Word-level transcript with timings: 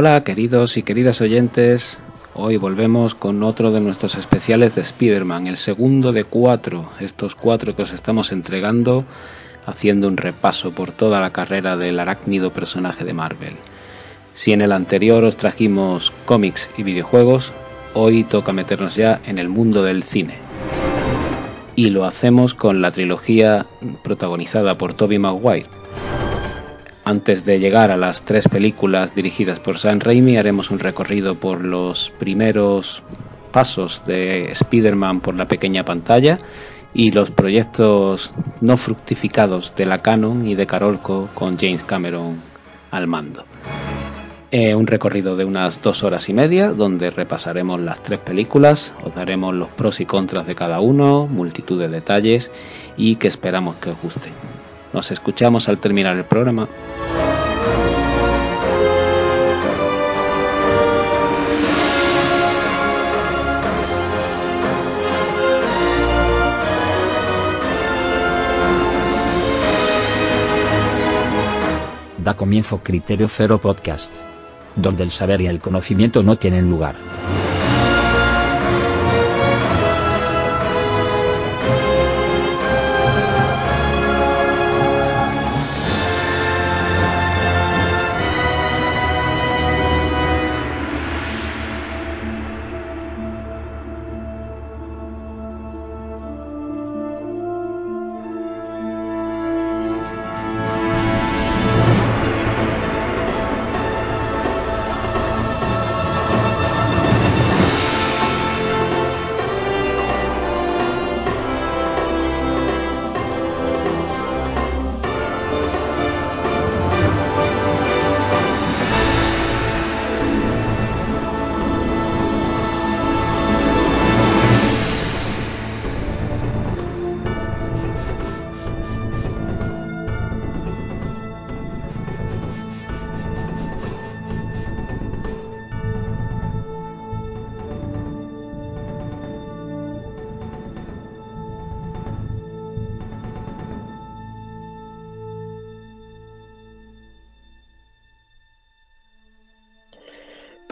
Hola 0.00 0.22
queridos 0.22 0.76
y 0.76 0.84
queridas 0.84 1.20
oyentes, 1.20 1.98
hoy 2.32 2.56
volvemos 2.56 3.16
con 3.16 3.42
otro 3.42 3.72
de 3.72 3.80
nuestros 3.80 4.14
especiales 4.14 4.72
de 4.76 4.82
Spider-Man, 4.82 5.48
el 5.48 5.56
segundo 5.56 6.12
de 6.12 6.22
cuatro, 6.22 6.92
estos 7.00 7.34
cuatro 7.34 7.74
que 7.74 7.82
os 7.82 7.92
estamos 7.92 8.30
entregando 8.30 9.04
haciendo 9.66 10.06
un 10.06 10.16
repaso 10.16 10.70
por 10.70 10.92
toda 10.92 11.20
la 11.20 11.30
carrera 11.30 11.76
del 11.76 11.98
arácnido 11.98 12.52
personaje 12.52 13.04
de 13.04 13.12
Marvel. 13.12 13.56
Si 14.34 14.52
en 14.52 14.60
el 14.60 14.70
anterior 14.70 15.24
os 15.24 15.36
trajimos 15.36 16.12
cómics 16.26 16.70
y 16.76 16.84
videojuegos, 16.84 17.50
hoy 17.92 18.22
toca 18.22 18.52
meternos 18.52 18.94
ya 18.94 19.20
en 19.24 19.36
el 19.36 19.48
mundo 19.48 19.82
del 19.82 20.04
cine. 20.04 20.36
Y 21.74 21.90
lo 21.90 22.04
hacemos 22.04 22.54
con 22.54 22.80
la 22.80 22.92
trilogía 22.92 23.66
protagonizada 24.04 24.78
por 24.78 24.94
Tobey 24.94 25.18
Maguire. 25.18 25.77
Antes 27.08 27.46
de 27.46 27.58
llegar 27.58 27.90
a 27.90 27.96
las 27.96 28.20
tres 28.26 28.46
películas 28.48 29.14
dirigidas 29.14 29.60
por 29.60 29.78
Sam 29.78 29.98
Raimi, 29.98 30.36
haremos 30.36 30.70
un 30.70 30.78
recorrido 30.78 31.36
por 31.36 31.64
los 31.64 32.12
primeros 32.18 33.02
pasos 33.50 34.02
de 34.06 34.52
Spider-Man 34.52 35.22
por 35.22 35.34
la 35.34 35.48
pequeña 35.48 35.86
pantalla 35.86 36.38
y 36.92 37.10
los 37.10 37.30
proyectos 37.30 38.30
no 38.60 38.76
fructificados 38.76 39.74
de 39.74 39.86
la 39.86 40.02
Canon 40.02 40.46
y 40.46 40.54
de 40.54 40.66
Carolco 40.66 41.30
con 41.32 41.56
James 41.56 41.82
Cameron 41.84 42.42
al 42.90 43.06
mando. 43.06 43.42
Eh, 44.50 44.74
un 44.74 44.86
recorrido 44.86 45.34
de 45.34 45.46
unas 45.46 45.80
dos 45.80 46.02
horas 46.02 46.28
y 46.28 46.34
media 46.34 46.72
donde 46.72 47.08
repasaremos 47.08 47.80
las 47.80 48.02
tres 48.02 48.20
películas, 48.20 48.92
os 49.02 49.14
daremos 49.14 49.54
los 49.54 49.70
pros 49.70 49.98
y 50.00 50.04
contras 50.04 50.46
de 50.46 50.54
cada 50.54 50.80
uno, 50.80 51.26
multitud 51.26 51.80
de 51.80 51.88
detalles 51.88 52.52
y 52.98 53.16
que 53.16 53.28
esperamos 53.28 53.76
que 53.76 53.92
os 53.92 54.02
guste. 54.02 54.30
Nos 54.92 55.10
escuchamos 55.10 55.68
al 55.68 55.78
terminar 55.78 56.16
el 56.16 56.24
programa. 56.24 56.68
Da 72.18 72.34
comienzo 72.34 72.82
Criterio 72.82 73.28
Cero 73.28 73.58
Podcast 73.58 74.12
donde 74.78 75.02
el 75.02 75.10
saber 75.10 75.40
y 75.40 75.46
el 75.46 75.60
conocimiento 75.60 76.22
no 76.22 76.36
tienen 76.36 76.70
lugar. 76.70 76.96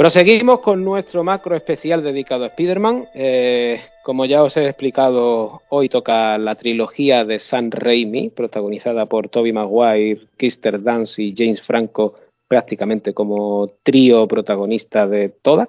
Proseguimos 0.06 0.60
con 0.60 0.84
nuestro 0.84 1.24
macro 1.24 1.56
especial 1.56 2.00
dedicado 2.00 2.44
a 2.44 2.46
Spider-Man. 2.46 3.08
Eh, 3.12 3.80
como 4.04 4.24
ya 4.24 4.44
os 4.44 4.56
he 4.56 4.64
explicado, 4.68 5.62
hoy 5.68 5.88
toca 5.88 6.38
la 6.38 6.54
trilogía 6.54 7.24
de 7.24 7.40
Sam 7.40 7.72
Raimi, 7.72 8.30
protagonizada 8.30 9.06
por 9.06 9.28
Tobey 9.28 9.52
Maguire, 9.52 10.28
Kister 10.36 10.80
Dance 10.80 11.20
y 11.20 11.34
James 11.36 11.60
Franco, 11.60 12.14
prácticamente 12.46 13.14
como 13.14 13.66
trío 13.82 14.28
protagonista 14.28 15.08
de 15.08 15.30
toda. 15.30 15.68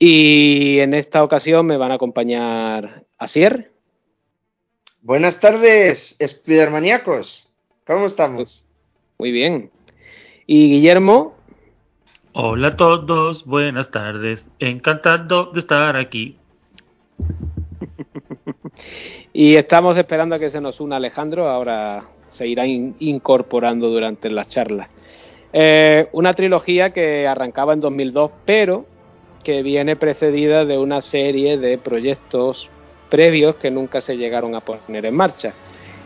Y 0.00 0.80
en 0.80 0.92
esta 0.92 1.22
ocasión 1.22 1.64
me 1.64 1.76
van 1.76 1.92
a 1.92 1.94
acompañar 1.94 3.04
Asier. 3.18 3.70
Buenas 5.00 5.38
tardes, 5.38 6.16
Spidermaníacos. 6.20 7.54
¿Cómo 7.86 8.06
estamos? 8.06 8.66
Muy 9.16 9.30
bien. 9.30 9.70
Y 10.44 10.70
Guillermo. 10.70 11.33
Hola 12.36 12.66
a 12.66 12.76
todos, 12.76 13.44
buenas 13.44 13.92
tardes. 13.92 14.44
Encantado 14.58 15.52
de 15.52 15.60
estar 15.60 15.96
aquí. 15.96 16.36
y 19.32 19.54
estamos 19.54 19.96
esperando 19.96 20.34
a 20.34 20.40
que 20.40 20.50
se 20.50 20.60
nos 20.60 20.80
una 20.80 20.96
Alejandro, 20.96 21.48
ahora 21.48 22.06
se 22.26 22.48
irá 22.48 22.66
incorporando 22.66 23.88
durante 23.88 24.30
la 24.30 24.46
charla. 24.46 24.88
Eh, 25.52 26.08
una 26.10 26.34
trilogía 26.34 26.90
que 26.90 27.28
arrancaba 27.28 27.72
en 27.72 27.80
2002, 27.80 28.32
pero 28.44 28.84
que 29.44 29.62
viene 29.62 29.94
precedida 29.94 30.64
de 30.64 30.76
una 30.76 31.02
serie 31.02 31.56
de 31.56 31.78
proyectos 31.78 32.68
previos 33.10 33.54
que 33.56 33.70
nunca 33.70 34.00
se 34.00 34.16
llegaron 34.16 34.56
a 34.56 34.60
poner 34.60 35.06
en 35.06 35.14
marcha. 35.14 35.54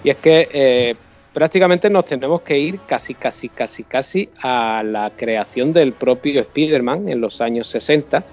Y 0.05 0.11
es 0.11 0.19
que 0.19 0.47
eh, 0.53 0.95
prácticamente 1.39 1.89
nos 1.89 2.05
tenemos 2.05 2.43
que 2.43 2.59
ir 2.59 2.81
casi, 2.81 3.15
casi, 3.15 3.49
casi, 3.49 3.85
casi 3.85 4.29
a 4.43 4.83
la 4.85 5.13
creación 5.17 5.73
del 5.73 5.93
propio 5.93 6.41
Spider-Man 6.41 7.09
en 7.09 7.21
los 7.21 7.41
años 7.41 7.69
60. 7.69 8.25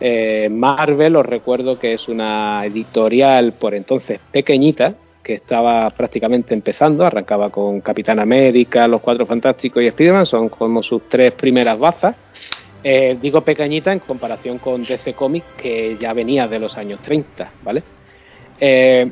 Eh, 0.00 0.48
Marvel, 0.50 1.14
os 1.14 1.24
recuerdo 1.24 1.78
que 1.78 1.92
es 1.92 2.08
una 2.08 2.66
editorial 2.66 3.52
por 3.52 3.76
entonces 3.76 4.18
pequeñita, 4.32 4.96
que 5.22 5.34
estaba 5.34 5.88
prácticamente 5.90 6.52
empezando, 6.52 7.06
arrancaba 7.06 7.50
con 7.50 7.80
Capitán 7.80 8.18
América, 8.18 8.88
Los 8.88 9.02
Cuatro 9.02 9.24
Fantásticos 9.24 9.80
y 9.80 9.86
Spider-Man, 9.86 10.26
son 10.26 10.48
como 10.48 10.82
sus 10.82 11.08
tres 11.08 11.30
primeras 11.34 11.78
bazas. 11.78 12.16
Eh, 12.82 13.18
digo 13.22 13.42
pequeñita 13.42 13.92
en 13.92 14.00
comparación 14.00 14.58
con 14.58 14.82
DC 14.82 15.14
Comics, 15.14 15.46
que 15.56 15.96
ya 15.96 16.12
venía 16.12 16.48
de 16.48 16.58
los 16.58 16.76
años 16.76 16.98
30, 17.02 17.52
¿vale? 17.62 17.84
Eh, 18.58 19.08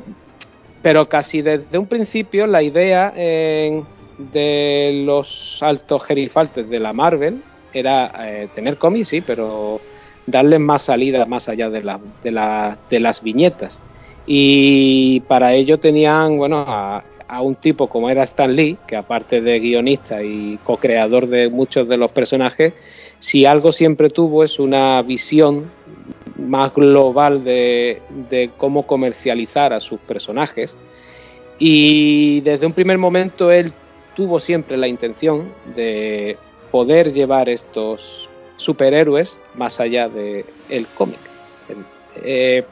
pero 0.81 1.07
casi 1.07 1.41
desde 1.41 1.77
un 1.77 1.87
principio 1.87 2.47
la 2.47 2.63
idea 2.63 3.13
de 3.15 5.03
los 5.05 5.57
altos 5.61 6.03
gerifaltes 6.03 6.69
de 6.69 6.79
la 6.79 6.93
Marvel 6.93 7.41
era 7.73 8.11
eh, 8.19 8.49
tener 8.53 8.77
cómics, 8.77 9.09
sí, 9.09 9.21
pero 9.21 9.79
darles 10.25 10.59
más 10.59 10.83
salida 10.83 11.25
más 11.25 11.49
allá 11.49 11.69
de, 11.69 11.81
de, 12.23 12.31
la, 12.31 12.77
de 12.89 12.99
las 12.99 13.23
viñetas. 13.23 13.81
Y 14.25 15.21
para 15.21 15.53
ello 15.53 15.79
tenían, 15.79 16.37
bueno, 16.37 16.63
a, 16.67 17.03
a, 17.27 17.41
un 17.41 17.55
tipo 17.55 17.87
como 17.87 18.09
era 18.09 18.23
Stan 18.23 18.53
Lee, 18.53 18.77
que 18.87 18.95
aparte 18.95 19.41
de 19.41 19.59
guionista 19.59 20.21
y 20.21 20.59
co-creador 20.63 21.27
de 21.27 21.49
muchos 21.49 21.87
de 21.87 21.97
los 21.97 22.11
personajes, 22.11 22.73
si 23.19 23.45
algo 23.45 23.71
siempre 23.71 24.09
tuvo 24.09 24.43
es 24.43 24.59
una 24.59 25.01
visión 25.01 25.71
más 26.37 26.73
global 26.73 27.43
de, 27.43 28.01
cómo 28.57 28.85
comercializar 28.87 29.73
a 29.73 29.79
sus 29.79 29.99
personajes. 30.01 30.75
Y 31.59 32.41
desde 32.41 32.65
un 32.65 32.73
primer 32.73 32.97
momento 32.97 33.51
él 33.51 33.73
tuvo 34.15 34.39
siempre 34.39 34.77
la 34.77 34.87
intención 34.87 35.51
de 35.75 36.37
poder 36.71 37.13
llevar 37.13 37.49
estos 37.49 38.29
superhéroes 38.57 39.35
más 39.55 39.79
allá 39.79 40.09
del 40.09 40.45
el 40.69 40.87
cómic. 40.87 41.19
Eh, 42.23 42.63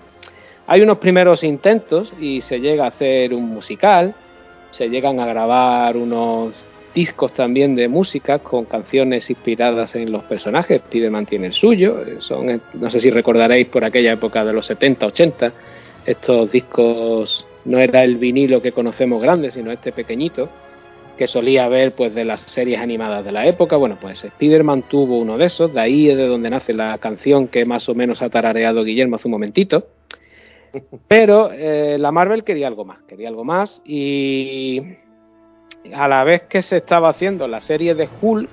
hay 0.68 0.82
unos 0.82 1.00
primeros 1.00 1.44
intentos 1.44 2.14
y 2.20 2.42
se 2.42 2.60
llega 2.60 2.86
a 2.86 2.90
hacer 2.90 3.34
un 3.34 3.50
musical, 3.50 4.14
se 4.72 4.88
llegan 4.90 5.20
a 5.20 5.26
grabar 5.26 5.98
unos 5.98 6.54
discos 6.94 7.34
también 7.34 7.76
de 7.76 7.88
música 7.88 8.40
con 8.40 8.66
canciones 8.66 9.30
inspiradas 9.30 9.96
en 9.96 10.12
los 10.12 10.24
personajes. 10.24 10.82
Pide 10.90 11.10
mantiene 11.10 11.48
el 11.48 11.54
suyo. 11.54 12.02
Eh, 12.02 12.18
son, 12.20 12.50
eh, 12.50 12.60
no 12.74 12.90
sé 12.90 13.00
si 13.00 13.10
recordaréis 13.10 13.68
por 13.68 13.84
aquella 13.84 14.14
época 14.14 14.44
de 14.44 14.54
los 14.54 14.66
70, 14.66 15.06
80. 15.06 15.54
Estos 16.06 16.52
discos 16.52 17.46
no 17.66 17.80
era 17.80 18.04
el 18.04 18.18
vinilo 18.18 18.62
que 18.62 18.72
conocemos 18.72 19.22
grande, 19.22 19.52
sino 19.52 19.72
este 19.72 19.92
pequeñito. 19.92 20.50
que 21.18 21.28
solía 21.28 21.68
ver 21.68 21.92
pues 21.96 22.16
de 22.16 22.24
las 22.24 22.40
series 22.40 22.80
animadas 22.80 23.26
de 23.26 23.34
la 23.34 23.46
época. 23.46 23.76
Bueno, 23.76 23.98
pues 24.00 24.24
Spider-Man 24.24 24.84
tuvo 24.84 25.20
uno 25.20 25.38
de 25.38 25.48
esos, 25.48 25.74
de 25.74 25.82
ahí 25.82 26.10
es 26.10 26.16
de 26.16 26.26
donde 26.26 26.50
nace 26.50 26.72
la 26.72 26.98
canción 26.98 27.50
que 27.50 27.66
más 27.66 27.90
o 27.90 27.94
menos 27.94 28.22
ha 28.22 28.30
tarareado 28.30 28.86
Guillermo 28.86 29.18
hace 29.18 29.28
un 29.28 29.34
momentito. 29.34 29.88
Pero 31.10 31.52
eh, 31.52 31.98
la 32.00 32.14
Marvel 32.14 32.46
quería 32.46 32.68
algo 32.68 32.86
más, 32.86 33.00
quería 33.04 33.28
algo 33.28 33.44
más 33.44 33.82
y 33.84 34.82
a 35.94 36.08
la 36.08 36.24
vez 36.24 36.44
que 36.44 36.62
se 36.62 36.78
estaba 36.78 37.10
haciendo 37.10 37.48
la 37.48 37.62
serie 37.62 37.96
de 37.96 38.10
Hulk, 38.22 38.50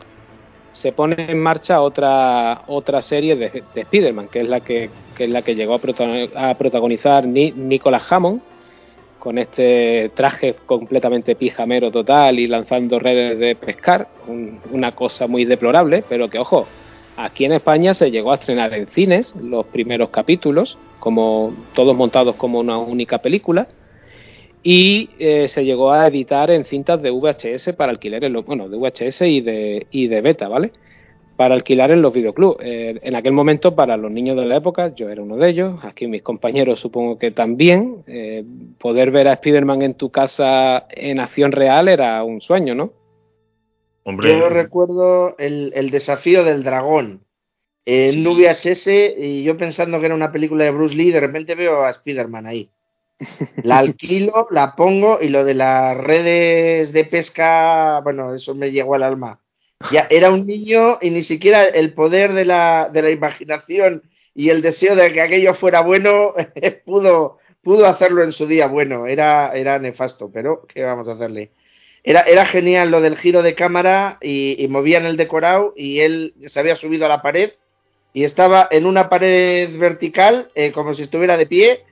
se 0.73 0.93
pone 0.93 1.31
en 1.31 1.39
marcha 1.39 1.81
otra 1.81 2.63
otra 2.67 3.01
serie 3.01 3.35
de, 3.37 3.63
de 3.75 3.81
Spider-Man, 3.81 4.29
que 4.29 4.41
es 4.41 4.49
la 4.49 4.61
que, 4.61 4.91
que, 5.17 5.25
es 5.25 5.31
la 5.31 5.43
que 5.43 5.55
llegó 5.55 5.75
a, 5.75 6.55
protagonizar 6.55 7.27
Nicolas 7.27 8.11
Hammond, 8.13 8.43
con 9.19 9.39
este 9.39 10.11
traje 10.15 10.55
completamente 10.67 11.35
pijamero 11.35 11.91
total 11.91 12.39
y 12.39 12.47
lanzando 12.47 12.99
redes 12.99 13.39
de 13.39 13.57
pescar, 13.57 14.09
una 14.71 14.93
cosa 14.93 15.27
muy 15.27 15.45
deplorable, 15.45 16.05
pero 16.09 16.29
que 16.29 16.39
ojo, 16.39 16.67
aquí 17.17 17.47
en 17.47 17.53
España 17.53 17.95
se 17.95 18.11
llegó 18.11 18.33
a 18.33 18.37
estrenar 18.37 18.75
en 18.75 18.87
cines 18.89 19.35
los 19.37 19.67
primeros 19.67 20.11
capítulos, 20.11 20.77
como 21.01 21.55
todos 21.75 21.97
montados 21.97 22.37
como 22.37 22.61
una 22.61 22.77
única 22.77 23.19
película, 23.19 23.67
y 24.69 25.11
eh, 25.21 25.47
se 25.47 25.65
llegó 25.65 25.93
a 25.93 26.09
editar 26.09 26.51
en 26.51 26.65
cintas 26.65 27.01
de 27.01 27.13
VHS 27.13 27.73
para 27.77 27.93
alquiler 27.93 28.25
en 28.25 28.33
los, 28.33 28.45
bueno, 28.45 28.69
de 28.69 28.77
VHS 28.77 29.23
y 29.23 29.41
de, 29.41 29.87
y 29.93 30.09
de 30.09 30.21
beta, 30.21 30.49
¿vale? 30.49 30.73
Para 31.37 31.55
alquilar 31.55 31.93
en 31.93 32.03
los 32.03 32.13
videoclubs. 32.13 32.57
Eh, 32.65 32.99
en 33.01 33.15
aquel 33.15 33.33
momento, 33.33 33.77
para 33.77 33.97
los 33.97 34.11
niños 34.11 34.37
de 34.37 34.45
la 34.45 34.57
época, 34.57 34.93
yo 34.93 35.09
era 35.09 35.23
uno 35.23 35.37
de 35.37 35.51
ellos, 35.51 35.85
aquí 35.85 36.09
mis 36.09 36.23
compañeros 36.23 36.81
supongo 36.81 37.17
que 37.17 37.31
también, 37.31 38.03
eh, 38.09 38.43
poder 38.81 39.13
ver 39.13 39.29
a 39.29 39.35
Spider-Man 39.35 39.83
en 39.83 39.95
tu 39.95 40.11
casa 40.11 40.85
en 40.91 41.21
acción 41.21 41.53
real 41.53 41.87
era 41.87 42.25
un 42.25 42.41
sueño, 42.41 42.75
¿no? 42.75 42.93
Hombre. 44.03 44.37
Yo 44.37 44.49
recuerdo 44.49 45.37
el, 45.39 45.71
el 45.77 45.91
desafío 45.91 46.43
del 46.43 46.65
dragón 46.65 47.21
en 47.85 48.25
VHS 48.25 48.89
y 49.17 49.45
yo 49.45 49.57
pensando 49.57 50.01
que 50.01 50.07
era 50.07 50.17
una 50.17 50.33
película 50.33 50.65
de 50.65 50.73
Bruce 50.73 50.97
Lee, 50.97 51.13
de 51.13 51.21
repente 51.21 51.55
veo 51.55 51.85
a 51.85 51.91
Spider-Man 51.91 52.47
ahí. 52.47 52.69
La 53.63 53.79
alquilo, 53.79 54.47
la 54.51 54.77
pongo 54.77 55.19
y 55.21 55.29
lo 55.29 55.45
de 55.45 55.55
las 55.55 55.97
redes 55.97 56.93
de 56.93 57.05
pesca, 57.05 58.01
bueno, 58.03 58.35
eso 58.35 58.55
me 58.55 58.71
llegó 58.71 58.95
al 58.95 59.03
alma. 59.03 59.41
Ya 59.91 60.07
era 60.11 60.31
un 60.31 60.47
niño 60.47 60.99
y 61.01 61.11
ni 61.11 61.23
siquiera 61.23 61.65
el 61.65 61.93
poder 61.93 62.33
de 62.33 62.45
la, 62.45 62.91
de 62.93 63.03
la 63.03 63.11
imaginación 63.11 64.03
y 64.35 64.51
el 64.51 64.63
deseo 64.63 64.97
de 64.97 65.13
que 65.13 65.21
aquello 65.21 65.55
fuera 65.55 65.81
bueno 65.81 66.35
pudo, 66.85 67.39
pudo 67.63 67.87
hacerlo 67.87 68.23
en 68.23 68.33
su 68.33 68.47
día 68.47 68.67
bueno. 68.67 69.07
Era, 69.07 69.53
era 69.55 69.79
nefasto, 69.79 70.31
pero 70.33 70.67
¿qué 70.67 70.83
vamos 70.83 71.09
a 71.09 71.13
hacerle? 71.13 71.53
Era, 72.05 72.21
era 72.21 72.47
genial 72.47 72.91
lo 72.91 73.01
del 73.01 73.17
giro 73.17 73.43
de 73.43 73.55
cámara 73.55 74.19
y, 74.21 74.67
movían 74.71 75.07
el 75.07 75.17
decorado 75.17 75.73
y 75.77 76.01
él 76.01 76.35
se 76.47 76.61
había 76.61 76.77
subido 76.77 77.07
a 77.07 77.09
la 77.09 77.23
pared 77.23 77.53
y 78.13 78.25
estaba 78.25 78.69
en 78.71 78.87
una 78.87 79.09
pared 79.09 79.77
vertical 79.77 80.51
eh, 80.55 80.71
como 80.73 80.95
si 80.95 81.03
estuviera 81.03 81.37
de 81.37 81.47
pie 81.47 81.85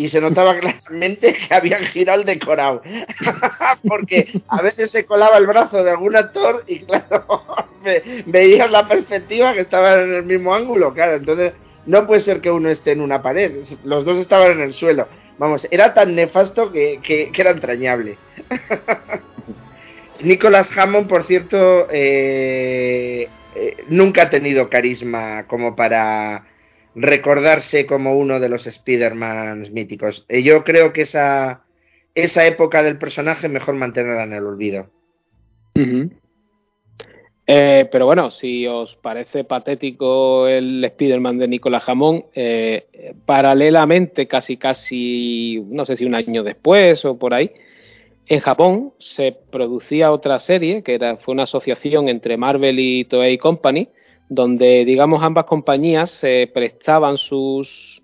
y 0.00 0.08
se 0.08 0.18
notaba 0.18 0.58
claramente 0.60 1.34
que 1.34 1.54
habían 1.54 1.82
girado 1.82 2.20
el 2.20 2.26
decorado. 2.26 2.80
Porque 3.86 4.32
a 4.48 4.62
veces 4.62 4.90
se 4.90 5.04
colaba 5.04 5.36
el 5.36 5.46
brazo 5.46 5.84
de 5.84 5.90
algún 5.90 6.16
actor 6.16 6.64
y 6.66 6.80
claro, 6.80 7.44
veías 8.26 8.70
la 8.70 8.88
perspectiva 8.88 9.52
que 9.52 9.60
estaba 9.60 10.00
en 10.00 10.14
el 10.14 10.22
mismo 10.22 10.54
ángulo, 10.54 10.94
claro. 10.94 11.16
Entonces, 11.16 11.52
no 11.84 12.06
puede 12.06 12.22
ser 12.22 12.40
que 12.40 12.50
uno 12.50 12.70
esté 12.70 12.92
en 12.92 13.02
una 13.02 13.20
pared, 13.20 13.52
los 13.84 14.06
dos 14.06 14.18
estaban 14.18 14.52
en 14.52 14.62
el 14.62 14.72
suelo. 14.72 15.06
Vamos, 15.36 15.68
era 15.70 15.92
tan 15.92 16.14
nefasto 16.14 16.72
que, 16.72 17.00
que, 17.02 17.30
era 17.34 17.50
entrañable. 17.50 18.16
Nicolas 20.20 20.76
Hammond, 20.78 21.08
por 21.08 21.24
cierto, 21.24 21.88
eh, 21.90 23.28
eh, 23.54 23.76
nunca 23.88 24.22
ha 24.22 24.30
tenido 24.30 24.70
carisma 24.70 25.46
como 25.46 25.76
para 25.76 26.44
recordarse 26.94 27.86
como 27.86 28.16
uno 28.16 28.40
de 28.40 28.48
los 28.48 28.66
Spider-Man 28.66 29.64
míticos. 29.72 30.24
Eh, 30.28 30.42
yo 30.42 30.64
creo 30.64 30.92
que 30.92 31.02
esa, 31.02 31.64
esa 32.14 32.46
época 32.46 32.82
del 32.82 32.98
personaje 32.98 33.48
mejor 33.48 33.74
mantenerla 33.74 34.24
en 34.24 34.32
el 34.32 34.46
olvido. 34.46 34.88
eh, 37.52 37.88
pero 37.90 38.06
bueno, 38.06 38.30
si 38.30 38.64
os 38.68 38.94
parece 38.94 39.42
patético 39.42 40.46
el 40.46 40.84
Spider-Man 40.84 41.38
de 41.38 41.48
Nicolás 41.48 41.82
Jamón, 41.82 42.26
eh, 42.32 42.86
paralelamente, 43.26 44.28
casi 44.28 44.56
casi, 44.56 45.60
no 45.66 45.84
sé 45.84 45.96
si 45.96 46.04
un 46.04 46.14
año 46.14 46.44
después 46.44 47.04
o 47.04 47.18
por 47.18 47.34
ahí, 47.34 47.50
en 48.28 48.38
Japón 48.38 48.92
se 49.00 49.36
producía 49.50 50.12
otra 50.12 50.38
serie 50.38 50.84
que 50.84 50.94
era, 50.94 51.16
fue 51.16 51.34
una 51.34 51.42
asociación 51.42 52.08
entre 52.08 52.36
Marvel 52.36 52.78
y 52.78 53.04
Toei 53.06 53.36
Company, 53.36 53.88
donde, 54.30 54.84
digamos, 54.84 55.22
ambas 55.24 55.44
compañías 55.44 56.08
se 56.08 56.48
prestaban 56.54 57.18
sus, 57.18 58.00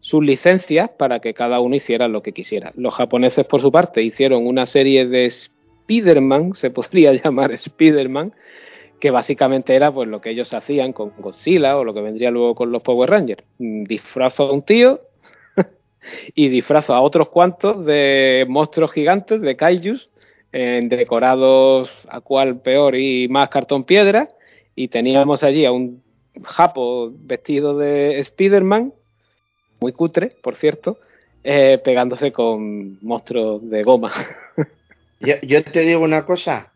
sus 0.00 0.24
licencias 0.24 0.88
para 0.98 1.20
que 1.20 1.34
cada 1.34 1.60
uno 1.60 1.76
hiciera 1.76 2.08
lo 2.08 2.22
que 2.22 2.32
quisiera. 2.32 2.72
Los 2.74 2.94
japoneses, 2.94 3.44
por 3.44 3.60
su 3.60 3.70
parte, 3.70 4.02
hicieron 4.02 4.46
una 4.46 4.64
serie 4.64 5.06
de 5.06 5.26
Spider-Man, 5.26 6.54
se 6.54 6.70
podría 6.70 7.12
llamar 7.12 7.52
Spider-Man, 7.52 8.32
que 8.98 9.10
básicamente 9.10 9.74
era 9.74 9.92
pues 9.92 10.08
lo 10.08 10.22
que 10.22 10.30
ellos 10.30 10.54
hacían 10.54 10.94
con 10.94 11.12
Godzilla 11.18 11.76
o 11.76 11.84
lo 11.84 11.92
que 11.92 12.00
vendría 12.00 12.30
luego 12.30 12.54
con 12.54 12.72
los 12.72 12.80
Power 12.80 13.10
Rangers. 13.10 13.44
Disfrazo 13.58 14.44
a 14.44 14.52
un 14.52 14.62
tío 14.62 15.00
y 16.34 16.48
disfrazo 16.48 16.94
a 16.94 17.02
otros 17.02 17.28
cuantos 17.28 17.84
de 17.84 18.46
monstruos 18.48 18.90
gigantes, 18.90 19.42
de 19.42 19.54
kaijus, 19.54 20.08
en 20.50 20.88
decorados 20.88 21.90
a 22.08 22.22
cual 22.22 22.62
peor 22.62 22.96
y 22.96 23.28
más 23.28 23.50
cartón 23.50 23.84
piedra 23.84 24.30
y 24.76 24.88
teníamos 24.88 25.42
allí 25.42 25.64
a 25.64 25.72
un 25.72 26.02
japo 26.44 27.10
vestido 27.12 27.78
de 27.78 28.18
Spider-Man, 28.18 28.92
muy 29.80 29.92
cutre, 29.92 30.30
por 30.42 30.56
cierto, 30.56 31.00
eh, 31.42 31.80
pegándose 31.82 32.30
con 32.30 33.02
monstruos 33.02 33.68
de 33.68 33.82
goma. 33.82 34.12
yo, 35.20 35.64
te 35.64 35.80
digo 35.80 36.02
una 36.02 36.26
cosa, 36.26 36.72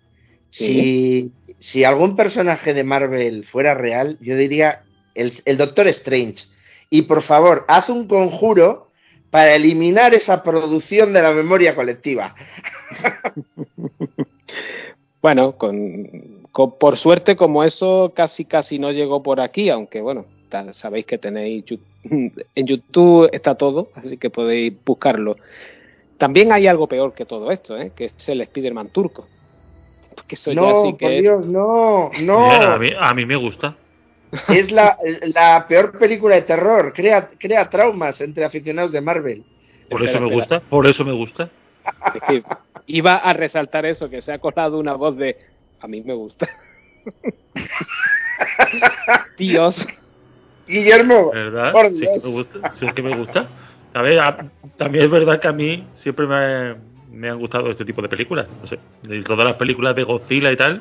si, 0.49 1.31
si, 1.59 1.85
algún 1.85 2.17
personaje 2.17 2.73
de 2.73 2.85
Marvel 2.85 3.45
fuera 3.45 3.75
real, 3.75 4.17
yo 4.21 4.37
diría 4.37 4.83
el, 5.15 5.35
el 5.45 5.59
Doctor 5.59 5.87
Strange. 5.89 6.47
Y 6.89 7.03
por 7.03 7.23
favor, 7.23 7.67
haz 7.69 7.91
un 7.91 8.09
conjuro 8.09 8.89
para 9.31 9.55
eliminar 9.55 10.15
esa 10.15 10.43
producción 10.43 11.13
de 11.13 11.23
la 11.23 11.33
memoria 11.33 11.75
colectiva. 11.75 12.35
bueno, 15.23 15.57
con 15.57 16.40
por 16.53 16.99
suerte, 16.99 17.37
como 17.37 17.65
eso 17.65 18.13
casi 18.15 18.45
casi 18.45 18.79
no 18.79 18.91
llegó 18.91 19.23
por 19.23 19.41
aquí, 19.41 19.71
aunque 19.71 20.01
bueno, 20.01 20.27
sabéis 20.73 21.07
que 21.07 21.19
tenéis 21.19 21.65
en 22.05 22.67
YouTube 22.67 23.29
está 23.33 23.55
todo, 23.55 23.91
así 23.95 24.17
que 24.17 24.31
podéis 24.31 24.75
buscarlo. 24.85 25.37
También 26.19 26.53
hay 26.53 26.67
algo 26.67 26.87
peor 26.87 27.15
que 27.15 27.25
todo 27.25 27.51
esto, 27.51 27.79
¿eh? 27.79 27.93
que 27.97 28.07
es 28.07 28.29
el 28.29 28.43
Spider-Man 28.43 28.89
turco. 28.89 29.27
Porque 30.15 30.35
eso 30.35 30.53
no, 30.53 30.91
ya 30.91 30.99
por 30.99 31.11
Dios, 31.11 31.47
no, 31.47 32.11
no. 32.21 32.51
A 32.51 33.15
mí, 33.15 33.25
me 33.25 33.37
gusta. 33.37 33.77
Es 34.49 34.71
la, 34.71 34.97
la, 35.35 35.67
peor 35.67 35.99
película 35.99 36.35
de 36.35 36.43
terror. 36.43 36.93
Crea, 36.93 37.31
crea 37.39 37.69
traumas 37.71 38.21
entre 38.21 38.45
aficionados 38.45 38.93
de 38.93 39.01
Marvel. 39.01 39.45
Por 39.89 40.03
eso 40.03 40.21
me 40.21 40.33
gusta, 40.33 40.61
por 40.61 40.87
eso 40.87 41.05
me 41.05 41.13
gusta. 41.13 41.49
iba 42.87 43.17
a 43.17 43.33
resaltar 43.33 43.87
eso, 43.87 44.11
que 44.11 44.21
se 44.21 44.33
ha 44.33 44.39
colado 44.39 44.79
una 44.79 44.95
voz 44.95 45.17
de 45.17 45.37
a 45.81 45.89
mí 45.89 46.03
me 46.03 46.15
gusta. 46.15 46.49
Dios. 49.39 49.87
Guillermo. 50.67 51.31
¿Verdad? 51.33 51.73
Sí 51.93 52.01
que 52.01 52.29
me 52.29 52.35
gusta. 52.35 52.73
Sí 52.75 52.87
que 52.95 53.03
me 53.03 53.17
gusta. 53.17 53.49
A 53.93 54.03
ver, 54.03 54.21
también 54.77 55.05
es 55.05 55.11
verdad 55.11 55.41
que 55.41 55.49
a 55.49 55.53
mí 55.53 55.87
siempre 55.95 56.27
me, 56.27 56.77
me, 57.11 57.29
han 57.29 57.39
gustado 57.39 57.71
este 57.71 57.85
tipo 57.85 58.03
de 58.03 58.09
películas. 58.09 58.47
No 58.61 58.67
sé, 58.67 58.79
de 59.03 59.23
todas 59.23 59.45
las 59.45 59.57
películas 59.57 59.97
de 59.97 60.05
Godzilla 60.05 60.53
y 60.53 60.57
tal, 60.57 60.81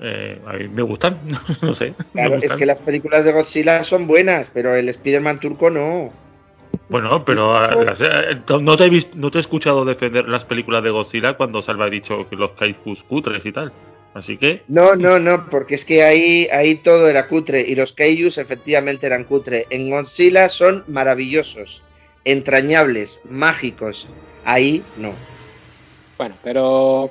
eh, 0.00 0.40
a 0.46 0.52
mí 0.54 0.68
me 0.68 0.82
gustan. 0.82 1.18
no 1.62 1.74
sé. 1.74 1.94
Claro, 2.12 2.36
es 2.36 2.54
que 2.54 2.66
las 2.66 2.78
películas 2.78 3.24
de 3.24 3.32
Godzilla 3.32 3.84
son 3.84 4.06
buenas, 4.06 4.50
pero 4.54 4.74
el 4.74 4.88
Spider-Man 4.88 5.40
turco 5.40 5.68
no. 5.68 6.10
Bueno, 6.88 7.22
pero 7.24 7.54
eh, 7.54 8.40
no 8.60 8.76
te, 8.76 8.84
he 8.84 8.88
visto, 8.88 9.10
no 9.14 9.30
te 9.30 9.38
he 9.38 9.40
escuchado 9.40 9.84
defender 9.84 10.26
las 10.26 10.44
películas 10.44 10.82
de 10.82 10.90
Godzilla 10.90 11.36
cuando 11.36 11.60
Salva 11.60 11.84
ha 11.84 11.90
dicho 11.90 12.26
que 12.30 12.36
los 12.36 12.52
kaifus 12.52 13.02
cutres 13.02 13.44
y 13.44 13.52
tal. 13.52 13.72
Así 14.18 14.36
que. 14.36 14.62
No, 14.66 14.96
no, 14.96 15.18
no, 15.18 15.48
porque 15.48 15.76
es 15.76 15.84
que 15.84 16.02
ahí, 16.02 16.48
ahí 16.52 16.76
todo 16.76 17.08
era 17.08 17.28
cutre 17.28 17.60
y 17.60 17.76
los 17.76 17.92
Kaijus 17.92 18.36
efectivamente 18.38 19.06
eran 19.06 19.24
cutre. 19.24 19.66
En 19.70 19.88
Godzilla 19.90 20.48
son 20.48 20.82
maravillosos, 20.88 21.82
entrañables, 22.24 23.20
mágicos. 23.24 24.08
Ahí 24.44 24.82
no. 24.96 25.12
Bueno, 26.16 26.34
pero 26.42 27.10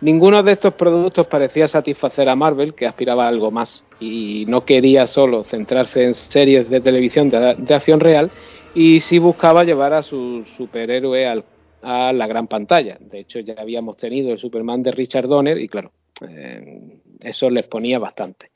ninguno 0.00 0.42
de 0.42 0.52
estos 0.52 0.74
productos 0.74 1.28
parecía 1.28 1.68
satisfacer 1.68 2.28
a 2.28 2.34
Marvel, 2.34 2.74
que 2.74 2.86
aspiraba 2.86 3.26
a 3.26 3.28
algo 3.28 3.52
más 3.52 3.86
y 4.00 4.44
no 4.48 4.64
quería 4.64 5.06
solo 5.06 5.44
centrarse 5.44 6.02
en 6.02 6.14
series 6.14 6.68
de 6.68 6.80
televisión 6.80 7.30
de, 7.30 7.54
de 7.56 7.74
acción 7.74 8.00
real, 8.00 8.32
y 8.74 8.98
sí 8.98 9.18
buscaba 9.18 9.62
llevar 9.62 9.92
a 9.92 10.02
su 10.02 10.44
superhéroe 10.56 11.24
al 11.26 11.44
a 11.82 12.12
la 12.12 12.26
gran 12.26 12.46
pantalla. 12.46 12.96
De 13.00 13.18
hecho, 13.20 13.40
ya 13.40 13.54
habíamos 13.58 13.96
tenido 13.96 14.32
el 14.32 14.38
Superman 14.38 14.84
de 14.84 14.92
Richard 14.92 15.26
Donner 15.26 15.58
y 15.58 15.66
claro, 15.66 15.90
eh, 16.20 16.98
eso 17.20 17.50
les 17.50 17.66
ponía 17.66 17.98
bastante. 17.98 18.50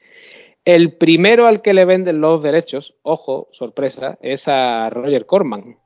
El 0.64 0.94
primero 0.94 1.46
al 1.46 1.62
que 1.62 1.74
le 1.74 1.84
venden 1.84 2.20
los 2.20 2.42
derechos, 2.42 2.94
ojo, 3.02 3.48
sorpresa, 3.52 4.18
es 4.20 4.48
a 4.48 4.90
Roger 4.90 5.24
Corman, 5.24 5.76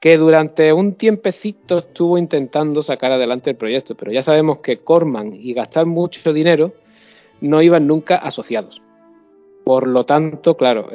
que 0.00 0.16
durante 0.16 0.72
un 0.72 0.94
tiempecito 0.96 1.78
estuvo 1.78 2.18
intentando 2.18 2.82
sacar 2.82 3.12
adelante 3.12 3.50
el 3.50 3.56
proyecto, 3.56 3.94
pero 3.94 4.12
ya 4.12 4.22
sabemos 4.22 4.58
que 4.58 4.78
Corman 4.78 5.34
y 5.34 5.52
gastar 5.54 5.86
mucho 5.86 6.32
dinero 6.32 6.72
no 7.40 7.62
iban 7.62 7.86
nunca 7.86 8.16
asociados. 8.16 8.80
Por 9.64 9.86
lo 9.86 10.04
tanto, 10.04 10.56
claro, 10.56 10.90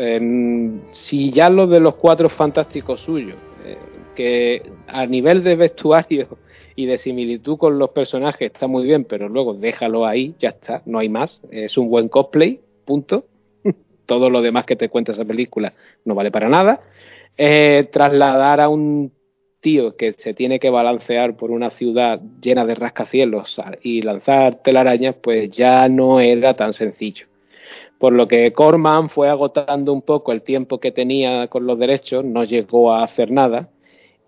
si 0.92 1.32
ya 1.32 1.50
lo 1.50 1.66
de 1.66 1.80
los 1.80 1.96
cuatro 1.96 2.30
fantásticos 2.30 3.02
suyos, 3.02 3.38
eh, 3.66 3.78
que 4.16 4.62
a 4.88 5.08
nivel 5.08 5.44
de 5.44 5.56
vestuario 5.56 6.28
y 6.80 6.86
de 6.86 6.98
similitud 6.98 7.58
con 7.58 7.78
los 7.78 7.90
personajes 7.90 8.54
está 8.54 8.66
muy 8.68 8.86
bien, 8.86 9.04
pero 9.04 9.28
luego 9.28 9.54
déjalo 9.54 10.06
ahí, 10.06 10.34
ya 10.40 10.52
está, 10.52 10.82
no 10.86 11.00
hay 11.00 11.10
más, 11.10 11.42
es 11.52 11.78
un 11.78 11.90
buen 11.90 12.08
cosplay, 12.08 12.62
punto. 12.86 13.26
Todo 14.06 14.30
lo 14.30 14.42
demás 14.42 14.64
que 14.64 14.78
te 14.78 14.88
cuenta 14.88 15.12
esa 15.12 15.26
película 15.26 15.74
no 16.06 16.16
vale 16.16 16.32
para 16.32 16.48
nada. 16.48 16.80
Eh, 17.36 17.90
trasladar 17.92 18.62
a 18.62 18.70
un 18.70 19.12
tío 19.60 19.98
que 19.98 20.14
se 20.20 20.34
tiene 20.34 20.58
que 20.58 20.70
balancear 20.70 21.36
por 21.36 21.52
una 21.52 21.72
ciudad 21.72 22.22
llena 22.42 22.66
de 22.66 22.76
rascacielos 22.76 23.60
y 23.84 24.02
lanzar 24.02 24.64
telarañas, 24.64 25.16
pues 25.22 25.50
ya 25.50 25.90
no 25.90 26.22
era 26.22 26.54
tan 26.54 26.72
sencillo 26.72 27.26
por 27.98 28.14
lo 28.14 28.30
que 28.30 28.54
Corman 28.54 29.10
fue 29.10 29.28
agotando 29.28 29.92
un 29.92 30.02
poco 30.02 30.32
el 30.32 30.44
tiempo 30.44 30.80
que 30.80 30.94
tenía 30.94 31.50
con 31.50 31.68
los 31.68 31.78
derechos, 31.78 32.24
no 32.24 32.46
llegó 32.46 32.94
a 32.94 33.04
hacer 33.04 33.30
nada. 33.32 33.68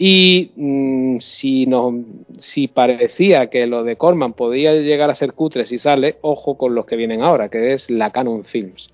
Y 0.04 0.50
mm, 0.56 1.20
si, 1.20 1.68
no, 1.68 1.94
si 2.40 2.68
parecía 2.68 3.52
que 3.52 3.68
lo 3.68 3.84
de 3.84 3.98
Corman 3.98 4.34
podía 4.34 4.74
llegar 4.74 5.12
a 5.12 5.14
ser 5.14 5.34
cutre 5.34 5.68
si 5.68 5.78
sale, 5.78 6.16
ojo 6.22 6.58
con 6.58 6.74
los 6.74 6.88
que 6.88 6.96
vienen 6.96 7.22
ahora, 7.22 7.50
que 7.50 7.74
es 7.74 7.88
la 7.88 8.10
Canon 8.10 8.44
Films. 8.44 8.90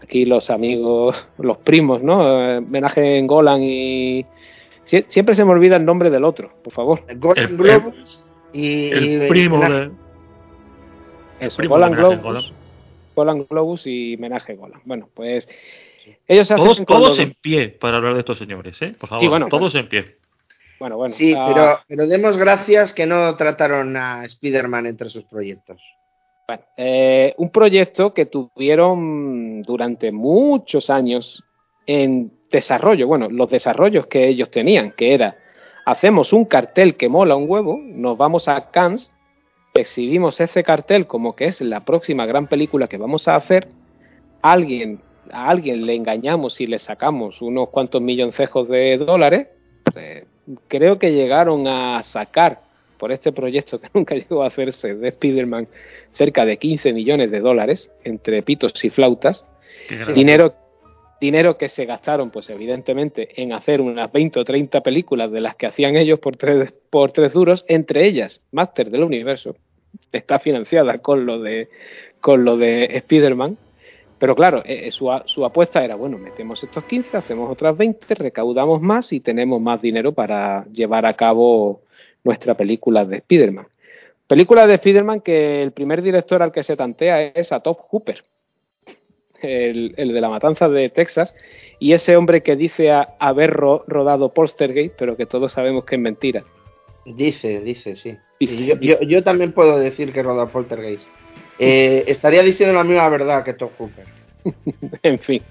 Aquí 0.00 0.24
los 0.24 0.48
amigos, 0.48 1.26
los 1.38 1.58
primos, 1.58 2.00
¿no? 2.00 2.60
Menaje 2.60 3.18
en 3.18 3.26
Golan 3.26 3.60
y... 3.60 4.24
siempre 4.84 5.34
se 5.34 5.44
me 5.44 5.50
olvida 5.50 5.74
el 5.74 5.84
nombre 5.84 6.10
del 6.10 6.22
otro, 6.22 6.52
por 6.62 6.72
favor. 6.72 7.02
Golan 7.16 7.56
Globus 7.56 8.32
y... 8.52 8.90
El 8.90 9.26
primo 9.26 9.58
de... 9.58 9.90
Golan 11.66 11.92
Globus. 11.92 12.52
Golan 13.16 13.46
Globus 13.50 13.84
y 13.88 14.16
Menaje 14.20 14.54
Golan. 14.54 14.80
Bueno, 14.84 15.08
pues 15.12 15.48
ellos 16.28 16.46
todos, 16.46 16.84
todos 16.86 17.18
en 17.18 17.34
pie 17.34 17.70
para 17.70 17.96
hablar 17.96 18.14
de 18.14 18.20
estos 18.20 18.38
señores, 18.38 18.80
¿eh? 18.80 18.94
Por 18.96 19.08
favor, 19.08 19.48
todos 19.48 19.74
en 19.74 19.88
pie. 19.88 20.14
Bueno, 20.78 20.96
bueno. 20.96 21.14
Sí, 21.14 21.34
pero, 21.46 21.80
pero, 21.88 22.06
demos 22.06 22.36
gracias 22.36 22.92
que 22.92 23.06
no 23.06 23.34
trataron 23.36 23.96
a 23.96 24.24
Spider-Man 24.24 24.86
entre 24.86 25.10
sus 25.10 25.24
proyectos. 25.24 25.82
Bueno, 26.46 26.62
eh, 26.76 27.34
un 27.38 27.50
proyecto 27.50 28.14
que 28.14 28.26
tuvieron 28.26 29.62
durante 29.62 30.12
muchos 30.12 30.90
años 30.90 31.42
en 31.86 32.32
desarrollo, 32.50 33.06
bueno, 33.06 33.28
los 33.28 33.50
desarrollos 33.50 34.06
que 34.06 34.28
ellos 34.28 34.50
tenían, 34.50 34.92
que 34.92 35.14
era, 35.14 35.36
hacemos 35.84 36.32
un 36.32 36.44
cartel 36.44 36.96
que 36.96 37.08
mola 37.08 37.36
un 37.36 37.50
huevo, 37.50 37.78
nos 37.80 38.16
vamos 38.16 38.48
a 38.48 38.70
Cannes 38.70 39.10
exhibimos 39.80 40.40
ese 40.40 40.64
cartel 40.64 41.06
como 41.06 41.36
que 41.36 41.46
es 41.46 41.60
la 41.60 41.84
próxima 41.84 42.26
gran 42.26 42.46
película 42.46 42.88
que 42.88 42.96
vamos 42.96 43.28
a 43.28 43.36
hacer, 43.36 43.68
alguien, 44.42 45.00
a 45.30 45.48
alguien 45.48 45.86
le 45.86 45.94
engañamos 45.94 46.60
y 46.60 46.66
le 46.66 46.78
sacamos 46.78 47.42
unos 47.42 47.68
cuantos 47.70 48.00
milloncejos 48.00 48.68
de 48.68 48.98
dólares, 48.98 49.48
pues, 49.92 50.24
creo 50.68 50.98
que 50.98 51.12
llegaron 51.12 51.66
a 51.66 52.02
sacar 52.02 52.60
por 52.98 53.12
este 53.12 53.32
proyecto 53.32 53.80
que 53.80 53.88
nunca 53.94 54.14
llegó 54.14 54.42
a 54.42 54.48
hacerse 54.48 54.94
de 54.94 55.08
Spider-Man 55.08 55.68
cerca 56.14 56.44
de 56.44 56.56
15 56.56 56.92
millones 56.92 57.30
de 57.30 57.40
dólares 57.40 57.90
entre 58.04 58.42
pitos 58.42 58.72
y 58.84 58.90
flautas, 58.90 59.44
dinero 60.14 60.54
dinero 61.20 61.56
que 61.56 61.68
se 61.68 61.86
gastaron, 61.86 62.30
pues 62.30 62.50
evidentemente, 62.50 63.42
en 63.42 63.52
hacer 63.52 63.80
unas 63.80 64.12
20 64.12 64.40
o 64.40 64.44
30 64.44 64.82
películas 64.82 65.30
de 65.32 65.40
las 65.40 65.56
que 65.56 65.66
hacían 65.66 65.96
ellos 65.96 66.18
por 66.18 66.36
tres, 66.36 66.72
por 66.90 67.12
tres 67.12 67.32
duros, 67.32 67.64
entre 67.68 68.06
ellas 68.06 68.42
Master 68.52 68.90
del 68.90 69.02
Universo, 69.02 69.56
está 70.12 70.38
financiada 70.38 70.98
con 70.98 71.26
lo 71.26 71.40
de, 71.40 71.68
con 72.20 72.44
lo 72.44 72.56
de 72.56 72.84
Spider-Man. 72.96 73.56
Pero 74.18 74.34
claro, 74.34 74.62
eh, 74.64 74.86
eh, 74.86 74.90
su, 74.90 75.10
su, 75.26 75.44
apuesta 75.44 75.84
era, 75.84 75.94
bueno, 75.94 76.16
metemos 76.16 76.62
estos 76.62 76.84
15, 76.84 77.16
hacemos 77.16 77.50
otras 77.50 77.76
20, 77.76 78.14
recaudamos 78.14 78.80
más 78.80 79.12
y 79.12 79.20
tenemos 79.20 79.60
más 79.60 79.82
dinero 79.82 80.12
para 80.12 80.64
llevar 80.72 81.04
a 81.04 81.14
cabo 81.14 81.82
nuestra 82.24 82.54
película 82.54 83.04
de 83.04 83.18
Spider-Man. 83.18 83.66
Película 84.26 84.66
de 84.66 84.74
Spider-Man 84.74 85.20
que 85.20 85.62
el 85.62 85.72
primer 85.72 86.02
director 86.02 86.42
al 86.42 86.50
que 86.50 86.62
se 86.62 86.76
tantea 86.76 87.26
es 87.28 87.52
a 87.52 87.60
Top 87.60 87.78
Hooper, 87.90 88.24
el, 89.42 89.94
de 89.94 90.20
la 90.20 90.30
matanza 90.30 90.68
de 90.68 90.88
Texas, 90.88 91.34
y 91.78 91.92
ese 91.92 92.16
hombre 92.16 92.42
que 92.42 92.56
dice 92.56 92.90
haber 93.18 93.52
rodado 93.52 94.32
Polstergate, 94.32 94.94
pero 94.98 95.16
que 95.16 95.26
todos 95.26 95.52
sabemos 95.52 95.84
que 95.84 95.96
es 95.96 96.00
mentira. 96.00 96.44
Dice, 97.04 97.60
dice, 97.60 97.94
sí. 97.94 98.16
yo, 98.40 99.22
también 99.22 99.52
puedo 99.52 99.78
decir 99.78 100.12
que 100.12 100.22
rodado 100.22 100.48
Poltergeist. 100.48 101.08
Eh, 101.58 102.04
estaría 102.06 102.42
diciendo 102.42 102.74
la 102.74 102.84
misma 102.84 103.08
verdad 103.08 103.44
que 103.44 103.54
Tom 103.54 103.70
Cooper. 103.76 104.06
en 105.02 105.18
fin. 105.18 105.42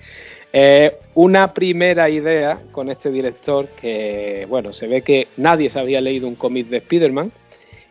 Eh, 0.57 0.99
una 1.15 1.53
primera 1.53 2.09
idea 2.09 2.59
con 2.71 2.89
este 2.89 3.11
director 3.11 3.67
que, 3.79 4.45
bueno, 4.47 4.71
se 4.71 4.87
ve 4.87 5.01
que 5.01 5.27
nadie 5.35 5.69
se 5.69 5.79
había 5.79 5.99
leído 5.99 6.27
un 6.27 6.35
cómic 6.35 6.67
de 6.67 6.77
Spider-Man 6.77 7.31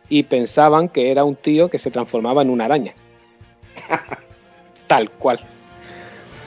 y 0.09 0.23
pensaban 0.23 0.89
que 0.89 1.11
era 1.11 1.23
un 1.23 1.35
tío 1.35 1.69
que 1.69 1.77
se 1.77 1.91
transformaba 1.91 2.41
en 2.41 2.49
una 2.49 2.65
araña. 2.65 2.95
Tal 4.87 5.11
cual. 5.11 5.41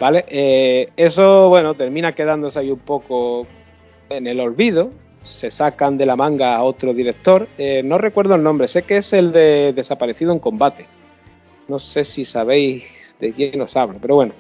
¿Vale? 0.01 0.25
Eh, 0.29 0.89
eso, 0.97 1.49
bueno, 1.49 1.75
termina 1.75 2.15
quedándose 2.15 2.59
ahí 2.59 2.71
un 2.71 2.81
poco 2.81 3.47
en 4.09 4.27
el 4.27 4.41
olvido. 4.41 4.91
Se 5.23 5.51
sacan 5.51 5.99
de 5.99 6.07
la 6.07 6.17
manga 6.17 6.57
a 6.57 6.63
otro 6.63 6.95
director. 6.95 7.49
Eh, 7.59 7.83
no 7.85 7.99
recuerdo 7.99 8.35
el 8.35 8.43
nombre, 8.43 8.69
sé 8.69 8.83
que 8.83 8.99
es 8.99 9.13
el 9.13 9.33
de 9.33 9.73
Desaparecido 9.73 10.33
en 10.33 10.39
Combate. 10.39 10.87
No 11.69 11.79
sé 11.79 12.05
si 12.05 12.25
sabéis 12.25 12.85
de 13.21 13.33
quién 13.35 13.61
os 13.61 13.77
hablo, 13.77 13.99
pero 14.01 14.17
bueno. 14.17 14.33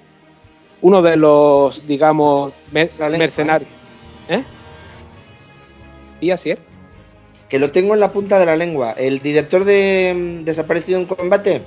Uno 0.80 1.02
de 1.02 1.16
los, 1.16 1.86
digamos, 1.86 2.54
mercenarios. 2.72 3.70
¿Eh? 4.28 4.42
¿Y 6.20 6.30
así 6.30 6.50
es? 6.50 6.58
Que 7.48 7.58
lo 7.58 7.70
tengo 7.70 7.94
en 7.94 8.00
la 8.00 8.12
punta 8.12 8.38
de 8.38 8.46
la 8.46 8.56
lengua. 8.56 8.92
El 8.92 9.20
director 9.20 9.64
de 9.64 10.14
mm, 10.16 10.44
Desaparecido 10.44 10.98
en 11.00 11.06
Combate. 11.06 11.62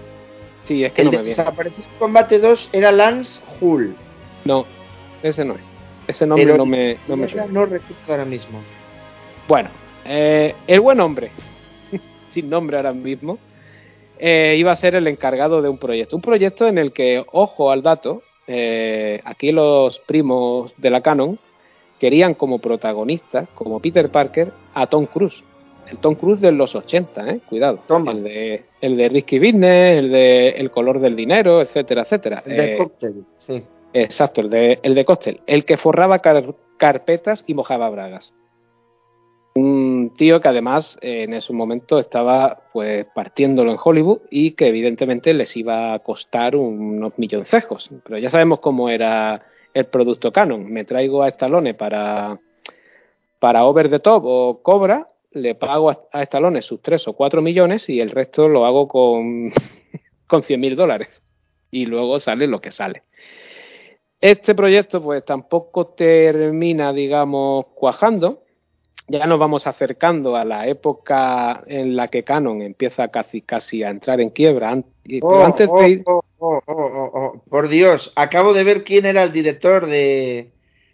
Sí, 0.66 0.84
es 0.84 0.94
que 0.94 1.02
el 1.02 1.12
no 1.12 1.20
me 1.20 1.24
Desaparecido 1.26 1.90
en 1.90 2.00
Combate 2.00 2.40
2 2.40 2.70
era 2.74 2.92
Lance 2.92 3.42
Hull. 3.60 3.96
No, 4.46 4.66
ese 5.22 5.46
no 5.46 5.56
es. 5.56 5.62
Ese 6.08 6.26
nombre 6.26 6.58
no 6.58 6.66
me, 6.66 6.98
no 7.08 7.16
me 7.16 7.28
No 7.50 7.66
recuerdo 7.66 8.02
ahora 8.08 8.26
mismo. 8.26 8.62
Bueno, 9.48 9.70
eh, 10.06 10.56
el 10.66 10.80
buen 10.80 11.00
hombre, 11.00 11.32
sin 12.32 12.50
nombre 12.50 12.78
ahora 12.78 12.94
mismo, 12.94 13.38
eh, 14.22 14.56
iba 14.58 14.72
a 14.72 14.76
ser 14.76 14.96
el 14.96 15.08
encargado 15.08 15.62
de 15.62 15.68
un 15.68 15.78
proyecto. 15.78 16.16
Un 16.16 16.22
proyecto 16.22 16.68
en 16.68 16.78
el 16.78 16.94
que, 16.94 17.24
ojo 17.32 17.72
al 17.72 17.82
dato, 17.82 18.22
eh, 18.48 19.20
aquí 19.26 19.52
los 19.52 20.00
primos 20.00 20.74
de 20.78 20.90
la 20.90 21.02
Canon 21.02 21.38
querían 22.00 22.36
como 22.36 22.60
protagonista, 22.60 23.48
como 23.56 23.80
Peter 23.80 24.10
Parker, 24.10 24.54
a 24.74 24.88
Tom 24.88 25.06
Cruise 25.06 25.44
el 25.92 25.98
Tom 25.98 26.16
Cruise 26.16 26.40
de 26.40 26.52
los 26.52 26.74
80, 26.74 27.30
¿eh? 27.30 27.40
cuidado. 27.48 27.80
El 27.90 28.24
de, 28.24 28.64
el 28.80 28.98
de 28.98 29.10
Risky 29.10 29.40
Business, 29.40 29.98
el 30.00 30.12
de 30.12 30.50
El 30.50 30.72
color 30.72 31.00
del 31.00 31.16
dinero, 31.16 31.62
etcétera, 31.62 32.04
etcétera. 32.04 32.44
El 32.46 32.58
de 32.58 32.78
cóctel, 32.78 33.26
sí. 33.48 33.64
Exacto, 33.94 34.42
el 34.42 34.50
de, 34.50 34.80
el 34.84 34.96
de 34.96 35.06
cóctel. 35.06 35.42
El 35.46 35.66
que 35.66 35.78
forraba 35.78 36.22
carpetas 36.78 37.44
y 37.46 37.54
mojaba 37.54 37.90
bragas. 37.90 38.34
Un 39.56 39.91
tío 40.10 40.42
que 40.42 40.50
además 40.50 40.98
en 41.02 41.34
ese 41.34 41.54
momento 41.54 42.00
estaba 42.00 42.64
pues 42.74 43.06
partiéndolo 43.14 43.72
en 43.72 43.78
Hollywood 43.82 44.22
y 44.30 44.52
que 44.52 44.68
evidentemente 44.68 45.34
les 45.34 45.56
iba 45.56 45.94
a 45.94 46.00
costar 46.00 46.56
unos 46.56 47.14
milloncejos. 47.18 47.90
Pero 48.04 48.18
ya 48.18 48.30
sabemos 48.30 48.60
cómo 48.60 48.90
era 48.90 49.46
el 49.74 49.86
producto 49.86 50.34
Canon. 50.34 50.66
Me 50.66 50.84
traigo 50.84 51.24
a 51.24 51.30
Stallone 51.30 51.74
para, 51.74 52.40
para 53.40 53.64
Over 53.66 53.90
the 53.90 54.00
Top 54.00 54.24
o 54.26 54.62
Cobra 54.62 55.08
le 55.32 55.56
pago 55.56 55.90
a, 55.90 56.22
Estalones 56.22 56.66
sus 56.66 56.82
3 56.82 57.08
o 57.08 57.14
4 57.14 57.42
millones 57.42 57.88
y 57.90 58.00
el 58.00 58.12
resto 58.12 58.48
lo 58.48 58.66
hago 58.66 58.88
con, 58.88 59.52
con 60.28 60.44
100 60.44 60.60
mil 60.60 60.76
dólares. 60.76 61.22
Y 61.72 61.86
luego 61.86 62.20
sale 62.20 62.48
lo 62.48 62.60
que 62.60 62.72
sale. 62.72 63.04
Este 64.20 64.54
proyecto 64.54 65.02
pues 65.02 65.26
tampoco 65.26 65.88
termina, 65.88 66.94
digamos, 66.94 67.66
cuajando. 67.74 68.41
Ya 69.12 69.26
nos 69.26 69.40
vamos 69.40 69.68
acercando 69.68 70.38
a 70.38 70.46
la 70.46 70.68
época 70.68 71.64
en 71.68 71.98
la 71.98 72.08
que 72.08 72.24
Canon 72.24 72.62
empieza 72.62 73.10
casi, 73.10 73.42
casi 73.42 73.84
a 73.84 73.90
entrar 73.90 74.22
en 74.22 74.30
quiebra. 74.30 74.82
Oh, 75.22 75.44
antes 75.44 75.68
oh, 75.70 76.24
oh, 76.40 76.62
oh, 76.66 77.42
Por 77.50 77.68
Dios, 77.68 78.14
acabo 78.16 78.54
de 78.54 78.64
ver 78.64 78.86
quién 78.86 79.06
era 79.06 79.24
el 79.24 79.34
director 79.34 79.86
de, 79.88 80.52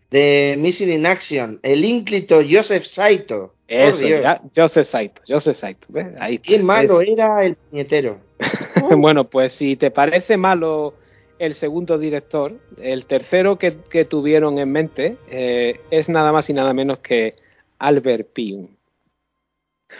de 0.09 0.55
Missing 0.57 0.89
in 0.89 1.05
Action, 1.05 1.59
el 1.61 1.85
ínclito 1.85 2.39
Joseph 2.49 2.85
Saito. 2.85 3.53
Eso, 3.67 4.07
ya, 4.07 4.41
Joseph 4.55 4.87
Saito, 4.87 5.21
Joseph 5.27 5.57
Saito. 5.57 5.87
Ahí 6.19 6.39
Qué 6.39 6.57
malo 6.63 7.01
era 7.01 7.45
el 7.45 7.55
puñetero. 7.55 8.17
bueno, 8.97 9.25
pues 9.25 9.53
si 9.53 9.75
te 9.75 9.91
parece 9.91 10.37
malo 10.37 10.95
el 11.37 11.53
segundo 11.53 11.99
director, 11.99 12.55
el 12.81 13.05
tercero 13.05 13.59
que, 13.59 13.71
tuvieron 14.05 14.57
en 14.57 14.71
mente 14.71 15.17
eh, 15.29 15.81
es 15.91 16.09
nada 16.09 16.31
más 16.31 16.49
y 16.49 16.53
nada 16.53 16.73
menos 16.73 16.97
que 16.99 17.35
Albert 17.79 18.33
Piun. 18.33 18.77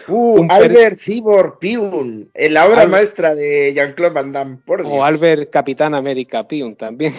Uh, 0.07 0.45
Albert 0.49 0.99
Cibor 0.99 1.59
Piun, 1.59 2.29
en 2.33 2.53
la 2.53 2.67
obra 2.67 2.87
maestra 2.87 3.33
de 3.33 3.73
Jean-Claude 3.73 4.13
Van 4.13 4.31
Damme. 4.31 4.57
O 4.65 5.03
Albert 5.03 5.49
Capitán 5.49 5.95
América 5.95 6.47
Piun 6.47 6.75
también. 6.75 7.13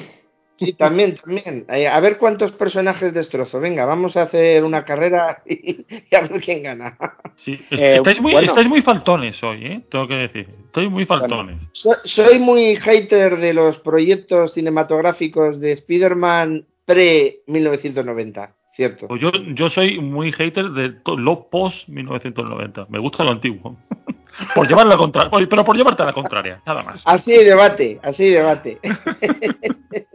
Sí, 0.59 0.73
también, 0.73 1.17
también. 1.17 1.67
Eh, 1.69 1.87
a 1.87 2.01
ver 2.01 2.19
cuántos 2.19 2.51
personajes 2.51 3.15
destrozo. 3.15 3.61
Venga, 3.61 3.85
vamos 3.85 4.17
a 4.17 4.23
hacer 4.23 4.65
una 4.65 4.85
carrera 4.85 5.43
y, 5.47 5.87
a 6.15 6.21
ver 6.23 6.41
quién 6.41 6.65
gana. 6.65 6.99
Sí, 7.37 7.53
eh, 7.71 7.97
estáis, 7.97 8.21
muy, 8.21 8.35
estáis, 8.35 8.69
muy, 8.69 8.83
faltones 8.83 9.41
hoy, 9.45 9.65
¿eh? 9.65 9.83
Tengo 9.89 10.09
que 10.09 10.15
decir. 10.15 10.49
Estoy 10.51 10.89
muy 10.89 11.07
faltones. 11.07 11.63
soy 11.73 12.41
muy 12.41 12.75
hater 12.75 13.37
de 13.37 13.55
los 13.55 13.79
proyectos 13.79 14.55
cinematográficos 14.55 15.61
de 15.61 15.73
Spider-Man 15.73 16.67
pre-1990, 16.85 18.55
¿cierto? 18.79 19.09
Pues 19.09 19.21
yo, 19.21 19.33
yo 19.33 19.69
soy 19.71 19.99
muy 19.99 20.31
hater 20.31 20.71
de 20.71 20.95
lo 21.17 21.49
post-1990. 21.49 22.87
Me 22.89 23.01
gusta 23.01 23.25
lo 23.25 23.33
antiguo. 23.33 23.77
por 24.55 24.69
llevar 24.69 24.87
la 24.87 24.97
contraria, 24.97 25.31
pero 25.51 25.65
por 25.65 25.77
llevarte 25.77 26.05
a 26.05 26.07
la 26.07 26.13
contraria, 26.13 26.63
nada 26.65 26.85
más. 26.85 27.03
Así 27.05 27.43
debate, 27.43 27.99
así 28.05 28.31
debate. 28.31 28.79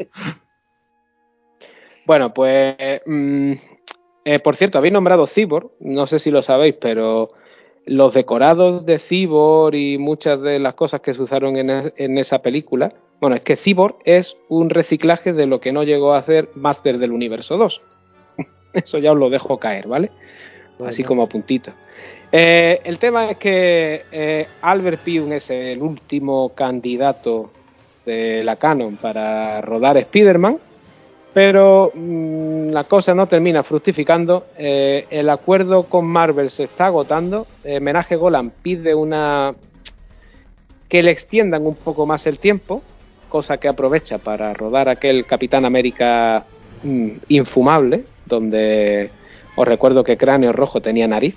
bueno, 2.06 2.34
pues 2.34 3.02
mm, 3.06 3.52
eh, 4.24 4.40
por 4.40 4.56
cierto, 4.56 4.78
habéis 4.78 4.94
nombrado 4.94 5.28
Cibor, 5.28 5.72
no 5.82 6.08
sé 6.08 6.20
si 6.20 6.32
lo 6.32 6.42
sabéis, 6.42 6.76
pero 6.80 7.28
los 7.86 8.14
decorados 8.14 8.86
de 8.86 9.00
Cibor 9.00 9.76
y 9.76 9.98
muchas 9.98 10.42
de 10.42 10.60
las 10.60 10.76
cosas 10.76 11.02
que 11.02 11.14
se 11.14 11.22
usaron 11.22 11.58
en, 11.58 12.18
esa 12.18 12.42
película, 12.42 12.94
bueno, 13.20 13.36
es 13.36 13.42
que 13.42 13.58
Cibor 13.58 13.98
es 14.06 14.38
un 14.48 14.70
reciclaje 14.70 15.34
de 15.34 15.48
lo 15.48 15.60
que 15.60 15.74
no 15.74 15.84
llegó 15.84 16.14
a 16.14 16.20
hacer 16.20 16.48
Master 16.56 16.98
del 16.98 17.12
Universo 17.12 17.58
2. 17.58 17.82
Eso 18.84 18.98
ya 18.98 19.12
os 19.12 19.18
lo 19.18 19.30
dejo 19.30 19.58
caer, 19.58 19.88
¿vale? 19.88 20.12
Así 20.86 21.04
como 21.04 21.24
a 21.24 21.28
puntito. 21.28 21.72
Eh, 22.32 22.82
el 22.84 22.98
tema 22.98 23.30
es 23.30 23.38
que 23.38 24.06
eh, 24.12 24.48
Albert 24.62 25.02
Pyun 25.02 25.34
es 25.34 25.52
el 25.52 25.82
último 25.84 26.50
candidato 26.56 27.52
de 28.06 28.44
la 28.44 28.56
Canon 28.56 28.98
para 28.98 29.62
rodar 29.62 29.98
Spider-Man, 29.98 30.58
pero 31.32 31.92
mm, 31.94 32.70
la 32.70 32.86
cosa 32.86 33.14
no 33.14 33.28
termina 33.28 33.62
fructificando. 33.62 34.48
Eh, 34.58 35.06
el 35.12 35.30
acuerdo 35.30 35.84
con 35.84 36.06
Marvel 36.06 36.50
se 36.50 36.64
está 36.64 36.88
agotando. 36.88 37.46
Menaje 37.64 38.16
Golan 38.16 38.52
pide 38.64 38.96
una 38.96 39.54
que 40.90 41.04
le 41.04 41.12
extiendan 41.12 41.68
un 41.68 41.76
poco 41.76 42.08
más 42.08 42.26
el 42.26 42.40
tiempo, 42.40 42.82
cosa 43.30 43.58
que 43.58 43.68
aprovecha 43.68 44.18
para 44.18 44.54
rodar 44.54 44.90
aquel 44.90 45.26
Capitán 45.26 45.66
América 45.66 46.46
mm, 46.84 47.10
infumable, 47.30 48.06
donde 48.26 49.12
os 49.56 49.68
recuerdo 49.68 50.04
que 50.04 50.18
Cráneo 50.18 50.52
Rojo 50.52 50.82
tenía 50.82 51.08
nariz. 51.08 51.36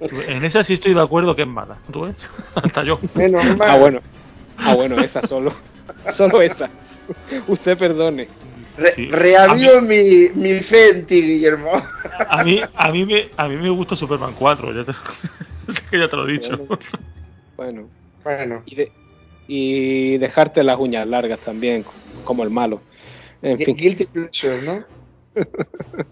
En 0.00 0.44
esa 0.44 0.64
sí 0.64 0.74
estoy 0.74 0.94
de 0.94 1.02
acuerdo 1.02 1.36
que 1.36 1.42
es 1.42 1.48
mala. 1.48 1.78
¿Tú 1.92 2.02
ves? 2.02 2.16
Hasta 2.54 2.84
yo. 2.84 2.98
Ah, 3.60 3.76
bueno. 3.78 4.00
Ah, 4.56 4.74
bueno, 4.74 5.00
esa 5.00 5.22
solo. 5.22 5.54
solo 6.12 6.42
esa. 6.42 6.68
Usted 7.46 7.78
perdone. 7.78 8.28
reavivo 9.10 9.80
mi, 9.80 10.28
mi 10.34 10.60
fe 10.60 10.90
en 10.90 11.06
ti, 11.06 11.22
Guillermo. 11.22 11.70
A 12.28 12.42
mí, 12.42 12.60
a 12.74 12.90
mí, 12.90 13.04
me, 13.06 13.28
a 13.36 13.48
mí 13.48 13.56
me 13.56 13.70
gusta 13.70 13.94
Superman 13.94 14.34
4, 14.36 14.72
ya 14.74 14.84
te, 14.84 14.92
ya 15.96 16.08
te 16.08 16.16
lo 16.16 16.28
he 16.28 16.32
dicho. 16.32 16.66
Bueno. 17.56 17.88
Bueno. 18.24 18.62
Y, 18.66 18.74
de, 18.74 18.92
y 19.46 20.18
dejarte 20.18 20.64
las 20.64 20.78
uñas 20.78 21.06
largas 21.06 21.38
también, 21.40 21.84
como 22.24 22.42
el 22.42 22.50
malo. 22.50 22.82
En 23.42 23.58
fin. 23.58 23.76
Guilty 23.76 24.06
pleasure, 24.06 24.62
¿no? 24.62 24.84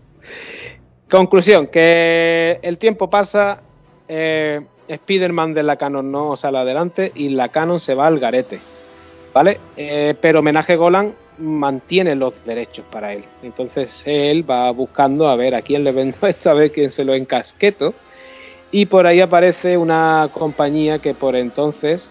Conclusión, 1.10 1.68
que 1.68 2.58
el 2.62 2.78
tiempo 2.78 3.08
pasa, 3.08 3.60
eh, 4.08 4.60
Spider-Man 4.88 5.54
de 5.54 5.62
la 5.62 5.76
Canon 5.76 6.10
no 6.10 6.36
sale 6.36 6.58
adelante 6.58 7.12
y 7.14 7.28
la 7.30 7.48
Canon 7.48 7.80
se 7.80 7.94
va 7.94 8.06
al 8.06 8.18
garete, 8.18 8.60
¿vale? 9.32 9.58
Eh, 9.76 10.14
pero 10.20 10.40
Homenaje 10.40 10.76
Golan 10.76 11.14
mantiene 11.38 12.14
los 12.14 12.32
derechos 12.44 12.84
para 12.90 13.12
él. 13.12 13.24
Entonces 13.42 14.02
él 14.04 14.48
va 14.48 14.70
buscando 14.70 15.28
a 15.28 15.36
ver 15.36 15.54
a 15.54 15.62
quién 15.62 15.84
le 15.84 15.92
vendo 15.92 16.16
esto, 16.26 16.50
a 16.50 16.54
ver 16.54 16.72
quién 16.72 16.90
se 16.90 17.04
lo 17.04 17.14
encasqueto. 17.14 17.94
Y 18.72 18.86
por 18.86 19.06
ahí 19.06 19.20
aparece 19.20 19.78
una 19.78 20.28
compañía 20.32 20.98
que 20.98 21.14
por 21.14 21.36
entonces 21.36 22.10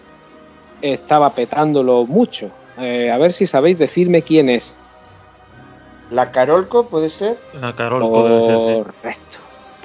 estaba 0.80 1.34
petándolo 1.34 2.06
mucho. 2.06 2.50
Eh, 2.78 3.10
a 3.10 3.18
ver 3.18 3.32
si 3.32 3.46
sabéis 3.46 3.78
decirme 3.78 4.22
quién 4.22 4.48
es. 4.48 4.74
¿La 6.10 6.30
Carolco 6.30 6.86
puede 6.86 7.10
ser? 7.10 7.36
La 7.60 7.74
Carolco 7.74 8.10
Correcto, 8.12 9.38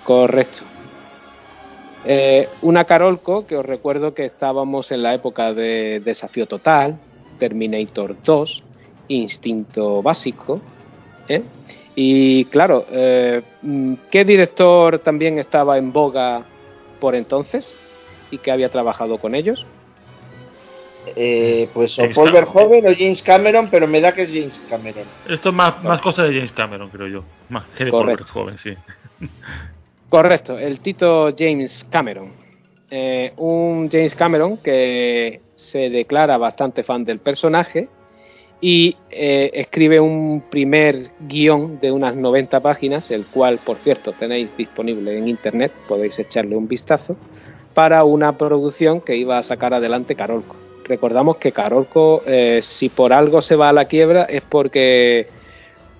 correcto. 0.03 0.63
Eh, 2.05 2.49
una 2.61 2.85
Carolco 2.85 3.45
que 3.45 3.57
os 3.57 3.65
recuerdo 3.65 4.13
que 4.13 4.25
estábamos 4.25 4.91
en 4.91 5.03
la 5.03 5.13
época 5.13 5.53
de 5.53 5.99
Desafío 5.99 6.47
Total, 6.47 6.97
Terminator 7.39 8.15
2, 8.23 8.63
Instinto 9.07 10.01
Básico. 10.01 10.61
¿eh? 11.27 11.43
Y 11.95 12.45
claro, 12.45 12.85
eh, 12.89 13.41
¿qué 14.09 14.23
director 14.23 14.99
también 14.99 15.39
estaba 15.39 15.77
en 15.77 15.91
boga 15.91 16.43
por 16.99 17.15
entonces 17.15 17.71
y 18.29 18.37
que 18.37 18.51
había 18.51 18.69
trabajado 18.69 19.17
con 19.17 19.35
ellos? 19.35 19.65
Eh, 21.15 21.67
pues 21.73 21.97
o 21.97 22.03
Paul 22.13 22.31
Verhoeven 22.31 22.85
o 22.85 22.95
James 22.95 23.23
Cameron, 23.23 23.69
pero 23.71 23.87
me 23.87 23.99
da 24.01 24.13
que 24.13 24.23
es 24.23 24.29
James 24.29 24.61
Cameron. 24.69 25.05
Esto 25.27 25.49
es 25.49 25.55
más, 25.55 25.83
más 25.83 26.01
cosa 26.01 26.23
de 26.23 26.33
James 26.33 26.51
Cameron, 26.51 26.89
creo 26.89 27.07
yo. 27.07 27.23
Más 27.49 27.65
que 27.75 27.85
de 27.85 27.91
Paul 27.91 28.07
Verhoeven, 28.07 28.57
sí. 28.57 28.73
Correcto, 30.09 30.59
el 30.59 30.79
Tito 30.79 31.33
James 31.37 31.87
Cameron. 31.89 32.31
Eh, 32.89 33.33
un 33.37 33.89
James 33.89 34.13
Cameron 34.15 34.57
que 34.57 35.41
se 35.55 35.89
declara 35.89 36.37
bastante 36.37 36.83
fan 36.83 37.05
del 37.05 37.19
personaje 37.19 37.87
y 38.59 38.95
eh, 39.09 39.49
escribe 39.53 39.99
un 39.99 40.43
primer 40.51 41.11
guion 41.21 41.79
de 41.79 41.91
unas 41.91 42.15
90 42.15 42.59
páginas, 42.59 43.09
el 43.09 43.25
cual, 43.25 43.59
por 43.65 43.77
cierto, 43.77 44.11
tenéis 44.13 44.49
disponible 44.55 45.17
en 45.17 45.27
internet, 45.27 45.71
podéis 45.87 46.19
echarle 46.19 46.55
un 46.55 46.67
vistazo, 46.67 47.15
para 47.73 48.03
una 48.03 48.37
producción 48.37 49.01
que 49.01 49.15
iba 49.15 49.37
a 49.37 49.43
sacar 49.43 49.73
adelante 49.73 50.15
Carolco 50.15 50.60
recordamos 50.83 51.37
que 51.37 51.51
Carolco, 51.51 52.23
eh, 52.25 52.61
si 52.61 52.89
por 52.89 53.13
algo 53.13 53.41
se 53.41 53.55
va 53.55 53.69
a 53.69 53.73
la 53.73 53.85
quiebra, 53.85 54.23
es 54.25 54.41
porque, 54.41 55.27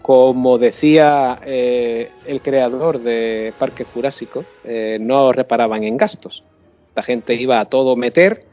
como 0.02 0.58
decía 0.58 1.40
eh, 1.46 2.10
el 2.26 2.42
creador 2.42 3.00
de 3.00 3.54
Parque 3.58 3.84
Jurásico, 3.84 4.46
eh, 4.64 4.98
no 5.00 5.32
reparaban 5.32 5.84
en 5.84 5.98
gastos. 5.98 6.44
La 6.96 7.04
gente 7.04 7.36
iba 7.36 7.60
a 7.60 7.66
todo 7.66 7.96
meter 7.96 8.46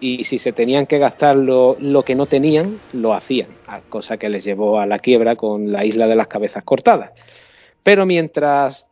y 0.00 0.24
si 0.24 0.38
se 0.38 0.52
tenían 0.52 0.86
que 0.86 0.98
gastar 0.98 1.36
lo, 1.36 1.76
lo 1.78 2.04
que 2.04 2.14
no 2.14 2.26
tenían, 2.26 2.80
lo 2.92 3.14
hacían, 3.14 3.48
cosa 3.88 4.16
que 4.16 4.28
les 4.28 4.44
llevó 4.44 4.80
a 4.80 4.86
la 4.86 4.98
quiebra 4.98 5.36
con 5.36 5.70
la 5.70 5.84
isla 5.84 6.06
de 6.06 6.16
las 6.16 6.28
cabezas 6.28 6.64
cortadas. 6.64 7.12
Pero 7.82 8.06
mientras 8.06 8.86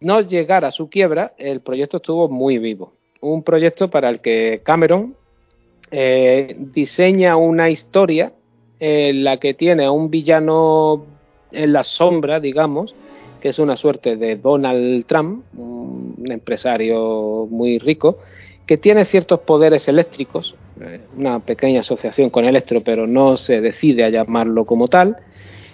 no 0.00 0.20
llegara 0.20 0.68
a 0.68 0.72
su 0.72 0.88
quiebra, 0.88 1.34
el 1.38 1.60
proyecto 1.60 1.98
estuvo 1.98 2.28
muy 2.28 2.58
vivo. 2.58 2.92
Un 3.20 3.42
proyecto 3.42 3.90
para 3.90 4.08
el 4.08 4.20
que 4.20 4.60
Cameron 4.62 5.14
eh, 5.90 6.56
diseña 6.58 7.36
una 7.36 7.70
historia 7.70 8.32
en 8.78 9.24
la 9.24 9.38
que 9.38 9.54
tiene 9.54 9.86
a 9.86 9.90
un 9.90 10.10
villano 10.10 11.04
en 11.52 11.72
la 11.72 11.84
sombra, 11.84 12.40
digamos, 12.40 12.94
que 13.40 13.48
es 13.48 13.58
una 13.58 13.76
suerte 13.76 14.16
de 14.16 14.36
Donald 14.36 15.06
Trump, 15.06 15.44
un 15.56 16.26
empresario 16.30 17.46
muy 17.50 17.78
rico, 17.78 18.18
que 18.66 18.76
tiene 18.76 19.04
ciertos 19.04 19.40
poderes 19.40 19.88
eléctricos, 19.88 20.54
eh, 20.80 21.00
una 21.16 21.40
pequeña 21.40 21.80
asociación 21.80 22.30
con 22.30 22.44
Electro, 22.44 22.82
pero 22.82 23.06
no 23.06 23.36
se 23.36 23.60
decide 23.60 24.04
a 24.04 24.10
llamarlo 24.10 24.64
como 24.64 24.88
tal, 24.88 25.16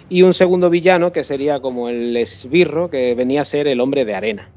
y 0.09 0.21
un 0.21 0.33
segundo 0.33 0.69
villano 0.69 1.11
que 1.11 1.23
sería 1.23 1.59
como 1.59 1.89
el 1.89 2.15
esbirro, 2.15 2.89
que 2.89 3.15
venía 3.15 3.41
a 3.41 3.45
ser 3.45 3.67
el 3.67 3.81
hombre 3.81 4.05
de 4.05 4.13
arena. 4.13 4.49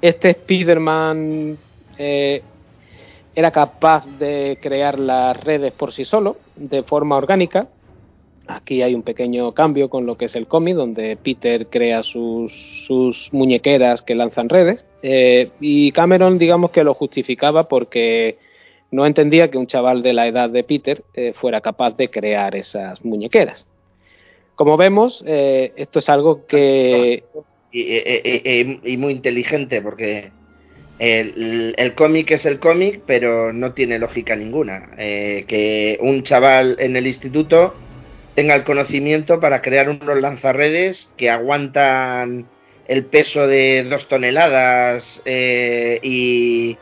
Este 0.00 0.30
Spider-Man 0.30 1.56
eh, 1.98 2.42
era 3.36 3.50
capaz 3.50 4.06
de 4.18 4.58
crear 4.60 4.98
las 4.98 5.36
redes 5.44 5.72
por 5.72 5.92
sí 5.92 6.04
solo, 6.04 6.38
de 6.56 6.82
forma 6.82 7.16
orgánica. 7.16 7.68
Aquí 8.48 8.80
hay 8.80 8.94
un 8.94 9.02
pequeño 9.02 9.52
cambio 9.52 9.90
con 9.90 10.06
lo 10.06 10.16
que 10.16 10.24
es 10.24 10.36
el 10.36 10.46
cómic, 10.46 10.74
donde 10.74 11.18
Peter 11.22 11.66
crea 11.66 12.02
sus, 12.02 13.28
muñequeras 13.32 14.00
que 14.02 14.14
lanzan 14.14 14.48
redes. 14.48 14.84
Eh, 15.02 15.50
y 15.60 15.92
Cameron, 15.92 16.38
digamos 16.38 16.70
que 16.70 16.82
lo 16.82 16.94
justificaba 16.94 17.68
porque 17.68 18.38
no 18.90 19.04
entendía 19.04 19.50
que 19.50 19.58
un 19.58 19.66
chaval 19.66 20.02
de 20.02 20.14
la 20.14 20.26
edad 20.26 20.48
de 20.48 20.64
Peter 20.64 21.04
eh, 21.12 21.34
fuera 21.34 21.60
capaz 21.60 21.96
de 21.96 22.08
crear 22.08 22.56
esas 22.56 23.04
muñequeras. 23.04 23.66
Como 24.54 24.78
vemos, 24.78 25.22
eh, 25.26 25.72
esto 25.76 25.98
es 25.98 26.08
algo 26.08 26.46
que 26.46 27.22
y, 27.70 28.96
muy 28.96 29.12
inteligente, 29.12 29.82
porque 29.82 30.30
el, 30.98 31.94
cómic 31.94 32.30
es 32.30 32.46
el 32.46 32.58
cómic, 32.58 33.02
pero 33.06 33.52
no 33.52 33.72
tiene 33.72 33.98
lógica 33.98 34.34
ninguna. 34.36 34.90
Eh, 34.98 35.44
que 35.46 35.98
un 36.00 36.22
chaval 36.22 36.76
en 36.78 36.96
el 36.96 37.06
instituto 37.06 37.74
tenga 38.34 38.54
el 38.54 38.64
conocimiento 38.64 39.40
para 39.40 39.62
crear 39.62 39.88
unos 39.88 40.20
lanzarredes 40.20 41.10
que 41.16 41.30
aguantan 41.30 42.46
el 42.86 43.04
peso 43.04 43.46
de 43.46 43.84
dos 43.84 44.08
toneladas 44.08 45.22
eh, 45.24 45.98
y, 46.02 46.78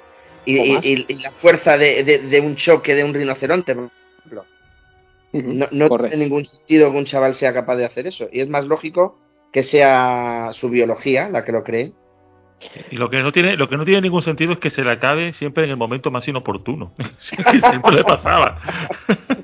la 0.47 1.33
fuerza 1.41 1.79
de, 1.79 2.43
un 2.45 2.57
choque 2.57 2.95
de 2.95 3.05
un 3.05 3.15
rinoceronte, 3.15 3.75
por 3.75 3.91
ejemplo. 4.19 4.45
no, 5.33 5.89
tiene 5.97 6.17
ningún 6.17 6.45
sentido 6.45 6.93
que 6.93 6.99
un 6.99 7.07
chaval 7.07 7.35
sea 7.35 7.55
capaz 7.55 7.77
de 7.77 7.87
hacer 7.87 8.07
eso. 8.07 8.29
Y 8.31 8.41
es 8.41 8.49
más 8.49 8.65
lógico 8.65 9.19
que 9.53 9.63
sea 9.63 10.51
su 10.53 10.69
biología 10.69 11.31
la 11.31 11.45
que 11.45 11.53
lo 11.53 11.65
cree. 11.65 11.93
Y 12.91 12.97
lo 12.97 13.11
que 13.11 13.23
no 13.23 13.33
tiene, 13.33 13.57
lo 13.57 13.69
que 13.69 13.77
no 13.77 13.85
tiene 13.85 14.03
ningún 14.03 14.23
sentido 14.23 14.53
es 14.53 14.59
que 14.59 14.71
se 14.71 14.83
le 14.83 14.91
acabe 14.91 15.33
siempre 15.33 15.65
en 15.65 15.71
el 15.71 15.77
momento 15.77 16.11
más 16.11 16.27
inoportuno. 16.29 16.93
siempre 17.19 17.93
le 17.93 18.05
pasaba. 18.05 18.61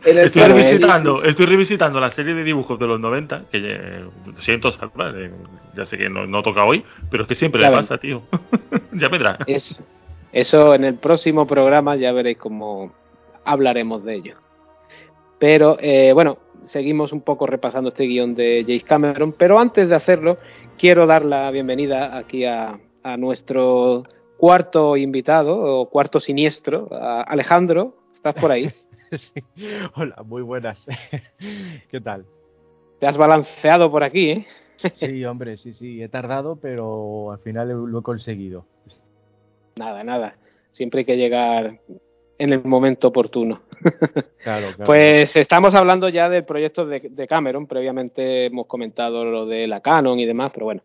estoy 0.05 0.43
revisitando, 0.43 1.23
estoy 1.25 1.47
revisitando 1.47 2.01
la 2.01 2.11
serie 2.11 2.35
de 2.35 2.45
dibujos 2.45 2.79
de 2.79 2.87
los 2.87 3.01
90, 3.01 3.45
que 3.51 3.59
eh, 3.63 4.05
siento 4.39 4.71
salvar, 4.73 5.15
eh, 5.17 5.31
ya 5.77 5.85
sé 5.85 5.99
que 5.99 6.09
no, 6.09 6.43
toca 6.43 6.65
hoy, 6.65 6.85
pero 7.11 7.25
es 7.25 7.29
que 7.29 7.35
siempre 7.35 7.63
le 7.63 7.71
pasa, 7.71 7.99
tío. 7.99 8.23
ya 8.93 9.09
vendrá. 9.09 9.39
Eso, 9.47 9.83
eso 10.33 10.75
en 10.75 10.85
el 10.85 10.95
próximo 10.95 11.47
programa 11.47 11.97
ya 11.97 12.13
veréis 12.13 12.39
cómo 12.39 12.93
hablaremos 13.45 14.05
de 14.05 14.15
ello. 14.15 14.35
Pero 15.39 15.79
eh, 15.81 16.13
bueno, 16.13 16.39
seguimos 16.67 17.13
un 17.13 17.23
poco 17.23 17.47
repasando 17.47 17.91
este 17.91 18.05
guion 18.05 18.35
de 18.35 18.65
James 18.67 18.85
Cameron, 18.85 19.33
pero 19.33 19.59
antes 19.59 19.89
de 19.89 19.95
hacerlo, 19.95 20.37
quiero 20.79 21.07
dar 21.07 21.25
la 21.25 21.51
bienvenida 21.51 22.17
aquí 22.17 22.45
a, 22.45 22.79
a 23.03 23.17
nuestro 23.17 24.05
cuarto 24.37 24.97
invitado 24.97 25.59
o 25.59 25.91
cuarto 25.91 26.21
siniestro, 26.21 26.89
Alejandro. 26.91 27.97
¿Estás 28.15 28.35
por 28.35 28.53
ahí? 28.53 28.73
Hola, 29.97 30.23
muy 30.25 30.43
buenas. 30.43 30.87
¿Qué 31.91 32.01
tal? 32.01 32.25
Te 32.99 33.07
has 33.07 33.17
balanceado 33.17 33.91
por 33.91 34.05
aquí, 34.05 34.31
¿eh? 34.31 34.47
sí, 34.95 35.25
hombre, 35.25 35.57
sí, 35.57 35.75
sí. 35.75 36.03
He 36.03 36.09
tardado, 36.09 36.57
pero 36.57 37.33
al 37.33 37.39
final 37.39 37.69
lo 37.69 37.99
he 37.99 38.03
conseguido. 38.03 38.67
Nada, 39.77 40.05
nada. 40.05 40.37
Siempre 40.73 41.01
hay 41.01 41.05
que 41.05 41.17
llegar 41.17 41.81
en 42.39 42.53
el 42.53 42.65
momento 42.65 43.09
oportuno. 43.09 43.63
Claro, 44.43 44.69
claro. 44.69 44.87
Pues 44.87 45.37
estamos 45.37 45.75
hablando 45.75 46.09
ya 46.09 46.31
del 46.31 46.47
proyecto 46.47 46.87
de, 46.87 47.01
de, 47.11 47.29
Cameron. 47.29 47.67
Previamente 47.67 48.47
hemos 48.47 48.67
comentado 48.67 49.23
lo 49.23 49.45
de 49.45 49.67
la 49.67 49.83
Canon 49.83 50.19
y 50.19 50.25
demás, 50.25 50.51
pero 50.55 50.65
bueno, 50.65 50.83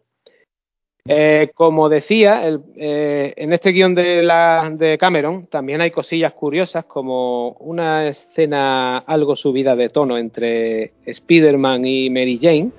eh, 1.08 1.52
como 1.54 1.88
decía, 1.88 2.42
eh, 2.76 3.34
en 3.38 3.54
este 3.54 3.70
guion 3.70 3.94
de, 3.94 4.24
la, 4.24 4.72
de 4.74 4.98
Cameron 4.98 5.46
también 5.46 5.80
hay 5.80 5.92
cosillas 5.92 6.34
curiosas 6.34 6.86
como 6.86 7.50
una 7.60 8.08
escena 8.08 8.98
algo 8.98 9.36
subida 9.36 9.76
de 9.76 9.90
tono 9.90 10.18
entre 10.18 10.94
Spider-Man 11.06 11.86
y 11.86 12.10
Mary 12.10 12.40
Jane, 12.42 12.72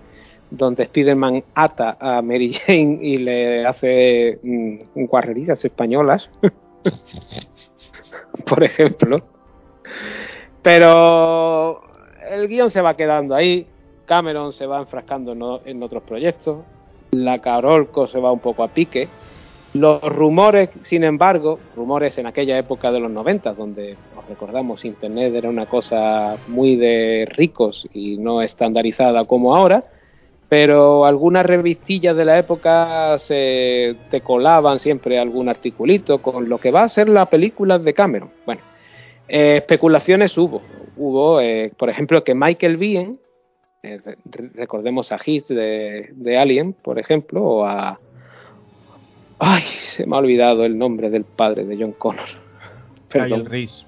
donde 0.50 0.82
Spider-Man 0.82 1.44
ata 1.54 1.98
a 2.00 2.20
Mary 2.20 2.52
Jane 2.52 2.98
y 3.00 3.18
le 3.18 3.64
hace 3.64 4.40
mm, 4.42 5.04
cuarrerías 5.04 5.64
españolas, 5.64 6.28
por 8.44 8.64
ejemplo. 8.64 9.22
Pero 10.62 11.80
el 12.28 12.48
guion 12.48 12.70
se 12.70 12.80
va 12.80 12.96
quedando 12.96 13.36
ahí, 13.36 13.68
Cameron 14.04 14.52
se 14.52 14.66
va 14.66 14.80
enfrascando 14.80 15.62
en 15.64 15.80
otros 15.80 16.02
proyectos, 16.02 16.64
la 17.10 17.40
Carolco 17.40 18.06
se 18.06 18.20
va 18.20 18.32
un 18.32 18.40
poco 18.40 18.62
a 18.62 18.68
pique. 18.68 19.08
Los 19.74 20.00
rumores, 20.02 20.70
sin 20.82 21.04
embargo, 21.04 21.58
rumores 21.74 22.16
en 22.18 22.26
aquella 22.26 22.58
época 22.58 22.90
de 22.90 23.00
los 23.00 23.10
90, 23.10 23.52
donde 23.52 23.96
os 24.16 24.26
recordamos 24.26 24.84
Internet 24.84 25.34
era 25.34 25.50
una 25.50 25.66
cosa 25.66 26.36
muy 26.48 26.76
de 26.76 27.28
ricos 27.30 27.86
y 27.92 28.16
no 28.16 28.40
estandarizada 28.40 29.26
como 29.26 29.54
ahora, 29.54 29.84
pero 30.48 31.04
algunas 31.04 31.44
revistillas 31.44 32.16
de 32.16 32.24
la 32.24 32.38
época 32.38 33.18
se 33.18 33.96
te 34.10 34.20
colaban 34.20 34.78
siempre 34.78 35.18
algún 35.18 35.48
articulito 35.48 36.22
con 36.22 36.48
lo 36.48 36.58
que 36.58 36.70
va 36.70 36.84
a 36.84 36.88
ser 36.88 37.08
la 37.08 37.26
película 37.26 37.78
de 37.78 37.92
Cameron. 37.92 38.30
Bueno, 38.46 38.62
eh, 39.28 39.56
especulaciones 39.58 40.36
hubo. 40.38 40.62
Hubo, 40.96 41.40
eh, 41.40 41.72
por 41.76 41.90
ejemplo, 41.90 42.24
que 42.24 42.34
Michael 42.34 42.76
Biehn, 42.76 43.18
eh, 43.86 44.00
recordemos 44.54 45.12
a 45.12 45.18
Hitch 45.24 45.48
de, 45.48 46.38
Alien, 46.38 46.72
por 46.72 46.98
ejemplo, 46.98 47.42
o 47.42 47.64
a... 47.64 47.98
Ay, 49.38 49.62
se 49.62 50.06
me 50.06 50.16
ha 50.16 50.18
olvidado 50.18 50.64
el 50.64 50.78
nombre 50.78 51.10
del 51.10 51.24
padre 51.24 51.64
de 51.64 51.76
John 51.76 51.92
Connor. 51.92 52.28
Kyle 53.08 53.44
Reese. 53.44 53.84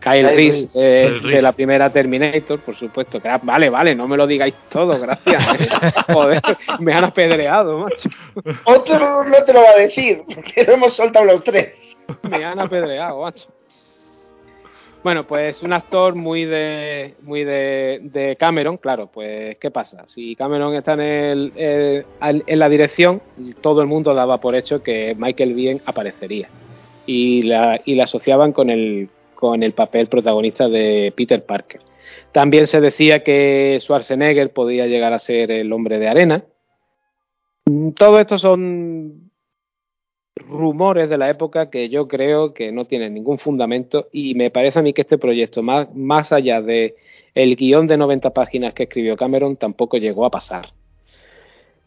Kyle, 0.00 0.34
Reese, 0.34 0.80
de 0.80 1.42
la 1.42 1.52
primera 1.52 1.90
Terminator, 1.90 2.60
por 2.60 2.74
supuesto. 2.74 3.20
Vale, 3.42 3.68
vale, 3.68 3.94
no 3.94 4.08
me 4.08 4.16
lo 4.16 4.26
digáis 4.26 4.54
todo, 4.70 4.98
gracias. 4.98 5.60
¿eh? 5.60 5.92
Joder, 6.12 6.42
me 6.78 6.94
han 6.94 7.04
apedreado, 7.04 7.78
macho. 7.78 8.08
Otro 8.64 9.24
no 9.24 9.44
te 9.44 9.52
lo 9.52 9.60
va 9.60 9.70
a 9.76 9.78
decir, 9.78 10.22
porque 10.34 10.64
no 10.66 10.72
hemos 10.72 10.94
soltado 10.94 11.26
los 11.26 11.44
tres. 11.44 11.74
Me 12.22 12.42
han 12.42 12.58
apedreado, 12.58 13.20
macho. 13.20 13.46
Bueno, 15.02 15.26
pues 15.26 15.62
un 15.62 15.72
actor 15.72 16.14
muy 16.14 16.44
de 16.44 17.14
muy 17.22 17.42
de, 17.44 18.36
Cameron, 18.38 18.76
claro, 18.76 19.06
pues 19.06 19.56
¿qué 19.56 19.70
pasa? 19.70 20.06
Si 20.06 20.36
Cameron 20.36 20.74
está 20.74 20.92
en, 20.92 21.00
el, 21.00 22.04
en 22.20 22.58
la 22.58 22.68
dirección, 22.68 23.22
todo 23.62 23.80
el 23.80 23.88
mundo 23.88 24.12
daba 24.12 24.40
por 24.40 24.54
hecho 24.54 24.82
que 24.82 25.14
Michael 25.18 25.54
Biehn 25.54 25.80
aparecería 25.86 26.48
y 27.06 27.42
la, 27.42 27.80
y 27.84 27.94
la 27.94 28.04
asociaban 28.04 28.52
con 28.52 28.68
el, 28.68 29.08
con 29.34 29.62
el 29.62 29.72
papel 29.72 30.08
protagonista 30.08 30.68
de 30.68 31.14
Peter 31.16 31.44
Parker. 31.44 31.80
También 32.32 32.66
se 32.66 32.80
decía 32.80 33.24
que 33.24 33.78
Schwarzenegger 33.80 34.52
podía 34.52 34.86
llegar 34.86 35.14
a 35.14 35.18
ser 35.18 35.50
el 35.50 35.72
hombre 35.72 35.98
de 35.98 36.08
arena. 36.08 36.44
Todo 37.96 38.20
esto 38.20 38.36
son 38.36 39.29
rumores 40.36 41.08
de 41.08 41.18
la 41.18 41.30
época 41.30 41.70
que 41.70 41.88
yo 41.88 42.08
creo 42.08 42.52
que 42.52 42.72
no 42.72 42.84
tienen 42.84 43.14
ningún 43.14 43.38
fundamento 43.38 44.08
y 44.12 44.34
me 44.34 44.50
parece 44.50 44.78
a 44.78 44.82
mí 44.82 44.92
que 44.92 45.02
este 45.02 45.18
proyecto, 45.18 45.62
más, 45.62 45.94
más 45.94 46.32
allá 46.32 46.60
de 46.60 46.96
el 47.34 47.56
guion 47.56 47.86
de 47.86 47.96
90 47.96 48.30
páginas 48.30 48.74
que 48.74 48.84
escribió 48.84 49.16
Cameron, 49.16 49.56
tampoco 49.56 49.96
llegó 49.96 50.24
a 50.24 50.30
pasar. 50.30 50.66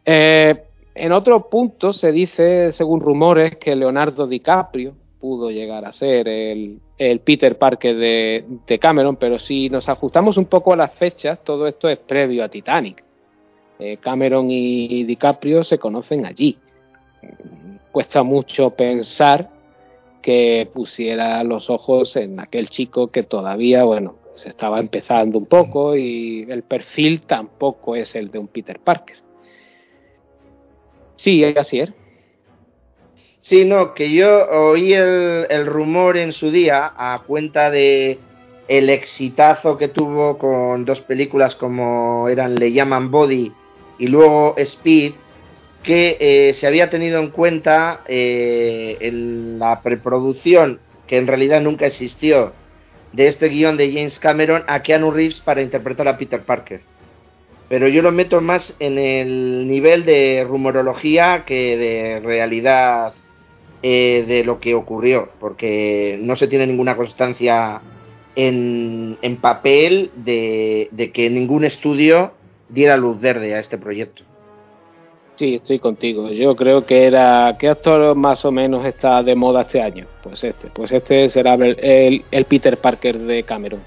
Eh, 0.05 0.63
en 0.95 1.11
otro 1.11 1.49
punto 1.49 1.91
se 1.91 2.11
dice, 2.11 2.71
según 2.71 3.01
rumores, 3.01 3.57
que 3.57 3.75
Leonardo 3.75 4.27
DiCaprio 4.27 4.93
pudo 5.19 5.51
llegar 5.51 5.85
a 5.85 5.91
ser 5.91 6.27
el, 6.27 6.79
Peter 7.23 7.57
Parker 7.57 7.95
de, 7.95 8.79
Cameron, 8.79 9.17
pero 9.17 9.39
si 9.39 9.69
nos 9.69 9.89
ajustamos 9.89 10.37
un 10.37 10.45
poco 10.45 10.73
a 10.73 10.77
las 10.77 10.93
fechas, 10.93 11.43
todo 11.43 11.67
esto 11.67 11.89
es 11.89 11.97
previo 11.97 12.43
a 12.43 12.49
Titanic. 12.49 13.03
Eh, 13.79 13.97
Cameron 13.97 14.49
y 14.49 15.03
DiCaprio 15.03 15.63
se 15.63 15.77
conocen 15.77 16.25
allí 16.25 16.57
cuesta 17.91 18.23
mucho 18.23 18.71
pensar 18.71 19.49
que 20.21 20.69
pusiera 20.73 21.43
los 21.43 21.69
ojos 21.69 22.15
en 22.15 22.39
aquel 22.39 22.69
chico 22.69 23.07
que 23.07 23.23
todavía, 23.23 23.83
bueno, 23.83 24.15
se 24.35 24.49
estaba 24.49 24.79
empezando 24.79 25.37
un 25.37 25.45
poco 25.45 25.95
y 25.95 26.45
el 26.49 26.63
perfil 26.63 27.21
tampoco 27.21 27.95
es 27.95 28.15
el 28.15 28.31
de 28.31 28.39
un 28.39 28.47
Peter 28.47 28.79
Parker. 28.79 29.17
Sí, 31.17 31.43
así 31.43 31.79
es. 31.79 31.91
Sí, 33.39 33.65
no, 33.65 33.93
que 33.93 34.11
yo 34.11 34.49
oí 34.49 34.93
el, 34.93 35.47
el, 35.49 35.65
rumor 35.65 36.15
en 36.17 36.31
su 36.31 36.49
día 36.49 36.93
a 36.95 37.23
cuenta 37.27 37.69
de 37.69 38.17
el 38.69 38.89
exitazo 38.89 39.77
que 39.77 39.89
tuvo 39.89 40.37
con 40.37 40.85
dos 40.85 41.01
películas 41.01 41.55
como 41.55 42.29
eran 42.29 42.55
Le 42.55 42.71
llaman 42.71 43.11
Body 43.11 43.51
y 43.99 44.07
luego 44.07 44.55
Speed, 44.57 45.13
que 45.83 46.17
eh, 46.19 46.53
se 46.53 46.65
había 46.65 46.89
tenido 46.89 47.19
en 47.19 47.29
cuenta 47.29 48.01
eh, 48.07 48.97
en 49.01 49.59
la 49.59 49.81
preproducción, 49.81 50.79
que 51.07 51.17
en 51.17 51.27
realidad 51.27 51.61
nunca 51.61 51.85
existió, 51.85 52.53
de 53.11 53.27
este 53.27 53.49
guion 53.49 53.77
de 53.77 53.91
James 53.91 54.17
Cameron 54.17 54.63
a 54.67 54.81
Keanu 54.81 55.11
Reeves 55.11 55.41
para 55.41 55.61
interpretar 55.61 56.07
a 56.07 56.17
Peter 56.17 56.43
Parker. 56.43 56.81
Pero 57.69 57.87
yo 57.87 58.01
lo 58.01 58.11
meto 58.11 58.41
más 58.41 58.75
en 58.79 58.97
el 58.97 59.67
nivel 59.67 60.05
de 60.05 60.45
rumorología 60.47 61.43
que 61.45 61.77
de 61.77 62.19
realidad 62.19 63.13
eh, 63.81 64.23
de 64.27 64.43
lo 64.43 64.59
que 64.59 64.73
ocurrió, 64.73 65.29
porque 65.39 66.17
no 66.21 66.35
se 66.35 66.47
tiene 66.47 66.65
ninguna 66.65 66.95
constancia 66.95 67.81
en, 68.35 69.17
en 69.21 69.37
papel 69.37 70.11
de, 70.15 70.87
de 70.91 71.11
que 71.11 71.29
ningún 71.29 71.65
estudio 71.65 72.33
diera 72.69 72.97
luz 72.97 73.19
verde 73.19 73.53
a 73.53 73.59
este 73.59 73.77
proyecto. 73.77 74.23
Sí, 75.35 75.55
estoy 75.55 75.79
contigo. 75.79 76.29
Yo 76.29 76.55
creo 76.55 76.85
que 76.85 77.05
era. 77.05 77.55
¿Qué 77.59 77.67
actor 77.69 78.15
más 78.15 78.45
o 78.45 78.51
menos 78.51 78.85
está 78.85 79.23
de 79.23 79.35
moda 79.35 79.61
este 79.61 79.81
año? 79.81 80.05
Pues 80.21 80.43
este. 80.43 80.67
Pues 80.67 80.91
este 80.91 81.27
será 81.29 81.55
el, 81.55 82.23
el, 82.29 82.45
Peter 82.45 82.77
Parker 82.77 83.17
de 83.17 83.43
Cameron. 83.43 83.81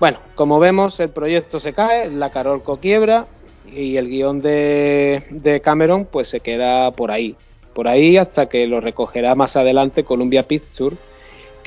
Bueno, 0.00 0.18
como 0.34 0.58
vemos, 0.58 0.98
el 1.00 1.10
proyecto 1.10 1.60
se 1.60 1.74
cae, 1.74 2.10
la 2.10 2.30
Carolco 2.30 2.78
quiebra 2.78 3.26
y 3.66 3.96
el 3.96 4.08
guion 4.08 4.40
de, 4.40 5.24
de 5.30 5.60
Cameron 5.60 6.06
pues 6.06 6.28
se 6.28 6.40
queda 6.40 6.90
por 6.92 7.10
ahí, 7.10 7.34
por 7.74 7.88
ahí 7.88 8.16
hasta 8.16 8.48
que 8.48 8.66
lo 8.68 8.80
recogerá 8.80 9.34
más 9.34 9.56
adelante 9.56 10.04
Columbia 10.04 10.44
Pictures, 10.44 10.98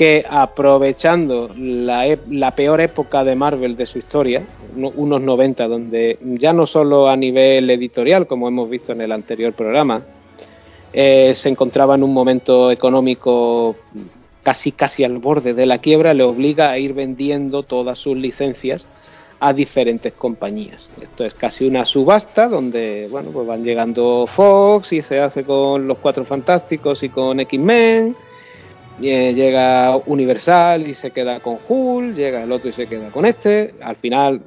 que 0.01 0.25
aprovechando 0.27 1.51
la, 1.55 2.17
la, 2.31 2.55
peor 2.55 2.81
época 2.81 3.23
de 3.23 3.35
Marvel 3.35 3.77
de 3.77 3.85
su 3.85 3.99
historia, 3.99 4.41
unos 4.75 5.21
90, 5.21 5.67
donde 5.67 6.17
ya 6.39 6.53
no 6.53 6.65
solo 6.65 7.07
a 7.07 7.15
nivel 7.15 7.69
editorial, 7.69 8.25
como 8.25 8.47
hemos 8.47 8.67
visto 8.67 8.93
en 8.93 9.01
el 9.01 9.11
anterior 9.11 9.53
programa, 9.53 10.01
eh, 10.91 11.33
se 11.35 11.49
encontraba 11.49 11.93
en 11.93 12.01
un 12.01 12.15
momento 12.15 12.71
económico 12.71 13.75
casi 14.41 14.71
casi 14.71 15.03
al 15.03 15.19
borde 15.19 15.53
de 15.53 15.67
la 15.67 15.77
quiebra, 15.77 16.15
le 16.15 16.23
obliga 16.23 16.71
a 16.71 16.79
ir 16.79 16.95
vendiendo 16.95 17.61
todas 17.61 17.99
sus 17.99 18.17
licencias 18.17 18.87
a 19.39 19.53
diferentes 19.53 20.13
compañías. 20.13 20.89
Esto 20.99 21.25
es 21.25 21.35
casi 21.35 21.63
una 21.63 21.85
subasta 21.85 22.47
donde 22.47 23.07
bueno, 23.07 23.29
pues 23.29 23.45
van 23.45 23.63
llegando 23.63 24.25
Fox 24.35 24.93
y 24.93 25.03
se 25.03 25.19
hace 25.19 25.43
con 25.43 25.87
los 25.87 25.99
Cuatro 25.99 26.25
Fantásticos 26.25 27.03
y 27.03 27.09
con 27.09 27.39
X-Men. 27.39 28.15
Eh, 29.01 29.33
llega 29.33 29.97
Universal 29.97 30.87
y 30.87 30.93
se 30.93 31.11
queda 31.11 31.39
con 31.39 31.59
Hulk, 31.67 32.15
llega 32.15 32.43
el 32.43 32.51
otro 32.51 32.69
y 32.69 32.73
se 32.73 32.87
queda 32.87 33.09
con 33.11 33.25
este. 33.25 33.75
Al 33.81 33.95
final 33.97 34.41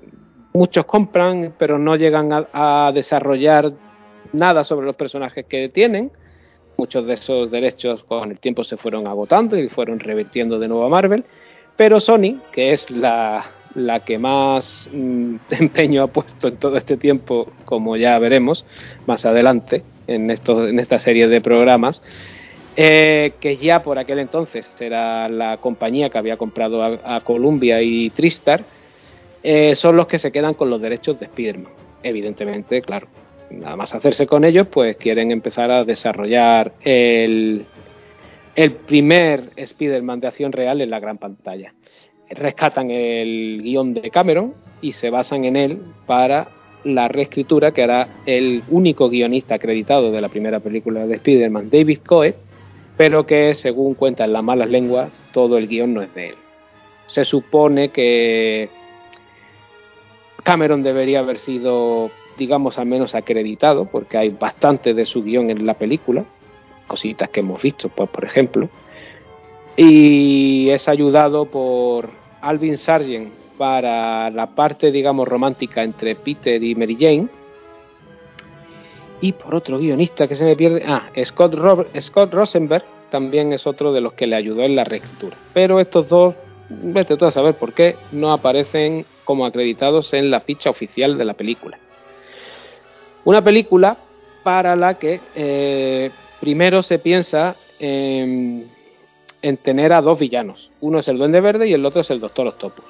muchos 0.53 0.85
compran, 0.85 1.55
pero 1.59 1.79
no 1.79 1.97
llegan 1.97 2.33
a, 2.33 2.47
a 2.89 2.93
desarrollar 2.93 3.73
nada 4.33 4.65
sobre 4.65 4.87
los 4.87 4.97
personajes 4.97 5.47
que 5.47 5.69
tienen. 5.69 6.13
Muchos 6.77 7.07
de 7.07 7.15
esos 7.15 7.51
derechos 7.51 8.05
con 8.05 8.31
el 8.33 8.39
tiempo 8.39 8.65
se 8.65 8.77
fueron 8.77 9.07
agotando 9.07 9.57
y 9.57 9.69
fueron 9.69 10.01
revirtiendo 10.01 10.59
de 10.59 10.69
nuevo 10.69 10.85
a 10.85 10.89
Marvel. 10.89 11.25
Pero 11.77 12.01
Sony, 12.01 12.41
que 12.53 12.73
es 12.73 12.91
la, 12.91 13.45
la 13.75 14.01
que 14.01 14.19
más 14.19 14.89
mm, 14.93 15.37
empeño 15.51 16.03
ha 16.03 16.07
puesto 16.09 16.49
en 16.49 16.57
todo 16.57 16.77
este 16.77 16.97
tiempo, 16.97 17.53
como 17.65 17.97
ya 17.97 18.19
veremos 18.19 18.65
más 19.07 19.25
adelante 19.27 19.83
en, 20.07 20.31
esto, 20.31 20.69
en 20.69 20.79
esta 20.79 20.99
serie 20.99 21.29
de 21.29 21.41
programas, 21.41 22.03
eh, 22.77 23.33
que 23.41 23.57
ya 23.57 23.83
por 23.83 23.99
aquel 23.99 24.19
entonces 24.19 24.75
era 24.81 25.29
la 25.29 25.59
compañía 25.59 26.11
que 26.11 26.19
había 26.19 26.37
comprado 26.37 26.83
a, 26.83 27.21
Columbia 27.23 27.83
y 27.83 28.11
Tristar, 28.11 28.65
eh, 29.43 29.75
son 29.75 29.97
los 29.97 30.07
que 30.07 30.19
se 30.19 30.33
quedan 30.33 30.55
con 30.55 30.71
los 30.71 30.81
derechos 30.81 31.19
de 31.19 31.27
Spider-Man. 31.27 31.73
Evidentemente, 32.03 32.83
claro, 32.83 33.09
nada 33.51 33.77
más 33.77 33.95
hacerse 33.95 34.27
con 34.27 34.45
ellos, 34.45 34.67
pues 34.69 34.97
quieren 34.97 35.31
empezar 35.31 35.71
a 35.71 35.85
desarrollar 35.85 36.73
el, 36.83 37.65
el 38.55 38.73
primer 38.73 39.51
Spider-Man 39.57 40.21
de 40.21 40.29
acción 40.29 40.53
real 40.53 40.81
en 40.81 40.91
la 40.91 41.01
gran 41.01 41.19
pantalla 41.19 41.73
rescatan 42.31 42.91
el 42.91 43.61
guion 43.63 43.95
de 43.95 44.11
Cameron 44.11 44.55
y 44.81 44.93
se 44.93 45.11
basan 45.11 45.45
en 45.45 45.57
él 45.57 45.79
para 46.07 46.49
la 46.85 47.09
reescritura 47.09 47.73
que 47.73 47.83
hará 47.83 48.09
el 48.27 48.63
único 48.69 49.09
guionista 49.09 49.55
acreditado 49.55 50.13
de 50.13 50.21
la 50.21 50.29
primera 50.29 50.61
película 50.61 51.07
de 51.07 51.17
Spider-Man, 51.17 51.71
David 51.71 52.01
Coe, 52.07 52.35
pero 52.97 53.27
que 53.27 53.55
según 53.55 53.95
cuentan 53.95 54.33
las 54.33 54.43
malas 54.45 54.69
lenguas, 54.69 55.11
todo 55.33 55.59
el 55.59 55.69
guion 55.69 55.95
no 55.95 56.03
es 56.03 56.15
de 56.15 56.29
él. 56.29 56.35
Se 57.07 57.25
supone 57.25 57.91
que 57.91 58.69
Cameron 60.43 60.83
debería 60.83 61.21
haber 61.21 61.39
sido, 61.39 62.11
digamos, 62.39 62.79
al 62.79 62.87
menos 62.87 63.15
acreditado, 63.15 63.87
porque 63.87 64.17
hay 64.17 64.31
bastante 64.31 64.95
de 64.95 65.07
su 65.07 65.23
guion 65.23 65.51
en 65.51 65.67
la 65.67 65.75
película, 65.75 66.25
cositas 66.87 67.31
que 67.31 67.41
hemos 67.41 67.63
visto, 67.63 67.89
pues, 67.89 68.09
por 68.11 68.25
ejemplo, 68.25 68.69
y 69.77 70.71
es 70.71 70.87
ayudado 70.89 71.47
por 71.47 72.11
Alvin 72.41 72.79
Sargent 72.79 73.33
para 73.59 74.31
la 74.31 74.55
parte, 74.55 74.93
digamos, 74.93 75.27
romántica 75.27 75.83
entre 75.83 76.15
Peter 76.15 76.63
y 76.63 76.75
Mary 76.75 76.97
Jane. 76.99 77.29
Y 79.21 79.33
por 79.33 79.55
otro 79.55 79.79
guionista 79.79 80.29
que 80.29 80.37
se 80.37 80.45
me 80.45 80.57
pierde, 80.57 80.83
ah, 80.87 81.11
Scott, 81.25 81.55
Scott 82.01 82.33
Rosenberg 82.33 82.85
también 83.11 83.53
es 83.53 83.67
otro 83.67 83.93
de 83.93 84.01
los 84.01 84.15
que 84.15 84.27
le 84.27 84.37
ayudó 84.37 84.63
en 84.63 84.77
la 84.77 84.85
reescritura. 84.85 85.37
Pero 85.53 85.81
estos 85.81 86.09
dos, 86.09 86.35
vete 86.69 87.17
tú 87.17 87.25
a 87.25 87.31
saber 87.31 87.55
por 87.55 87.73
qué, 87.73 87.97
no 88.13 88.33
aparecen 88.33 89.07
como 89.25 89.47
acreditados 89.47 90.13
en 90.13 90.31
la 90.31 90.41
ficha 90.41 90.71
oficial 90.71 91.17
de 91.17 91.25
la 91.25 91.35
película. 91.35 91.79
Una 93.25 93.43
película 93.43 93.97
para 94.43 94.77
la 94.77 94.99
que 94.99 95.21
eh, 95.35 96.11
primero 96.41 96.83
se 96.83 96.99
piensa 96.99 97.57
en 97.79 98.69
en 99.45 99.59
tener 99.59 99.93
a 99.93 100.01
dos 100.01 100.19
villanos. 100.19 100.71
Uno 100.81 101.01
es 101.01 101.09
el 101.09 101.19
Duende 101.19 101.39
Verde 101.39 101.69
y 101.69 101.75
el 101.75 101.85
otro 101.85 102.01
es 102.01 102.09
el 102.09 102.19
Doctor 102.19 102.47
Octopus. 102.47 102.87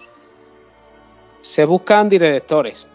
Se 1.40 1.64
buscan 1.64 2.08
directores. 2.08 2.86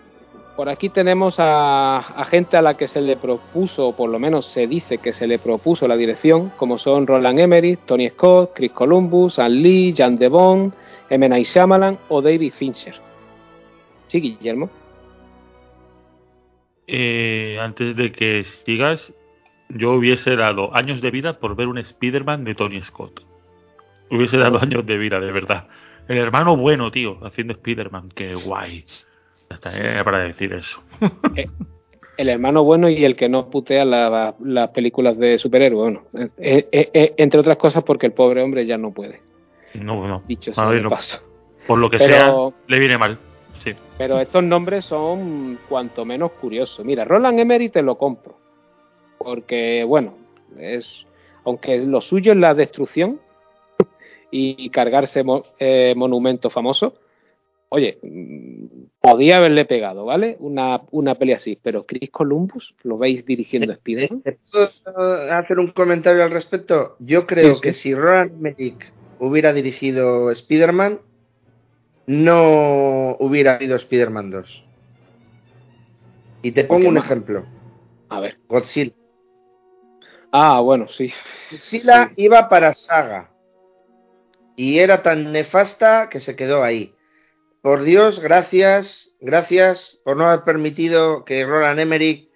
Por 0.60 0.68
aquí 0.68 0.90
tenemos 0.90 1.36
a, 1.38 2.26
gente 2.30 2.58
a 2.58 2.62
la 2.62 2.76
que 2.76 2.90
se 2.90 3.00
le 3.00 3.16
propuso, 3.16 3.88
o 3.88 3.96
por 3.96 4.10
lo 4.10 4.20
menos 4.20 4.46
se 4.46 4.68
dice 4.68 4.98
que 4.98 5.14
se 5.14 5.26
le 5.26 5.40
propuso 5.40 5.88
la 5.88 5.96
dirección, 5.96 6.50
como 6.58 6.78
son 6.78 7.08
Roland 7.08 7.40
Emmerich, 7.40 7.80
Tony 7.86 8.10
Scott, 8.10 8.52
Chris 8.54 8.74
Columbus, 8.74 9.40
Ann 9.40 9.54
Lee, 9.64 9.94
Jan 9.96 10.18
Devon, 10.18 10.76
M. 11.10 11.30
Night 11.30 11.46
Shyamalan 11.46 11.98
o 12.10 12.22
David 12.22 12.52
Fincher. 12.58 12.96
Sí, 14.08 14.20
Guillermo. 14.20 14.70
Eh, 16.88 17.58
antes 17.62 17.96
de 17.96 18.12
que 18.12 18.44
sigas, 18.66 19.14
yo 19.70 19.94
hubiese 19.94 20.36
dado 20.36 20.76
años 20.76 21.00
de 21.00 21.10
vida 21.10 21.40
por 21.40 21.56
ver 21.56 21.68
un 21.68 21.78
Spider-Man 21.78 22.44
de 22.44 22.56
Tony 22.56 22.82
Scott. 22.82 23.22
Hubiese 24.12 24.36
dado 24.36 24.60
años 24.62 24.86
de 24.86 24.98
vida, 24.98 25.22
de 25.22 25.32
verdad. 25.32 25.70
El 26.10 26.18
hermano 26.18 26.58
bueno, 26.58 26.92
tío, 26.92 27.18
haciendo 27.26 27.54
Spider-Man. 27.54 28.10
Qué 28.14 28.36
guay. 28.36 28.84
Hasta 29.50 29.76
era 29.78 30.04
para 30.04 30.20
decir 30.20 30.54
eso. 30.54 30.82
Eh, 31.36 31.48
el 32.18 32.30
hermano 32.30 32.64
bueno 32.64 32.90
y 32.90 33.06
el 33.06 33.16
que 33.16 33.30
no 33.30 33.50
putea 33.50 33.86
las 33.86 34.70
películas 34.74 35.18
de 35.18 35.40
superhéroes. 35.40 35.82
Bueno, 36.14 36.30
eh, 36.38 36.68
eh, 36.72 37.14
entre 37.18 37.40
otras 37.40 37.58
cosas 37.58 37.84
porque 37.84 38.08
el 38.08 38.14
pobre 38.14 38.44
hombre 38.44 38.66
ya 38.66 38.78
no 38.78 38.92
puede. 38.92 39.22
No, 39.74 40.08
no. 40.08 40.24
Dicho 40.28 40.54
sea 40.54 40.70
de 40.70 40.82
paso. 40.90 41.22
Por 41.66 41.80
lo 41.80 41.90
que 41.90 42.00
sea, 42.00 42.34
le 42.68 42.80
viene 42.80 42.98
mal. 42.98 43.18
Sí. 43.64 43.74
Pero 43.98 44.20
estos 44.20 44.44
nombres 44.44 44.86
son 44.86 45.60
cuanto 45.68 46.06
menos 46.06 46.32
curiosos. 46.34 46.86
Mira, 46.86 47.06
Roland 47.06 47.40
Emery 47.40 47.70
te 47.70 47.82
lo 47.82 47.98
compro. 47.98 48.38
Porque, 49.18 49.84
bueno, 49.84 50.16
es 50.58 51.06
aunque 51.46 51.78
lo 51.78 52.02
suyo 52.02 52.32
es 52.32 52.38
la 52.38 52.54
destrucción, 52.54 53.20
y 54.32 54.70
cargarse 54.70 55.24
eh, 55.60 55.94
monumento 55.96 56.50
famoso, 56.50 56.94
oye, 57.70 57.98
podía 59.02 59.38
haberle 59.38 59.66
pegado, 59.66 60.06
¿vale? 60.06 60.38
Una, 60.40 60.82
una 60.92 61.16
peli 61.16 61.34
así, 61.34 61.58
pero 61.62 61.86
Chris 61.86 62.10
Columbus, 62.12 62.76
¿lo 62.84 62.98
veis 62.98 63.26
dirigiendo 63.26 63.72
Spider-Man? 63.74 64.24
¿Puedo 64.24 65.34
hacer 65.34 65.60
un 65.60 65.72
comentario 65.72 66.24
al 66.24 66.32
respecto? 66.32 66.96
Yo 67.00 67.26
creo 67.26 67.62
que 67.62 67.74
si 67.74 67.94
Roland 67.94 68.34
Emmerich 68.34 68.92
hubiera 69.20 69.54
dirigido 69.54 70.32
Spider-Man, 70.32 71.00
no 72.08 73.16
hubiera 73.20 73.56
habido 73.56 73.76
Spider-Man 73.76 74.32
2. 74.32 74.64
Y 76.42 76.52
te 76.52 76.64
pongo 76.64 76.90
un 76.90 76.98
ejemplo. 76.98 77.46
A 78.10 78.20
ver. 78.20 78.40
Godzilla. 78.48 78.94
Ah, 80.32 80.60
bueno, 80.62 80.88
sí. 80.88 81.12
Godzilla 81.52 82.12
iba 82.16 82.50
para 82.50 82.74
Saga 82.74 83.32
y 84.56 84.80
era 84.80 85.04
tan 85.04 85.32
nefasta 85.32 86.10
que 86.10 86.20
se 86.20 86.36
quedó 86.36 86.64
ahí. 86.64 86.94
Por 87.70 87.84
Dios, 87.84 88.20
gracias, 88.20 89.12
gracias 89.22 90.02
por 90.04 90.18
no 90.18 90.26
haber 90.26 90.44
permitido 90.44 91.24
que 91.24 91.46
Roland 91.46 91.80
Emmerich 91.80 92.28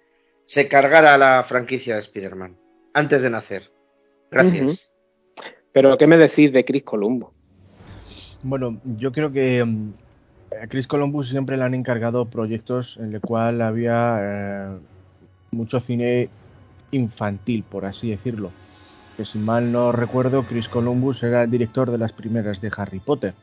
se 0.46 0.68
cargara 0.68 1.18
la 1.18 1.42
franquicia 1.42 1.96
de 1.96 2.02
Spider-Man 2.02 2.56
antes 2.92 3.20
de 3.20 3.30
nacer. 3.30 3.64
Gracias. 4.30 4.88
Pero, 5.72 5.98
¿qué 5.98 6.06
me 6.06 6.18
decís 6.18 6.52
de 6.52 6.64
Chris 6.64 6.84
Columbus? 6.84 7.30
Bueno, 8.44 8.80
yo 8.96 9.10
creo 9.10 9.32
que 9.32 9.64
mm, 9.64 9.92
a 10.62 10.68
Chris 10.68 10.86
Columbus 10.86 11.30
siempre 11.30 11.56
le 11.56 11.64
han 11.64 11.74
encargado 11.74 12.26
proyectos 12.26 12.96
en 13.00 13.12
el 13.12 13.20
cual 13.20 13.60
había 13.60 14.18
eh, 14.20 14.78
mucho 15.50 15.80
cine 15.80 16.28
infantil, 16.92 17.64
por 17.68 17.86
así 17.86 18.08
decirlo 18.08 18.52
que 19.16 19.24
si 19.24 19.38
mal 19.38 19.70
no 19.72 19.92
recuerdo, 19.92 20.44
Chris 20.44 20.68
Columbus 20.68 21.22
era 21.22 21.42
el 21.42 21.50
director 21.50 21.90
de 21.90 21.98
las 21.98 22.12
primeras 22.12 22.60
de 22.60 22.70
Harry 22.76 23.00
Potter. 23.00 23.34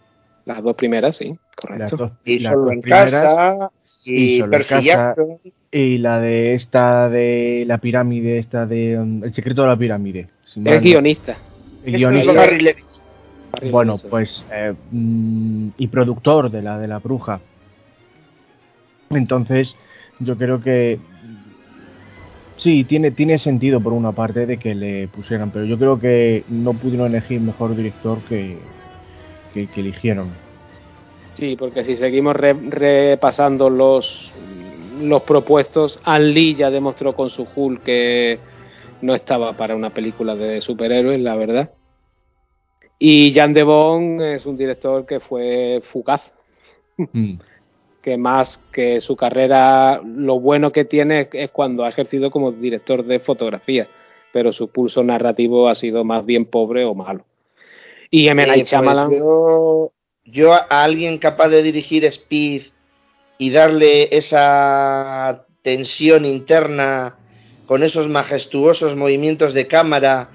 Las 0.45 0.63
dos 0.63 0.75
primeras, 0.75 1.17
sí, 1.17 1.37
correcto. 1.55 2.11
y 2.25 2.39
las 2.39 2.53
dos 2.53 2.69
primeras, 2.81 3.71
y, 4.05 4.41
y, 5.71 5.97
la 5.99 6.19
de 6.19 6.53
esta 6.55 7.09
de 7.09 7.63
la 7.67 7.77
pirámide, 7.77 8.39
esta 8.39 8.65
de 8.65 8.99
um, 8.99 9.23
El 9.23 9.33
secreto 9.33 9.61
de 9.61 9.67
la 9.67 9.77
pirámide. 9.77 10.29
es 10.55 10.81
guionista. 10.81 11.37
El 11.85 11.97
guionista. 11.97 12.33
bueno, 13.71 13.97
pues 14.09 14.43
eh, 14.51 14.73
mm, 14.91 15.69
y 15.77 15.87
productor 15.87 16.49
de 16.49 16.61
la 16.61 16.79
de 16.79 16.87
la 16.87 16.99
bruja. 16.99 17.39
Entonces, 19.11 19.75
yo 20.19 20.37
creo 20.37 20.61
que 20.61 20.99
Sí, 22.61 22.83
tiene, 22.83 23.09
tiene 23.09 23.39
sentido 23.39 23.79
por 23.81 23.91
una 23.91 24.11
parte 24.11 24.45
de 24.45 24.57
que 24.57 24.75
le 24.75 25.07
pusieran, 25.07 25.49
pero 25.49 25.65
yo 25.65 25.79
creo 25.79 25.99
que 25.99 26.43
no 26.47 26.73
pudieron 26.73 27.07
elegir 27.07 27.41
mejor 27.41 27.75
director 27.75 28.19
que, 28.29 28.55
que, 29.53 29.67
eligieron. 29.75 30.29
Sí, 31.35 31.55
porque 31.55 31.83
si 31.83 31.97
seguimos 31.97 32.35
repasando 32.35 33.69
los 33.69 34.31
los 35.01 35.23
propuestos. 35.23 35.99
An 36.03 36.33
Lee 36.33 36.55
ya 36.55 36.69
demostró 36.69 37.15
con 37.15 37.29
su 37.29 37.47
Hulk 37.55 37.83
que 37.83 38.39
no 39.01 39.15
estaba 39.15 39.53
para 39.53 39.75
una 39.75 39.89
película 39.89 40.35
de 40.35 40.61
superhéroes, 40.61 41.19
la 41.19 41.35
verdad. 41.35 41.71
Y 42.99 43.33
Jan 43.33 43.53
de 43.53 43.63
Bon 43.63 44.21
es 44.21 44.45
un 44.45 44.57
director 44.57 45.05
que 45.05 45.19
fue 45.19 45.81
fugaz. 45.91 46.21
Mm. 46.97 47.33
que 48.01 48.17
más 48.17 48.57
que 48.71 48.99
su 48.99 49.15
carrera, 49.15 50.01
lo 50.03 50.39
bueno 50.39 50.71
que 50.71 50.85
tiene 50.85 51.29
es 51.33 51.51
cuando 51.51 51.83
ha 51.83 51.89
ejercido 51.89 52.31
como 52.31 52.51
director 52.51 53.05
de 53.05 53.19
fotografía, 53.19 53.87
pero 54.33 54.53
su 54.53 54.69
pulso 54.69 55.03
narrativo 55.03 55.69
ha 55.69 55.75
sido 55.75 56.03
más 56.03 56.25
bien 56.25 56.45
pobre 56.45 56.83
o 56.83 56.95
malo. 56.95 57.25
Y 58.11 58.27
M. 58.27 58.45
Night 58.45 58.69
pues 58.69 59.17
yo, 59.17 59.93
yo 60.25 60.53
a 60.53 60.83
alguien 60.83 61.17
capaz 61.17 61.47
de 61.47 61.63
dirigir 61.63 62.05
Speed 62.05 62.63
y 63.37 63.49
darle 63.49 64.09
esa 64.15 65.45
tensión 65.63 66.25
interna 66.25 67.17
con 67.65 67.83
esos 67.83 68.09
majestuosos 68.09 68.97
movimientos 68.97 69.53
de 69.53 69.65
cámara, 69.65 70.29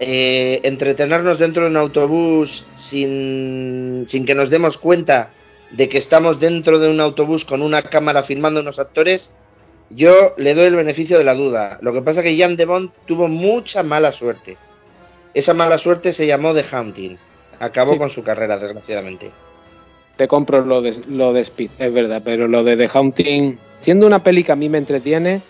eh, 0.00 0.60
entretenernos 0.62 1.38
dentro 1.38 1.64
de 1.64 1.70
un 1.70 1.76
autobús 1.76 2.64
sin, 2.76 4.06
sin 4.08 4.24
que 4.24 4.34
nos 4.34 4.48
demos 4.48 4.78
cuenta 4.78 5.30
de 5.70 5.88
que 5.90 5.98
estamos 5.98 6.40
dentro 6.40 6.78
de 6.78 6.90
un 6.90 7.00
autobús 7.00 7.44
con 7.44 7.60
una 7.60 7.82
cámara 7.82 8.22
filmando 8.22 8.60
unos 8.60 8.78
actores, 8.78 9.30
yo 9.90 10.34
le 10.38 10.54
doy 10.54 10.66
el 10.66 10.76
beneficio 10.76 11.18
de 11.18 11.24
la 11.24 11.34
duda. 11.34 11.78
Lo 11.82 11.92
que 11.92 12.02
pasa 12.02 12.20
es 12.20 12.26
que 12.26 12.38
Jan 12.38 12.56
de 12.56 12.64
Bond 12.64 12.90
tuvo 13.06 13.28
mucha 13.28 13.82
mala 13.82 14.12
suerte. 14.12 14.56
Esa 15.38 15.54
mala 15.54 15.78
suerte 15.78 16.12
se 16.12 16.26
llamó 16.26 16.52
The 16.52 16.64
Hunting. 16.76 17.16
Acabó 17.60 17.96
con 17.96 18.10
su 18.10 18.24
carrera, 18.24 18.58
desgraciadamente. 18.58 19.30
Te 20.16 20.26
compro 20.26 20.64
lo 20.64 20.82
de, 20.82 21.00
lo 21.06 21.32
de 21.32 21.42
Speed, 21.42 21.70
es 21.78 21.92
verdad, 21.92 22.22
pero 22.24 22.48
lo 22.48 22.64
de 22.64 22.76
The 22.76 22.90
Hunting, 22.92 23.56
siendo 23.82 24.08
una 24.08 24.20
peli 24.24 24.42
que 24.42 24.50
a 24.50 24.56
mí 24.56 24.68
me 24.68 24.78
entretiene. 24.78 25.42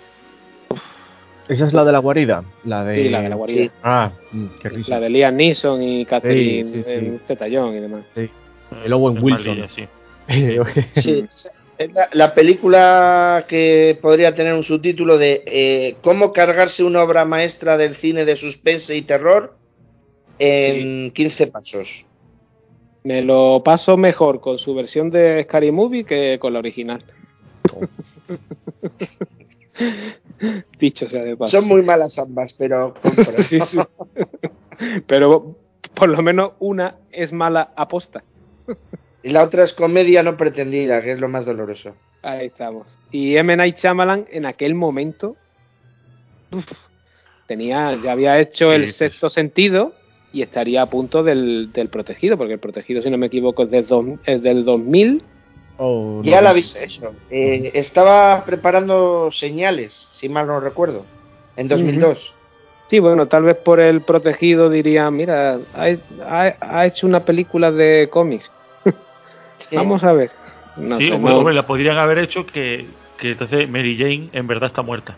Esa 1.48 1.66
es 1.66 1.72
la 1.72 1.87
de 1.87 1.92
la 1.92 2.01
guarida. 2.01 2.44
La 2.64 2.85
de... 2.85 2.96
Sí, 2.96 3.09
la 3.09 3.22
de 3.22 3.29
la 3.31 3.37
guarida. 3.37 3.72
Ah, 3.83 4.12
mm, 4.31 4.46
qué 4.61 4.68
risa. 4.68 4.90
La 4.90 5.01
de 5.01 5.09
Liam 5.09 5.37
Neeson 5.37 5.81
y 5.81 6.05
Catherine 6.05 6.70
sí, 6.70 6.85
y 6.85 7.81
demás. 7.81 8.05
Sí. 8.14 8.31
El 8.85 8.92
Owen 8.92 9.22
Wilson. 9.22 9.68
sí. 9.74 9.88
sí, 11.01 11.24
la, 12.12 12.35
película 12.35 13.46
que 13.48 13.98
podría 14.03 14.35
tener 14.35 14.53
un 14.53 14.64
subtítulo 14.64 15.16
de 15.16 15.42
eh, 15.46 15.96
cómo 16.03 16.35
cargarse 16.35 16.85
una 16.85 17.03
obra 17.03 17.24
maestra 17.24 17.79
del 17.79 17.96
cine 17.96 18.27
de 18.27 18.37
suspense 18.37 18.94
y 18.94 19.01
terror 19.01 19.58
en 20.38 21.11
15 21.11 21.46
pasos. 21.48 22.05
Me 23.05 23.22
lo 23.22 23.62
paso 23.64 23.96
mejor 23.96 24.40
con 24.40 24.59
su 24.59 24.74
versión 24.74 25.11
de 25.11 25.42
Scary 25.44 25.70
Movie 25.70 26.05
que 26.05 26.38
con 26.40 26.53
la 26.53 26.59
original. 26.59 27.05
Dicho 30.79 31.09
sea 31.09 31.22
de 31.22 31.37
paso. 31.37 31.61
Son 31.61 31.68
muy 31.68 31.83
malas 31.83 32.18
ambas, 32.18 32.53
pero. 32.59 32.94
pero 35.07 35.57
por 35.94 36.09
lo 36.09 36.22
menos 36.22 36.53
una 36.59 36.96
es 37.11 37.33
mala 37.33 37.72
aposta. 37.77 38.22
Y 39.22 39.31
la 39.31 39.42
otra 39.42 39.64
es 39.64 39.72
comedia 39.72 40.22
no 40.22 40.37
pretendida, 40.37 41.03
que 41.03 41.12
es 41.12 41.20
lo 41.20 41.29
más 41.29 41.46
doloroso. 41.46 41.94
Ahí 42.22 42.46
estamos. 42.46 42.87
Y 43.11 43.37
M. 43.37 43.57
Night 43.57 43.79
Shyamalan 43.79 44.27
en 44.31 44.46
aquel 44.46 44.74
momento 44.74 45.37
tenía, 47.46 47.96
ya 48.03 48.12
había 48.12 48.38
hecho 48.38 48.72
el 48.72 48.92
sexto 48.92 49.31
sentido 49.31 49.94
y 50.33 50.43
estaría 50.43 50.83
a 50.83 50.87
punto 50.87 51.23
del, 51.23 51.71
protegido, 51.91 52.37
porque 52.37 52.55
el 52.55 52.59
protegido, 52.59 53.03
si 53.03 53.11
no 53.11 53.19
me 53.19 53.27
equivoco, 53.27 53.62
es, 53.62 53.71
del 53.71 54.64
2000. 54.64 55.23
ya 56.23 56.41
la 56.41 56.53
viste 56.53 56.85
eso. 56.85 57.12
Eh, 57.31 57.71
estaba 57.75 58.45
preparando 58.45 59.31
señales, 59.33 59.93
si 60.11 60.29
mal 60.29 60.47
no 60.47 60.61
recuerdo, 60.61 61.05
en 61.57 61.69
2002. 61.69 62.35
Sí, 62.91 62.99
bueno, 63.01 63.27
tal 63.27 63.43
vez 63.43 63.57
por 63.57 63.81
el 63.81 64.01
protegido 64.01 64.71
diría, 64.71 65.11
mira, 65.11 65.59
ha 65.75 66.87
hecho 66.87 67.07
una 67.07 67.25
película 67.25 67.71
de 67.71 68.09
cómics 68.11 68.51
Vamos 69.73 70.03
a 70.05 70.12
ver. 70.12 70.31
sí, 70.99 71.11
o 71.11 71.51
la 71.51 71.67
podrían 71.67 71.99
haber 71.99 72.19
hecho 72.19 72.47
que, 72.47 72.87
que 73.19 73.33
entonces 73.33 73.69
Mary 73.69 73.97
Jane 73.99 74.31
en 74.33 74.47
verdad 74.47 74.69
está 74.69 74.83
muerta. 74.83 75.17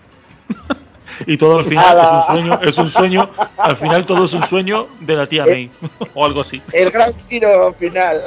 y 1.26 1.36
todo 1.36 1.58
al 1.58 1.64
final 1.64 1.98
es 1.98 2.10
un 2.10 2.34
sueño, 2.34 2.60
es 2.62 2.78
un 2.78 2.90
sueño, 2.90 3.30
al 3.56 3.76
final 3.76 4.06
todo 4.06 4.24
es 4.24 4.32
un 4.32 4.42
sueño 4.48 4.88
de 5.00 5.14
la 5.14 5.26
tía 5.26 5.44
May 5.44 5.70
o 6.14 6.24
algo 6.24 6.40
así. 6.40 6.60
El 6.72 6.90
gran 6.90 7.12
giro 7.12 7.72
final. 7.74 8.22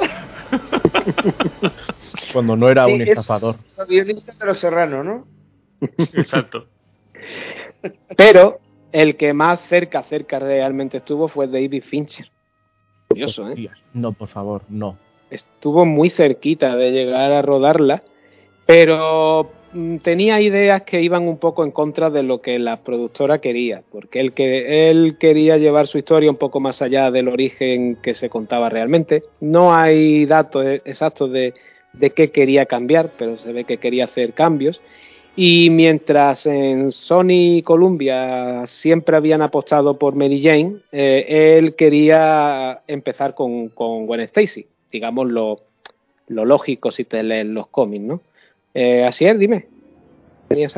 Cuando 2.32 2.56
no 2.56 2.68
era 2.68 2.86
un 2.86 3.00
estafador. 3.02 3.54
El 3.78 3.86
guionista 3.86 4.32
de 4.38 4.46
los 4.46 4.58
Serrano, 4.58 5.02
¿no? 5.02 5.26
Exacto. 5.98 6.66
Pero 8.16 8.60
el 8.92 9.16
que 9.16 9.32
más 9.32 9.60
cerca, 9.68 10.02
cerca 10.04 10.38
realmente 10.38 10.98
estuvo 10.98 11.28
fue 11.28 11.46
David 11.46 11.82
Fincher. 11.84 12.30
Curioso, 13.08 13.50
¿eh? 13.50 13.68
No, 13.92 14.12
por 14.12 14.28
favor, 14.28 14.62
no 14.68 14.96
estuvo 15.34 15.84
muy 15.84 16.10
cerquita 16.10 16.76
de 16.76 16.92
llegar 16.92 17.32
a 17.32 17.42
rodarla, 17.42 18.02
pero 18.66 19.50
tenía 20.02 20.40
ideas 20.40 20.82
que 20.82 21.02
iban 21.02 21.26
un 21.26 21.38
poco 21.38 21.64
en 21.64 21.70
contra 21.70 22.10
de 22.10 22.22
lo 22.22 22.40
que 22.40 22.58
la 22.58 22.82
productora 22.82 23.40
quería, 23.40 23.82
porque 23.90 24.20
él, 24.20 24.32
que, 24.32 24.90
él 24.90 25.16
quería 25.18 25.56
llevar 25.56 25.86
su 25.86 25.98
historia 25.98 26.30
un 26.30 26.36
poco 26.36 26.60
más 26.60 26.82
allá 26.82 27.10
del 27.10 27.28
origen 27.28 27.96
que 27.96 28.14
se 28.14 28.28
contaba 28.28 28.68
realmente. 28.68 29.22
No 29.40 29.74
hay 29.74 30.26
datos 30.26 30.64
e-, 30.64 30.82
exactos 30.84 31.30
de, 31.32 31.54
qué 32.14 32.30
quería 32.30 32.66
cambiar, 32.66 33.10
pero 33.18 33.36
se 33.36 33.52
ve 33.52 33.64
que 33.64 33.78
quería 33.78 34.04
hacer 34.04 34.32
cambios. 34.32 34.80
Y 35.36 35.68
mientras 35.70 36.46
en 36.46 36.92
Sony 36.92 37.56
y 37.58 37.62
Columbia 37.62 38.66
siempre 38.66 39.16
habían 39.16 39.42
apostado 39.42 39.98
por 39.98 40.14
Mary 40.14 40.40
Jane, 40.40 40.76
eh, 40.92 41.56
él 41.58 41.74
quería 41.74 42.82
empezar 42.86 43.34
con, 43.34 43.68
con 43.70 44.06
Gwen 44.06 44.20
Stacy 44.20 44.66
digamos, 44.94 45.28
lo, 45.28 45.60
lo 46.28 46.44
lógico 46.44 46.92
si 46.92 47.04
te 47.04 47.22
lees 47.24 47.46
los 47.46 47.66
cómics, 47.66 48.04
¿no? 48.04 48.20
Eh, 48.74 49.04
así 49.04 49.24
es, 49.24 49.38
dime. 49.38 49.68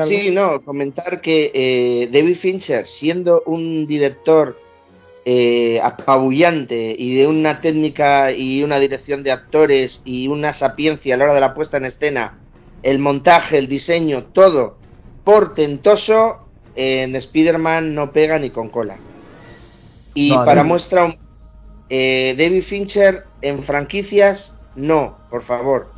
Sí, 0.05 0.31
no, 0.31 0.61
comentar 0.61 1.21
que 1.21 1.51
eh, 1.53 2.09
David 2.11 2.37
Fincher, 2.37 2.87
siendo 2.87 3.43
un 3.45 3.85
director 3.85 4.57
eh, 5.25 5.79
apabullante 5.83 6.95
y 6.97 7.15
de 7.15 7.27
una 7.27 7.59
técnica 7.59 8.31
y 8.31 8.63
una 8.63 8.79
dirección 8.79 9.23
de 9.23 9.31
actores 9.31 10.01
y 10.05 10.29
una 10.29 10.53
sapiencia 10.53 11.15
a 11.15 11.17
la 11.17 11.25
hora 11.25 11.33
de 11.33 11.41
la 11.41 11.53
puesta 11.53 11.77
en 11.77 11.85
escena, 11.85 12.39
el 12.81 12.99
montaje, 12.99 13.57
el 13.57 13.67
diseño, 13.67 14.25
todo 14.25 14.77
portentoso, 15.23 16.47
en 16.75 17.15
Spider-Man 17.15 17.93
no 17.93 18.11
pega 18.13 18.39
ni 18.39 18.51
con 18.51 18.69
cola. 18.69 18.97
Y 20.13 20.33
para 20.33 20.63
muestra 20.63 21.05
un 21.05 21.17
eh, 21.89 22.35
David 22.37 22.63
Fincher 22.63 23.25
en 23.41 23.63
franquicias, 23.63 24.55
no, 24.75 25.17
por 25.29 25.43
favor. 25.43 25.91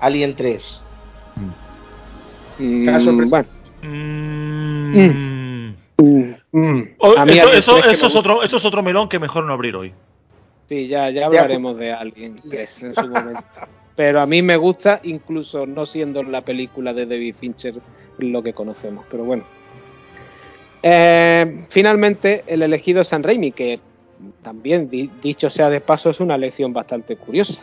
Alien 0.00 0.34
3. 0.36 0.80
Mm. 1.36 2.84
Bueno. 3.28 3.48
Mm. 3.82 5.74
Mm. 6.52 6.82
eso, 7.32 7.78
es 7.78 8.14
otro, 8.14 8.42
eso 8.42 8.56
es 8.56 8.64
otro 8.64 8.82
melón 8.82 9.08
que 9.08 9.18
mejor 9.18 9.44
no 9.44 9.52
abrir 9.52 9.76
hoy. 9.76 9.92
Sí, 10.68 10.88
ya, 10.88 11.10
ya 11.10 11.26
hablaremos 11.26 11.76
de 11.76 11.92
Alien 11.92 12.36
3 12.36 12.82
en 12.82 12.94
su 12.94 13.08
momento. 13.08 13.42
Pero 13.96 14.20
a 14.20 14.26
mí 14.26 14.42
me 14.42 14.56
gusta, 14.56 15.00
incluso 15.02 15.66
no 15.66 15.86
siendo 15.86 16.22
la 16.22 16.40
película 16.40 16.92
de 16.92 17.06
David 17.06 17.36
Fincher 17.38 17.74
lo 18.18 18.42
que 18.42 18.52
conocemos. 18.52 19.04
Pero 19.10 19.24
bueno. 19.24 19.44
Eh, 20.82 21.66
finalmente, 21.70 22.44
el 22.46 22.62
elegido 22.62 23.04
San 23.04 23.22
Raimi, 23.22 23.52
que 23.52 23.80
también, 24.42 24.88
dicho 25.22 25.50
sea 25.50 25.70
de 25.70 25.80
paso, 25.80 26.10
es 26.10 26.20
una 26.20 26.36
lección 26.36 26.72
bastante 26.72 27.16
curiosa. 27.16 27.62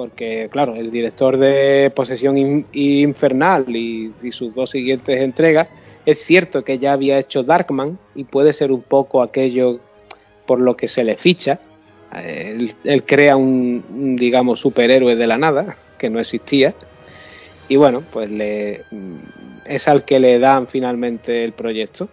Porque, 0.00 0.48
claro, 0.50 0.76
el 0.76 0.90
director 0.90 1.36
de 1.36 1.92
Posesión 1.94 2.64
Infernal 2.72 3.66
y, 3.76 4.10
sus 4.30 4.54
dos 4.54 4.70
siguientes 4.70 5.20
entregas, 5.20 5.68
es 6.06 6.18
cierto 6.24 6.64
que 6.64 6.78
ya 6.78 6.94
había 6.94 7.18
hecho 7.18 7.42
Darkman 7.42 7.98
y 8.14 8.24
puede 8.24 8.54
ser 8.54 8.72
un 8.72 8.80
poco 8.80 9.20
aquello 9.20 9.78
por 10.46 10.58
lo 10.58 10.74
que 10.74 10.88
se 10.88 11.04
le 11.04 11.16
ficha. 11.16 11.60
Él, 12.14 12.74
crea 13.04 13.36
un, 13.36 14.16
digamos, 14.18 14.60
superhéroe 14.60 15.16
de 15.16 15.26
la 15.26 15.36
nada, 15.36 15.76
que 15.98 16.08
no 16.08 16.18
existía. 16.18 16.72
Y 17.68 17.76
bueno, 17.76 18.02
pues 18.10 18.30
le, 18.30 18.84
es 19.66 19.86
al 19.86 20.06
que 20.06 20.18
le 20.18 20.38
dan 20.38 20.66
finalmente 20.66 21.44
el 21.44 21.52
proyecto. 21.52 22.08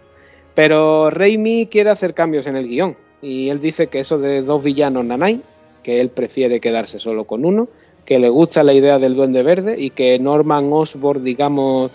Pero 0.54 1.08
Raimi 1.08 1.68
quiere 1.68 1.88
hacer 1.88 2.12
cambios 2.12 2.46
en 2.46 2.56
el 2.56 2.68
guion 2.68 2.98
y 3.22 3.48
él 3.48 3.62
dice 3.62 3.86
que 3.86 4.00
eso 4.00 4.18
de 4.18 4.42
dos 4.42 4.62
villanos 4.62 5.06
nanay, 5.06 5.40
que 5.88 6.02
él 6.02 6.10
prefiere 6.10 6.60
quedarse 6.60 6.98
solo 6.98 7.24
con 7.24 7.46
uno, 7.46 7.66
que 8.04 8.18
le 8.18 8.28
gusta 8.28 8.62
la 8.62 8.74
idea 8.74 8.98
del 8.98 9.14
duende 9.14 9.42
verde 9.42 9.76
y 9.78 9.88
que 9.88 10.18
Norman 10.18 10.70
Osborn, 10.70 11.24
digamos, 11.24 11.90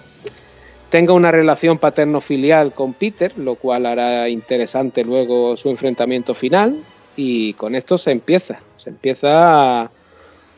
tenga 0.89 1.13
una 1.13 1.29
relación 1.29 1.77
paterno-filial 1.77 2.73
con 2.73 2.95
Peter, 2.95 3.37
lo 3.37 3.53
cual 3.53 3.85
hará 3.85 4.29
interesante 4.29 5.03
luego 5.03 5.57
su 5.57 5.69
enfrentamiento 5.69 6.33
final 6.33 6.79
y 7.15 7.53
con 7.53 7.75
esto 7.75 7.99
se 7.99 8.09
empieza, 8.09 8.61
se 8.77 8.89
empieza 8.89 9.91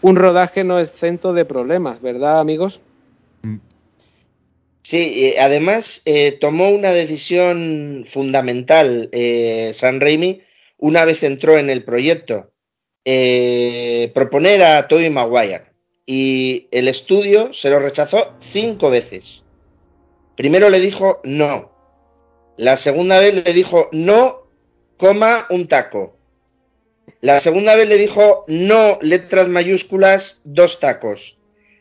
un 0.02 0.16
rodaje 0.16 0.64
no 0.64 0.80
exento 0.80 1.34
de 1.34 1.44
problemas, 1.44 2.02
¿verdad 2.02 2.40
amigos? 2.40 2.80
Sí, 4.82 5.34
además 5.38 6.02
eh, 6.06 6.38
tomó 6.40 6.70
una 6.70 6.92
decisión 6.92 8.08
fundamental 8.14 9.10
eh, 9.12 9.74
San 9.76 10.00
Raimi 10.00 10.42
una 10.78 11.04
vez 11.04 11.22
entró 11.22 11.60
en 11.60 11.70
el 11.70 11.84
proyecto. 11.84 12.55
Eh, 13.08 14.12
proponer 14.16 14.64
a 14.64 14.88
Tobey 14.88 15.12
Maguire 15.12 15.66
y 16.08 16.68
el 16.72 16.88
estudio 16.88 17.54
se 17.54 17.70
lo 17.70 17.80
rechazó 17.80 18.34
cinco 18.52 18.90
veces. 18.90 19.44
Primero 20.36 20.70
le 20.70 20.80
dijo 20.80 21.22
no. 21.24 21.72
La 22.58 22.78
segunda 22.78 23.20
vez 23.20 23.34
le 23.46 23.54
dijo 23.54 23.90
no, 23.92 24.48
coma 24.98 25.46
un 25.50 25.68
taco. 25.68 26.18
La 27.22 27.40
segunda 27.40 27.76
vez 27.76 27.88
le 27.88 27.98
dijo 27.98 28.44
no, 28.48 28.98
letras 29.02 29.48
mayúsculas, 29.48 30.42
dos 30.44 30.80
tacos. 30.80 31.38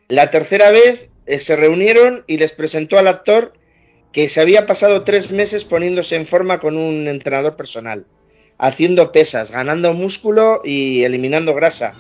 La 0.08 0.30
tercera 0.30 0.70
vez 0.70 1.08
eh, 1.26 1.40
se 1.40 1.56
reunieron 1.56 2.24
y 2.26 2.36
les 2.36 2.52
presentó 2.52 2.98
al 2.98 3.08
actor 3.08 3.54
que 4.12 4.28
se 4.28 4.40
había 4.40 4.66
pasado 4.66 5.04
tres 5.04 5.30
meses 5.30 5.64
poniéndose 5.64 6.16
en 6.16 6.26
forma 6.26 6.60
con 6.60 6.76
un 6.76 7.08
entrenador 7.08 7.56
personal, 7.56 8.06
haciendo 8.58 9.12
pesas, 9.12 9.50
ganando 9.50 9.92
músculo 9.92 10.62
y 10.64 11.04
eliminando 11.04 11.54
grasa. 11.54 11.94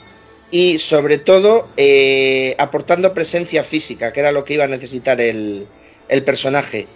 Y 0.50 0.78
sobre 0.78 1.18
todo 1.18 1.68
eh, 1.76 2.54
aportando 2.58 3.12
presencia 3.14 3.64
física, 3.64 4.12
que 4.12 4.20
era 4.20 4.32
lo 4.32 4.44
que 4.44 4.54
iba 4.54 4.64
a 4.64 4.68
necesitar 4.68 5.20
el, 5.20 5.66
personaje. 6.24 6.86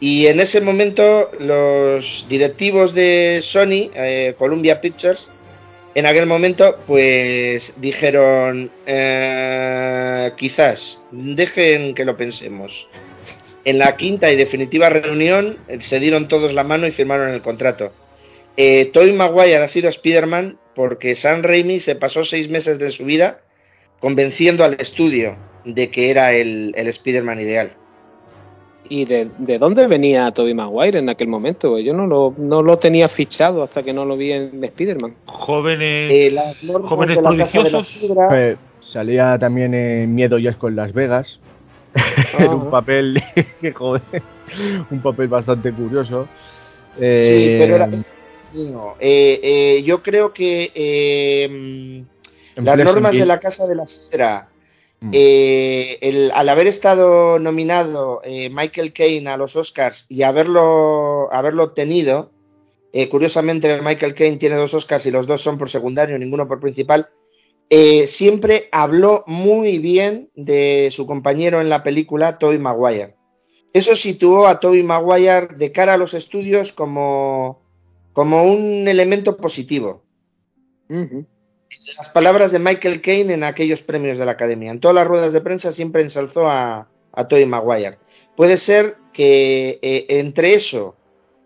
Y 0.00 0.26
en 0.26 0.40
ese 0.40 0.60
momento 0.60 1.30
los 1.38 2.26
directivos 2.28 2.94
de 2.94 3.40
Sony, 3.42 3.90
eh, 3.94 4.34
Columbia 4.38 4.80
Pictures, 4.80 5.30
en 5.94 6.06
aquel 6.06 6.26
momento, 6.26 6.78
pues 6.88 7.72
dijeron, 7.76 8.72
eh, 8.84 10.32
quizás, 10.36 10.98
dejen 11.12 11.94
que 11.94 12.04
lo 12.04 12.16
pensemos. 12.16 12.88
En 13.64 13.78
la 13.78 13.96
quinta 13.96 14.30
y 14.32 14.36
definitiva 14.36 14.88
reunión 14.88 15.56
eh, 15.68 15.78
se 15.80 16.00
dieron 16.00 16.26
todos 16.26 16.52
la 16.52 16.64
mano 16.64 16.88
y 16.88 16.90
firmaron 16.90 17.30
el 17.30 17.42
contrato. 17.42 17.92
Eh, 18.56 18.90
Tobey 18.92 19.12
Maguire 19.12 19.56
ha 19.56 19.68
sido 19.68 19.88
Spider-Man 19.88 20.58
porque 20.74 21.16
Sam 21.16 21.42
Raimi 21.42 21.80
se 21.80 21.96
pasó 21.96 22.24
seis 22.24 22.48
meses 22.48 22.78
de 22.78 22.90
su 22.90 23.04
vida 23.04 23.40
convenciendo 24.00 24.64
al 24.64 24.74
estudio 24.74 25.36
de 25.64 25.90
que 25.90 26.10
era 26.10 26.32
el, 26.32 26.72
el 26.76 26.88
Spider-Man 26.88 27.40
ideal. 27.40 27.72
¿Y 28.88 29.06
de, 29.06 29.30
dónde 29.58 29.86
venía 29.86 30.30
Toby 30.32 30.52
Maguire 30.52 30.98
en 30.98 31.08
aquel 31.08 31.28
momento? 31.28 31.78
Yo 31.78 31.94
no 31.94 32.06
lo, 32.06 32.34
no 32.36 32.62
lo 32.62 32.78
tenía 32.78 33.08
fichado 33.08 33.62
hasta 33.62 33.82
que 33.82 33.94
no 33.94 34.04
lo 34.04 34.16
vi 34.16 34.32
en 34.32 34.62
Spider-Man. 34.62 35.14
Jóvenes, 35.24 36.12
eh, 36.12 36.36
jóvenes 36.82 37.18
prodigiosos. 37.18 38.14
Pues, 38.28 38.58
salía 38.80 39.38
también 39.38 39.72
en 39.72 40.14
Miedo 40.14 40.38
y 40.38 40.52
con 40.54 40.76
Las 40.76 40.92
Vegas. 40.92 41.40
en 42.38 42.50
un 42.50 42.70
papel, 42.70 43.22
joder, 43.74 44.02
un 44.90 45.00
papel 45.00 45.28
bastante 45.28 45.72
curioso. 45.72 46.28
sí, 46.98 47.56
pero 47.58 47.76
era, 47.76 47.88
eh, 49.00 49.40
eh, 49.42 49.82
yo 49.84 50.02
creo 50.02 50.32
que 50.32 52.04
las 52.56 52.78
normas 52.78 53.12
de 53.12 53.26
la 53.26 53.40
Casa 53.40 53.66
de 53.66 53.74
la 53.74 53.86
Sidra 53.86 54.48
Mm. 55.04 55.10
Eh, 55.12 56.30
al 56.32 56.48
haber 56.48 56.66
estado 56.66 57.38
nominado 57.38 58.22
eh, 58.24 58.48
Michael 58.48 58.94
Caine 58.94 59.28
a 59.28 59.36
los 59.36 59.54
Oscars 59.54 60.06
y 60.08 60.22
haberlo, 60.22 61.30
haberlo 61.30 61.64
obtenido, 61.64 62.30
eh, 62.94 63.10
curiosamente 63.10 63.82
Michael 63.82 64.14
Caine 64.14 64.38
tiene 64.38 64.56
dos 64.56 64.72
Oscars 64.72 65.04
y 65.04 65.10
los 65.10 65.26
dos 65.26 65.42
son 65.42 65.58
por 65.58 65.68
secundario, 65.68 66.18
ninguno 66.18 66.48
por 66.48 66.58
principal, 66.58 67.08
siempre 68.06 68.68
habló 68.72 69.24
muy 69.26 69.78
bien 69.78 70.30
de 70.36 70.90
su 70.92 71.06
compañero 71.06 71.60
en 71.60 71.68
la 71.68 71.82
película, 71.82 72.38
Tobey 72.38 72.58
Maguire. 72.58 73.16
Eso 73.72 73.96
situó 73.96 74.46
a 74.46 74.60
Tobey 74.60 74.84
Maguire 74.84 75.48
de 75.56 75.72
cara 75.72 75.94
a 75.94 75.96
los 75.96 76.14
estudios 76.14 76.72
como, 76.72 77.63
como 78.14 78.44
un 78.44 78.88
elemento 78.88 79.36
positivo 79.36 80.02
las 81.98 82.08
palabras 82.10 82.52
de 82.52 82.58
Michael 82.58 83.00
Caine 83.00 83.34
en 83.34 83.44
aquellos 83.44 83.82
premios 83.82 84.18
de 84.18 84.24
la 84.24 84.32
Academia. 84.32 84.70
En 84.70 84.80
todas 84.80 84.94
las 84.94 85.06
ruedas 85.06 85.32
de 85.32 85.40
prensa 85.40 85.72
siempre 85.72 86.02
ensalzó 86.02 86.48
a, 86.48 86.88
a 87.12 87.28
Tobey 87.28 87.46
Maguire. 87.46 87.98
Puede 88.36 88.56
ser 88.56 88.96
que 89.12 89.78
eh, 89.82 90.06
entre 90.08 90.54
eso 90.54 90.96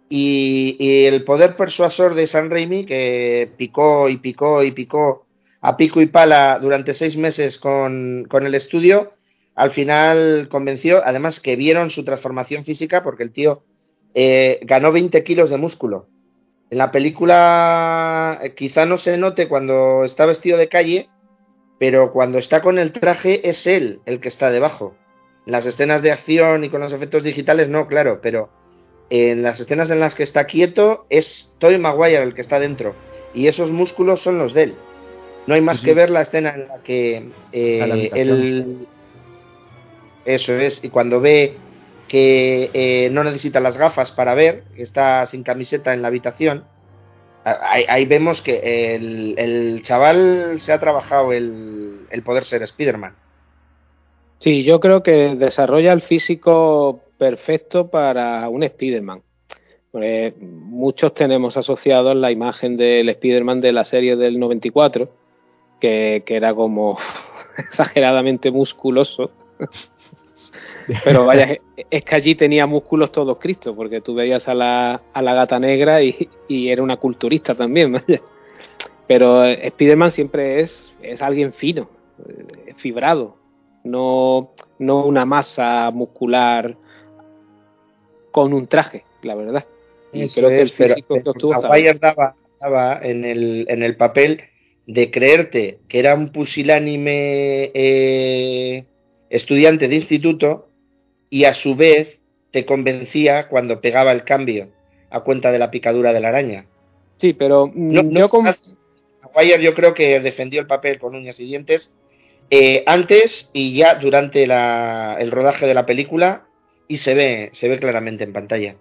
y, 0.08 1.06
el 1.06 1.24
poder 1.24 1.56
persuasor 1.56 2.14
de 2.14 2.26
San 2.26 2.50
Raimi, 2.50 2.84
que 2.86 3.50
picó 3.56 4.08
y 4.08 4.18
picó 4.18 4.62
y 4.62 4.72
picó 4.72 5.26
a 5.60 5.76
pico 5.76 6.00
y 6.00 6.06
pala 6.06 6.58
durante 6.60 6.94
seis 6.94 7.16
meses 7.16 7.58
con, 7.58 8.26
el 8.30 8.54
estudio, 8.54 9.12
al 9.54 9.72
final 9.72 10.48
convenció, 10.48 11.02
además 11.04 11.40
que 11.40 11.56
vieron 11.56 11.90
su 11.90 12.04
transformación 12.04 12.64
física, 12.64 13.02
porque 13.02 13.24
el 13.24 13.32
tío 13.32 13.64
eh, 14.14 14.60
ganó 14.62 14.92
20 14.92 15.24
kilos 15.24 15.50
de 15.50 15.58
músculo 15.58 16.06
en 16.70 16.78
la 16.78 16.90
película 16.90 18.38
eh, 18.42 18.54
quizá 18.54 18.86
no 18.86 18.98
se 18.98 19.16
note 19.16 19.48
cuando 19.48 20.04
está 20.04 20.26
vestido 20.26 20.58
de 20.58 20.68
calle, 20.68 21.08
pero 21.78 22.12
cuando 22.12 22.38
está 22.38 22.60
con 22.60 22.78
el 22.78 22.92
traje 22.92 23.48
es 23.48 23.66
él 23.66 24.00
el 24.06 24.20
que 24.20 24.28
está 24.28 24.50
debajo. 24.50 24.94
En 25.46 25.52
las 25.52 25.66
escenas 25.66 26.02
de 26.02 26.12
acción 26.12 26.64
y 26.64 26.68
con 26.68 26.80
los 26.80 26.92
efectos 26.92 27.22
digitales 27.22 27.68
no, 27.68 27.86
claro, 27.86 28.20
pero 28.22 28.50
en 29.10 29.42
las 29.42 29.60
escenas 29.60 29.90
en 29.90 30.00
las 30.00 30.14
que 30.14 30.22
está 30.22 30.44
quieto 30.44 31.06
es 31.08 31.54
Toy 31.58 31.78
Maguire 31.78 32.22
el 32.22 32.34
que 32.34 32.42
está 32.42 32.60
dentro 32.60 32.94
y 33.32 33.46
esos 33.46 33.70
músculos 33.70 34.20
son 34.20 34.38
los 34.38 34.52
de 34.52 34.64
él. 34.64 34.76
No 35.46 35.54
hay 35.54 35.62
más 35.62 35.80
que 35.80 35.94
ver 35.94 36.10
la 36.10 36.22
escena 36.22 36.54
en 36.54 36.68
la 36.68 36.82
que 36.82 37.30
eh, 37.52 38.10
él... 38.14 38.86
Eso 40.26 40.52
es, 40.52 40.84
y 40.84 40.90
cuando 40.90 41.22
ve 41.22 41.56
que 42.09 42.70
eh, 42.72 43.11
no 43.12 43.22
necesita 43.22 43.61
las 43.61 43.76
gafas 43.76 44.11
para 44.11 44.34
ver, 44.34 44.64
está 44.76 45.26
sin 45.26 45.42
camiseta 45.42 45.92
en 45.92 46.02
la 46.02 46.09
habitación. 46.09 46.64
Ahí, 47.44 48.04
vemos 48.04 48.42
que 48.42 48.94
el, 48.94 49.80
chaval 49.82 50.59
se 50.59 50.72
ha 50.72 50.80
trabajado 50.80 51.32
el, 51.32 52.06
poder 52.24 52.44
ser 52.44 52.62
Spider-Man. 52.62 53.14
Sí, 54.38 54.64
yo 54.64 54.80
creo 54.80 55.02
que 55.02 55.34
desarrolla 55.36 55.92
el 55.92 56.02
físico 56.02 57.00
perfecto 57.16 57.88
para 57.88 58.48
un 58.48 58.64
Spider-Man. 58.64 59.22
muchos 60.40 61.14
tenemos 61.14 61.56
asociados 61.56 62.16
la 62.16 62.30
imagen 62.30 62.76
del 62.76 63.09
Spider-Man 63.09 63.61
de 63.61 63.72
la 63.72 63.84
serie 63.84 64.16
del 64.16 64.38
94, 64.38 65.09
que, 65.80 66.22
que 66.26 66.36
era 66.36 66.54
como 66.54 66.98
exageradamente 67.56 68.50
musculoso. 68.50 69.30
Pero 71.05 71.26
vaya, 71.26 71.59
es 71.90 72.05
que 72.05 72.14
allí 72.14 72.34
tenía 72.34 72.66
músculos 72.66 73.12
todos 73.12 73.38
Cristo, 73.38 73.74
porque 73.74 74.01
tú 74.01 74.14
veías 74.14 74.49
a 74.49 74.55
la, 74.55 75.03
a 75.12 75.22
la 75.22 75.34
gata 75.34 75.59
negra 75.59 76.03
y, 76.03 76.28
era 76.49 76.82
una 76.82 76.96
culturista 76.96 77.55
también, 77.55 77.92
vaya. 77.92 78.20
Pero 79.07 79.42
Spiderman 79.68 80.11
siempre 80.11 80.61
es, 80.61 80.92
es 81.03 81.22
alguien 81.22 81.53
fino, 81.53 81.88
eh, 82.28 82.74
fibrado, 82.76 83.36
no, 83.84 84.53
no 84.78 85.05
una 85.05 85.24
masa 85.24 85.90
muscular 85.90 86.76
con 88.30 88.53
un 88.53 88.66
traje, 88.66 89.05
la 89.22 89.34
verdad. 89.34 89.64
creo 90.12 90.49
que 90.51 90.61
el 90.61 90.70
físico 90.70 91.14
que 91.14 91.99
daba, 91.99 92.34
daba 92.61 93.01
en, 93.03 93.24
el, 93.24 93.66
en 93.68 93.82
el 93.82 93.96
papel 93.96 94.42
de 94.86 95.11
creerte 95.11 95.80
que 95.86 95.99
era 95.99 96.14
un 96.14 96.32
pusilánime 96.32 97.70
eh, 97.74 98.84
estudiante 99.31 99.89
de 99.89 99.97
instituto 99.97 100.68
y 101.31 101.45
a 101.45 101.55
su 101.55 101.76
vez 101.76 102.18
te 102.51 102.64
convencía 102.64 103.49
cuando 103.49 103.81
pegaba 103.81 104.12
el 104.12 104.24
cambio 104.24 104.68
a 105.11 105.20
cuenta 105.20 105.53
de 105.53 105.59
la 105.59 105.70
picadura 105.70 106.12
de 106.12 106.20
la 106.20 106.29
araña. 106.29 106.66
Sí, 107.18 107.33
pero 107.33 107.70
no, 107.74 108.03
yo 108.03 109.57
yo 109.61 109.74
creo 109.74 109.95
que 109.95 110.20
defendió 110.20 110.61
el 110.61 110.66
papel 110.66 110.99
con 110.99 111.14
uñas 111.14 111.39
y 111.41 111.47
dientes 111.47 111.91
eh, 112.51 112.83
antes 112.87 113.51
y 113.53 113.76
ya 113.76 113.97
durante 113.97 114.45
el 114.45 115.31
rodaje 115.31 115.66
de 115.66 115.74
la 115.74 115.85
película 115.85 116.47
y 116.87 116.99
se 116.99 117.14
ve, 117.14 117.51
se 117.53 117.68
ve 117.68 117.79
claramente 117.79 118.24
en 118.24 118.33
pantalla. 118.33 118.76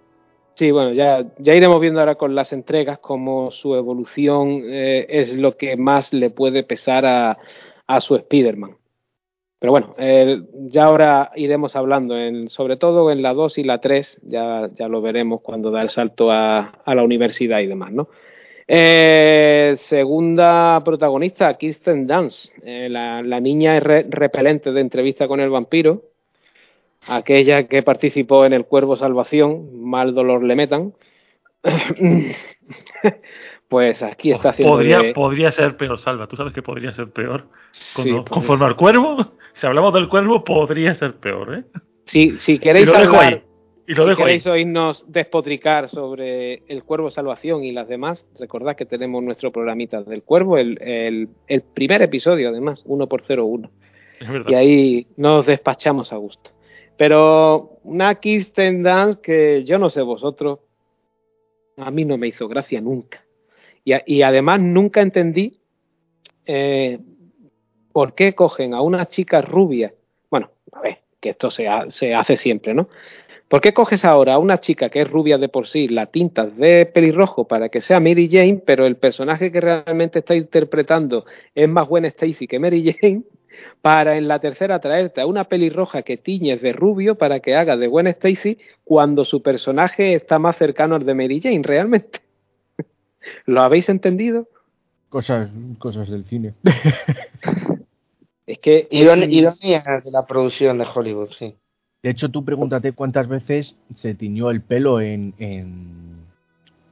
Sí, 0.54 0.70
bueno, 0.70 0.92
ya, 0.92 1.24
ya 1.38 1.54
iremos 1.54 1.80
viendo 1.80 2.00
ahora 2.00 2.16
con 2.16 2.34
las 2.34 2.52
entregas 2.52 2.98
cómo 2.98 3.52
su 3.52 3.76
evolución 3.76 4.62
eh, 4.64 5.06
es 5.08 5.34
lo 5.34 5.56
que 5.56 5.76
más 5.76 6.12
le 6.12 6.30
puede 6.30 6.64
pesar 6.64 7.06
a, 7.06 7.38
a 7.86 8.00
su 8.00 8.16
Spider-Man. 8.16 8.76
Pero 9.60 9.72
bueno, 9.72 9.96
ya 10.70 10.84
ahora 10.84 11.32
iremos 11.34 11.74
hablando, 11.74 12.16
en, 12.16 12.48
sobre 12.48 12.76
todo 12.76 13.10
en 13.10 13.22
la 13.22 13.34
2 13.34 13.58
y 13.58 13.64
la 13.64 13.80
3, 13.80 14.20
ya, 14.22 14.70
ya 14.72 14.86
lo 14.86 15.02
veremos 15.02 15.40
cuando 15.40 15.72
da 15.72 15.82
el 15.82 15.88
salto 15.88 16.30
a, 16.30 16.78
la 16.86 17.02
universidad 17.02 17.58
y 17.58 17.66
demás, 17.66 17.92
¿no? 17.92 18.08
Eh, 18.68 19.74
segunda 19.78 20.80
protagonista, 20.84 21.52
Kirsten 21.54 22.06
Dance, 22.06 22.50
eh, 22.62 22.88
la, 22.88 23.40
niña 23.40 23.78
es 23.78 23.82
repelente 23.82 24.70
de 24.70 24.80
entrevista 24.80 25.26
con 25.26 25.40
el 25.40 25.50
vampiro, 25.50 26.02
aquella 27.08 27.66
que 27.66 27.82
participó 27.82 28.44
en 28.44 28.52
el 28.52 28.64
Cuervo 28.64 28.96
Salvación, 28.96 29.82
mal 29.82 30.14
dolor 30.14 30.44
le 30.44 30.54
metan. 30.54 30.92
pues 33.68 34.02
aquí 34.02 34.32
está 34.32 34.50
haciendo. 34.50 34.74
Podría, 34.74 35.12
podría 35.12 35.50
ser 35.50 35.76
peor, 35.76 35.98
Salva. 35.98 36.26
Tú 36.26 36.36
sabes 36.36 36.52
que 36.52 36.62
podría 36.62 36.92
ser 36.92 37.10
peor. 37.10 37.46
Conforme 38.28 38.64
al 38.64 38.76
cuervo, 38.76 39.32
si 39.58 39.66
hablamos 39.66 39.92
del 39.92 40.08
cuervo, 40.08 40.44
podría 40.44 40.94
ser 40.94 41.16
peor, 41.16 41.54
¿eh? 41.54 41.64
Si, 42.04 42.38
si 42.38 42.60
queréis 42.60 42.88
hablar, 42.88 43.42
si 43.86 43.94
queréis 44.16 44.46
oírnos 44.46 45.04
despotricar 45.08 45.88
sobre 45.88 46.62
el 46.68 46.84
Cuervo 46.84 47.10
Salvación 47.10 47.64
y 47.64 47.72
las 47.72 47.88
demás, 47.88 48.28
recordad 48.38 48.76
que 48.76 48.86
tenemos 48.86 49.22
nuestro 49.22 49.50
programita 49.50 50.02
del 50.04 50.22
Cuervo, 50.22 50.58
el, 50.58 50.78
el, 51.48 51.62
primer 51.74 52.02
episodio 52.02 52.50
además, 52.50 52.84
uno 52.86 53.08
por 53.08 53.24
01. 53.28 53.68
Y 54.46 54.54
ahí 54.54 55.06
nos 55.16 55.44
despachamos 55.44 56.12
a 56.12 56.16
gusto. 56.16 56.50
Pero 56.96 57.78
una 57.82 58.14
Kirsten 58.14 58.84
Dance 58.84 59.20
que 59.20 59.64
yo 59.64 59.78
no 59.78 59.90
sé 59.90 60.02
vosotros, 60.02 60.60
a 61.76 61.90
mí 61.90 62.04
no 62.04 62.16
me 62.16 62.28
hizo 62.28 62.46
gracia 62.46 62.80
nunca. 62.80 63.24
Y, 63.84 63.92
y 64.06 64.22
además 64.22 64.60
nunca 64.60 65.00
entendí 65.00 65.60
eh, 66.46 67.00
por 67.98 68.14
qué 68.14 68.36
cogen 68.36 68.74
a 68.74 68.80
una 68.80 69.08
chica 69.08 69.40
rubia. 69.40 69.92
Bueno, 70.30 70.50
a 70.70 70.80
ver, 70.82 70.98
que 71.18 71.30
esto 71.30 71.50
se, 71.50 71.66
se 71.88 72.14
hace 72.14 72.36
siempre, 72.36 72.72
¿no? 72.72 72.88
¿Por 73.48 73.60
qué 73.60 73.74
coges 73.74 74.04
ahora 74.04 74.34
a 74.34 74.38
una 74.38 74.58
chica 74.58 74.88
que 74.88 75.00
es 75.00 75.10
rubia 75.10 75.36
de 75.36 75.48
por 75.48 75.66
sí, 75.66 75.88
la 75.88 76.06
tintas 76.06 76.56
de 76.56 76.86
pelirrojo 76.86 77.48
para 77.48 77.70
que 77.70 77.80
sea 77.80 77.98
Mary 77.98 78.28
Jane, 78.30 78.62
pero 78.64 78.86
el 78.86 78.94
personaje 78.94 79.50
que 79.50 79.60
realmente 79.60 80.20
está 80.20 80.36
interpretando 80.36 81.26
es 81.56 81.68
más 81.68 81.88
buena 81.88 82.06
Stacy 82.06 82.46
que 82.46 82.60
Mary 82.60 82.84
Jane? 83.00 83.24
Para 83.82 84.16
en 84.16 84.28
la 84.28 84.38
tercera 84.38 84.78
traerte 84.78 85.20
a 85.20 85.26
una 85.26 85.48
pelirroja 85.48 86.02
que 86.02 86.18
tiñes 86.18 86.62
de 86.62 86.72
rubio 86.72 87.16
para 87.16 87.40
que 87.40 87.56
haga 87.56 87.76
de 87.76 87.88
buena 87.88 88.10
Stacy 88.10 88.58
cuando 88.84 89.24
su 89.24 89.42
personaje 89.42 90.14
está 90.14 90.38
más 90.38 90.56
cercano 90.56 90.94
al 90.94 91.04
de 91.04 91.14
Mary 91.14 91.40
Jane, 91.42 91.62
realmente. 91.64 92.20
¿Lo 93.44 93.60
habéis 93.60 93.88
entendido? 93.88 94.46
Cosas, 95.08 95.50
cosas 95.80 96.08
del 96.08 96.24
cine. 96.26 96.54
Es 98.48 98.60
que 98.60 98.88
ironía 98.90 99.82
de 100.02 100.10
la 100.10 100.24
producción 100.26 100.78
de 100.78 100.86
Hollywood, 100.94 101.28
sí. 101.38 101.54
De 102.02 102.08
hecho, 102.08 102.30
tú 102.30 102.46
pregúntate 102.46 102.92
cuántas 102.92 103.28
veces 103.28 103.76
se 103.94 104.14
tiñó 104.14 104.50
el 104.50 104.62
pelo 104.62 105.02
en, 105.02 105.34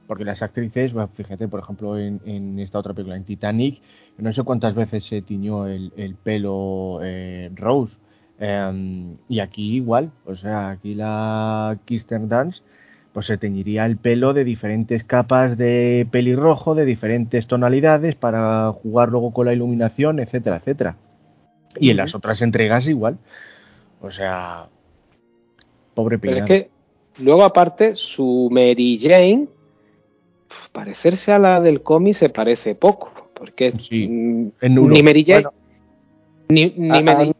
porque 0.05 0.23
las 0.23 0.43
actrices, 0.43 0.91
fíjate, 1.15 1.47
por 1.47 1.61
ejemplo, 1.61 1.97
en, 1.97 2.59
esta 2.59 2.77
otra 2.77 2.93
película, 2.93 3.15
en 3.15 3.23
Titanic, 3.23 3.81
no 4.19 4.31
sé 4.33 4.43
cuántas 4.43 4.75
veces 4.75 5.03
se 5.05 5.23
tiñó 5.23 5.65
el, 5.65 6.15
pelo 6.23 6.99
eh, 7.01 7.49
Rose. 7.55 7.95
Em, 8.39 9.17
y 9.27 9.39
aquí 9.39 9.77
igual, 9.77 10.11
o 10.25 10.35
sea, 10.35 10.69
aquí 10.69 10.93
la 10.93 11.79
Kirsten 11.85 12.29
Dance, 12.29 12.61
pues 13.13 13.25
se 13.25 13.39
teñiría 13.39 13.87
el 13.87 13.97
pelo 13.97 14.33
de 14.33 14.43
diferentes 14.43 15.03
capas 15.03 15.57
de 15.57 16.07
pelirrojo, 16.11 16.75
de 16.75 16.85
diferentes 16.85 17.47
tonalidades, 17.47 18.13
para 18.13 18.71
jugar 18.73 19.09
luego 19.09 19.33
con 19.33 19.47
la 19.47 19.53
iluminación, 19.53 20.19
etcétera, 20.19 20.57
etcétera. 20.57 20.97
Y 21.79 21.91
en 21.91 21.97
las 21.97 22.15
otras 22.15 22.41
entregas 22.41 22.87
igual. 22.87 23.17
O 24.01 24.11
sea, 24.11 24.67
pobre 25.93 26.19
Pero 26.19 26.37
es 26.37 26.45
que 26.45 26.69
luego 27.19 27.43
aparte 27.43 27.95
su 27.95 28.49
Mary 28.51 28.99
Jane 29.01 29.47
parecerse 30.71 31.31
a 31.31 31.39
la 31.39 31.59
del 31.59 31.81
cómic 31.81 32.13
se 32.13 32.29
parece 32.29 32.75
poco, 32.75 33.11
porque 33.33 33.71
mm, 33.71 34.47
ni 34.61 35.03
Mary 35.03 35.25
Jane 35.25 35.47
ni, 36.49 36.73
ni 36.77 37.03
Mary 37.03 37.33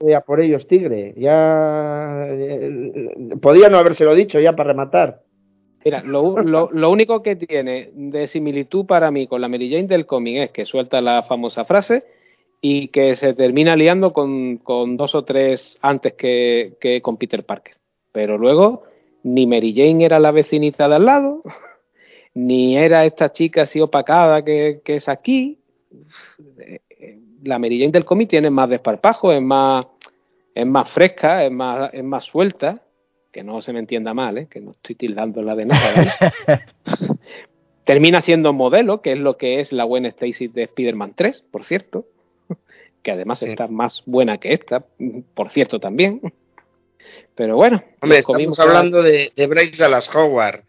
ya 0.00 0.20
por 0.20 0.40
ellos 0.40 0.66
tigre, 0.66 1.14
ya 1.16 2.26
eh, 2.28 3.36
podía 3.40 3.68
no 3.68 3.78
habérselo 3.78 4.14
dicho 4.14 4.40
ya 4.40 4.56
para 4.56 4.70
rematar. 4.72 5.22
Mira, 5.84 6.02
lo, 6.02 6.40
lo, 6.42 6.70
lo, 6.72 6.90
único 6.90 7.22
que 7.22 7.34
tiene 7.34 7.90
de 7.94 8.28
similitud 8.28 8.86
para 8.86 9.10
mí 9.10 9.26
con 9.26 9.40
la 9.40 9.48
Mary 9.48 9.70
Jane 9.70 9.88
del 9.88 10.06
cómic 10.06 10.36
es 10.38 10.50
que 10.50 10.64
suelta 10.64 11.00
la 11.00 11.24
famosa 11.24 11.64
frase 11.64 12.04
y 12.64 12.88
que 12.88 13.16
se 13.16 13.34
termina 13.34 13.74
liando 13.74 14.12
con, 14.12 14.58
con 14.58 14.96
dos 14.96 15.16
o 15.16 15.24
tres 15.24 15.76
antes 15.82 16.14
que, 16.14 16.74
que, 16.80 17.02
con 17.02 17.16
Peter 17.16 17.44
Parker. 17.44 17.74
Pero 18.12 18.38
luego 18.38 18.84
ni 19.24 19.48
Mary 19.48 19.74
Jane 19.74 20.04
era 20.04 20.20
la 20.20 20.30
vecinita 20.30 20.88
de 20.88 20.94
al 20.94 21.04
lado, 21.04 21.42
ni 22.34 22.76
era 22.76 23.04
esta 23.04 23.32
chica 23.32 23.62
así 23.62 23.80
opacada 23.80 24.44
que, 24.44 24.80
que 24.84 24.96
es 24.96 25.08
aquí. 25.08 25.58
La 27.42 27.58
Mary 27.58 27.80
Jane 27.80 27.90
del 27.90 28.04
cómic 28.04 28.30
tiene 28.30 28.48
más 28.48 28.70
desparpajo, 28.70 29.32
es 29.32 29.42
más, 29.42 29.84
es 30.54 30.66
más 30.66 30.88
fresca, 30.92 31.44
es 31.44 31.50
más, 31.50 31.92
es 31.92 32.04
más 32.04 32.24
suelta, 32.24 32.80
que 33.32 33.42
no 33.42 33.60
se 33.60 33.72
me 33.72 33.80
entienda 33.80 34.14
mal, 34.14 34.38
¿eh? 34.38 34.46
que 34.48 34.60
no 34.60 34.70
estoy 34.70 34.94
tildándola 34.94 35.56
de 35.56 35.66
nada. 35.66 36.16
Termina 37.84 38.22
siendo 38.22 38.52
modelo, 38.52 39.02
que 39.02 39.12
es 39.12 39.18
lo 39.18 39.36
que 39.36 39.58
es 39.58 39.72
la 39.72 39.82
buena 39.82 40.06
Stacy 40.10 40.46
de 40.46 40.62
Spider-Man 40.62 41.14
3, 41.16 41.42
por 41.50 41.64
cierto 41.64 42.06
que 43.02 43.10
además 43.10 43.42
está 43.42 43.68
más 43.68 44.02
buena 44.06 44.38
que 44.38 44.54
esta, 44.54 44.84
por 45.34 45.50
cierto 45.50 45.80
también. 45.80 46.20
Pero 47.34 47.56
bueno. 47.56 47.82
Hombre, 48.00 48.18
estamos 48.18 48.58
hablando 48.58 49.02
de, 49.02 49.32
de, 49.34 49.46
Bryce 49.46 49.82
Dallas 49.82 50.14
Howard. 50.14 50.64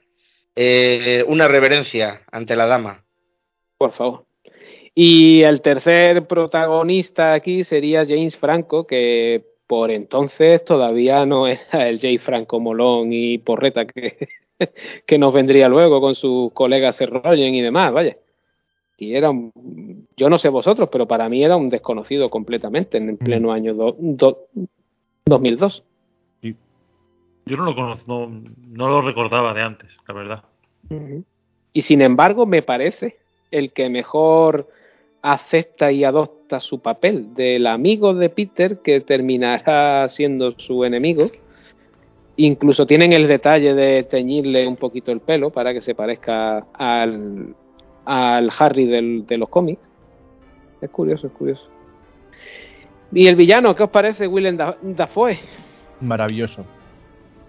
Eh, 0.56 1.24
una 1.28 1.48
reverencia 1.48 2.22
ante 2.32 2.56
la 2.56 2.66
dama. 2.66 3.04
Por 3.78 3.94
favor. 3.94 4.26
Y 4.96 5.42
el 5.42 5.62
tercer 5.62 6.28
protagonista 6.28 7.34
aquí 7.34 7.64
sería 7.64 8.06
James 8.06 8.38
Franco, 8.38 8.86
que 8.86 9.44
por 9.66 9.90
entonces 9.90 10.64
todavía 10.64 11.26
no 11.26 11.48
era 11.48 11.88
el 11.90 12.00
Jay 12.00 12.18
Franco 12.20 12.60
Molón 12.60 13.12
y 13.12 13.40
Porreta 13.40 13.86
que, 13.86 14.30
que 15.08 15.18
nos 15.18 15.34
vendría 15.34 15.68
luego 15.68 16.00
con 16.00 16.14
sus 16.14 16.52
colegas 16.54 16.98
Serroyen 16.98 17.56
y 17.56 17.62
demás, 17.62 17.92
vaya 17.92 18.18
y 18.98 19.16
era 19.16 19.32
yo 20.16 20.30
no 20.30 20.38
sé 20.38 20.50
vosotros, 20.50 20.89
pero 20.91 21.08
para 21.08 21.28
mí 21.30 21.44
era 21.44 21.58
un 21.58 21.70
desconocido 21.70 22.30
completamente 22.30 22.98
en 22.98 23.10
el 23.10 23.18
pleno 23.18 23.52
año 23.52 23.74
2002. 23.74 25.84
Yo 27.46 27.58
no 27.58 27.66
lo 27.66 27.76
conozco, 27.76 28.32
no, 28.70 28.88
lo 28.88 29.02
recordaba 29.02 29.54
de 29.54 29.62
antes, 29.62 29.89
la 30.08 30.14
verdad. 30.14 30.44
Y 31.74 31.82
sin 31.82 32.02
embargo, 32.02 32.46
me 32.46 32.62
parece 32.62 33.18
el 33.52 33.74
que 33.74 33.89
mejor 33.89 34.70
acepta 35.22 35.91
y 35.91 36.04
adopta 36.04 36.60
su 36.60 36.82
papel 36.82 37.34
del 37.34 37.68
amigo 37.68 38.14
de 38.14 38.30
Peter 38.30 38.80
que 38.80 39.02
terminará 39.02 40.08
siendo 40.10 40.52
su 40.58 40.86
enemigo. 40.86 41.32
Incluso 42.36 42.86
tienen 42.86 43.14
el 43.14 43.28
detalle 43.28 43.74
de 43.74 44.04
teñirle 44.04 44.68
un 44.68 44.76
poquito 44.76 45.12
el 45.12 45.20
pelo 45.20 45.50
para 45.50 45.74
que 45.74 45.82
se 45.82 45.96
parezca 45.96 46.66
al, 46.74 47.56
al 48.06 48.51
Harry 48.58 48.86
del, 48.86 49.26
de 49.26 49.38
los 49.38 49.49
cómics. 49.49 49.82
Es 50.82 50.89
curioso, 50.89 51.28
es 51.28 51.34
curioso. 51.34 51.68
¿Y 53.12 53.28
el 53.28 53.36
villano? 53.36 53.76
¿Qué 53.76 53.84
os 53.84 53.89
parece 53.89 54.28
Willem 54.28 54.58
Dafoe? 54.82 55.39
Maravilloso. 56.01 56.66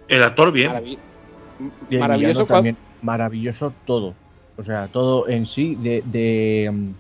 El 0.09 0.22
actor 0.22 0.52
bien. 0.52 0.72
maravilloso. 1.90 2.46
También, 2.46 2.76
maravilloso 3.02 3.72
todo. 3.86 4.14
O 4.57 4.62
sea, 4.62 4.88
todo 4.88 5.28
en 5.28 5.46
sí 5.46 5.74
de, 5.76 6.02
de 6.07 6.68
um, 6.70 6.94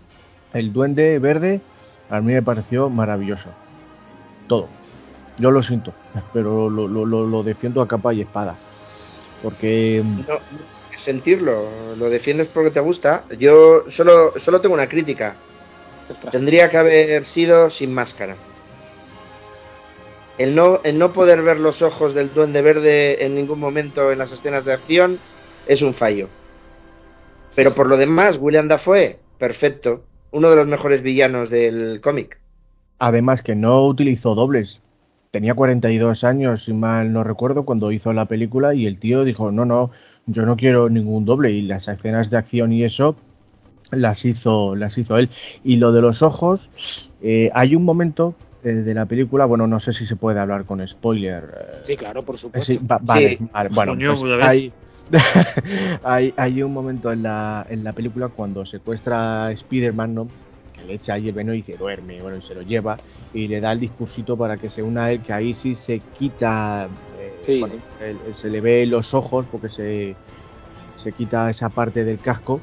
el 0.52 0.72
duende 0.72 1.18
verde 1.18 1.60
a 2.10 2.20
mí 2.20 2.32
me 2.32 2.42
pareció 2.42 2.90
maravilloso. 2.90 3.48
Todo. 4.48 4.68
Yo 5.38 5.50
lo 5.50 5.62
siento, 5.62 5.92
pero 6.32 6.70
lo, 6.70 6.88
lo, 6.88 7.04
lo 7.04 7.42
defiendo 7.42 7.82
a 7.82 7.88
capa 7.88 8.14
y 8.14 8.22
espada. 8.22 8.56
Porque... 9.44 10.00
Mm, 10.02 10.20
no, 10.26 10.38
sentirlo, 10.96 11.68
lo 11.98 12.08
defiendes 12.08 12.48
porque 12.48 12.70
te 12.70 12.80
gusta. 12.80 13.24
Yo 13.38 13.84
solo, 13.90 14.32
solo 14.38 14.62
tengo 14.62 14.74
una 14.74 14.88
crítica. 14.88 15.36
Tendría 16.32 16.70
que 16.70 16.78
haber 16.78 17.26
sido 17.26 17.68
sin 17.68 17.92
máscara. 17.92 18.36
El 20.38 20.54
no, 20.56 20.80
el 20.82 20.98
no 20.98 21.12
poder 21.12 21.42
ver 21.42 21.60
los 21.60 21.82
ojos 21.82 22.14
del 22.14 22.32
duende 22.32 22.62
verde 22.62 23.26
en 23.26 23.34
ningún 23.34 23.60
momento 23.60 24.10
en 24.10 24.18
las 24.18 24.32
escenas 24.32 24.64
de 24.64 24.72
acción 24.72 25.18
es 25.66 25.82
un 25.82 25.92
fallo. 25.92 26.30
Pero 27.54 27.74
por 27.74 27.86
lo 27.86 27.98
demás, 27.98 28.38
William 28.40 28.66
Dafoe, 28.66 29.18
perfecto. 29.38 30.04
Uno 30.30 30.48
de 30.48 30.56
los 30.56 30.66
mejores 30.66 31.02
villanos 31.02 31.50
del 31.50 32.00
cómic. 32.02 32.40
Además 32.98 33.42
que 33.42 33.54
no 33.54 33.86
utilizó 33.86 34.34
dobles 34.34 34.80
tenía 35.34 35.54
42 35.54 36.22
años, 36.22 36.62
si 36.62 36.72
mal 36.72 37.12
no 37.12 37.24
recuerdo, 37.24 37.64
cuando 37.64 37.90
hizo 37.90 38.12
la 38.12 38.26
película 38.26 38.72
y 38.72 38.86
el 38.86 39.00
tío 39.00 39.24
dijo, 39.24 39.50
no, 39.50 39.64
no, 39.64 39.90
yo 40.26 40.46
no 40.46 40.54
quiero 40.54 40.88
ningún 40.88 41.24
doble 41.24 41.50
y 41.50 41.62
las 41.62 41.88
escenas 41.88 42.30
de 42.30 42.36
acción 42.36 42.72
y 42.72 42.84
eso 42.84 43.16
las 43.90 44.24
hizo, 44.24 44.76
las 44.76 44.96
hizo 44.96 45.18
él. 45.18 45.30
Y 45.64 45.74
lo 45.78 45.90
de 45.90 46.02
los 46.02 46.22
ojos, 46.22 46.60
eh, 47.20 47.50
hay 47.52 47.74
un 47.74 47.84
momento 47.84 48.36
eh, 48.62 48.68
de 48.68 48.94
la 48.94 49.06
película, 49.06 49.44
bueno, 49.44 49.66
no 49.66 49.80
sé 49.80 49.92
si 49.92 50.06
se 50.06 50.14
puede 50.14 50.38
hablar 50.38 50.66
con 50.66 50.86
spoiler. 50.86 51.42
Eh, 51.42 51.82
sí, 51.84 51.96
claro, 51.96 52.22
por 52.22 52.38
supuesto. 52.38 52.72
vale, 53.00 53.36
bueno, 53.72 53.96
pues 53.96 54.22
hay, 54.40 54.72
hay, 56.04 56.32
hay, 56.36 56.62
un 56.62 56.72
momento 56.72 57.10
en 57.10 57.24
la, 57.24 57.66
en 57.68 57.82
la 57.82 57.92
película 57.92 58.28
cuando 58.28 58.64
secuestra 58.66 59.46
a 59.46 59.50
Spider-Man, 59.50 60.14
¿no? 60.14 60.28
Le 60.84 60.94
echa 60.94 61.14
ahí 61.14 61.28
el 61.28 61.34
veneno 61.34 61.54
y 61.54 61.58
dice 61.58 61.76
duerme, 61.76 62.20
bueno, 62.20 62.38
y 62.38 62.42
se 62.42 62.54
lo 62.54 62.62
lleva 62.62 62.98
y 63.32 63.48
le 63.48 63.60
da 63.60 63.72
el 63.72 63.80
discursito 63.80 64.36
para 64.36 64.56
que 64.56 64.70
se 64.70 64.82
una 64.82 65.06
a 65.06 65.12
él, 65.12 65.22
que 65.22 65.32
ahí 65.32 65.54
sí 65.54 65.74
se 65.74 66.00
quita, 66.18 66.88
eh, 67.18 68.16
se 68.40 68.50
le 68.50 68.60
ve 68.60 68.86
los 68.86 69.14
ojos 69.14 69.46
porque 69.50 69.68
se, 69.68 70.14
se 71.02 71.12
quita 71.12 71.50
esa 71.50 71.68
parte 71.68 72.04
del 72.04 72.18
casco 72.18 72.60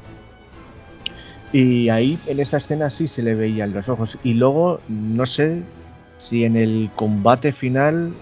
y 1.52 1.90
ahí 1.90 2.18
en 2.26 2.40
esa 2.40 2.56
escena 2.56 2.88
sí 2.88 3.06
se 3.08 3.22
le 3.22 3.34
veían 3.34 3.74
los 3.74 3.88
ojos 3.88 4.16
y 4.24 4.34
luego 4.34 4.80
no 4.88 5.26
sé 5.26 5.62
si 6.18 6.44
en 6.44 6.56
el 6.56 6.90
combate 6.96 7.52
final 7.52 8.12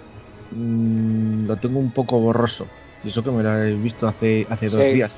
mm, 0.50 1.46
lo 1.46 1.56
tengo 1.56 1.78
un 1.78 1.92
poco 1.92 2.18
borroso. 2.18 2.66
Y 3.04 3.08
eso 3.08 3.22
que 3.22 3.30
me 3.30 3.42
lo 3.42 3.62
he 3.62 3.74
visto 3.74 4.08
hace, 4.08 4.46
hace 4.50 4.66
dos 4.66 4.92
días. 4.92 5.12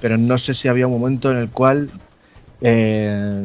Pero 0.00 0.16
no 0.16 0.38
sé 0.38 0.54
si 0.54 0.68
había 0.68 0.86
un 0.86 0.92
momento 0.92 1.30
en 1.30 1.38
el 1.38 1.50
cual 1.50 1.90
eh, 2.60 3.42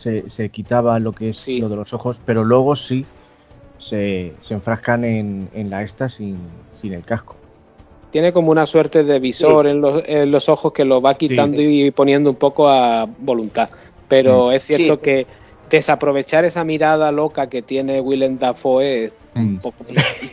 se, 0.00 0.48
quitaba 0.50 0.98
lo 0.98 1.12
que 1.12 1.30
es 1.30 1.46
lo 1.48 1.68
de 1.68 1.76
los 1.76 1.92
ojos, 1.92 2.18
pero 2.24 2.44
luego 2.44 2.76
sí 2.76 3.04
se, 3.78 4.34
se 4.42 4.54
enfrascan 4.54 5.04
en, 5.04 5.48
en 5.54 5.70
la 5.70 5.82
esta 5.82 6.08
sin, 6.08 6.38
sin 6.80 6.92
el 6.94 7.04
casco 7.04 7.36
tiene 8.10 8.32
como 8.32 8.50
una 8.50 8.66
suerte 8.66 9.04
de 9.04 9.18
visor 9.18 9.66
en, 9.66 9.80
los, 9.80 10.02
en, 10.06 10.30
los, 10.30 10.48
ojos 10.48 10.72
que 10.72 10.84
lo 10.84 11.00
va 11.00 11.14
quitando 11.14 11.60
y 11.60 11.90
poniendo 11.90 12.30
un 12.30 12.36
poco 12.36 12.68
a 12.68 13.06
voluntad. 13.18 13.70
Pero 14.08 14.48
mm. 14.48 14.52
es 14.52 14.64
cierto 14.64 15.00
que 15.00 15.26
desaprovechar 15.70 16.44
esa 16.44 16.64
mirada 16.64 17.12
loca 17.12 17.48
que 17.48 17.62
tiene 17.62 18.00
Willem 18.00 18.38
Dafoe 18.38 19.04
es 19.04 19.12
un 19.34 19.54
mm. 19.54 19.58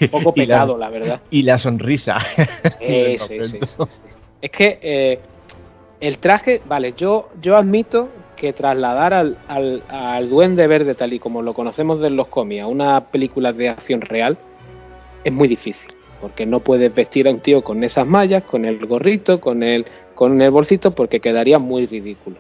poco, 0.10 0.34
pegado, 0.36 0.78
la, 0.78 0.90
verdad. 0.90 1.22
Y 1.30 1.44
la 1.44 1.60
sonrisa. 1.60 2.18
es 2.80 4.52
que 4.52 4.80
eh, 4.82 5.20
el 6.00 6.18
traje, 6.18 6.62
vale, 6.66 6.94
yo, 6.98 7.30
yo 7.42 7.56
admito 7.56 8.10
que 8.38 8.54
trasladar 8.54 9.14
al, 9.14 9.38
al, 9.50 9.84
al, 9.90 10.30
Duende 10.30 10.66
Verde 10.68 10.96
tal 10.96 11.12
y 11.12 11.20
como 11.20 11.42
lo 11.42 11.54
conocemos 11.54 12.00
de 12.00 12.10
los 12.10 12.28
cómics 12.28 12.64
a 12.64 12.68
una 12.68 13.08
película 13.12 13.52
de 13.52 13.68
acción 13.68 14.00
real 14.00 14.38
es 15.26 15.34
muy 15.34 15.50
difícil 15.50 15.98
porque 16.22 16.46
no 16.46 16.62
puedes 16.62 16.94
vestir 16.94 17.28
a 17.28 17.32
un 17.32 17.40
tío 17.40 17.64
con 17.64 17.84
esas 17.84 18.08
mallas, 18.08 18.44
con 18.44 18.66
el 18.66 18.86
gorrito, 18.86 19.40
con 19.40 19.64
el, 19.64 19.86
con 20.16 20.42
el 20.42 20.52
bolsito, 20.52 20.92
porque 20.92 21.20
quedaría 21.20 21.60
muy 21.60 21.86
ridículo. 21.86 22.38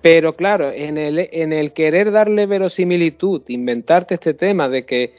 Pero 0.00 0.34
claro, 0.34 0.72
en 0.72 0.98
el, 0.98 1.28
en 1.32 1.52
el 1.52 1.72
querer 1.72 2.10
darle 2.10 2.46
verosimilitud, 2.46 3.42
inventarte 3.48 4.14
este 4.14 4.34
tema 4.34 4.68
de 4.68 4.84
que, 4.84 5.14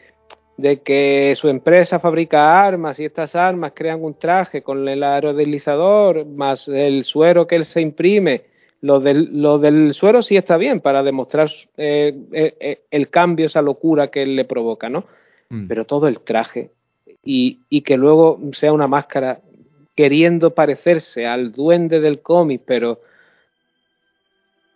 de 0.57 0.81
que 0.81 1.33
su 1.35 1.47
empresa 1.47 1.99
fabrica 1.99 2.61
armas 2.61 2.99
y 2.99 3.05
estas 3.05 3.35
armas 3.35 3.71
crean 3.73 4.03
un 4.03 4.15
traje 4.15 4.61
con 4.61 4.87
el 4.87 5.03
aerodeslizador 5.03 6.25
más 6.25 6.67
el 6.67 7.05
suero 7.05 7.47
que 7.47 7.55
él 7.55 7.65
se 7.65 7.81
imprime, 7.81 8.41
lo 8.83 8.99
del, 8.99 9.41
lo 9.41 9.59
del 9.59 9.93
suero 9.93 10.21
sí 10.21 10.35
está 10.35 10.57
bien 10.57 10.81
para 10.81 11.03
demostrar 11.03 11.49
eh, 11.77 12.13
eh, 12.33 12.55
eh, 12.59 12.81
el 12.91 13.09
cambio, 13.09 13.45
esa 13.45 13.61
locura 13.61 14.09
que 14.09 14.23
él 14.23 14.35
le 14.35 14.43
provoca, 14.43 14.89
¿no? 14.89 15.05
Mm. 15.47 15.67
Pero 15.69 15.85
todo 15.85 16.09
el 16.09 16.19
traje 16.19 16.69
y, 17.23 17.81
que 17.81 17.95
luego 17.95 18.41
sea 18.51 18.73
una 18.73 18.87
máscara 18.87 19.39
queriendo 19.95 20.53
parecerse 20.53 21.25
al 21.25 21.53
duende 21.53 22.01
del 22.01 22.19
cómic, 22.19 22.63
pero 22.65 22.99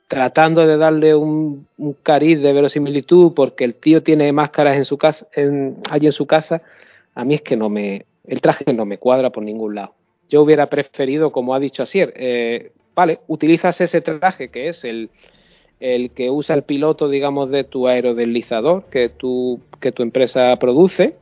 tratando 0.08 0.66
de 0.66 0.78
darle 0.78 1.14
un, 1.14 1.68
cariz 2.02 2.42
de 2.42 2.54
verosimilitud 2.54 3.34
porque 3.34 3.66
el 3.66 3.76
tío 3.76 4.04
tiene 4.04 4.32
máscaras 4.32 4.78
en 4.78 4.86
su 4.86 4.98
casa, 4.98 5.28
en, 5.34 5.80
allí 5.90 6.06
en 6.06 6.14
su 6.14 6.26
casa, 6.26 6.62
a 7.14 7.26
mí 7.26 7.36
es 7.36 7.42
que 7.42 7.58
no 7.58 7.68
me, 7.68 8.06
el 8.26 8.40
traje 8.40 8.72
no 8.72 8.86
me 8.86 9.00
cuadra 9.00 9.32
por 9.32 9.44
ningún 9.44 9.76
lado. 9.76 9.96
Yo 10.30 10.42
hubiera 10.44 10.68
preferido, 10.68 11.34
como 11.34 11.54
ha 11.54 11.60
dicho 11.60 11.84
Asier, 11.84 12.14
eh, 12.16 12.72
vale, 12.98 13.20
utilizas 13.28 13.80
ese 13.80 14.02
traje 14.02 14.50
que 14.50 14.70
es 14.70 14.84
el, 14.84 15.12
el 15.80 16.10
que 16.10 16.32
usa 16.32 16.56
el 16.56 16.64
piloto, 16.64 17.10
digamos, 17.10 17.52
de 17.52 17.64
tu 17.64 17.88
aerodeslizador 17.88 18.86
que 18.86 19.10
tu, 19.10 19.62
que 19.80 19.92
tu 19.92 20.02
empresa 20.02 20.56
produce, 20.56 21.16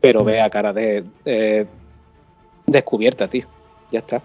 pero 0.00 0.24
ve 0.24 0.40
a 0.40 0.48
cara 0.48 0.72
de, 0.72 1.04
descubierta, 2.66 3.28
tío. 3.28 3.46
Ya 3.92 3.98
está. 3.98 4.22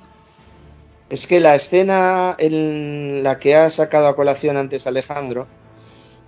Es 1.09 1.27
que 1.27 1.41
la 1.41 1.55
escena 1.55 2.37
en 2.39 3.21
la 3.21 3.37
que 3.37 3.55
ha 3.55 3.69
sacado 3.69 4.07
a 4.07 4.15
colación 4.15 4.55
antes 4.55 4.87
Alejandro, 4.87 5.47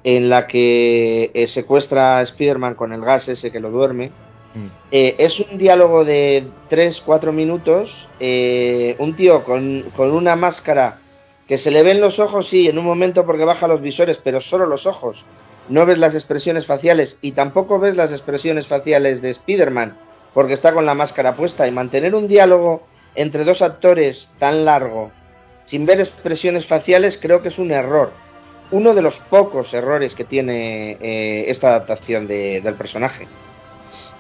en 0.04 0.30
la 0.30 0.46
que 0.46 1.32
eh, 1.34 1.48
secuestra 1.48 2.18
a 2.18 2.22
Spider-Man 2.24 2.76
con 2.76 2.92
el 2.92 3.00
gas 3.00 3.30
ese 3.30 3.50
que 3.50 3.62
lo 3.62 3.72
duerme, 3.72 4.12
mm. 4.56 4.68
eh, 4.92 5.16
es 5.20 5.40
un 5.40 5.58
diálogo 5.58 6.04
de 6.04 6.48
3-4 6.70 7.32
minutos. 7.32 8.08
Eh, 8.20 8.96
un 9.00 9.16
tío 9.16 9.44
con, 9.44 9.92
con, 9.96 10.12
una 10.12 10.36
máscara 10.36 11.00
que 11.48 11.58
se 11.58 11.70
le 11.70 11.84
ven 11.84 12.02
los 12.02 12.20
ojos, 12.20 12.48
sí, 12.48 12.68
en 12.68 12.80
un 12.80 12.86
momento 12.86 13.26
porque 13.26 13.46
baja 13.46 13.68
los 13.68 13.82
visores, 13.82 14.20
pero 14.24 14.42
solo 14.42 14.66
los 14.66 14.88
ojos 14.88 15.26
no 15.68 15.86
ves 15.86 15.98
las 15.98 16.14
expresiones 16.14 16.66
faciales 16.66 17.18
y 17.22 17.32
tampoco 17.32 17.80
ves 17.80 17.96
las 17.96 18.12
expresiones 18.12 18.68
faciales 18.68 19.22
de 19.22 19.32
Spider-Man 19.32 19.98
porque 20.34 20.54
está 20.54 20.74
con 20.74 20.86
la 20.86 20.94
máscara 20.94 21.36
puesta 21.36 21.68
y 21.68 21.72
mantener 21.72 22.14
un 22.14 22.28
diálogo 22.28 22.84
entre 23.16 23.46
dos 23.46 23.62
actores 23.62 24.30
tan 24.38 24.66
largo 24.66 25.12
sin 25.66 25.86
ver 25.86 26.00
expresiones 26.00 26.68
faciales 26.68 27.18
creo 27.20 27.42
que 27.42 27.50
es 27.50 27.58
un 27.58 27.72
error. 27.72 28.12
Uno 28.72 28.94
de 28.94 29.02
los 29.02 29.20
pocos 29.20 29.74
errores 29.74 30.16
que 30.16 30.24
tiene 30.24 30.98
eh, 31.02 31.46
esta 31.50 31.70
adaptación 31.70 32.28
del 32.28 32.74
personaje. 32.76 33.28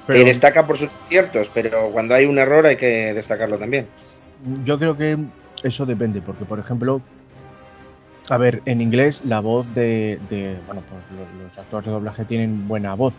Que 0.08 0.24
destaca 0.24 0.68
por 0.68 0.78
sus 0.78 0.92
ciertos, 1.08 1.50
pero 1.54 1.90
cuando 1.92 2.14
hay 2.14 2.26
un 2.26 2.38
error 2.38 2.66
hay 2.66 2.78
que 2.78 3.14
destacarlo 3.14 3.58
también. 3.58 3.88
Yo 4.64 4.78
creo 4.78 4.96
que 4.96 5.18
eso 5.64 5.86
depende, 5.86 6.22
porque 6.22 6.46
por 6.46 6.60
ejemplo, 6.60 7.02
a 8.30 8.38
ver, 8.38 8.62
en 8.66 8.82
inglés 8.82 9.22
la 9.26 9.40
voz 9.40 9.66
de, 9.74 10.20
bueno, 10.66 10.82
pues 10.90 11.02
los, 11.44 11.58
actores 11.58 11.86
de 11.86 11.92
doblaje 11.92 12.26
tienen 12.26 12.68
buena 12.68 12.94
voz. 12.94 13.14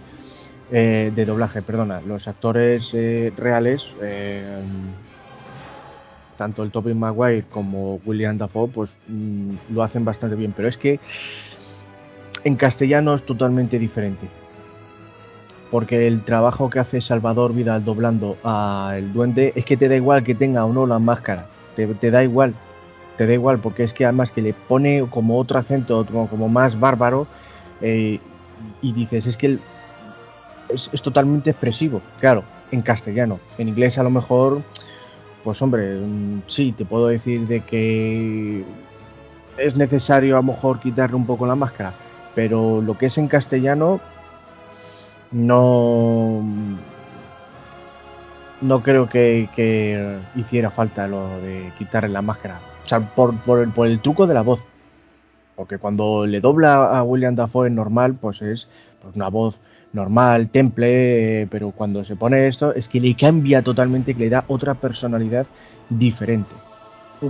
Eh, 0.73 1.13
de 1.15 1.25
doblaje, 1.25 1.63
perdona. 1.63 2.01
Los 2.01 2.27
actores 2.27 2.89
eh, 2.93 3.33
reales, 3.37 3.85
eh, 4.03 4.61
tanto 6.37 6.65
el 6.65 6.73
Tobey 6.73 6.93
Maguire 6.93 7.45
como 7.51 8.01
William 8.05 8.37
Dafoe, 8.37 8.69
pues 8.69 8.91
mm, 9.07 9.53
lo 9.73 9.85
hacen 9.85 10.05
bastante 10.05 10.35
bien. 10.35 10.53
Pero 10.57 10.67
es 10.69 10.77
que 10.77 10.99
en 12.43 12.57
castellano 12.57 13.15
es 13.15 13.25
totalmente 13.25 13.79
diferente. 13.79 14.27
Porque 15.71 16.07
el 16.07 16.23
trabajo 16.23 16.71
que 16.71 16.79
hace 16.79 17.01
Salvador 17.01 17.53
Vidal 17.53 17.85
doblando 17.85 18.37
a 18.45 18.95
El 18.97 19.13
Duende 19.13 19.53
es 19.57 19.65
que 19.65 19.77
te 19.77 19.89
da 19.89 19.97
igual 19.97 20.23
que 20.23 20.35
tenga 20.35 20.65
o 20.65 20.73
no 20.73 20.87
la 20.87 20.99
máscara. 20.99 21.47
te 21.75 22.11
da 22.11 22.23
igual 22.23 22.55
te 23.17 23.27
da 23.27 23.33
igual, 23.33 23.59
porque 23.59 23.85
es 23.85 23.93
que 23.93 24.05
además 24.05 24.31
que 24.31 24.43
le 24.43 24.53
pone 24.53 25.07
como 25.11 25.39
otro 25.39 25.59
acento, 25.59 26.05
como, 26.07 26.29
como 26.29 26.49
más 26.49 26.79
bárbaro, 26.79 27.27
eh, 27.81 28.21
y 28.83 28.93
dices, 28.93 29.27
es 29.27 29.37
que 29.37 29.59
es, 30.69 31.03
totalmente 31.03 31.51
expresivo, 31.51 32.03
claro, 32.21 32.45
en 32.71 32.83
castellano. 32.83 33.41
En 33.59 33.69
inglés 33.69 33.99
a 33.99 34.03
lo 34.03 34.11
mejor, 34.11 34.63
pues 35.45 35.61
hombre, 35.63 35.99
mm, 36.01 36.43
sí, 36.49 36.73
te 36.73 36.85
puedo 36.85 37.09
decir 37.09 37.47
de 37.47 37.61
que 37.61 38.65
es 39.59 39.77
necesario 39.77 40.35
a 40.35 40.41
lo 40.41 40.53
mejor 40.53 40.81
quitarle 40.81 41.17
un 41.17 41.27
poco 41.27 41.47
la 41.47 41.55
máscara, 41.55 41.95
pero 42.35 42.83
lo 42.83 42.99
que 42.99 43.07
es 43.07 43.17
en 43.19 43.29
castellano 43.29 44.01
no 45.33 46.43
no 48.61 48.83
creo 48.83 49.09
que, 49.09 49.49
que 49.55 50.19
hiciera 50.35 50.71
falta 50.71 51.07
lo 51.07 51.41
de 51.41 51.73
quitarle 51.79 52.09
la 52.09 52.23
máscara 52.23 52.61
o 52.87 52.89
sea, 52.89 53.01
por, 53.01 53.37
por, 53.41 53.59
el, 53.59 53.71
por 53.71 53.89
el 53.89 54.01
truco 54.01 54.27
de 54.27 54.35
la 54.35 54.43
voz. 54.43 54.61
Porque 55.57 55.79
cuando 55.79 56.25
le 56.25 56.41
dobla 56.41 56.97
a 56.97 57.03
William 57.03 57.35
Dafoe 57.35 57.69
normal, 57.69 58.15
pues 58.15 58.41
es 58.43 58.69
pues 59.03 59.17
una 59.17 59.29
voz 59.29 59.57
normal, 59.93 60.51
temple, 60.51 61.49
pero 61.51 61.73
cuando 61.73 62.05
se 62.05 62.15
pone 62.15 62.47
esto 62.47 62.75
es 62.75 62.87
que 62.87 63.01
le 63.01 63.17
cambia 63.17 63.63
totalmente, 63.63 64.15
que 64.15 64.21
le 64.21 64.31
da 64.31 64.45
otra 64.47 64.75
personalidad 64.75 65.47
diferente. 65.89 66.55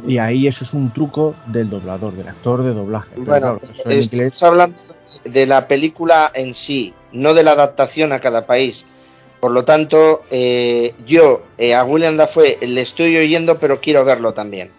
Y 0.06 0.18
ahí 0.18 0.46
eso 0.48 0.64
es 0.64 0.74
un 0.74 0.92
truco 0.92 1.34
del 1.46 1.70
doblador, 1.70 2.14
del 2.14 2.28
actor 2.28 2.62
de 2.62 2.74
doblaje. 2.74 3.14
Bueno, 3.16 3.60
estás 3.86 4.42
hablando 4.42 4.76
de 5.24 5.46
la 5.46 5.68
película 5.68 6.32
en 6.34 6.52
sí, 6.52 6.92
no 7.16 7.34
de 7.34 7.42
la 7.42 7.52
adaptación 7.52 8.12
a 8.12 8.20
cada 8.20 8.46
país. 8.46 8.86
Por 9.40 9.52
lo 9.52 9.64
tanto, 9.64 10.22
eh, 10.30 10.94
yo 11.06 11.42
eh, 11.58 11.74
a 11.74 11.84
William 11.84 12.16
Dafoe 12.16 12.58
le 12.60 12.80
estoy 12.80 13.16
oyendo, 13.16 13.58
pero 13.58 13.80
quiero 13.80 14.04
verlo 14.04 14.32
también. 14.32 14.70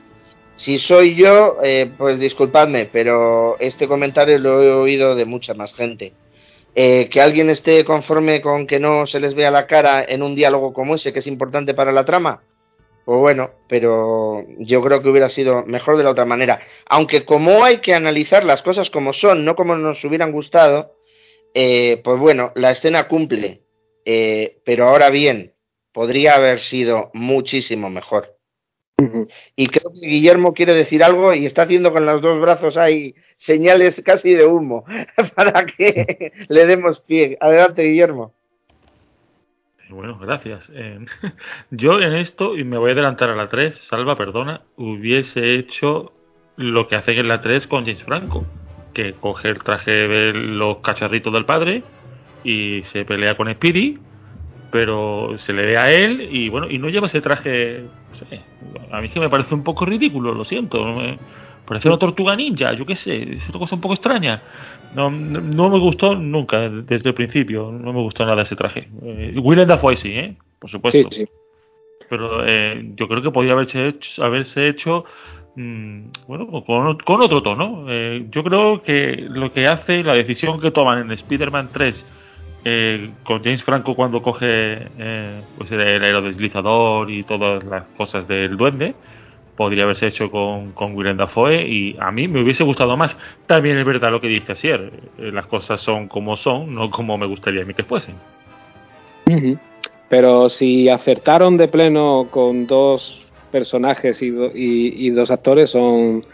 Si 0.57 0.79
soy 0.79 1.15
yo, 1.15 1.57
eh, 1.63 1.91
pues 1.97 2.19
disculpadme, 2.19 2.89
pero 2.91 3.57
este 3.59 3.87
comentario 3.87 4.39
lo 4.39 4.63
he 4.63 4.71
oído 4.71 5.15
de 5.15 5.25
mucha 5.25 5.53
más 5.53 5.73
gente. 5.75 6.13
Eh, 6.73 7.09
que 7.09 7.21
alguien 7.21 7.49
esté 7.49 7.85
conforme 7.85 8.41
con 8.41 8.67
que 8.67 8.79
no 8.79 9.07
se 9.07 9.19
les 9.19 9.35
vea 9.35 9.51
la 9.51 9.67
cara 9.67 10.03
en 10.03 10.21
un 10.21 10.35
diálogo 10.35 10.73
como 10.73 10.95
ese, 10.95 11.13
que 11.13 11.19
es 11.19 11.27
importante 11.27 11.73
para 11.73 11.91
la 11.91 12.05
trama, 12.05 12.41
pues 13.05 13.19
bueno, 13.19 13.51
pero 13.67 14.43
yo 14.59 14.83
creo 14.83 15.01
que 15.01 15.09
hubiera 15.09 15.29
sido 15.29 15.63
mejor 15.65 15.97
de 15.97 16.03
la 16.03 16.11
otra 16.11 16.25
manera. 16.25 16.59
Aunque 16.87 17.23
como 17.23 17.63
hay 17.63 17.77
que 17.77 17.95
analizar 17.95 18.43
las 18.43 18.61
cosas 18.63 18.89
como 18.89 19.13
son, 19.13 19.45
no 19.45 19.55
como 19.55 19.75
nos 19.75 20.03
hubieran 20.03 20.31
gustado, 20.31 20.96
eh, 21.53 22.01
pues 22.03 22.19
bueno, 22.19 22.51
la 22.55 22.71
escena 22.71 23.07
cumple. 23.07 23.61
pero 24.65 24.87
ahora 24.87 25.09
bien, 25.09 25.53
podría 25.91 26.35
haber 26.35 26.59
sido 26.59 27.11
muchísimo 27.13 27.89
mejor. 27.89 28.37
Y 29.55 29.67
creo 29.67 29.91
que 29.93 30.07
Guillermo 30.07 30.53
quiere 30.53 30.73
decir 30.73 31.03
algo 31.03 31.31
y 31.33 31.45
está 31.45 31.63
haciendo 31.63 31.93
con 31.93 32.05
los 32.05 32.19
dos 32.19 32.41
brazos 32.41 32.77
ahí 32.77 33.13
señales 33.37 34.01
casi 34.03 34.33
de 34.33 34.45
humo 34.45 34.85
para 35.35 35.65
que 35.67 36.33
le 36.49 36.65
demos 36.65 36.99
pie. 37.01 37.37
Adelante, 37.39 37.83
Guillermo. 37.83 38.33
Bueno, 39.89 40.17
gracias. 40.17 40.67
Eh, 40.73 40.99
yo 41.71 41.99
en 42.01 42.13
esto, 42.13 42.57
y 42.57 42.63
me 42.63 42.77
voy 42.77 42.89
a 42.89 42.93
adelantar 42.93 43.29
a 43.29 43.35
la 43.35 43.49
3, 43.49 43.75
salva, 43.87 44.17
perdona, 44.17 44.61
hubiese 44.77 45.55
hecho 45.55 46.11
lo 46.55 46.87
que 46.87 46.95
hacen 46.95 47.19
en 47.19 47.27
la 47.27 47.41
3 47.41 47.67
con 47.67 47.85
James 47.85 48.03
Franco, 48.03 48.45
que 48.97 49.13
coge 49.13 49.49
el 49.49 49.59
traje 49.59 49.91
de 49.91 50.33
los 50.33 50.77
cacharritos 50.79 51.31
del 51.31 51.45
padre 51.45 51.83
y 52.43 52.81
se 52.85 53.05
pelea 53.05 53.37
con 53.37 53.53
Speedy 53.53 53.99
pero 54.71 55.37
se 55.37 55.53
le 55.53 55.65
ve 55.65 55.77
a 55.77 55.91
él 55.91 56.27
y 56.31 56.49
bueno, 56.49 56.69
y 56.69 56.77
no 56.77 56.89
lleva 56.89 57.07
ese 57.07 57.21
traje, 57.21 57.83
no 58.11 58.17
sé, 58.17 58.41
a 58.91 58.99
mí 58.99 59.07
es 59.07 59.13
que 59.13 59.19
me 59.19 59.29
parece 59.29 59.55
un 59.55 59.63
poco 59.63 59.85
ridículo, 59.85 60.33
lo 60.33 60.43
siento, 60.43 60.83
me 60.83 61.17
parece 61.65 61.87
una 61.87 61.97
tortuga 61.97 62.35
ninja, 62.35 62.73
yo 62.73 62.85
qué 62.85 62.95
sé, 62.95 63.35
es 63.35 63.49
una 63.49 63.59
cosa 63.59 63.75
un 63.75 63.81
poco 63.81 63.93
extraña. 63.93 64.41
No, 64.95 65.09
no, 65.09 65.69
me 65.69 65.79
gustó 65.79 66.15
nunca, 66.15 66.69
desde 66.69 67.09
el 67.09 67.15
principio, 67.15 67.71
no 67.71 67.93
me 67.93 68.01
gustó 68.01 68.25
nada 68.25 68.41
ese 68.41 68.55
traje. 68.55 68.87
Eh, 69.03 69.35
Willem 69.37 69.67
Dafoe 69.67 69.95
sí, 69.95 70.09
¿eh? 70.11 70.35
Por 70.59 70.69
supuesto. 70.69 71.09
Sí, 71.11 71.25
sí. 71.25 71.29
Pero 72.09 72.45
eh, 72.45 72.93
yo 72.95 73.07
creo 73.07 73.21
que 73.21 73.31
podría 73.31 73.53
haberse 73.53 73.89
hecho, 73.89 74.23
haberse 74.23 74.69
hecho 74.69 75.05
bueno, 76.27 76.63
con, 76.63 77.21
otro 77.21 77.41
tono. 77.41 77.85
Eh, 77.89 78.27
yo 78.29 78.43
creo 78.43 78.83
que 78.83 79.25
lo 79.27 79.51
que 79.51 79.67
hace, 79.67 80.03
la 80.03 80.13
decisión 80.13 80.59
que 80.59 80.69
toman 80.69 80.99
en 80.99 81.11
Spider-Man 81.11 81.69
3 81.73 82.05
eh, 82.63 83.09
con 83.23 83.43
James 83.43 83.63
Franco 83.63 83.95
cuando 83.95 84.21
coge 84.21 84.45
eh, 84.99 85.41
pues 85.57 85.71
el 85.71 85.81
aerodeslizador 85.81 87.09
y 87.09 87.23
todas 87.23 87.63
las 87.63 87.85
cosas 87.97 88.27
del 88.27 88.55
duende, 88.55 88.93
podría 89.55 89.85
haberse 89.85 90.07
hecho 90.07 90.29
con, 90.29 90.73
con 90.73 90.95
Willem 90.95 91.17
Dafoe 91.17 91.67
y 91.67 91.95
a 91.99 92.11
mí 92.11 92.27
me 92.27 92.43
hubiese 92.43 92.63
gustado 92.63 92.95
más. 92.95 93.17
También 93.47 93.79
es 93.79 93.85
verdad 93.85 94.11
lo 94.11 94.21
que 94.21 94.27
dice 94.27 94.51
Asier, 94.51 94.91
las 95.17 95.47
cosas 95.47 95.81
son 95.81 96.07
como 96.07 96.37
son, 96.37 96.75
no 96.75 96.91
como 96.91 97.17
me 97.17 97.25
gustaría 97.25 97.63
a 97.63 97.65
mí 97.65 97.73
que 97.73 97.83
fuesen. 97.83 98.15
Pero 100.07 100.49
si 100.49 100.87
acertaron 100.87 101.57
de 101.57 101.67
pleno 101.67 102.27
con 102.29 102.67
dos 102.67 103.26
personajes 103.51 104.21
y, 104.21 104.33
y, 104.53 105.09
dos 105.11 105.31
actores, 105.31 105.71
son 105.71 106.25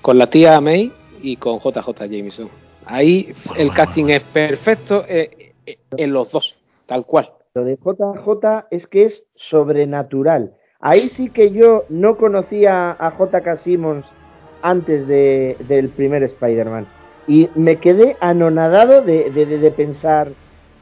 con 0.00 0.18
la 0.18 0.28
tía 0.28 0.60
May 0.60 0.92
y 1.22 1.36
con 1.36 1.58
JJ 1.58 2.06
Jameson. 2.08 2.48
Ahí 2.84 3.34
el 3.56 3.72
casting 3.72 4.06
es 4.06 4.22
perfecto. 4.22 5.04
Eh, 5.08 5.52
en 5.96 6.12
los 6.12 6.30
dos, 6.30 6.56
tal 6.86 7.04
cual. 7.06 7.30
Lo 7.54 7.64
de 7.64 7.76
JJ 7.76 8.66
es 8.70 8.86
que 8.86 9.04
es 9.04 9.24
sobrenatural. 9.36 10.54
Ahí 10.80 11.08
sí 11.10 11.30
que 11.30 11.52
yo 11.52 11.84
no 11.88 12.16
conocía 12.16 12.90
a 12.90 13.16
JK 13.16 13.56
Simmons 13.58 14.06
antes 14.62 15.06
de, 15.06 15.56
del 15.68 15.90
primer 15.90 16.22
Spider-Man. 16.22 16.86
Y 17.28 17.50
me 17.54 17.76
quedé 17.76 18.16
anonadado 18.20 19.02
de, 19.02 19.30
de, 19.30 19.70
pensar, 19.70 20.32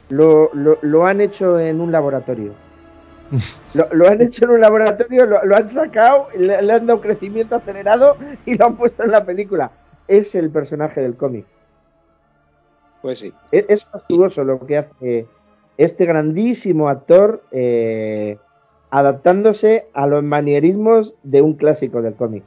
lo, 0.09 0.49
lo, 0.53 1.05
han 1.05 1.21
hecho 1.21 1.59
en 1.59 1.81
un 1.81 1.91
laboratorio. 1.91 2.53
Lo, 3.73 4.07
han 4.07 4.21
hecho 4.21 4.45
en 4.45 4.51
un 4.51 4.61
laboratorio, 4.61 5.25
lo, 5.25 5.55
han 5.55 5.69
sacado, 5.69 6.27
le, 6.37 6.55
han 6.55 6.85
dado 6.85 6.99
crecimiento 6.99 7.55
acelerado 7.55 8.17
y 8.45 8.55
lo 8.55 8.65
han 8.65 8.75
puesto 8.75 9.03
en 9.03 9.11
la 9.11 9.23
película. 9.23 9.71
Es 10.07 10.35
el 10.35 10.49
personaje 10.49 11.01
del 11.01 11.15
cómic. 11.15 11.45
Pues 13.01 13.19
sí. 13.19 13.33
Es, 13.51 13.83
fastuoso 13.85 14.43
lo 14.43 14.65
que 14.65 14.77
hace 14.77 15.27
este 15.77 16.05
grandísimo 16.05 16.89
actor 16.89 17.43
eh, 17.51 18.37
adaptándose 18.91 19.85
a 19.93 20.05
los 20.05 20.23
manierismos 20.23 21.15
de 21.23 21.41
un 21.41 21.53
clásico 21.53 22.01
del 22.01 22.15
cómic. 22.15 22.43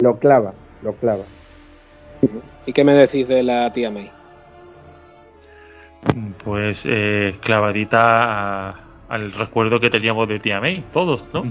Lo 0.00 0.18
clava, 0.18 0.52
lo 0.82 0.94
clava. 0.94 1.24
¿Y 2.66 2.72
qué 2.72 2.84
me 2.84 2.94
decís 2.94 3.28
de 3.28 3.42
la 3.42 3.72
tía 3.72 3.90
May? 3.90 4.10
Pues 6.44 6.82
eh, 6.84 7.36
clavadita 7.40 8.83
al 9.08 9.32
recuerdo 9.32 9.80
que 9.80 9.90
teníamos 9.90 10.28
de 10.28 10.40
tía 10.40 10.60
May, 10.60 10.84
todos, 10.92 11.24
¿no? 11.32 11.44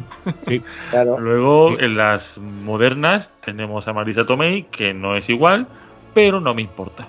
Sí, 0.47 0.61
claro. 0.91 1.19
Luego 1.19 1.79
en 1.79 1.97
las 1.97 2.37
modernas 2.37 3.31
tenemos 3.45 3.87
a 3.87 3.93
Marisa 3.93 4.25
Tomei, 4.25 4.63
que 4.63 4.93
no 4.93 5.15
es 5.15 5.29
igual, 5.29 5.67
pero 6.13 6.39
no 6.39 6.53
me 6.53 6.61
importa 6.61 7.07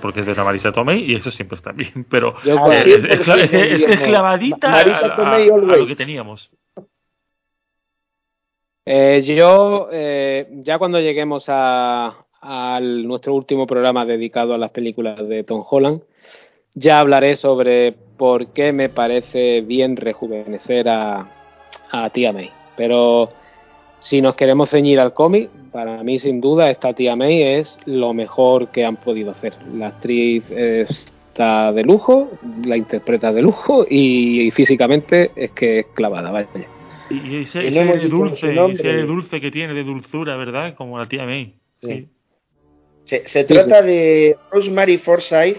porque 0.00 0.20
es 0.20 0.26
de 0.26 0.34
la 0.34 0.44
Marisa 0.44 0.72
Tomei 0.72 1.10
y 1.10 1.14
eso 1.14 1.30
siempre 1.30 1.56
está 1.56 1.72
bien, 1.72 2.06
pero 2.10 2.34
es, 2.44 2.86
esclavadita 3.88 4.80
a, 4.80 5.38
lo 5.38 5.86
que 5.86 5.96
teníamos. 5.96 6.50
Eh, 8.84 9.22
yo, 9.22 9.88
eh, 9.92 10.48
ya 10.62 10.78
cuando 10.78 11.00
lleguemos 11.00 11.44
a, 11.48 12.24
nuestro 12.80 13.34
último 13.34 13.66
programa 13.66 14.06
dedicado 14.06 14.54
a 14.54 14.58
las 14.58 14.70
películas 14.70 15.28
de 15.28 15.44
Tom 15.44 15.64
Holland, 15.68 16.02
ya 16.74 17.00
hablaré 17.00 17.36
sobre 17.36 17.92
por 18.16 18.52
qué 18.52 18.72
me 18.72 18.88
parece 18.88 19.60
bien 19.62 19.96
rejuvenecer 19.96 20.88
a, 20.88 21.28
a 21.90 22.10
Tia 22.10 22.32
May. 22.32 22.50
Pero 22.76 23.30
si 24.00 24.22
nos 24.22 24.34
queremos 24.36 24.70
ceñir 24.70 25.00
al 25.00 25.12
cómic, 25.12 25.50
para 25.72 26.02
mí 26.02 26.18
sin 26.18 26.40
duda 26.40 26.70
esta 26.70 26.92
tía 26.92 27.16
May 27.16 27.42
es 27.42 27.78
lo 27.84 28.14
mejor 28.14 28.68
que 28.68 28.84
han 28.84 28.96
podido 28.96 29.32
hacer. 29.32 29.54
La 29.74 29.88
actriz 29.88 30.44
está 30.50 31.72
de 31.72 31.82
lujo, 31.82 32.30
la 32.64 32.76
interpreta 32.76 33.32
de 33.32 33.42
lujo 33.42 33.86
y, 33.88 34.50
físicamente 34.52 35.32
es 35.36 35.50
que 35.52 35.80
es 35.80 35.86
clavada, 35.94 36.30
vaya. 36.30 36.48
Y 37.10 37.42
ese, 37.42 37.70
dulce, 38.08 38.52
dulce 38.52 39.40
que 39.40 39.50
tiene 39.50 39.72
de 39.72 39.82
dulzura, 39.82 40.36
¿verdad? 40.36 40.74
Como 40.74 40.98
la 40.98 41.06
tía 41.06 41.24
May. 41.24 41.54
Sí. 41.82 42.08
Se, 43.04 43.44
trata 43.44 43.80
de 43.80 44.36
Rosemary 44.50 44.98
Forsyth, 44.98 45.56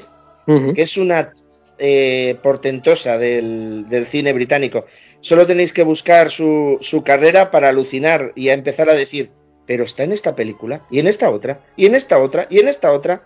que 0.73 0.81
es 0.81 0.97
una 0.97 1.31
eh, 1.77 2.37
portentosa 2.41 3.17
del, 3.17 4.07
cine 4.11 4.33
británico. 4.33 4.85
Solo 5.21 5.45
tenéis 5.45 5.73
que 5.73 5.83
buscar 5.83 6.31
su, 6.31 6.77
su 6.81 7.03
carrera 7.03 7.51
para 7.51 7.69
alucinar 7.69 8.31
y 8.35 8.49
a 8.49 8.53
empezar 8.53 8.89
a 8.89 8.93
decir, 8.93 9.31
pero 9.65 9.83
está 9.83 10.03
en 10.03 10.11
esta 10.11 10.35
película, 10.35 10.81
y 10.89 10.99
en 10.99 11.07
esta 11.07 11.29
otra, 11.29 11.61
y 11.75 11.85
en 11.85 11.95
esta 11.95 12.17
otra, 12.17 12.47
y 12.49 12.59
en 12.59 12.67
esta 12.67 12.91
otra. 12.91 13.23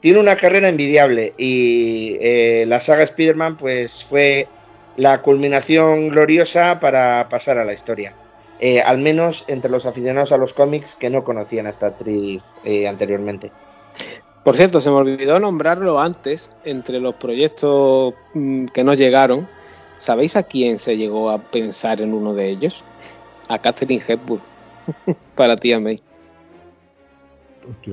Tiene 0.00 0.18
una 0.18 0.36
carrera 0.36 0.68
envidiable 0.68 1.32
y 1.38 2.18
eh, 2.20 2.64
la 2.66 2.82
saga 2.82 3.04
Spider-Man 3.04 3.56
pues 3.56 4.04
fue 4.04 4.48
la 4.98 5.22
culminación 5.22 6.10
gloriosa 6.10 6.78
para 6.78 7.26
pasar 7.30 7.56
a 7.56 7.64
la 7.64 7.72
historia. 7.72 8.12
Eh, 8.60 8.80
al 8.80 8.98
menos 8.98 9.44
entre 9.48 9.70
los 9.70 9.86
aficionados 9.86 10.30
a 10.30 10.36
los 10.36 10.52
cómics 10.52 10.94
que 10.94 11.10
no 11.10 11.24
conocían 11.24 11.66
a 11.66 11.70
esta 11.70 11.86
actriz 11.86 12.42
eh, 12.64 12.86
anteriormente. 12.86 13.50
Por 14.44 14.56
cierto, 14.56 14.80
se 14.80 14.90
me 14.90 14.96
olvidó 14.96 15.38
nombrarlo 15.38 15.98
antes, 15.98 16.50
entre 16.64 17.00
los 17.00 17.14
proyectos 17.14 18.14
mm, 18.34 18.66
que 18.66 18.84
no 18.84 18.94
llegaron, 18.94 19.48
¿Sabéis 20.04 20.36
a 20.36 20.42
quién 20.42 20.78
se 20.78 20.96
llegó 20.96 21.30
a 21.30 21.38
pensar 21.38 22.00
en 22.00 22.12
uno 22.12 22.34
de 22.34 22.50
ellos? 22.50 22.74
A 23.48 23.58
Catherine 23.58 24.04
Hepburn. 24.06 24.42
Para 25.34 25.56
ti, 25.56 25.74
May. 25.76 26.02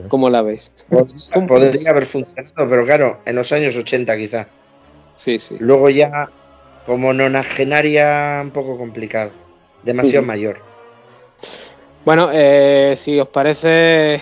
¿Cómo 0.09 0.29
la 0.29 0.41
ves? 0.41 0.71
Podría 1.47 1.91
haber 1.91 2.05
funcionado, 2.07 2.69
pero 2.69 2.83
claro, 2.83 3.19
en 3.25 3.35
los 3.35 3.51
años 3.53 3.75
80 3.77 4.17
quizá. 4.17 4.47
Sí, 5.15 5.39
sí. 5.39 5.55
Luego 5.59 5.89
ya, 5.89 6.29
como 6.85 7.13
nonagenaria, 7.13 8.41
un 8.43 8.51
poco 8.51 8.77
complicado. 8.77 9.31
Demasiado 9.83 10.25
mayor. 10.25 10.57
Bueno, 12.03 12.29
eh, 12.33 12.97
si 12.97 13.17
os 13.19 13.29
parece, 13.29 14.21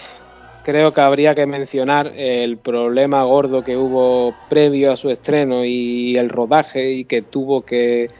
creo 0.70 0.94
que 0.94 1.02
habría 1.02 1.34
que 1.34 1.48
mencionar 1.48 2.14
el 2.16 2.58
problema 2.58 3.24
gordo 3.24 3.64
que 3.64 3.76
hubo 3.76 4.36
previo 4.50 4.92
a 4.92 4.98
su 4.98 5.10
estreno 5.10 5.66
y 5.66 6.16
el 6.16 6.30
rodaje 6.30 6.92
y 6.92 7.06
que 7.06 7.24
tuvo 7.24 7.64
que 7.64 8.12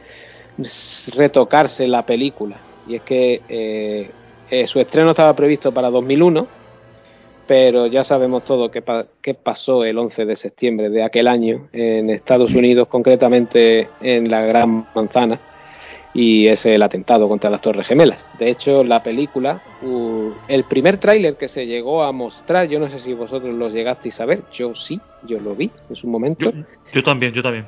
retocarse 1.14 1.86
la 1.86 2.04
película. 2.04 2.56
Y 2.88 2.96
es 2.96 3.02
que 3.02 3.42
eh, 3.48 4.10
eh, 4.50 4.66
su 4.66 4.80
estreno 4.80 5.10
estaba 5.10 5.32
previsto 5.36 5.72
para 5.72 5.90
2001, 5.90 6.48
pero 7.46 7.86
ya 7.86 8.02
sabemos 8.02 8.44
todo 8.44 8.68
qué, 8.68 8.82
qué 9.22 9.34
pasó 9.34 9.84
el 9.84 9.96
11 9.96 10.24
de 10.24 10.34
septiembre 10.34 10.90
de 10.90 11.04
aquel 11.04 11.28
año 11.28 11.68
en 11.72 12.10
Estados 12.10 12.52
Unidos, 12.52 12.88
concretamente 12.88 13.86
en 14.00 14.28
la 14.28 14.42
Gran 14.42 14.88
Manzana 14.92 15.38
y 16.12 16.48
es 16.48 16.66
el 16.66 16.82
atentado 16.82 17.28
contra 17.28 17.50
las 17.50 17.60
Torres 17.60 17.86
Gemelas. 17.86 18.26
De 18.38 18.50
hecho, 18.50 18.82
la 18.82 19.02
película, 19.02 19.62
el 20.48 20.64
primer 20.64 20.98
tráiler 20.98 21.36
que 21.36 21.48
se 21.48 21.66
llegó 21.66 22.02
a 22.02 22.12
mostrar, 22.12 22.68
yo 22.68 22.80
no 22.80 22.90
sé 22.90 23.00
si 23.00 23.14
vosotros 23.14 23.54
los 23.54 23.72
llegasteis 23.72 24.20
a 24.20 24.26
ver, 24.26 24.42
yo 24.52 24.74
sí, 24.74 25.00
yo 25.22 25.38
lo 25.40 25.54
vi 25.54 25.70
en 25.88 25.96
su 25.96 26.08
momento. 26.08 26.52
Yo, 26.92 27.02
también, 27.02 27.32
yo 27.32 27.42
también. 27.42 27.66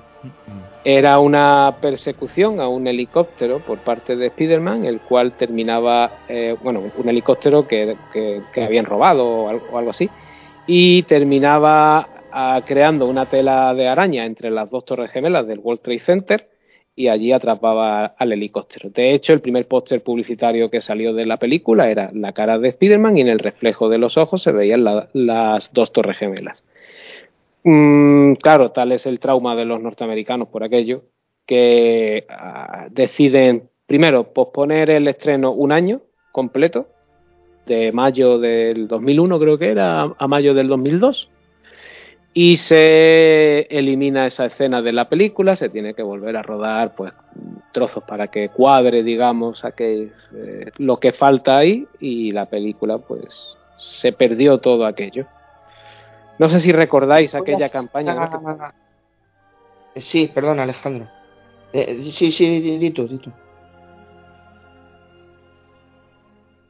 Era 0.85 1.19
una 1.21 1.77
persecución 1.81 2.61
a 2.61 2.69
un 2.69 2.87
helicóptero 2.87 3.61
por 3.61 3.79
parte 3.79 4.17
de 4.17 4.27
Spider-Man, 4.27 4.85
el 4.85 5.01
cual 5.01 5.33
terminaba, 5.33 6.11
eh, 6.29 6.57
bueno, 6.63 6.83
un 6.97 7.09
helicóptero 7.09 7.67
que, 7.69 7.97
que, 8.13 8.65
habían 8.65 8.87
robado 8.87 9.25
o 9.25 9.49
algo, 9.49 9.91
así, 9.91 10.11
y 10.67 11.05
terminaba 11.05 12.09
ah, 12.33 12.61
creando 12.65 13.07
una 13.07 13.27
tela 13.27 13.75
de 13.75 13.89
araña 13.89 14.25
entre 14.25 14.51
las 14.51 14.69
dos 14.71 14.85
Torres 14.85 15.13
Gemelas 15.13 15.47
del 15.47 15.61
World 15.61 15.83
Trade 15.83 16.01
Center 16.01 16.52
y 16.95 17.09
allí 17.09 17.33
atrapaba 17.33 18.05
al 18.05 18.33
helicóptero. 18.33 18.91
De 18.91 19.15
hecho, 19.15 19.33
el 19.33 19.41
primer 19.41 19.67
póster 19.67 20.03
publicitario 20.03 20.71
que 20.71 20.81
salió 20.81 21.15
de 21.15 21.27
la 21.27 21.39
película 21.39 21.91
era 21.91 22.11
la 22.13 22.33
cara 22.33 22.59
de 22.59 22.69
Spider-Man 22.69 23.17
y 23.17 23.23
en 23.23 23.29
el 23.29 23.39
reflejo 23.39 23.89
de 23.89 23.99
los 23.99 24.17
ojos 24.17 24.43
se 24.43 24.53
veían 24.53 24.85
las 25.13 25.73
dos 25.73 25.93
torres 25.93 26.19
gemelas. 26.19 26.65
Mm, 27.65 28.35
claro, 28.35 28.73
tal 28.73 28.93
es 28.93 29.07
el 29.07 29.21
trauma 29.21 29.57
de 29.57 29.65
los 29.65 29.81
norteamericanos 29.81 30.49
por 30.49 30.65
aquello, 30.65 31.05
que 31.47 32.27
ah, 32.29 32.89
deciden 32.91 33.71
primero 33.87 34.33
posponer 34.33 34.91
el 34.91 35.09
estreno 35.09 35.53
un 35.53 35.73
año 35.73 36.03
completo, 36.33 36.89
de 37.67 37.93
mayo 37.93 38.39
del 38.39 38.89
2001 38.89 39.39
creo 39.39 39.59
que 39.59 39.71
era 39.71 40.03
a 40.03 40.29
mayo 40.29 40.55
del 40.55 40.69
2002, 40.69 41.29
y 42.35 42.57
se 42.57 43.63
elimina 43.63 44.27
esa 44.27 44.47
escena 44.47 44.81
de 44.81 44.93
la 44.93 45.09
película, 45.09 45.55
se 45.55 45.69
tiene 45.69 45.93
que 45.93 46.03
volver 46.03 46.37
a 46.37 46.43
rodar 46.43 46.95
pues 46.95 47.13
trozos 47.73 48.05
para 48.05 48.29
que 48.29 48.49
cuadre, 48.49 49.03
digamos, 49.03 49.65
a 49.65 49.73
que, 49.73 50.11
eh, 50.35 50.71
lo 50.79 50.99
que 50.99 51.13
falta 51.13 51.59
ahí 51.59 51.87
y 52.01 52.33
la 52.33 52.47
película 52.47 52.99
pues 52.99 53.57
se 53.77 54.13
perdió 54.13 54.59
todo 54.59 54.87
aquello. 54.87 55.27
No 56.39 56.49
sé 56.49 56.61
si 56.61 56.73
recordáis 56.73 57.35
aquella 57.35 57.69
campaña. 57.69 58.17
Sí, 59.95 60.31
perdón, 60.35 60.61
Alejandro. 60.61 61.09
Eh, 61.73 62.03
sí, 62.11 62.33
sí, 62.33 62.61
di, 62.61 62.91
tú, 62.91 63.09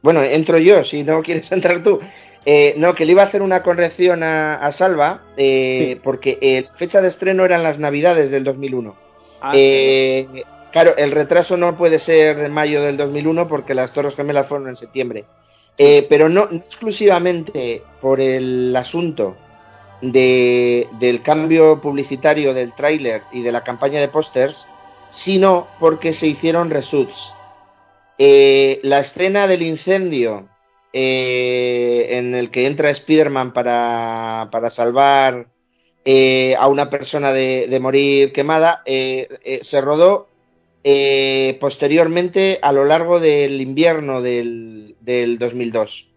Bueno, 0.02 0.22
entro 0.22 0.58
yo, 0.58 0.82
si 0.82 1.04
no 1.04 1.22
quieres 1.22 1.50
entrar 1.52 1.82
tú. 1.82 2.00
Eh, 2.45 2.74
no, 2.76 2.95
que 2.95 3.07
le 3.07 3.12
iba 3.12 3.22
a 3.22 3.26
hacer 3.26 3.43
una 3.43 3.62
corrección 3.62 4.22
a, 4.22 4.70
Salva, 4.72 5.22
eh, 5.36 6.01
porque 6.03 6.38
la 6.64 6.76
fecha 6.76 7.01
de 7.01 7.09
estreno 7.09 7.45
eran 7.45 7.62
las 7.62 7.78
Navidades 7.78 8.30
del 8.30 8.45
2001. 8.45 8.97
Ah, 9.40 9.53
claro, 10.72 10.97
el 10.97 11.12
retraso 11.12 11.57
no 11.57 11.76
puede 11.76 11.99
ser 11.99 12.38
en 12.40 12.53
mayo 12.53 12.82
del 12.82 12.97
2001 12.97 13.49
porque 13.49 13.74
las 13.74 13.93
Torres 13.93 14.16
Gemelas 14.16 14.49
fueron 14.49 14.68
en 14.68 14.76
septiembre. 14.76 15.24
pero 15.76 16.28
no, 16.28 16.49
exclusivamente 16.51 17.82
por 18.01 18.20
el 18.20 18.74
asunto 18.76 19.36
del 20.03 21.22
cambio 21.22 21.80
publicitario 21.80 22.55
del 22.55 22.74
tráiler 22.74 23.22
y 23.32 23.43
de 23.43 23.53
la 23.53 23.62
campaña 23.62 24.01
de 24.01 24.09
pósters, 24.09 24.66
sino 25.11 25.68
porque 25.78 26.12
se 26.12 26.26
hicieron 26.26 26.70
reshoots. 26.70 27.32
Eh, 28.18 28.80
la 28.82 29.01
escena 29.01 29.47
del 29.47 29.62
incendio 29.62 30.49
eh, 30.93 32.07
en 32.18 32.34
el 32.34 32.51
que 32.51 32.66
entra 32.66 32.90
Spider-Man 32.90 33.53
para, 33.53 34.49
para, 34.51 34.70
salvar 34.70 35.49
eh, 36.05 36.55
a 36.59 36.68
una 36.68 36.90
persona 36.90 37.32
de, 37.32 37.78
morir 37.80 38.32
quemada 38.32 38.82
se 38.84 39.80
rodó 39.80 40.28
posteriormente 41.61 42.59
a 42.62 42.72
lo 42.72 42.84
largo 42.84 43.20
del 43.20 43.61
invierno 43.61 44.20
del, 44.22 44.97
del 45.01 45.38
2002. 45.38 46.09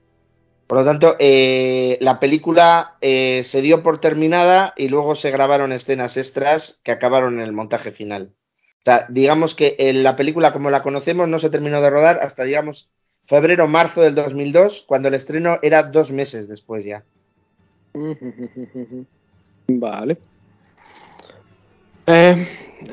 Por 0.68 0.80
lo 0.80 0.84
tanto, 0.84 1.16
la 1.20 2.20
película 2.20 2.98
se 3.02 3.62
dio 3.62 3.84
por 3.84 4.00
terminada 4.00 4.74
y 4.76 4.88
luego 4.90 5.16
se 5.16 5.32
grabaron 5.32 5.72
escenas 5.72 6.18
extras 6.18 6.80
que 6.84 6.92
acabaron 6.92 7.36
en 7.36 7.46
el 7.46 7.54
montaje 7.54 7.92
final 7.92 8.32
digamos 9.10 9.56
que 9.56 9.76
la 9.94 10.16
película 10.16 10.54
como 10.54 10.70
la 10.70 10.84
conocemos 10.84 11.28
no 11.28 11.40
se 11.40 11.50
terminó 11.50 11.82
de 11.82 11.90
rodar 11.90 12.20
hasta, 12.22 12.44
digamos, 12.44 12.90
febrero, 13.28 13.68
marzo 13.68 14.02
del 14.02 14.16
2002, 14.16 14.86
cuando 14.88 15.08
el 15.08 15.14
estreno 15.14 15.60
era 15.62 15.84
dos 15.84 16.12
meses 16.12 16.48
después 16.48 16.86
ya. 16.86 17.04
Vale. 19.68 20.18
Eh, 22.08 22.48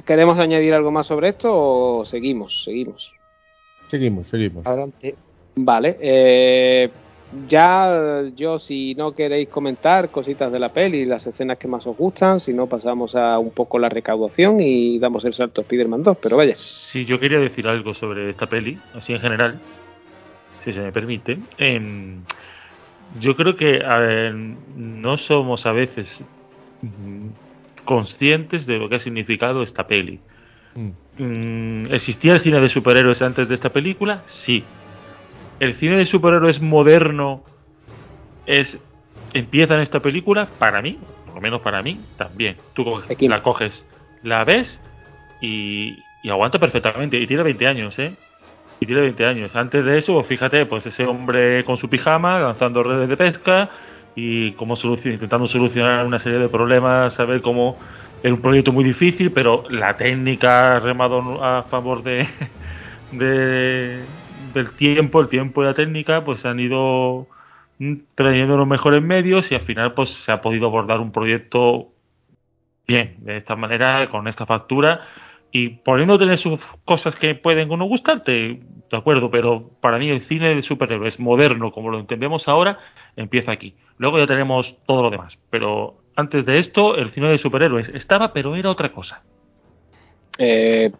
¿Queremos 0.06 0.38
añadir 0.38 0.72
algo 0.72 0.90
más 0.90 1.06
sobre 1.06 1.30
esto 1.30 1.50
o 1.52 2.04
seguimos? 2.04 2.64
Seguimos. 2.64 3.12
Seguimos, 3.90 4.26
seguimos. 4.28 4.66
Adelante. 4.66 5.14
Vale. 5.54 5.98
Eh, 6.00 6.90
ya 7.48 8.22
yo, 8.34 8.58
si 8.58 8.94
no 8.94 9.12
queréis 9.14 9.48
comentar 9.48 10.10
cositas 10.10 10.52
de 10.52 10.58
la 10.58 10.72
peli, 10.72 11.04
las 11.04 11.26
escenas 11.26 11.58
que 11.58 11.68
más 11.68 11.86
os 11.86 11.96
gustan, 11.96 12.40
si 12.40 12.52
no 12.52 12.66
pasamos 12.66 13.14
a 13.14 13.38
un 13.38 13.50
poco 13.50 13.78
la 13.78 13.88
recaudación 13.88 14.60
y 14.60 14.98
damos 14.98 15.24
el 15.24 15.34
salto 15.34 15.60
a 15.60 15.64
Spider-Man 15.64 16.02
2, 16.02 16.18
pero 16.22 16.36
vaya. 16.36 16.54
Sí, 16.56 17.04
yo 17.04 17.18
quería 17.18 17.38
decir 17.38 17.66
algo 17.66 17.94
sobre 17.94 18.30
esta 18.30 18.46
peli, 18.46 18.78
así 18.94 19.12
en 19.12 19.20
general, 19.20 19.60
si 20.64 20.72
se 20.72 20.80
me 20.80 20.92
permite. 20.92 21.38
yo 23.20 23.36
creo 23.36 23.56
que 23.56 23.82
no 24.76 25.16
somos 25.18 25.66
a 25.66 25.72
veces 25.72 26.24
conscientes 27.84 28.66
de 28.66 28.78
lo 28.78 28.88
que 28.88 28.96
ha 28.96 29.00
significado 29.00 29.62
esta 29.62 29.86
peli. 29.86 30.20
Mm. 30.74 30.90
Mm, 31.18 31.92
¿Existía 31.92 32.32
el 32.32 32.40
cine 32.40 32.60
de 32.60 32.68
superhéroes 32.68 33.20
antes 33.20 33.46
de 33.46 33.54
esta 33.54 33.70
película? 33.70 34.22
Sí 34.24 34.64
el 35.62 35.76
cine 35.76 35.96
de 35.96 36.06
superhéroes 36.06 36.60
moderno 36.60 37.44
es 38.46 38.80
empieza 39.32 39.74
en 39.74 39.80
esta 39.80 40.00
película 40.00 40.48
para 40.58 40.82
mí 40.82 40.98
por 41.24 41.36
lo 41.36 41.40
menos 41.40 41.60
para 41.62 41.82
mí 41.82 42.00
también 42.16 42.56
tú 42.74 42.84
la 43.20 43.42
coges 43.44 43.86
la 44.24 44.42
ves 44.44 44.80
y, 45.40 46.02
aguanta 46.28 46.58
perfectamente 46.58 47.16
y 47.16 47.28
tiene 47.28 47.44
20 47.44 47.66
años 47.68 47.96
eh 48.00 48.16
y 48.82 48.86
tiene 48.86 49.02
20 49.02 49.26
años. 49.26 49.56
Antes 49.56 49.84
de 49.84 49.98
eso 49.98 50.22
fíjate 50.24 50.66
pues 50.66 50.86
ese 50.86 51.06
hombre 51.06 51.64
con 51.64 51.76
su 51.76 51.88
pijama 51.88 52.40
lanzando 52.40 52.82
redes 52.82 53.08
de 53.08 53.16
pesca 53.16 53.70
y 54.14 54.52
cómo 54.52 54.76
intentando 54.76 55.46
solucionar 55.46 56.04
una 56.06 56.18
serie 56.18 56.38
de 56.38 56.48
problemas 56.48 57.14
saber 57.14 57.40
cómo 57.40 57.78
es 58.22 58.30
un 58.30 58.42
proyecto 58.42 58.72
muy 58.72 58.84
difícil 58.84 59.32
pero 59.32 59.64
la 59.70 59.96
técnica 59.96 60.80
remado 60.80 61.42
a 61.42 61.62
favor 61.64 62.02
de 62.02 62.28
de 63.12 64.04
del 64.52 64.70
tiempo, 64.72 65.20
el 65.20 65.28
tiempo 65.28 65.62
y 65.62 65.66
la 65.66 65.74
técnica, 65.74 66.24
pues 66.24 66.44
han 66.44 66.60
ido 66.60 67.26
trayendo 68.14 68.56
los 68.56 68.66
mejores 68.66 69.02
medios 69.02 69.50
y 69.50 69.54
al 69.54 69.62
final 69.62 69.94
pues 69.94 70.10
se 70.10 70.32
ha 70.32 70.40
podido 70.40 70.66
abordar 70.66 71.00
un 71.00 71.12
proyecto 71.12 71.88
bien, 72.86 73.16
de 73.18 73.36
esta 73.36 73.56
manera, 73.56 74.08
con 74.10 74.28
esta 74.28 74.46
factura 74.46 75.00
y 75.52 75.68
poniendo 75.68 76.18
tener 76.18 76.38
sus 76.38 76.58
cosas 76.84 77.14
que 77.16 77.34
pueden 77.34 77.70
o 77.70 77.76
no 77.76 77.84
gustarte, 77.84 78.32
de 78.32 78.96
acuerdo, 78.96 79.30
pero 79.30 79.70
para 79.80 79.98
mí 79.98 80.08
el 80.08 80.22
cine 80.22 80.54
de 80.54 80.62
superhéroes 80.62 81.20
moderno, 81.20 81.72
como 81.72 81.90
lo 81.90 81.98
entendemos 81.98 82.48
ahora, 82.48 82.78
empieza 83.16 83.52
aquí. 83.52 83.74
Luego 83.98 84.18
ya 84.18 84.26
tenemos 84.26 84.74
todo 84.86 85.02
lo 85.02 85.10
demás, 85.10 85.38
pero 85.50 85.98
antes 86.16 86.44
de 86.46 86.58
esto, 86.58 86.96
el 86.96 87.10
cine 87.10 87.28
de 87.28 87.38
superhéroes 87.38 87.88
estaba, 87.90 88.32
pero 88.32 88.56
era 88.56 88.70
otra 88.70 88.90
cosa. 88.90 89.22
Eh, 90.38 90.90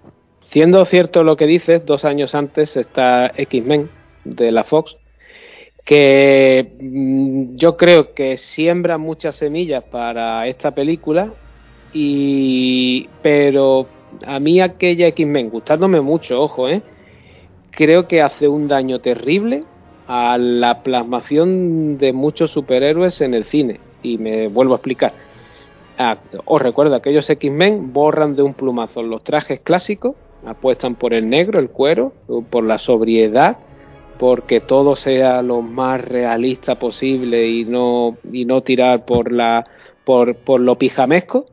Siendo 0.53 0.85
cierto 0.85 1.25
lo 1.25 1.35
que 1.37 1.47
dices, 1.47 1.87
dos 1.87 2.05
años 2.05 2.35
antes 2.35 2.77
está 2.77 3.33
X-Men 3.35 3.89
de 4.25 4.53
la 4.53 4.65
Fox, 4.65 4.95
que 5.83 6.77
mm, 6.79 7.57
yo 7.57 7.79
creo 7.79 8.13
que 8.13 8.37
siembra 8.37 8.99
muchas 8.99 9.37
semillas 9.37 9.83
para 9.85 10.47
esta 10.47 10.73
película, 10.73 11.33
y 11.95 13.09
pero 13.23 13.87
a 14.27 14.41
mí 14.41 14.61
aquella 14.61 15.09
X-Men, 15.09 15.51
gustándome 15.51 16.01
mucho, 16.01 16.41
ojo, 16.41 16.69
¿eh? 16.69 16.83
creo 17.71 18.07
que 18.07 18.23
hace 18.23 18.49
un 18.49 18.69
daño 18.69 19.01
terrible 19.01 19.65
a 20.07 20.37
la 20.39 20.83
plasmación 20.83 21.99
de 21.99 22.13
muchos 22.13 22.51
superhéroes 22.51 23.21
en 23.21 23.35
el 23.35 23.45
cine. 23.45 23.81
Y 24.03 24.19
me 24.19 24.49
vuelvo 24.49 24.75
a 24.75 24.77
explicar. 24.77 25.13
Ah, 25.99 26.19
os 26.45 26.61
recuerdo, 26.61 26.95
aquellos 26.95 27.29
X-Men 27.29 27.93
borran 27.93 28.35
de 28.37 28.43
un 28.43 28.55
plumazo 28.55 29.03
los 29.03 29.23
trajes 29.23 29.61
clásicos 29.61 30.17
apuestan 30.47 30.97
por 30.97 31.15
el 31.15 31.29
negro, 31.29 31.59
el 31.61 31.71
cuero, 31.71 32.13
por 32.51 32.65
la 32.65 32.79
sobriedad, 32.79 33.59
porque 34.19 34.61
todo 34.61 34.97
sea 34.97 35.43
lo 35.43 35.63
más 35.63 36.01
realista 36.01 36.79
posible 36.79 37.49
y 37.49 37.65
no, 37.65 38.17
y 38.33 38.45
no 38.45 38.63
tirar 38.63 39.05
por, 39.05 39.33
la, 39.33 39.65
por, 40.05 40.37
por 40.37 40.61
lo 40.61 40.77
pijamesco. 40.77 41.47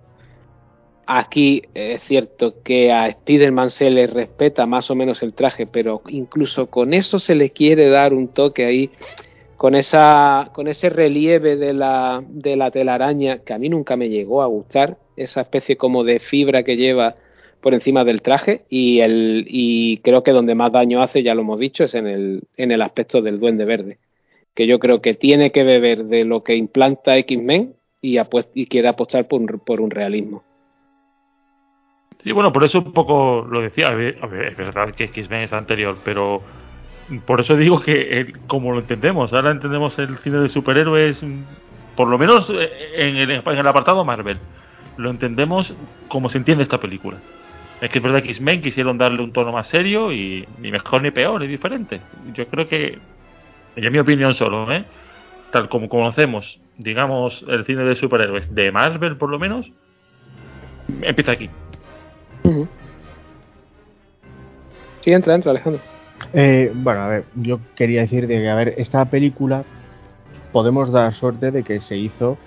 Aquí 1.11 1.63
es 1.73 2.03
cierto 2.03 2.61
que 2.61 2.91
a 2.91 3.07
Spider-Man 3.07 3.71
se 3.71 3.89
le 3.89 4.05
respeta 4.05 4.67
más 4.67 4.91
o 4.91 4.95
menos 4.95 5.23
el 5.23 5.33
traje, 5.33 5.65
pero 5.65 6.03
incluso 6.07 6.67
con 6.67 6.93
eso 6.93 7.17
se 7.17 7.33
le 7.33 7.49
quiere 7.49 7.89
dar 7.89 8.13
un 8.13 8.27
toque 8.27 8.63
ahí, 8.63 8.91
con, 9.57 9.73
esa, 9.73 10.51
con 10.53 10.67
ese 10.67 10.87
relieve 10.87 11.55
de 11.55 11.73
la, 11.73 12.23
de 12.27 12.55
la 12.55 12.69
telaraña 12.69 13.39
que 13.39 13.53
a 13.53 13.57
mí 13.57 13.69
nunca 13.69 13.95
me 13.95 14.09
llegó 14.09 14.43
a 14.43 14.45
gustar, 14.45 14.99
esa 15.17 15.41
especie 15.41 15.77
como 15.77 16.03
de 16.03 16.19
fibra 16.19 16.61
que 16.61 16.77
lleva 16.77 17.15
por 17.59 17.73
encima 17.73 18.03
del 18.03 18.21
traje 18.21 18.65
y, 18.69 18.99
el, 18.99 19.47
y 19.49 19.97
creo 20.03 20.21
que 20.21 20.29
donde 20.29 20.53
más 20.53 20.71
daño 20.71 21.01
hace, 21.01 21.23
ya 21.23 21.33
lo 21.33 21.41
hemos 21.41 21.59
dicho, 21.59 21.85
es 21.85 21.95
en 21.95 22.05
el, 22.05 22.43
en 22.55 22.71
el 22.71 22.83
aspecto 22.83 23.23
del 23.23 23.39
duende 23.39 23.65
verde, 23.65 23.97
que 24.53 24.67
yo 24.67 24.77
creo 24.77 25.01
que 25.01 25.15
tiene 25.15 25.51
que 25.51 25.63
beber 25.63 26.05
de 26.05 26.23
lo 26.23 26.43
que 26.43 26.55
implanta 26.55 27.17
X-Men 27.17 27.73
y, 27.99 28.19
y 28.53 28.67
quiere 28.67 28.89
apostar 28.89 29.27
por 29.27 29.59
por 29.61 29.81
un 29.81 29.89
realismo. 29.89 30.43
Sí, 32.23 32.33
bueno, 32.33 32.51
por 32.51 32.65
eso 32.65 32.79
un 32.79 32.91
poco 32.91 33.47
lo 33.49 33.61
decía, 33.61 33.87
a 33.87 33.95
ver, 33.95 34.17
es 34.21 34.57
verdad 34.57 34.91
que 34.93 35.05
X-Men 35.05 35.43
es 35.43 35.53
anterior, 35.53 35.97
pero 36.03 36.41
por 37.25 37.39
eso 37.39 37.55
digo 37.55 37.79
que 37.79 38.33
como 38.47 38.73
lo 38.73 38.79
entendemos, 38.79 39.31
ahora 39.31 39.51
entendemos 39.51 39.97
el 39.99 40.17
cine 40.17 40.39
de 40.39 40.49
superhéroes, 40.49 41.23
por 41.95 42.09
lo 42.09 42.17
menos 42.17 42.49
en 42.49 43.15
el, 43.15 43.31
en 43.31 43.57
el 43.57 43.67
apartado 43.67 44.03
Marvel, 44.03 44.37
lo 44.97 45.09
entendemos 45.09 45.73
como 46.09 46.29
se 46.29 46.37
entiende 46.37 46.63
esta 46.63 46.79
película. 46.79 47.17
Es 47.79 47.89
que 47.89 47.99
es 47.99 48.03
verdad 48.03 48.21
que 48.21 48.31
X-Men 48.31 48.61
quisieron 48.61 48.97
darle 48.97 49.21
un 49.21 49.31
tono 49.31 49.53
más 49.53 49.69
serio 49.69 50.11
y 50.11 50.45
ni 50.59 50.71
mejor 50.71 51.01
ni 51.01 51.11
peor, 51.11 51.41
es 51.41 51.49
diferente. 51.49 52.01
Yo 52.33 52.45
creo 52.47 52.67
que, 52.67 52.99
en 53.77 53.91
mi 53.93 53.97
opinión 53.99 54.35
solo, 54.35 54.69
¿eh? 54.73 54.83
tal 55.51 55.69
como 55.69 55.87
conocemos, 55.87 56.59
digamos, 56.77 57.45
el 57.47 57.63
cine 57.65 57.83
de 57.83 57.95
superhéroes 57.95 58.53
de 58.53 58.73
Marvel 58.73 59.15
por 59.15 59.29
lo 59.29 59.39
menos, 59.39 59.65
empieza 61.01 61.31
aquí. 61.31 61.49
Sí, 65.01 65.11
entra, 65.11 65.35
entra, 65.35 65.51
Alejandro. 65.51 65.81
Eh, 66.33 66.71
bueno, 66.75 67.01
a 67.01 67.07
ver, 67.07 67.23
yo 67.35 67.59
quería 67.75 68.01
decir 68.01 68.27
de 68.27 68.39
que, 68.39 68.49
a 68.49 68.55
ver, 68.55 68.75
esta 68.77 69.05
película 69.05 69.63
podemos 70.51 70.91
dar 70.91 71.13
suerte 71.13 71.51
de 71.51 71.63
que 71.63 71.79
se 71.79 71.97
hizo 71.97 72.37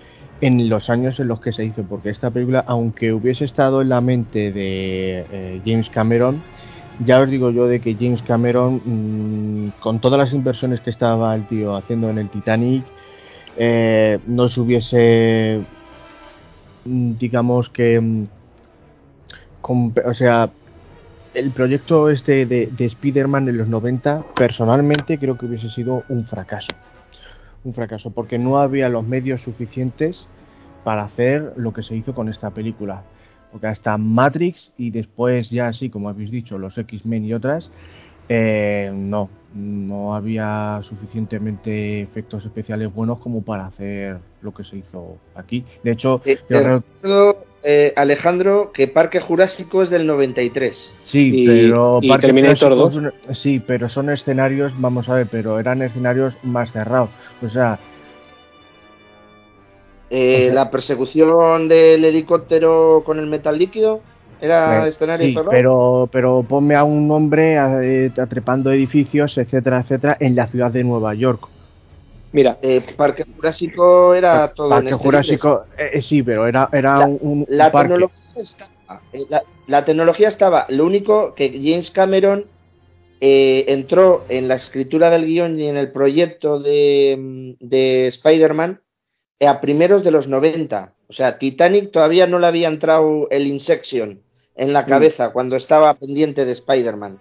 en 0.40 0.68
los 0.68 0.90
años 0.90 1.20
en 1.20 1.28
los 1.28 1.40
que 1.40 1.52
se 1.52 1.64
hizo, 1.64 1.82
porque 1.84 2.10
esta 2.10 2.30
película, 2.30 2.64
aunque 2.66 3.12
hubiese 3.12 3.44
estado 3.44 3.80
en 3.80 3.88
la 3.88 4.00
mente 4.00 4.52
de 4.52 5.24
eh, 5.30 5.60
James 5.64 5.88
Cameron, 5.88 6.42
ya 6.98 7.20
os 7.20 7.30
digo 7.30 7.50
yo 7.50 7.66
de 7.66 7.80
que 7.80 7.94
James 7.94 8.22
Cameron, 8.22 8.80
mm, 8.84 9.80
con 9.80 10.00
todas 10.00 10.18
las 10.18 10.32
inversiones 10.32 10.80
que 10.80 10.90
estaba 10.90 11.34
el 11.34 11.46
tío 11.46 11.76
haciendo 11.76 12.10
en 12.10 12.18
el 12.18 12.28
Titanic, 12.28 12.84
eh, 13.56 14.18
no 14.26 14.48
se 14.48 14.60
hubiese, 14.60 15.60
mm, 16.84 17.12
digamos 17.18 17.68
que, 17.68 18.26
o 19.62 20.14
sea, 20.14 20.50
el 21.34 21.50
proyecto 21.50 22.10
este 22.10 22.46
de, 22.46 22.66
de 22.66 22.84
Spider-Man 22.84 23.48
en 23.48 23.58
los 23.58 23.68
90, 23.68 24.24
personalmente 24.34 25.18
creo 25.18 25.38
que 25.38 25.46
hubiese 25.46 25.70
sido 25.70 26.04
un 26.08 26.26
fracaso. 26.26 26.72
Un 27.64 27.74
fracaso, 27.74 28.10
porque 28.10 28.38
no 28.38 28.58
había 28.58 28.88
los 28.88 29.06
medios 29.06 29.40
suficientes 29.42 30.26
para 30.84 31.04
hacer 31.04 31.52
lo 31.56 31.72
que 31.72 31.82
se 31.82 31.94
hizo 31.94 32.14
con 32.14 32.28
esta 32.28 32.50
película. 32.50 33.02
Porque 33.50 33.66
hasta 33.66 33.96
Matrix 33.98 34.72
y 34.78 34.90
después 34.90 35.50
ya 35.50 35.68
así, 35.68 35.90
como 35.90 36.08
habéis 36.08 36.30
dicho, 36.30 36.58
los 36.58 36.76
X-Men 36.76 37.24
y 37.24 37.34
otras, 37.34 37.70
eh, 38.28 38.90
no, 38.92 39.28
no 39.54 40.14
había 40.14 40.80
suficientemente 40.88 42.00
efectos 42.00 42.44
especiales 42.44 42.92
buenos 42.92 43.18
como 43.18 43.42
para 43.42 43.66
hacer 43.66 44.18
lo 44.40 44.54
que 44.54 44.64
se 44.64 44.78
hizo 44.78 45.18
aquí. 45.34 45.64
De 45.82 45.92
hecho, 45.92 46.22
eh, 46.24 46.80
eh, 47.64 47.92
Alejandro, 47.96 48.72
que 48.72 48.88
Parque 48.88 49.20
Jurásico 49.20 49.82
es 49.82 49.90
del 49.90 50.06
93. 50.06 50.96
Sí, 51.04 51.44
pero 51.46 52.00
Parque 52.06 52.26
Terminator 52.26 52.74
2. 52.74 53.12
Sí, 53.32 53.62
pero 53.64 53.88
son 53.88 54.10
escenarios, 54.10 54.72
vamos 54.78 55.08
a 55.08 55.14
ver, 55.14 55.28
pero 55.30 55.60
eran 55.60 55.82
escenarios 55.82 56.34
más 56.42 56.72
cerrados. 56.72 57.10
O 57.40 57.48
sea, 57.48 57.78
eh, 60.14 60.50
la 60.52 60.70
persecución 60.70 61.68
del 61.68 62.04
helicóptero 62.04 63.02
con 63.04 63.18
el 63.18 63.26
metal 63.28 63.58
líquido 63.58 64.00
era 64.42 64.86
escenario 64.86 65.26
sí, 65.26 65.36
pero 65.48 66.06
pero 66.12 66.44
ponme 66.46 66.74
a 66.74 66.84
un 66.84 67.10
hombre 67.10 67.54
eh, 67.54 68.12
atrepando 68.20 68.70
edificios 68.72 69.38
etcétera 69.38 69.80
etcétera 69.80 70.16
en 70.20 70.34
la 70.34 70.48
ciudad 70.48 70.70
de 70.70 70.84
Nueva 70.84 71.14
York 71.14 71.48
mira 72.32 72.58
eh, 72.62 72.82
Parque 72.96 73.24
Jurásico 73.24 74.14
era 74.14 74.52
todo 74.52 74.70
Parque 74.70 74.92
Jurásico 74.92 75.64
sí 76.00 76.22
pero 76.22 76.46
era 76.46 76.68
era 76.72 77.06
un, 77.06 77.44
la 77.48 77.70
tecnología 77.70 78.42
estaba 78.42 79.00
la, 79.66 79.84
tecnología 79.84 80.28
estaba 80.28 80.66
lo 80.68 80.84
único 80.84 81.34
que 81.34 81.50
James 81.50 81.90
Cameron 81.90 82.46
entró 83.20 84.24
en 84.28 84.48
la 84.48 84.56
escritura 84.56 85.08
del 85.08 85.26
guion 85.26 85.58
y 85.58 85.68
en 85.68 85.76
el 85.76 85.92
proyecto 85.92 86.58
de, 86.58 87.54
de 87.60 88.08
Spider-Man 88.08 88.80
a 89.46 89.60
primeros 89.60 90.02
de 90.02 90.10
los 90.10 90.28
90. 90.28 90.94
O 91.08 91.12
sea, 91.12 91.38
Titanic 91.38 91.90
todavía 91.90 92.26
no 92.26 92.38
le 92.38 92.46
había 92.46 92.68
entrado 92.68 93.28
el 93.30 93.46
Insection 93.46 94.22
en 94.56 94.72
la 94.72 94.82
mm. 94.82 94.86
cabeza 94.86 95.32
cuando 95.32 95.56
estaba 95.56 95.94
pendiente 95.94 96.44
de 96.44 96.52
Spider-Man. 96.52 97.20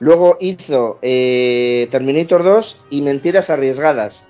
Luego 0.00 0.36
hizo 0.40 0.98
eh, 1.02 1.88
Terminator 1.90 2.44
2 2.44 2.78
y 2.90 3.02
Mentiras 3.02 3.50
Arriesgadas. 3.50 4.26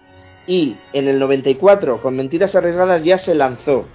Y 0.49 0.78
en 0.94 1.07
el 1.07 1.20
94, 1.20 2.03
con 2.03 2.16
Mentiras 2.16 2.57
Arriesgadas, 2.57 3.05
ya 3.05 3.18
se 3.18 3.34
lanzó 3.34 3.86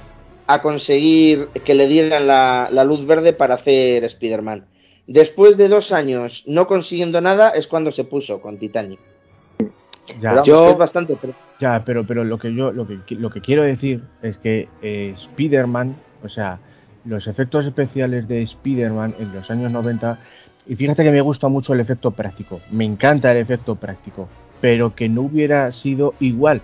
a 0.48 0.62
conseguir 0.62 1.48
que 1.66 1.74
le 1.74 1.88
dieran 1.88 2.28
la, 2.28 2.70
la 2.72 2.84
luz 2.84 3.06
verde 3.06 3.34
para 3.34 3.56
hacer 3.56 4.04
Spider-Man. 4.04 4.68
Después 5.08 5.58
de 5.58 5.68
dos 5.68 5.92
años 5.92 6.44
no 6.46 6.68
consiguiendo 6.68 7.20
nada, 7.22 7.50
es 7.50 7.68
cuando 7.68 7.92
se 7.92 8.04
puso 8.04 8.40
con 8.40 8.60
Titanic. 8.60 9.00
Ya, 10.20 10.44
yo, 10.44 10.70
es 10.70 10.78
bastante. 10.78 11.18
Ya, 11.60 11.84
pero, 11.86 12.06
pero 12.06 12.24
lo 12.24 12.38
que 12.38 12.54
yo 12.54 12.72
lo 12.72 12.86
que, 12.86 13.00
lo 13.16 13.30
que 13.30 13.42
quiero 13.42 13.64
decir 13.64 14.04
es 14.22 14.38
que 14.38 14.68
eh, 14.82 15.16
Spider-Man, 15.18 15.96
o 16.24 16.30
sea, 16.30 16.60
los 17.06 17.26
efectos 17.28 17.66
especiales 17.66 18.28
de 18.28 18.44
Spider-Man 18.44 19.16
en 19.18 19.34
los 19.34 19.50
años 19.50 19.72
90, 19.72 20.20
y 20.68 20.76
fíjate 20.76 21.04
que 21.04 21.12
me 21.12 21.22
gusta 21.22 21.48
mucho 21.48 21.74
el 21.74 21.80
efecto 21.80 22.12
práctico, 22.12 22.62
me 22.70 22.86
encanta 22.86 23.32
el 23.32 23.38
efecto 23.38 23.76
práctico, 23.76 24.28
pero 24.64 24.96
que 24.96 25.10
no 25.10 25.24
hubiera 25.24 25.70
sido 25.74 26.14
igual 26.22 26.62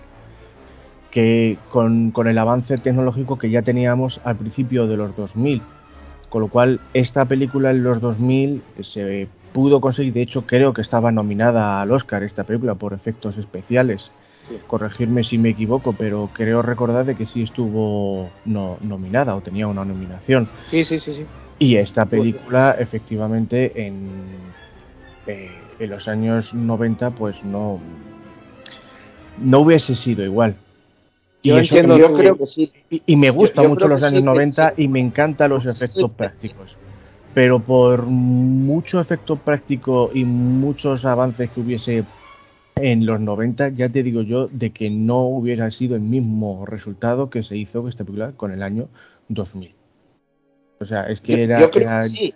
que 1.10 1.58
con, 1.68 2.12
con 2.12 2.28
el 2.28 2.38
avance 2.38 2.78
tecnológico 2.78 3.36
que 3.36 3.50
ya 3.50 3.60
teníamos 3.60 4.22
al 4.24 4.36
principio 4.36 4.86
de 4.86 4.96
los 4.96 5.14
2000. 5.14 5.60
Con 6.30 6.40
lo 6.40 6.48
cual, 6.48 6.80
esta 6.94 7.26
película 7.26 7.72
en 7.72 7.82
los 7.82 8.00
2000 8.00 8.62
se 8.80 9.28
pudo 9.52 9.82
conseguir, 9.82 10.14
de 10.14 10.22
hecho 10.22 10.46
creo 10.46 10.72
que 10.72 10.80
estaba 10.80 11.12
nominada 11.12 11.82
al 11.82 11.90
Oscar 11.90 12.22
esta 12.22 12.44
película 12.44 12.74
por 12.74 12.94
efectos 12.94 13.36
especiales. 13.36 14.10
Corregirme 14.66 15.22
si 15.22 15.36
me 15.36 15.50
equivoco, 15.50 15.92
pero 15.92 16.30
creo 16.32 16.62
recordar 16.62 17.04
de 17.04 17.16
que 17.16 17.26
sí 17.26 17.42
estuvo 17.42 18.30
no, 18.46 18.78
nominada 18.80 19.36
o 19.36 19.42
tenía 19.42 19.66
una 19.66 19.84
nominación. 19.84 20.48
Sí, 20.70 20.84
sí, 20.84 21.00
sí, 21.00 21.12
sí. 21.12 21.26
Y 21.58 21.76
esta 21.76 22.06
película, 22.06 22.76
efectivamente, 22.78 23.86
en, 23.86 24.08
eh, 25.26 25.50
en 25.80 25.90
los 25.90 26.06
años 26.06 26.54
90, 26.54 27.10
pues 27.10 27.42
no, 27.42 27.80
no 29.38 29.60
hubiese 29.60 29.96
sido 29.96 30.24
igual. 30.24 30.54
Yo, 31.42 31.58
y 31.58 31.66
yo 31.66 32.14
creo 32.14 32.36
que 32.36 32.46
sí. 32.46 32.70
Y, 33.06 33.16
me 33.16 33.30
gusta 33.30 33.66
mucho 33.66 33.88
los 33.88 34.02
años 34.02 34.22
90 34.22 34.74
y 34.76 34.88
me 34.88 35.00
encantan 35.00 35.50
los 35.50 35.66
efectos 35.66 36.12
prácticos 36.12 36.76
pero 37.34 37.60
por 37.60 38.06
mucho 38.06 39.00
efecto 39.00 39.36
práctico 39.36 40.10
y 40.12 40.24
muchos 40.24 41.04
avances 41.04 41.50
que 41.50 41.60
hubiese 41.60 42.04
en 42.76 43.04
los 43.04 43.20
90, 43.20 43.70
ya 43.70 43.88
te 43.88 44.02
digo 44.02 44.22
yo, 44.22 44.48
de 44.48 44.70
que 44.70 44.90
no 44.90 45.22
hubiera 45.22 45.70
sido 45.70 45.96
el 45.96 46.00
mismo 46.00 46.64
resultado 46.66 47.28
que 47.28 47.42
se 47.42 47.56
hizo 47.56 47.86
esta 47.88 48.04
película 48.04 48.32
con 48.32 48.52
el 48.52 48.62
año 48.62 48.88
2000. 49.28 49.74
O 50.80 50.86
sea, 50.86 51.04
es 51.04 51.20
que 51.20 51.44
era... 51.44 51.60
Yo 51.60 51.70
creo 51.70 51.88
que 52.00 52.08
sí. 52.08 52.34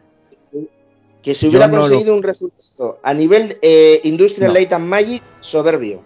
Que 1.24 1.34
se 1.34 1.48
hubiera 1.48 1.70
conseguido 1.70 2.14
un 2.14 2.22
resultado 2.22 3.00
a 3.02 3.14
nivel 3.14 3.58
eh, 3.62 4.00
Industrial 4.04 4.52
Light 4.52 4.72
and 4.72 4.86
Magic 4.86 5.22
soberbio. 5.40 6.02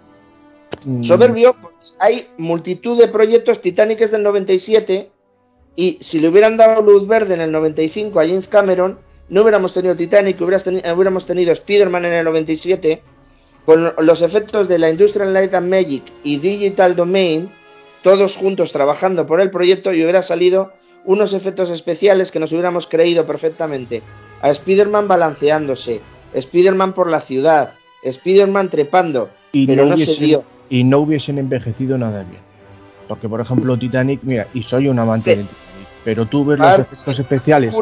Mm. 0.85 1.03
Soberbio, 1.03 1.57
hay 1.99 2.29
multitud 2.39 2.99
de 2.99 3.09
proyectos 3.09 3.61
titánicos 3.61 4.11
del 4.11 4.23
97 4.23 5.11
y 5.75 5.99
si 6.01 6.21
le 6.21 6.29
hubieran 6.29 6.57
dado 6.57 6.83
luz 6.83 7.07
verde 7.07 7.35
en 7.35 7.41
el 7.41 7.53
95 7.53 8.21
a 8.21 8.27
James 8.27 8.49
Cameron, 8.49 8.99
no 9.29 9.43
hubiéramos 9.43 9.73
tenido 9.75 9.95
Titanic, 9.95 10.41
hubiéramos 10.41 11.27
tenido 11.27 11.53
Spider-Man 11.53 12.05
en 12.07 12.13
el 12.15 12.25
97, 12.25 13.03
con 13.67 13.93
los 13.99 14.23
efectos 14.23 14.69
de 14.69 14.79
la 14.79 14.89
Industrial 14.89 15.33
Light 15.33 15.55
and 15.55 15.69
Magic 15.69 16.03
y 16.25 16.39
Digital 16.39 16.97
Domain, 16.97 17.51
todos 18.03 18.37
juntos 18.37 18.73
trabajando 18.73 19.27
por 19.27 19.41
el 19.41 19.51
proyecto, 19.51 19.93
y 19.93 20.03
hubiera 20.03 20.23
salido 20.23 20.73
unos 21.05 21.33
efectos 21.33 21.71
especiales 21.71 22.33
que 22.33 22.41
nos 22.41 22.51
hubiéramos 22.53 22.87
creído 22.87 23.27
perfectamente. 23.27 24.03
A 24.41 24.51
Spider-Man 24.51 25.09
balanceándose, 25.09 26.01
Spider-Man 26.33 26.93
por 26.93 27.11
la 27.11 27.21
ciudad, 27.23 27.75
Spider-Man 28.03 28.71
trepando, 28.71 29.31
pero 29.53 29.87
no, 29.87 29.97
se 29.97 30.15
dio. 30.15 30.45
Y 30.71 30.85
no 30.85 31.01
hubiesen 31.01 31.39
envejecido 31.39 31.99
nada 31.99 32.23
bien. 32.23 32.43
Porque, 33.09 33.29
por 33.29 33.41
ejemplo, 33.41 33.79
Titanic, 33.79 34.21
mira, 34.23 34.49
y 34.55 34.63
soy 34.65 34.89
un 34.89 34.99
amante 34.99 35.31
de 35.31 35.43
Titanic 35.45 35.69
pero 36.09 36.25
tú 36.25 36.43
ves 36.43 36.59
los 36.59 36.81
efectos 36.81 37.19
especiales. 37.19 37.75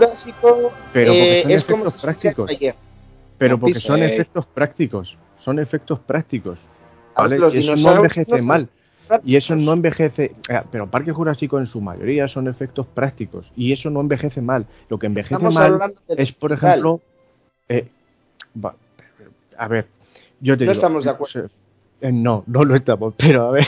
pero 0.92 1.14
porque 1.20 1.38
son 1.38 1.62
efectos 1.62 1.94
prácticos. 2.02 2.50
Pero 3.38 3.58
porque 3.60 3.78
son 3.78 4.02
efectos 4.02 4.46
prácticos. 4.46 5.16
Son 5.44 5.58
efectos 5.60 6.00
prácticos. 6.00 6.58
Y 7.16 7.56
eso 7.58 7.76
no 7.76 7.96
envejece 7.96 8.42
mal. 8.42 8.68
Y 9.24 9.36
eso 9.36 9.56
no 9.56 9.72
envejece. 9.72 10.34
Eh, 10.48 10.62
pero 10.70 10.90
Parque 10.90 11.12
Jurásico 11.12 11.58
en 11.58 11.66
su 11.66 11.80
mayoría 11.80 12.28
son 12.28 12.48
efectos 12.48 12.86
prácticos. 12.86 13.50
Y 13.56 13.72
eso 13.72 13.90
no 13.90 14.00
envejece 14.00 14.40
mal. 14.40 14.66
Lo 14.88 14.98
que 14.98 15.06
envejece 15.06 15.38
mal 15.50 15.80
es, 16.08 16.32
por 16.32 16.52
ejemplo. 16.52 17.00
Eh, 17.68 17.88
a 19.58 19.68
ver, 19.68 19.86
yo 20.40 20.56
te 20.56 20.64
no 20.64 20.72
estamos 20.72 21.04
de 21.04 21.10
acuerdo. 21.10 21.48
Eh, 22.00 22.12
no, 22.12 22.44
no 22.46 22.64
lo 22.64 22.76
estamos, 22.76 23.14
pero 23.18 23.48
a 23.48 23.50
ver, 23.52 23.66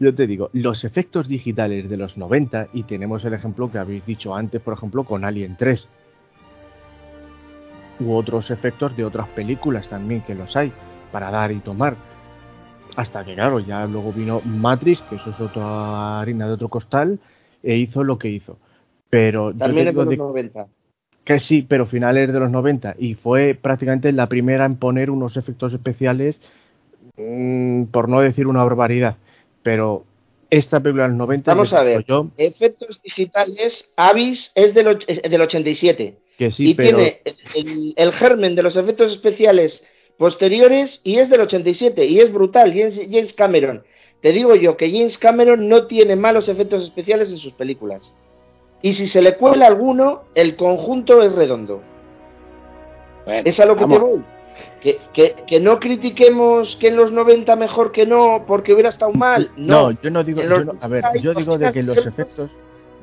yo 0.00 0.14
te 0.14 0.26
digo, 0.26 0.50
los 0.52 0.84
efectos 0.84 1.28
digitales 1.28 1.88
de 1.88 1.96
los 1.96 2.16
90, 2.16 2.68
y 2.72 2.84
tenemos 2.84 3.24
el 3.24 3.34
ejemplo 3.34 3.70
que 3.70 3.78
habéis 3.78 4.06
dicho 4.06 4.34
antes, 4.34 4.60
por 4.60 4.74
ejemplo, 4.74 5.04
con 5.04 5.24
Alien 5.24 5.56
3, 5.58 5.88
u 8.00 8.14
otros 8.14 8.50
efectos 8.50 8.96
de 8.96 9.04
otras 9.04 9.28
películas 9.28 9.88
también 9.88 10.20
que 10.22 10.34
los 10.34 10.54
hay, 10.54 10.72
para 11.10 11.30
dar 11.30 11.50
y 11.50 11.58
tomar. 11.58 11.96
Hasta 12.96 13.24
que, 13.24 13.34
claro, 13.34 13.60
ya 13.60 13.86
luego 13.86 14.12
vino 14.12 14.40
Matrix, 14.44 15.00
que 15.02 15.16
eso 15.16 15.30
es 15.30 15.40
otra 15.40 16.20
harina 16.20 16.46
de 16.46 16.54
otro 16.54 16.68
costal, 16.68 17.18
e 17.62 17.76
hizo 17.76 18.02
lo 18.02 18.18
que 18.18 18.28
hizo. 18.28 18.58
Pero 19.10 19.54
también 19.54 19.88
es 19.88 19.94
de 19.94 20.04
los 20.04 20.18
90. 20.18 20.66
Que 21.24 21.38
sí, 21.38 21.62
pero 21.62 21.86
finales 21.86 22.32
de 22.32 22.38
los 22.38 22.50
90, 22.50 22.96
y 22.98 23.14
fue 23.14 23.58
prácticamente 23.60 24.10
la 24.12 24.28
primera 24.28 24.64
en 24.64 24.76
poner 24.76 25.10
unos 25.10 25.36
efectos 25.36 25.72
especiales 25.72 26.36
Mm, 27.16 27.84
por 27.84 28.08
no 28.08 28.20
decir 28.20 28.46
una 28.46 28.62
barbaridad, 28.62 29.16
pero 29.62 30.04
esta 30.50 30.80
película 30.80 31.04
de 31.04 31.10
los 31.10 31.18
90... 31.18 31.54
Vamos 31.54 31.72
a 31.72 31.82
ver, 31.82 32.04
efectos 32.36 33.00
digitales, 33.02 33.90
Avis 33.96 34.52
es 34.54 34.74
del, 34.74 34.98
del 34.98 35.40
87. 35.40 36.18
Que 36.36 36.50
sí, 36.50 36.70
y 36.70 36.74
tiene 36.74 37.22
el, 37.96 38.12
germen 38.12 38.54
de 38.54 38.62
los 38.62 38.76
efectos 38.76 39.10
especiales 39.10 39.82
posteriores 40.18 41.00
y 41.04 41.18
es 41.18 41.28
del 41.28 41.42
87 41.42 42.04
y 42.04 42.20
es 42.20 42.32
brutal, 42.32 42.70
James, 42.70 43.00
James 43.10 43.32
Cameron. 43.34 43.84
te 44.20 44.32
digo 44.32 44.54
yo 44.54 44.76
que 44.76 44.90
James 44.90 45.18
Cameron 45.18 45.68
no 45.68 45.86
tiene 45.86 46.16
malos 46.16 46.48
efectos 46.48 46.84
especiales 46.84 47.30
en 47.30 47.38
sus 47.38 47.52
películas. 47.52 48.14
Y 48.82 48.94
si 48.94 49.06
se 49.06 49.22
le 49.22 49.36
cuela 49.36 49.66
alguno, 49.66 50.24
el 50.34 50.56
conjunto 50.56 51.22
es 51.22 51.32
redondo. 51.32 51.82
es 53.26 53.58
a 53.58 53.66
lo 53.66 53.76
que 53.76 53.86
te 53.86 53.98
voy. 53.98 54.22
Que, 55.12 55.60
no 55.60 55.80
critiquemos 55.80 56.76
que 56.76 56.88
en 56.88 56.96
los 56.96 57.10
90 57.10 57.56
mejor 57.56 57.90
que 57.90 58.06
no 58.06 58.44
porque 58.46 58.72
hubiera 58.72 58.90
estado 58.90 59.12
mal. 59.12 59.50
No, 59.56 59.90
yo 59.90 60.10
no 60.10 60.22
digo. 60.22 60.40
a 60.80 60.88
ver, 60.88 61.02
yo 61.20 61.34
digo 61.34 61.58
de 61.58 61.72
que 61.72 61.82
los 61.82 61.96
efectos. 61.96 62.50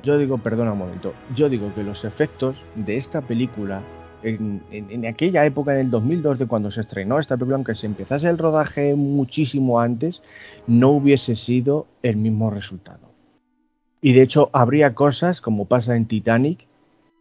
Yo 0.04 0.18
digo, 0.18 0.38
perdona 0.38 0.74
un 0.74 0.80
momento. 0.80 1.14
Yo 1.36 1.48
digo 1.50 1.74
que 1.74 1.84
los 1.84 2.04
efectos 2.04 2.56
de 2.76 2.98
esta 2.98 3.22
película 3.22 3.82
en, 4.24 5.06
aquella 5.06 5.46
época, 5.46 5.74
en 5.74 5.80
el 5.80 5.92
2002, 5.92 6.40
de 6.40 6.48
cuando 6.48 6.72
se 6.72 6.82
estrenó 6.82 7.20
esta 7.20 7.36
película, 7.36 7.56
aunque 7.56 7.76
se 7.76 7.86
empezase 7.86 8.28
el 8.28 8.38
rodaje 8.38 8.96
muchísimo 8.96 9.80
antes, 9.80 10.22
no 10.68 10.92
hubiese 10.92 11.36
sido 11.36 11.88
el 12.02 12.18
mismo 12.18 12.50
resultado. 12.50 13.12
Y 14.02 14.14
de 14.14 14.22
hecho, 14.22 14.50
habría 14.54 14.94
cosas, 14.96 15.42
como 15.42 15.66
pasa 15.66 15.96
en 15.96 16.08
Titanic, 16.08 16.68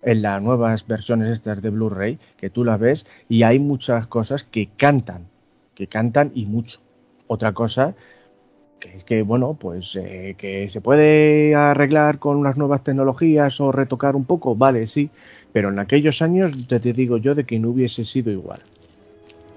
en 0.02 0.22
las 0.22 0.42
nuevas 0.42 0.86
versiones 0.86 1.32
estas 1.32 1.62
de 1.62 1.70
Blu-ray, 1.70 2.18
que 2.36 2.50
tú 2.50 2.64
las 2.64 2.78
ves 2.78 3.06
y 3.28 3.44
hay 3.44 3.58
muchas 3.58 4.06
cosas 4.06 4.42
que 4.44 4.68
cantan, 4.76 5.28
que 5.74 5.86
cantan 5.86 6.32
y 6.34 6.46
mucho. 6.46 6.80
Otra 7.28 7.52
cosa 7.52 7.94
que, 8.80 9.04
que 9.06 9.22
bueno, 9.22 9.54
pues 9.54 9.94
eh, 9.94 10.34
que 10.36 10.70
se 10.70 10.80
puede 10.80 11.54
arreglar 11.54 12.18
con 12.18 12.36
unas 12.36 12.56
nuevas 12.56 12.82
tecnologías 12.82 13.60
o 13.60 13.70
retocar 13.70 14.16
un 14.16 14.24
poco, 14.24 14.56
vale, 14.56 14.88
sí, 14.88 15.08
pero 15.52 15.68
en 15.68 15.78
aquellos 15.78 16.22
años 16.22 16.52
te, 16.68 16.78
digo 16.78 17.18
yo 17.18 17.34
de 17.34 17.44
que 17.44 17.58
no 17.58 17.70
hubiese 17.70 18.04
sido 18.04 18.30
igual. 18.30 18.60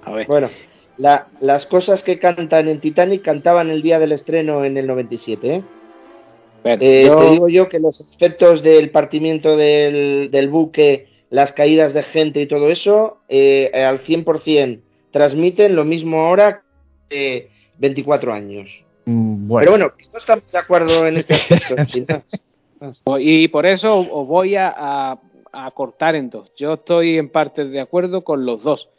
A 0.03 0.11
ver. 0.11 0.27
Bueno, 0.27 0.49
las 0.97 1.65
cosas 1.65 2.03
que 2.03 2.19
cantan 2.19 2.67
en 2.67 2.79
Titanic 2.79 3.21
cantaban 3.21 3.69
el 3.69 3.81
día 3.81 3.99
del 3.99 4.11
estreno 4.11 4.63
en 4.63 4.77
el 4.77 4.87
97, 4.87 5.55
¿eh? 5.55 5.63
Eh, 6.67 6.77
te 6.79 7.29
digo 7.29 7.47
yo 7.47 7.69
que 7.69 7.79
los 7.79 8.01
efectos 8.01 8.63
del 8.63 8.89
partimiento 8.89 9.55
del, 9.55 10.49
buque, 10.49 11.07
las 11.29 11.53
caídas 11.53 11.93
de 11.93 12.01
gente 12.01 12.41
y 12.41 12.47
todo 12.47 12.69
eso, 12.69 13.19
eh, 13.29 13.71
al 13.73 13.99
100% 13.99 14.81
transmiten 15.15 15.77
lo 15.77 15.85
mismo 15.85 16.25
ahora 16.25 16.63
que 17.07 17.49
24 17.77 18.33
años. 18.33 18.83
Mm, 19.05 19.47
Pero 19.59 19.71
bueno, 19.71 19.93
no 20.11 20.17
estamos 20.17 20.51
de 20.51 20.57
acuerdo 20.57 21.07
en 21.07 21.15
este 21.15 21.35
aspecto. 21.35 22.23
y 23.19 23.47
por 23.47 23.65
eso 23.65 23.97
os 23.97 24.27
voy 24.27 24.55
a, 24.57 25.17
cortar 25.73 26.15
en 26.15 26.29
dos. 26.29 26.51
Yo 26.55 26.73
estoy 26.73 27.17
en 27.17 27.29
parte 27.29 27.65
de 27.65 27.79
acuerdo 27.79 28.23
con 28.23 28.45
los 28.45 28.61
dos. 28.63 28.89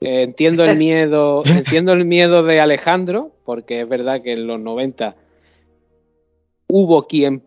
Eh, 0.00 0.22
entiendo 0.22 0.64
el 0.64 0.76
miedo, 0.76 1.42
entiendo 1.46 1.92
el 1.92 2.04
miedo 2.04 2.42
de 2.42 2.60
Alejandro, 2.60 3.30
porque 3.44 3.80
es 3.80 3.88
verdad 3.88 4.22
que 4.22 4.32
en 4.32 4.46
los 4.46 4.60
90 4.60 5.16
hubo 6.68 7.06
quien, 7.06 7.42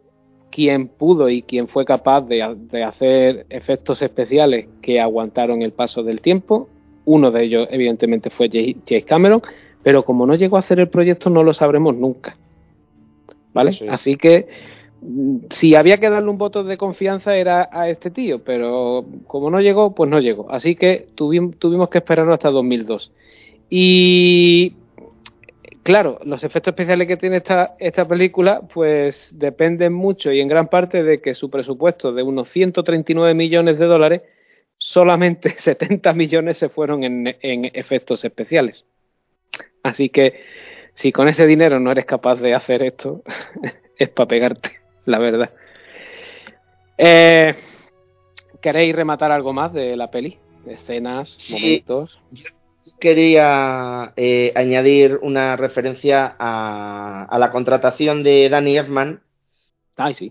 quien 0.51 0.87
pudo 0.87 1.29
y 1.29 1.41
quien 1.41 1.67
fue 1.67 1.85
capaz 1.85 2.21
de, 2.21 2.43
hacer 2.83 3.45
efectos 3.49 4.01
especiales 4.01 4.67
que 4.81 5.01
aguantaron 5.01 5.61
el 5.61 5.73
paso 5.73 6.03
del 6.03 6.21
tiempo. 6.21 6.69
Uno 7.05 7.31
de 7.31 7.43
ellos, 7.43 7.67
evidentemente, 7.71 8.29
fue 8.29 8.49
James 8.49 9.05
Cameron, 9.05 9.41
pero 9.83 10.05
como 10.05 10.25
no 10.25 10.35
llegó 10.35 10.57
a 10.57 10.61
hacer 10.61 10.79
el 10.79 10.89
proyecto, 10.89 11.29
no 11.29 11.43
lo 11.43 11.53
sabremos 11.53 11.95
nunca. 11.95 12.37
¿Vale? 13.53 13.77
Así 13.89 14.17
que 14.17 14.47
si 15.49 15.75
había 15.75 15.97
que 15.97 16.09
darle 16.09 16.29
un 16.29 16.37
voto 16.37 16.63
de 16.63 16.77
confianza 16.77 17.35
era 17.35 17.69
a 17.71 17.89
este 17.89 18.11
tío, 18.11 18.43
pero 18.43 19.05
como 19.27 19.49
no 19.49 19.61
llegó, 19.61 19.93
pues 19.93 20.09
no 20.09 20.19
llegó. 20.19 20.51
Así 20.51 20.75
que 20.75 21.07
tuvimos, 21.15 21.89
que 21.89 21.97
esperar 21.97 22.29
hasta 22.31 22.49
2002. 22.49 23.11
Y 23.69 24.73
claro, 25.83 26.19
los 26.23 26.43
efectos 26.43 26.71
especiales 26.71 27.07
que 27.07 27.17
tiene 27.17 27.37
esta, 27.37 27.75
esta 27.79 28.07
película, 28.07 28.61
pues 28.73 29.31
dependen 29.37 29.93
mucho 29.93 30.31
y 30.31 30.41
en 30.41 30.47
gran 30.47 30.67
parte 30.67 31.03
de 31.03 31.21
que 31.21 31.35
su 31.35 31.49
presupuesto 31.49 32.11
de 32.11 32.23
unos 32.23 32.49
139 32.49 33.33
millones 33.33 33.79
de 33.79 33.85
dólares, 33.85 34.21
solamente 34.77 35.55
70 35.57 36.13
millones 36.13 36.57
se 36.57 36.69
fueron 36.69 37.03
en, 37.03 37.35
efectos 37.73 38.23
especiales. 38.25 38.85
Así 39.83 40.09
que 40.09 40.41
si 40.95 41.11
con 41.11 41.27
ese 41.27 41.45
dinero 41.45 41.79
no 41.79 41.91
eres 41.91 42.05
capaz 42.05 42.35
de 42.35 42.55
hacer 42.55 42.81
esto, 42.81 43.23
es 43.97 44.09
para 44.09 44.27
pegarte, 44.27 44.84
la 45.05 45.19
verdad. 45.19 45.51
Eh, 46.97 47.55
¿Queréis 48.61 48.95
rematar 48.95 49.31
algo 49.31 49.53
más 49.53 49.73
de 49.73 49.95
la 49.95 50.09
peli? 50.09 50.37
Escenas, 50.65 51.37
momentos 51.51 52.19
quería 52.99 54.13
eh, 54.15 54.51
añadir 54.55 55.19
una 55.21 55.55
referencia 55.55 56.35
a, 56.37 57.35
la 57.37 57.51
contratación 57.51 58.23
de 58.23 58.49
Danny 58.49 58.77
Elfman 58.77 59.21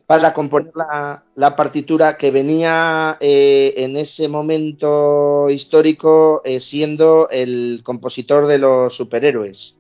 para 0.07 0.35
componer 0.35 0.73
la, 0.75 1.57
partitura 1.57 2.19
que 2.19 2.31
venía 2.31 3.17
eh, 3.21 3.73
en 3.79 3.97
ese 3.97 4.29
momento 4.29 5.49
histórico 5.49 6.43
eh, 6.45 6.61
siendo 6.61 7.29
el 7.31 7.81
compositor 7.83 8.47
de 8.47 8.59
los 8.59 8.95
superhéroes. 8.95 9.77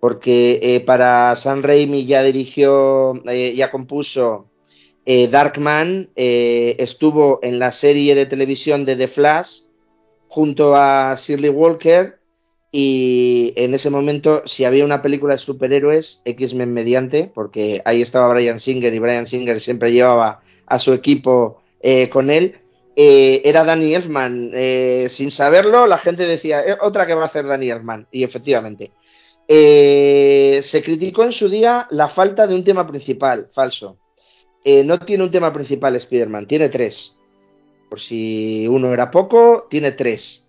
Porque 0.00 0.82
para 0.86 1.34
San 1.36 1.62
Raimi 1.62 2.06
ya 2.06 2.22
dirigió, 2.22 3.20
ya 3.24 3.70
compuso 3.70 4.46
Darkman, 5.04 6.10
estuvo 6.14 7.40
en 7.42 7.58
la 7.58 7.72
serie 7.72 8.14
de 8.14 8.26
televisión 8.26 8.84
de 8.84 8.94
The 8.94 9.08
Flash, 9.08 9.62
junto 10.28 10.76
a 10.76 11.16
Shirley 11.16 11.50
Walker 11.50 12.18
y 12.70 13.54
en 13.56 13.74
ese 13.74 13.90
momento 13.90 14.42
si 14.44 14.64
había 14.64 14.84
una 14.84 15.00
película 15.00 15.34
de 15.34 15.38
superhéroes, 15.38 16.20
X-Men 16.24 16.72
mediante, 16.72 17.30
porque 17.34 17.80
ahí 17.84 18.02
estaba 18.02 18.28
Brian 18.28 18.60
Singer 18.60 18.92
y 18.92 18.98
Brian 18.98 19.26
Singer 19.26 19.60
siempre 19.60 19.92
llevaba 19.92 20.42
a 20.66 20.78
su 20.78 20.92
equipo 20.92 21.62
eh, 21.80 22.10
con 22.10 22.30
él, 22.30 22.56
eh, 22.94 23.40
era 23.44 23.64
Danny 23.64 23.94
Elfman. 23.94 24.50
Eh, 24.52 25.08
sin 25.10 25.30
saberlo, 25.30 25.86
la 25.86 25.98
gente 25.98 26.26
decía, 26.26 26.62
otra 26.82 27.06
que 27.06 27.14
va 27.14 27.22
a 27.22 27.26
hacer 27.26 27.46
Danny 27.46 27.70
Elfman, 27.70 28.06
y 28.10 28.24
efectivamente. 28.24 28.90
Se 29.48 30.82
criticó 30.84 31.24
en 31.24 31.32
su 31.32 31.48
día 31.48 31.86
la 31.90 32.08
falta 32.08 32.46
de 32.46 32.54
un 32.54 32.64
tema 32.64 32.86
principal, 32.86 33.48
falso. 33.54 33.96
no 34.84 34.98
tiene 35.00 35.24
un 35.24 35.30
tema 35.30 35.52
principal 35.52 35.96
Spider-Man, 35.96 36.46
tiene 36.46 36.68
tres. 36.68 37.16
Por 37.88 38.00
si 38.00 38.68
uno 38.68 38.92
era 38.92 39.10
poco, 39.10 39.66
tiene 39.70 39.92
tres. 39.92 40.48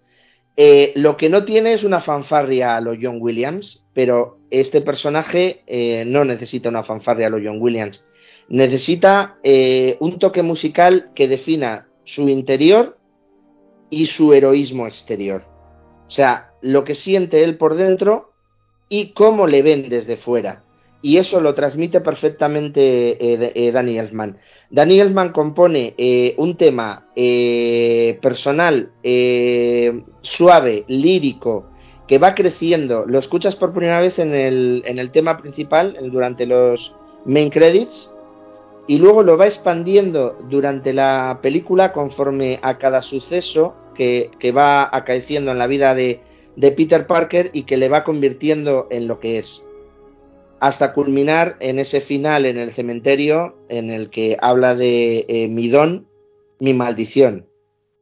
Eh, 0.61 0.91
lo 0.95 1.15
que 1.15 1.29
no 1.29 1.45
tiene 1.45 1.71
es 1.71 1.85
una 1.85 2.01
fanfarria 2.01 2.75
a 2.75 2.81
los 2.81 2.97
John 3.01 3.19
Williams, 3.21 3.85
pero 3.93 4.39
este 4.51 4.81
personaje 4.81 5.63
eh, 5.67 6.03
no 6.05 6.25
necesita 6.25 6.67
una 6.67 6.83
fanfarria 6.83 7.27
a 7.27 7.29
los 7.29 7.39
John 7.41 7.61
Williams. 7.61 8.03
Necesita 8.49 9.37
eh, 9.41 9.95
un 10.01 10.19
toque 10.19 10.43
musical 10.43 11.11
que 11.15 11.29
defina 11.29 11.87
su 12.03 12.27
interior 12.27 12.97
y 13.89 14.07
su 14.07 14.33
heroísmo 14.33 14.85
exterior. 14.85 15.45
O 16.07 16.11
sea, 16.11 16.51
lo 16.61 16.83
que 16.83 16.93
siente 16.93 17.45
él 17.45 17.57
por 17.57 17.75
dentro 17.75 18.33
y 18.89 19.13
cómo 19.13 19.47
le 19.47 19.61
ven 19.61 19.87
desde 19.87 20.17
fuera 20.17 20.63
y 21.01 21.17
eso 21.17 21.39
lo 21.39 21.53
transmite 21.53 22.01
perfectamente 22.01 23.11
eh, 23.11 23.51
eh, 23.55 23.71
Danny 23.71 23.97
Elfman. 23.97 24.37
Danny 24.69 24.99
Elfman 24.99 25.31
compone 25.31 25.93
eh, 25.97 26.35
un 26.37 26.57
tema 26.57 27.07
personal, 28.21 28.91
suave, 30.21 30.83
lírico, 30.87 31.69
que 32.07 32.17
va 32.17 32.35
creciendo. 32.35 33.05
Lo 33.05 33.19
escuchas 33.19 33.55
por 33.55 33.71
primera 33.71 34.01
vez 34.01 34.19
en 34.19 34.33
el, 34.33 34.83
en 34.85 34.99
el 34.99 35.11
tema 35.11 35.37
principal, 35.37 35.97
durante 36.11 36.45
los 36.45 36.93
main 37.25 37.49
credits, 37.49 38.11
y 38.87 38.97
luego 38.97 39.23
lo 39.23 39.37
va 39.37 39.45
expandiendo 39.45 40.37
durante 40.49 40.93
la 40.93 41.39
película 41.41 41.93
conforme 41.93 42.59
a 42.61 42.77
cada 42.77 43.01
suceso 43.01 43.75
que, 43.93 44.31
que 44.39 44.51
va 44.51 44.89
acaeciendo 44.91 45.51
en 45.51 45.59
la 45.59 45.67
vida 45.67 45.93
de, 45.93 46.21
de 46.55 46.71
Peter 46.71 47.07
Parker 47.07 47.51
y 47.53 47.63
que 47.63 47.77
le 47.77 47.89
va 47.89 48.03
convirtiendo 48.03 48.87
en 48.91 49.07
lo 49.07 49.19
que 49.19 49.39
es 49.39 49.63
hasta 50.59 50.93
culminar 50.93 51.57
en 51.59 51.79
ese 51.79 52.01
final 52.01 52.45
en 52.45 52.57
el 52.57 52.73
cementerio 52.73 53.57
en 53.69 53.89
el 53.91 54.09
que 54.09 54.37
habla 54.41 54.75
de 54.75 55.25
eh, 55.27 55.47
mi 55.47 55.69
don, 55.69 56.07
mi 56.59 56.73
maldición. 56.73 57.47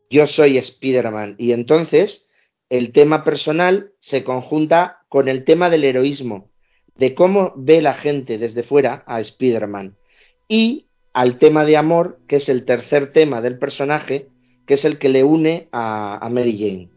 Yo 0.10 0.28
soy 0.28 0.58
Spider-Man. 0.58 1.36
Y 1.38 1.52
entonces 1.52 2.28
el 2.70 2.92
tema 2.92 3.24
personal 3.24 3.92
se 4.00 4.24
conjunta 4.24 5.02
con 5.10 5.28
el 5.28 5.44
tema 5.44 5.70
del 5.70 5.84
heroísmo, 5.84 6.50
de 6.96 7.14
cómo 7.14 7.54
ve 7.56 7.82
la 7.82 7.94
gente 7.94 8.38
desde 8.38 8.64
fuera 8.64 9.04
a 9.06 9.20
Spider-Man. 9.22 9.98
Y 10.48 10.88
al 11.14 11.38
tema 11.38 11.66
de 11.66 11.78
amor, 11.78 12.20
que 12.28 12.38
es 12.38 12.50
el 12.50 12.66
tercer 12.66 13.14
tema 13.14 13.42
del 13.42 13.60
personaje, 13.60 14.30
que 14.66 14.74
es 14.76 14.86
el 14.86 14.98
que 14.98 15.10
le 15.10 15.24
une 15.24 15.70
a 15.72 16.28
Mary 16.32 16.58
Jane. 16.58 16.97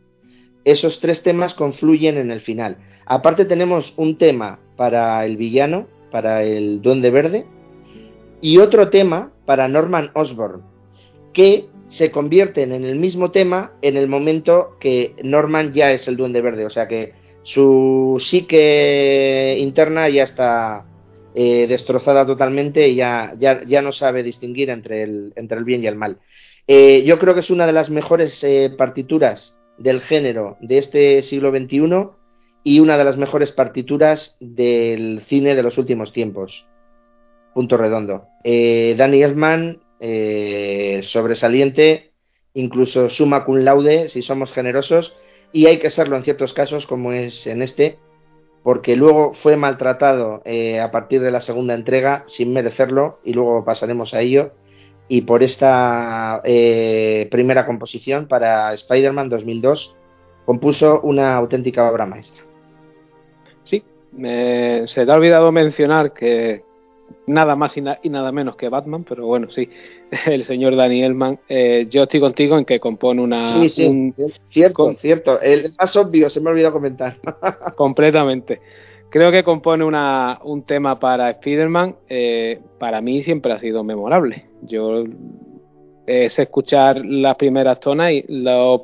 Esos 0.65 1.01
tres 1.01 1.23
temas 1.23 1.55
confluyen 1.55 2.19
en 2.19 2.31
el 2.31 2.41
final. 2.41 2.77
Aparte 3.07 3.45
tenemos 3.45 3.95
un 3.97 4.19
tema 4.19 4.61
para 4.77 5.24
el 5.24 5.37
villano, 5.37 5.87
para 6.11 6.43
el 6.43 6.82
Duende 6.82 7.11
Verde, 7.11 7.47
y 8.41 8.59
otro 8.59 8.91
tema 8.91 9.32
para 9.47 9.69
Norman 9.69 10.11
Osborn, 10.15 10.62
que 11.32 11.66
se 11.87 12.11
convierten 12.11 12.73
en 12.73 12.85
el 12.85 12.97
mismo 12.97 13.31
tema 13.31 13.73
en 13.82 13.97
el 13.97 14.07
momento 14.07 14.77
que 14.78 15.15
Norman 15.23 15.73
ya 15.73 15.93
es 15.93 16.07
el 16.09 16.16
Duende 16.16 16.41
Verde, 16.41 16.65
o 16.65 16.70
sea 16.70 16.87
que 16.87 17.15
su 17.43 18.16
psique 18.20 19.57
interna 19.59 20.09
ya 20.09 20.23
está 20.23 20.85
eh, 21.35 21.66
destrozada 21.69 22.27
totalmente 22.27 22.89
y 22.89 22.97
ya, 22.97 23.35
ya, 23.39 23.62
ya, 23.66 23.82
no 23.82 23.93
sabe 23.93 24.23
distinguir 24.23 24.70
entre 24.70 25.03
el, 25.03 25.32
entre 25.37 25.59
el 25.59 25.65
bien 25.65 25.82
y 25.82 25.87
el 25.87 25.97
mal. 25.97 26.19
Eh, 26.66 27.03
yo 27.05 27.19
creo 27.19 27.35
que 27.35 27.41
es 27.41 27.51
una 27.51 27.66
de 27.66 27.73
las 27.73 27.91
mejores 27.91 28.43
eh, 28.45 28.73
partituras 28.77 29.55
del 29.81 30.01
género 30.01 30.57
de 30.61 30.78
este 30.78 31.23
siglo 31.24 31.51
XXI 31.51 32.11
y 32.62 32.78
una 32.78 32.97
de 32.97 33.05
las 33.05 33.16
mejores 33.16 33.51
partituras 33.51 34.36
del 34.39 35.23
cine 35.27 35.57
de 35.57 35.62
los 35.62 35.78
últimos 35.78 36.12
tiempos. 36.12 36.66
Punto 37.55 37.77
redondo. 37.77 38.28
Danny 38.44 39.23
Elfman, 39.23 39.81
sobresaliente, 41.02 42.11
incluso 42.55 43.09
suma 43.11 43.44
cum 43.44 43.59
laude, 43.59 44.09
si 44.09 44.23
somos 44.23 44.52
generosos, 44.52 45.15
y 45.52 45.66
hay 45.66 45.78
que 45.78 45.90
serlo 45.90 46.16
en 46.16 46.24
ciertos 46.24 46.52
casos, 46.52 46.86
como 46.86 47.12
es 47.12 47.47
en 47.47 47.62
este, 47.62 47.98
porque 48.62 48.97
luego 48.97 49.32
fue 49.32 49.57
maltratado 49.57 50.43
eh, 50.44 50.81
a 50.81 50.90
partir 50.90 51.20
de 51.20 51.31
la 51.31 51.40
segunda 51.40 51.74
entrega 51.74 52.24
sin 52.27 52.52
merecerlo, 52.52 53.20
y 53.24 53.32
luego 53.32 53.65
pasaremos 53.65 54.15
a 54.15 54.20
ello, 54.20 54.52
y 55.11 55.23
por 55.23 55.43
esta 55.43 56.41
eh, 56.45 57.27
primera 57.32 57.66
composición 57.66 58.28
para 58.28 58.73
Spider-Man 58.74 59.28
2002 59.28 59.97
compuso 60.47 61.01
una 61.03 61.35
auténtica 61.35 61.91
obra 61.91 62.07
maestra. 62.07 62.45
Sí, 63.65 63.82
se 64.16 65.05
te 65.05 65.11
ha 65.11 65.15
olvidado 65.15 65.51
mencionar 65.51 66.12
que 66.12 66.62
nada 67.27 67.57
más 67.57 67.77
y, 67.77 67.81
nada 67.81 68.31
menos 68.31 68.55
que 68.55 68.69
Batman, 68.69 69.03
pero 69.03 69.27
bueno, 69.27 69.51
sí, 69.51 69.69
el 70.27 70.45
señor 70.45 70.77
Daniel 70.77 71.15
Mann, 71.15 71.41
eh, 71.49 71.89
yo 71.91 72.05
estoy 72.05 72.20
contigo 72.20 72.57
en 72.57 72.65
que 72.65 72.78
compone 72.78 73.20
una... 73.20 73.53
Sí, 73.53 73.69
sí, 73.69 74.15
cierto, 74.49 74.93
cierto, 74.95 75.41
el 75.41 75.70
más 75.77 75.97
obvio, 75.97 76.31
se 76.31 76.41
me 76.41 76.51
ha 76.51 76.53
olvidado 76.53 76.74
comentar. 76.74 77.16
completamente. 77.77 78.61
Creo 79.11 79.32
que 79.32 79.43
compone 79.43 79.85
una, 79.85 80.39
un 80.45 80.62
tema 80.62 81.01
para 81.01 81.31
Spider-Man, 81.31 81.97
eh, 82.09 82.61
para 82.78 83.01
mí 83.01 83.24
siempre 83.24 83.53
ha 83.53 83.59
sido 83.59 83.82
memorable. 83.82 84.45
Yo 84.62 85.05
es 86.07 86.39
escuchar 86.39 87.05
las 87.05 87.35
primeras 87.37 87.81
tonas 87.81 88.12
y 88.12 88.24
los 88.28 88.78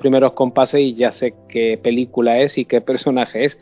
primeros 0.00 0.32
compases 0.32 0.80
y 0.80 0.94
ya 0.94 1.12
sé 1.12 1.34
qué 1.48 1.78
película 1.82 2.38
es 2.38 2.56
y 2.56 2.64
qué 2.64 2.80
personaje 2.80 3.44
es 3.44 3.58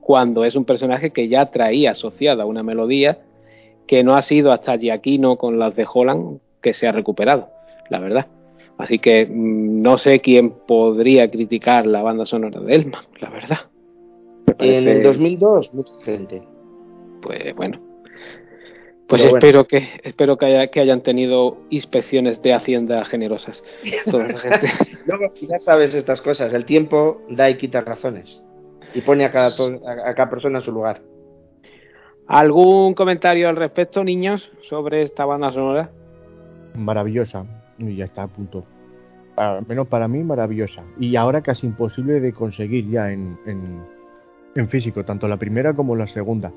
cuando 0.00 0.44
es 0.44 0.56
un 0.56 0.64
personaje 0.64 1.10
que 1.10 1.28
ya 1.28 1.46
traía 1.46 1.92
asociada 1.92 2.44
una 2.44 2.62
melodía 2.62 3.18
que 3.86 4.02
no 4.02 4.14
ha 4.14 4.22
sido 4.22 4.52
hasta 4.52 4.76
Giaquino 4.76 5.36
con 5.36 5.58
las 5.58 5.76
de 5.76 5.86
Holland 5.92 6.40
que 6.60 6.72
se 6.72 6.88
ha 6.88 6.92
recuperado, 6.92 7.50
la 7.88 8.00
verdad. 8.00 8.26
Así 8.78 8.98
que 8.98 9.26
mm, 9.26 9.82
no 9.82 9.96
sé 9.98 10.20
quién 10.20 10.50
podría 10.50 11.30
criticar 11.30 11.86
la 11.86 12.02
banda 12.02 12.26
sonora 12.26 12.60
de 12.60 12.74
Elman, 12.74 13.04
la 13.20 13.30
verdad. 13.30 13.58
En 14.58 14.88
el 14.88 15.02
2002, 15.02 15.74
mucha 15.74 15.92
gente. 16.04 16.42
Pues 17.22 17.54
bueno. 17.54 17.80
Pues 19.08 19.22
espero 19.22 19.68
que 19.68 19.88
espero 20.02 20.36
que, 20.36 20.46
haya, 20.46 20.66
que 20.66 20.80
hayan 20.80 21.00
tenido 21.00 21.58
inspecciones 21.70 22.42
de 22.42 22.54
Hacienda 22.54 23.04
generosas. 23.04 23.62
Luego, 25.06 25.32
ya 25.40 25.58
sabes 25.60 25.94
estas 25.94 26.20
cosas, 26.20 26.52
el 26.52 26.64
tiempo 26.64 27.22
da 27.28 27.48
y 27.48 27.56
quita 27.56 27.82
razones 27.82 28.42
y 28.94 29.02
pone 29.02 29.24
a 29.24 29.30
cada, 29.30 29.48
a 29.48 30.14
cada 30.14 30.30
persona 30.30 30.58
en 30.58 30.64
su 30.64 30.72
lugar. 30.72 31.02
¿Algún 32.26 32.94
comentario 32.94 33.48
al 33.48 33.56
respecto, 33.56 34.02
niños, 34.02 34.50
sobre 34.62 35.02
esta 35.02 35.24
banda 35.24 35.52
sonora? 35.52 35.90
Maravillosa, 36.74 37.44
y 37.78 37.94
ya 37.94 38.06
está 38.06 38.24
a 38.24 38.28
punto. 38.28 38.64
Al 39.36 39.64
menos 39.66 39.86
para 39.86 40.08
mí, 40.08 40.24
maravillosa. 40.24 40.82
Y 40.98 41.14
ahora 41.14 41.42
casi 41.42 41.66
imposible 41.66 42.20
de 42.20 42.32
conseguir 42.32 42.90
ya 42.90 43.12
en, 43.12 43.38
en, 43.46 43.80
físico, 44.68 45.04
tanto 45.04 45.28
la 45.28 45.36
primera 45.36 45.74
como 45.74 45.94
la 45.94 46.06
segunda. 46.08 46.52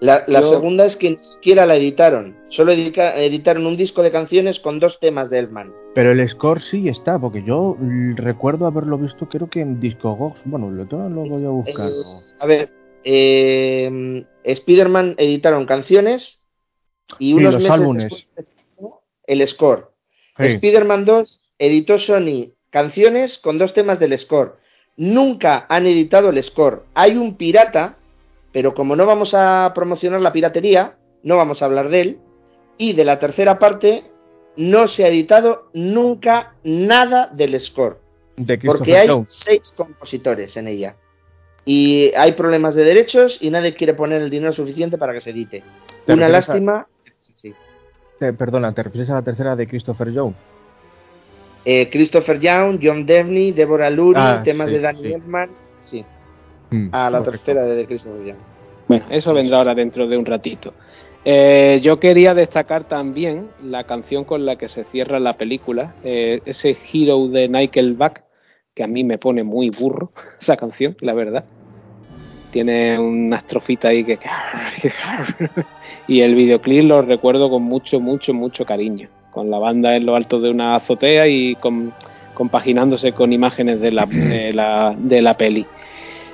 La, 0.00 0.42
segunda 0.42 0.86
es 0.86 0.96
que 0.96 1.10
ni 1.10 1.18
siquiera 1.18 1.66
la 1.66 1.76
editaron. 1.76 2.36
Solo 2.48 2.72
editaron 2.72 3.66
un 3.66 3.76
disco 3.76 4.02
de 4.02 4.10
canciones 4.10 4.60
con 4.60 4.78
dos 4.78 4.98
temas 5.00 5.30
de 5.30 5.38
Elman. 5.38 5.72
Pero 5.94 6.12
el 6.12 6.28
score 6.28 6.60
sí 6.60 6.88
está, 6.88 7.18
porque 7.18 7.42
yo 7.42 7.76
recuerdo 8.16 8.66
haberlo 8.66 8.98
visto, 8.98 9.28
creo 9.28 9.48
que 9.48 9.60
en 9.60 9.80
Discogox. 9.80 10.40
Bueno, 10.44 10.70
lo, 10.70 10.84
lo 10.84 11.24
voy 11.24 11.44
a 11.44 11.48
buscar. 11.48 11.86
Eh, 11.86 12.34
a 12.40 12.46
ver, 12.46 12.70
eh, 13.04 14.24
Spider-Man 14.44 15.14
editaron 15.18 15.66
canciones 15.66 16.44
y 17.18 17.32
unos 17.32 17.54
meses 17.54 17.70
álbumes. 17.70 18.28
el 19.26 19.48
score. 19.48 19.90
Spider-Man 20.36 21.04
2 21.04 21.50
editó 21.58 21.98
Sony 21.98 22.52
canciones 22.70 23.38
con 23.38 23.56
dos 23.56 23.72
temas 23.72 24.00
del 24.00 24.18
score. 24.18 24.56
Nunca 24.96 25.66
han 25.68 25.86
editado 25.86 26.30
el 26.30 26.42
score. 26.42 26.84
Hay 26.94 27.16
un 27.16 27.36
pirata 27.36 27.96
pero 28.54 28.72
como 28.72 28.94
no 28.94 29.04
vamos 29.04 29.34
a 29.34 29.72
promocionar 29.74 30.20
la 30.20 30.32
piratería, 30.32 30.94
no 31.24 31.36
vamos 31.36 31.60
a 31.60 31.64
hablar 31.64 31.88
de 31.88 32.00
él. 32.00 32.18
Y 32.78 32.92
de 32.92 33.04
la 33.04 33.18
tercera 33.18 33.58
parte, 33.58 34.04
no 34.56 34.86
se 34.86 35.02
ha 35.02 35.08
editado 35.08 35.70
nunca 35.74 36.54
nada 36.62 37.26
del 37.26 37.58
score. 37.60 37.98
porque 38.64 38.96
hay 38.96 39.08
seis 39.26 39.74
compositores 39.76 40.56
en 40.56 40.68
ella. 40.68 40.94
Y 41.64 42.12
hay 42.16 42.32
problemas 42.32 42.76
de 42.76 42.84
derechos 42.84 43.38
y 43.40 43.50
nadie 43.50 43.74
quiere 43.74 43.94
poner 43.94 44.22
el 44.22 44.30
dinero 44.30 44.52
suficiente 44.52 44.98
para 44.98 45.12
que 45.12 45.20
se 45.20 45.30
edite. 45.30 45.64
Una 46.06 46.28
lástima. 46.28 46.86
perdona, 48.38 48.72
¿te 48.72 48.84
refieres 48.84 49.10
a 49.10 49.14
la 49.14 49.22
tercera 49.22 49.56
de 49.56 49.66
Christopher 49.66 50.12
Young? 50.12 50.34
Eh, 51.64 51.88
Christopher 51.90 52.38
Young, 52.38 52.78
John 52.82 53.06
Devney, 53.06 53.52
Deborah 53.52 53.90
Lurie, 53.90 54.22
ah, 54.22 54.42
temas 54.42 54.70
de 54.70 54.80
Daniel 54.80 55.22
Elman. 55.22 55.50
Sí. 55.80 56.04
Mm, 56.70 56.88
a 56.92 57.10
la 57.10 57.22
tercera 57.22 57.64
de 57.64 57.86
Christopher 57.86 58.26
Young. 58.26 58.38
Bueno, 58.88 59.06
eso 59.10 59.32
vendrá 59.32 59.58
ahora 59.58 59.74
dentro 59.74 60.06
de 60.06 60.16
un 60.16 60.26
ratito. 60.26 60.74
Eh, 61.24 61.80
yo 61.82 61.98
quería 61.98 62.34
destacar 62.34 62.84
también 62.84 63.48
la 63.62 63.84
canción 63.84 64.24
con 64.24 64.44
la 64.44 64.56
que 64.56 64.68
se 64.68 64.84
cierra 64.84 65.18
la 65.18 65.38
película, 65.38 65.94
eh, 66.04 66.40
ese 66.44 66.76
Hero 66.92 67.28
de 67.28 67.48
Nickelback, 67.48 68.24
que 68.74 68.84
a 68.84 68.86
mí 68.86 69.04
me 69.04 69.16
pone 69.16 69.42
muy 69.42 69.70
burro 69.70 70.12
esa 70.40 70.56
canción, 70.56 70.96
la 71.00 71.14
verdad. 71.14 71.44
Tiene 72.50 72.98
una 72.98 73.38
estrofita 73.38 73.88
ahí 73.88 74.04
que... 74.04 74.18
y 76.06 76.20
el 76.20 76.34
videoclip 76.34 76.84
lo 76.84 77.02
recuerdo 77.02 77.50
con 77.50 77.62
mucho, 77.62 78.00
mucho, 78.00 78.34
mucho 78.34 78.64
cariño, 78.64 79.08
con 79.34 79.50
la 79.50 79.58
banda 79.58 79.96
en 79.96 80.06
lo 80.06 80.14
alto 80.14 80.40
de 80.40 80.50
una 80.50 80.76
azotea 80.76 81.26
y 81.26 81.56
compaginándose 82.34 83.12
con 83.12 83.32
imágenes 83.32 83.80
de 83.80 83.90
la, 83.90 84.94
de 84.96 85.22
la 85.22 85.36
peli. 85.36 85.66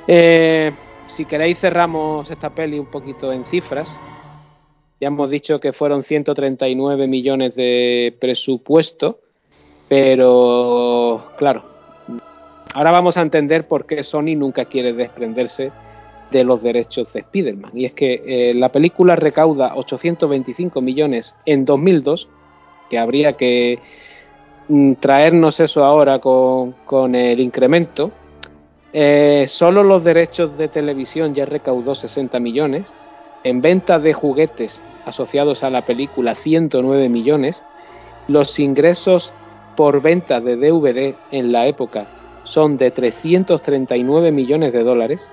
Eh, 0.06 0.72
si 1.16 1.24
queréis 1.24 1.58
cerramos 1.58 2.30
esta 2.30 2.50
peli 2.50 2.78
un 2.78 2.86
poquito 2.86 3.32
en 3.32 3.44
cifras. 3.46 3.88
Ya 5.00 5.08
hemos 5.08 5.30
dicho 5.30 5.60
que 5.60 5.72
fueron 5.72 6.04
139 6.04 7.06
millones 7.06 7.54
de 7.54 8.14
presupuesto, 8.20 9.20
pero 9.88 11.32
claro, 11.38 11.64
ahora 12.74 12.90
vamos 12.90 13.16
a 13.16 13.22
entender 13.22 13.66
por 13.66 13.86
qué 13.86 14.02
Sony 14.02 14.36
nunca 14.36 14.66
quiere 14.66 14.92
desprenderse 14.92 15.72
de 16.30 16.44
los 16.44 16.62
derechos 16.62 17.12
de 17.12 17.20
Spider-Man. 17.20 17.72
Y 17.74 17.86
es 17.86 17.92
que 17.92 18.22
eh, 18.26 18.54
la 18.54 18.70
película 18.70 19.16
recauda 19.16 19.74
825 19.74 20.80
millones 20.80 21.34
en 21.46 21.64
2002, 21.64 22.28
que 22.90 22.98
habría 22.98 23.34
que 23.34 23.78
mm, 24.68 24.94
traernos 24.94 25.60
eso 25.60 25.84
ahora 25.84 26.18
con, 26.18 26.72
con 26.84 27.14
el 27.14 27.40
incremento, 27.40 28.12
eh, 28.92 29.46
solo 29.48 29.84
los 29.84 30.02
derechos 30.02 30.58
de 30.58 30.68
televisión 30.68 31.34
ya 31.34 31.46
recaudó 31.46 31.94
60 31.94 32.40
millones. 32.40 32.86
En 33.44 33.62
ventas 33.62 34.02
de 34.02 34.12
juguetes 34.12 34.82
asociados 35.06 35.62
a 35.62 35.70
la 35.70 35.82
película 35.82 36.34
109 36.34 37.08
millones. 37.08 37.62
Los 38.28 38.58
ingresos 38.58 39.32
por 39.76 40.02
venta 40.02 40.40
de 40.40 40.56
DVD 40.56 41.14
en 41.30 41.52
la 41.52 41.66
época 41.66 42.06
son 42.44 42.76
de 42.76 42.90
339 42.90 44.32
millones 44.32 44.72
de 44.72 44.82
dólares. 44.82 45.26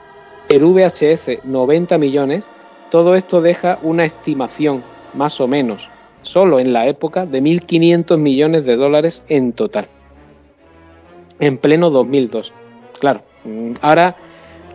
El 0.49 0.63
VHS 0.63 1.43
90 1.43 1.97
millones. 1.97 2.47
Todo 2.91 3.15
esto 3.15 3.41
deja 3.41 3.79
una 3.81 4.05
estimación, 4.05 4.83
más 5.13 5.41
o 5.41 5.47
menos, 5.47 5.89
solo 6.27 6.59
en 6.59 6.73
la 6.73 6.87
época, 6.87 7.25
de 7.25 7.41
1.500 7.41 8.17
millones 8.17 8.65
de 8.65 8.75
dólares 8.75 9.23
en 9.29 9.53
total. 9.53 9.87
En 11.39 11.57
pleno 11.57 11.89
2002. 11.89 12.53
Claro, 12.99 13.21
Mm, 13.47 13.75
ahora, 13.81 14.15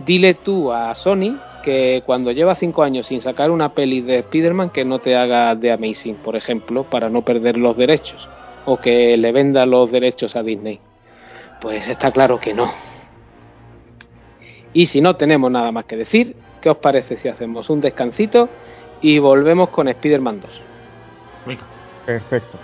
dile 0.07 0.35
tú 0.35 0.73
a 0.73 0.95
Sony 0.95 1.37
que 1.63 2.03
cuando 2.07 2.33
lleva 2.33 2.55
cinco 2.55 2.83
años 2.83 3.07
sin 3.07 3.21
sacar 3.21 3.51
una 3.51 3.75
peli 3.75 4.01
de 4.01 4.21
Spider-Man, 4.21 4.71
que 4.71 4.85
no 4.85 4.99
te 4.99 5.15
haga 5.15 5.55
de 5.55 5.71
Amazing, 5.71 6.17
por 6.17 6.37
ejemplo, 6.37 6.85
para 6.85 7.09
no 7.09 7.23
perder 7.23 7.57
los 7.57 7.77
derechos, 7.77 8.29
o 8.65 8.79
que 8.79 9.17
le 9.17 9.31
venda 9.31 9.67
los 9.67 9.93
derechos 9.93 10.35
a 10.35 10.43
Disney. 10.43 10.81
Pues 11.61 11.87
está 11.87 12.11
claro 12.11 12.41
que 12.41 12.55
no. 12.55 12.69
Y 14.73 14.87
si 14.87 15.01
no 15.01 15.17
tenemos 15.17 15.51
nada 15.51 15.71
más 15.71 15.85
que 15.85 15.97
decir, 15.97 16.35
¿qué 16.61 16.71
os 16.71 16.79
parece 16.79 17.19
si 17.19 17.29
hacemos 17.29 17.69
un 17.69 17.81
descansito 17.81 18.49
y 19.03 19.19
volvemos 19.19 19.69
con 19.69 19.87
Spider-Man 19.87 20.41
2? 20.41 20.72
Perfecto. 22.07 22.59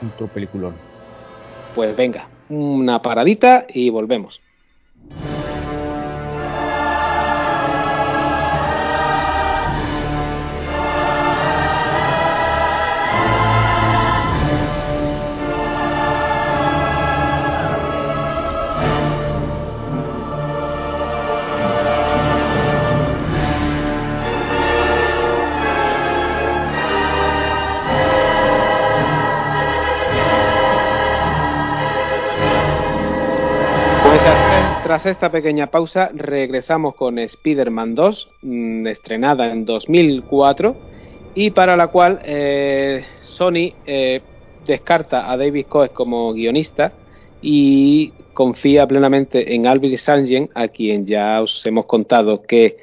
Un 0.00 0.28
peliculón. 0.28 0.74
Pues 1.74 1.96
venga, 1.96 2.28
una 2.48 3.00
paradita 3.00 3.66
y 3.68 3.90
volvemos. 3.90 4.40
Tras 34.92 35.06
esta 35.06 35.32
pequeña 35.32 35.68
pausa, 35.68 36.10
regresamos 36.12 36.94
con 36.96 37.18
Spider-Man 37.18 37.94
2, 37.94 38.28
mm, 38.42 38.86
estrenada 38.88 39.50
en 39.50 39.64
2004, 39.64 40.76
y 41.34 41.50
para 41.52 41.78
la 41.78 41.86
cual 41.86 42.20
eh, 42.26 43.02
Sony 43.20 43.72
eh, 43.86 44.20
descarta 44.66 45.32
a 45.32 45.38
David 45.38 45.64
Coes 45.66 45.92
como 45.92 46.34
guionista 46.34 46.92
y 47.40 48.12
confía 48.34 48.86
plenamente 48.86 49.54
en 49.54 49.66
Albert 49.66 49.96
Sangen, 49.96 50.50
a 50.54 50.68
quien 50.68 51.06
ya 51.06 51.40
os 51.40 51.64
hemos 51.64 51.86
contado 51.86 52.42
que 52.42 52.76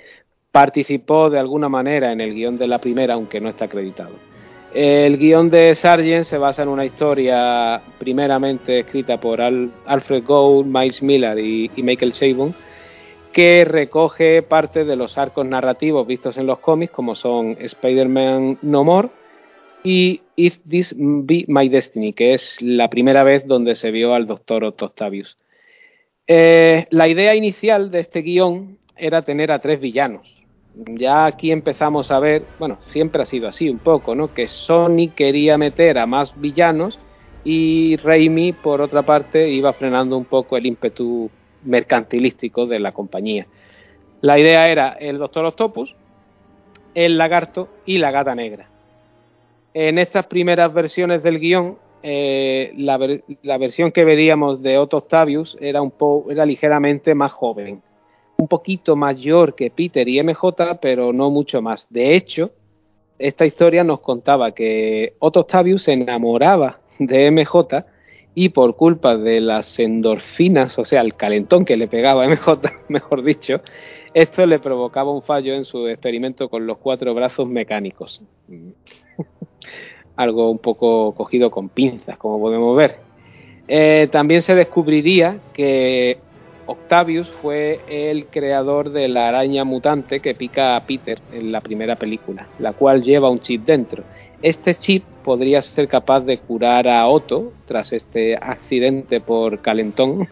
participó 0.51 1.29
de 1.29 1.37
alguna 1.37 1.69
manera 1.69 2.11
en 2.11 2.21
el 2.21 2.33
guion 2.33 2.57
de 2.57 2.65
la 2.69 2.79
primera, 2.79 3.13
aunque 3.13 3.39
no 3.39 3.49
está 3.49 3.65
acreditado. 3.65 4.28
El 4.73 5.17
guion 5.17 5.49
de 5.49 5.73
Sargent 5.73 6.25
se 6.25 6.37
basa 6.37 6.61
en 6.61 6.69
una 6.69 6.85
historia 6.85 7.81
primeramente 7.97 8.79
escrita 8.79 9.19
por 9.19 9.41
Alfred 9.41 10.23
Gould, 10.23 10.67
Miles 10.67 11.01
Miller 11.01 11.39
y, 11.39 11.71
Michael 11.77 12.13
Chabon, 12.13 12.53
que 13.33 13.65
recoge 13.65 14.43
parte 14.43 14.85
de 14.85 14.95
los 14.95 15.17
arcos 15.17 15.45
narrativos 15.45 16.05
vistos 16.05 16.37
en 16.37 16.45
los 16.45 16.59
cómics, 16.59 16.93
como 16.93 17.15
son 17.15 17.57
Spider-Man 17.59 18.59
No 18.61 18.83
More 18.83 19.09
y 19.83 20.21
If 20.35 20.59
This 20.69 20.93
Be 20.95 21.45
My 21.47 21.67
Destiny, 21.67 22.13
que 22.13 22.35
es 22.35 22.61
la 22.61 22.89
primera 22.89 23.23
vez 23.23 23.47
donde 23.47 23.73
se 23.73 23.89
vio 23.89 24.13
al 24.13 24.27
Dr. 24.27 24.65
Otto 24.65 24.85
Octavius. 24.85 25.35
Eh, 26.27 26.85
la 26.91 27.07
idea 27.07 27.33
inicial 27.33 27.89
de 27.89 28.01
este 28.01 28.21
guion 28.21 28.77
era 28.95 29.23
tener 29.23 29.51
a 29.51 29.59
tres 29.59 29.79
villanos, 29.79 30.38
ya 30.85 31.25
aquí 31.25 31.51
empezamos 31.51 32.11
a 32.11 32.19
ver, 32.19 32.43
bueno, 32.57 32.77
siempre 32.87 33.21
ha 33.21 33.25
sido 33.25 33.47
así 33.47 33.69
un 33.69 33.79
poco, 33.79 34.15
¿no? 34.15 34.33
Que 34.33 34.47
Sony 34.47 35.09
quería 35.15 35.57
meter 35.57 35.97
a 35.97 36.05
más 36.05 36.39
villanos 36.39 36.99
y 37.43 37.97
Raimi, 37.97 38.53
por 38.53 38.81
otra 38.81 39.03
parte, 39.03 39.49
iba 39.49 39.73
frenando 39.73 40.17
un 40.17 40.25
poco 40.25 40.57
el 40.57 40.65
ímpetu 40.65 41.29
mercantilístico 41.63 42.65
de 42.65 42.79
la 42.79 42.91
compañía. 42.91 43.47
La 44.21 44.39
idea 44.39 44.69
era 44.69 44.89
el 44.91 45.17
Doctor 45.17 45.45
Octopus, 45.45 45.95
el 46.93 47.17
lagarto 47.17 47.69
y 47.85 47.97
la 47.97 48.11
gata 48.11 48.35
negra. 48.35 48.67
En 49.73 49.97
estas 49.99 50.25
primeras 50.27 50.73
versiones 50.73 51.23
del 51.23 51.39
guion, 51.39 51.77
eh, 52.01 52.73
la, 52.77 53.57
versión 53.57 53.91
que 53.91 54.05
veríamos 54.05 54.61
de 54.61 54.77
Otto 54.77 54.97
Octavius 54.97 55.57
era, 55.59 55.81
un 55.81 55.93
era 56.29 56.45
ligeramente 56.45 57.13
más 57.13 57.31
joven 57.31 57.81
un 58.39 58.47
poquito 58.47 58.95
mayor 58.95 59.53
que 59.53 59.69
Peter 59.69 60.07
y 60.07 60.23
MJ, 60.23 60.79
pero 60.81 61.11
no 61.11 61.29
mucho 61.29 61.61
más. 61.61 61.87
De 61.89 62.15
hecho, 62.15 62.51
esta 63.17 63.45
historia 63.45 63.83
nos 63.83 63.99
contaba 63.99 64.53
que 64.53 65.15
Otto 65.19 65.41
Octavius 65.41 65.83
se 65.83 65.91
enamoraba 65.91 66.79
de 66.99 67.29
MJ 67.31 67.85
y 68.35 68.49
por 68.49 68.77
culpa 68.77 69.17
de 69.17 69.41
las 69.41 69.77
endorfinas, 69.77 70.79
o 70.79 70.85
sea, 70.85 71.01
el 71.01 71.15
calentón 71.15 71.65
que 71.65 71.75
le 71.75 71.89
pegaba 71.89 72.23
a 72.23 72.29
MJ, 72.29 72.61
mejor 72.87 73.23
dicho, 73.23 73.59
esto 74.13 74.45
le 74.45 74.59
provocaba 74.59 75.11
un 75.11 75.21
fallo 75.21 75.53
en 75.53 75.65
su 75.65 75.89
experimento 75.89 76.49
con 76.49 76.65
los 76.65 76.77
cuatro 76.77 77.13
brazos 77.13 77.45
mecánicos. 77.45 78.21
Algo 80.15 80.49
un 80.49 80.59
poco 80.59 81.13
cogido 81.13 81.51
con 81.51 81.67
pinzas, 81.67 82.17
como 82.17 82.39
podemos 82.39 82.75
ver. 82.77 82.99
Eh, 83.67 84.07
también 84.11 84.41
se 84.41 84.55
descubriría 84.55 85.39
que 85.53 86.19
Octavius 86.69 87.27
fue 87.41 87.79
el 87.87 88.27
creador 88.27 88.91
de 88.91 89.07
la 89.07 89.27
araña 89.27 89.63
mutante 89.63 90.19
que 90.19 90.35
pica 90.35 90.75
a 90.75 90.85
Peter 90.85 91.19
en 91.33 91.51
la 91.51 91.61
primera 91.61 91.95
película, 91.95 92.47
la 92.59 92.73
cual 92.73 93.01
lleva 93.01 93.31
un 93.31 93.39
chip 93.39 93.65
dentro. 93.65 94.03
Este 94.43 94.75
chip 94.75 95.03
podría 95.23 95.63
ser 95.63 95.87
capaz 95.87 96.21
de 96.21 96.37
curar 96.37 96.87
a 96.87 97.07
Otto 97.07 97.53
tras 97.65 97.91
este 97.91 98.35
accidente 98.35 99.19
por 99.19 99.61
calentón 99.61 100.27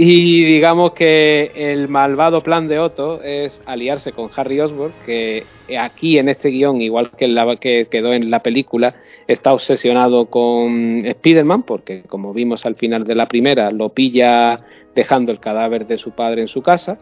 y 0.00 0.44
digamos 0.44 0.92
que 0.92 1.50
el 1.56 1.88
malvado 1.88 2.44
plan 2.44 2.68
de 2.68 2.78
Otto 2.78 3.20
es 3.20 3.60
aliarse 3.66 4.12
con 4.12 4.30
Harry 4.36 4.60
Osborn, 4.60 4.92
que 5.04 5.42
aquí 5.76 6.18
en 6.18 6.28
este 6.28 6.50
guion, 6.50 6.80
igual 6.80 7.10
que, 7.18 7.26
la, 7.26 7.56
que 7.56 7.88
quedó 7.90 8.12
en 8.12 8.30
la 8.30 8.40
película, 8.40 8.94
está 9.26 9.52
obsesionado 9.52 10.26
con 10.26 11.04
Spider-Man, 11.04 11.64
porque 11.64 12.02
como 12.02 12.32
vimos 12.32 12.64
al 12.64 12.76
final 12.76 13.02
de 13.02 13.16
la 13.16 13.26
primera, 13.26 13.72
lo 13.72 13.88
pilla 13.88 14.60
dejando 14.94 15.32
el 15.32 15.40
cadáver 15.40 15.88
de 15.88 15.98
su 15.98 16.12
padre 16.12 16.42
en 16.42 16.48
su 16.48 16.62
casa. 16.62 17.00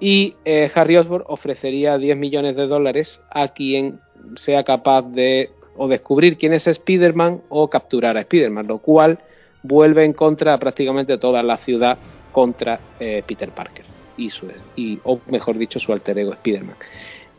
Y 0.00 0.34
eh, 0.44 0.72
Harry 0.74 0.96
Osborn 0.96 1.22
ofrecería 1.28 1.98
10 1.98 2.16
millones 2.16 2.56
de 2.56 2.66
dólares 2.66 3.20
a 3.30 3.54
quien 3.54 4.00
sea 4.34 4.64
capaz 4.64 5.02
de 5.02 5.50
o 5.76 5.86
descubrir 5.86 6.36
quién 6.36 6.52
es 6.52 6.66
Spider-Man 6.66 7.42
o 7.48 7.70
capturar 7.70 8.16
a 8.16 8.22
Spider-Man, 8.22 8.66
lo 8.66 8.78
cual 8.78 9.20
vuelve 9.62 10.04
en 10.04 10.14
contra 10.14 10.54
a 10.54 10.58
prácticamente 10.58 11.16
toda 11.16 11.40
la 11.44 11.58
ciudad 11.58 11.96
contra 12.34 12.80
eh, 12.98 13.22
Peter 13.24 13.50
Parker 13.50 13.84
y, 14.16 14.28
su, 14.28 14.50
y, 14.74 14.98
o 15.04 15.20
mejor 15.30 15.56
dicho, 15.56 15.78
su 15.78 15.92
alter 15.92 16.18
ego 16.18 16.32
Spider-Man. 16.32 16.74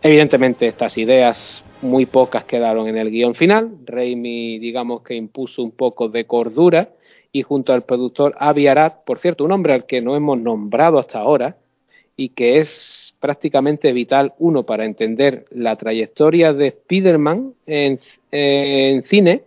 Evidentemente, 0.01 0.67
estas 0.67 0.97
ideas 0.97 1.61
muy 1.81 2.05
pocas 2.05 2.45
quedaron 2.45 2.88
en 2.88 2.97
el 2.97 3.11
guion 3.11 3.35
final. 3.35 3.72
Raimi, 3.85 4.57
digamos 4.57 5.01
que 5.01 5.15
impuso 5.15 5.61
un 5.61 5.72
poco 5.72 6.07
de 6.07 6.23
cordura 6.26 6.89
y 7.34 7.41
junto 7.41 7.73
al 7.73 7.84
productor 7.84 8.35
Avi 8.39 8.67
Arad, 8.67 8.93
por 9.05 9.19
cierto, 9.19 9.43
un 9.43 9.51
hombre 9.51 9.73
al 9.73 9.85
que 9.85 10.01
no 10.01 10.15
hemos 10.15 10.39
nombrado 10.39 10.97
hasta 10.97 11.19
ahora 11.19 11.57
y 12.15 12.30
que 12.30 12.59
es 12.59 13.13
prácticamente 13.19 13.91
vital, 13.91 14.34
uno, 14.39 14.63
para 14.63 14.85
entender 14.85 15.45
la 15.51 15.76
trayectoria 15.76 16.53
de 16.53 16.67
Spider-Man 16.67 17.53
en, 17.65 17.99
en 18.31 19.03
cine 19.03 19.43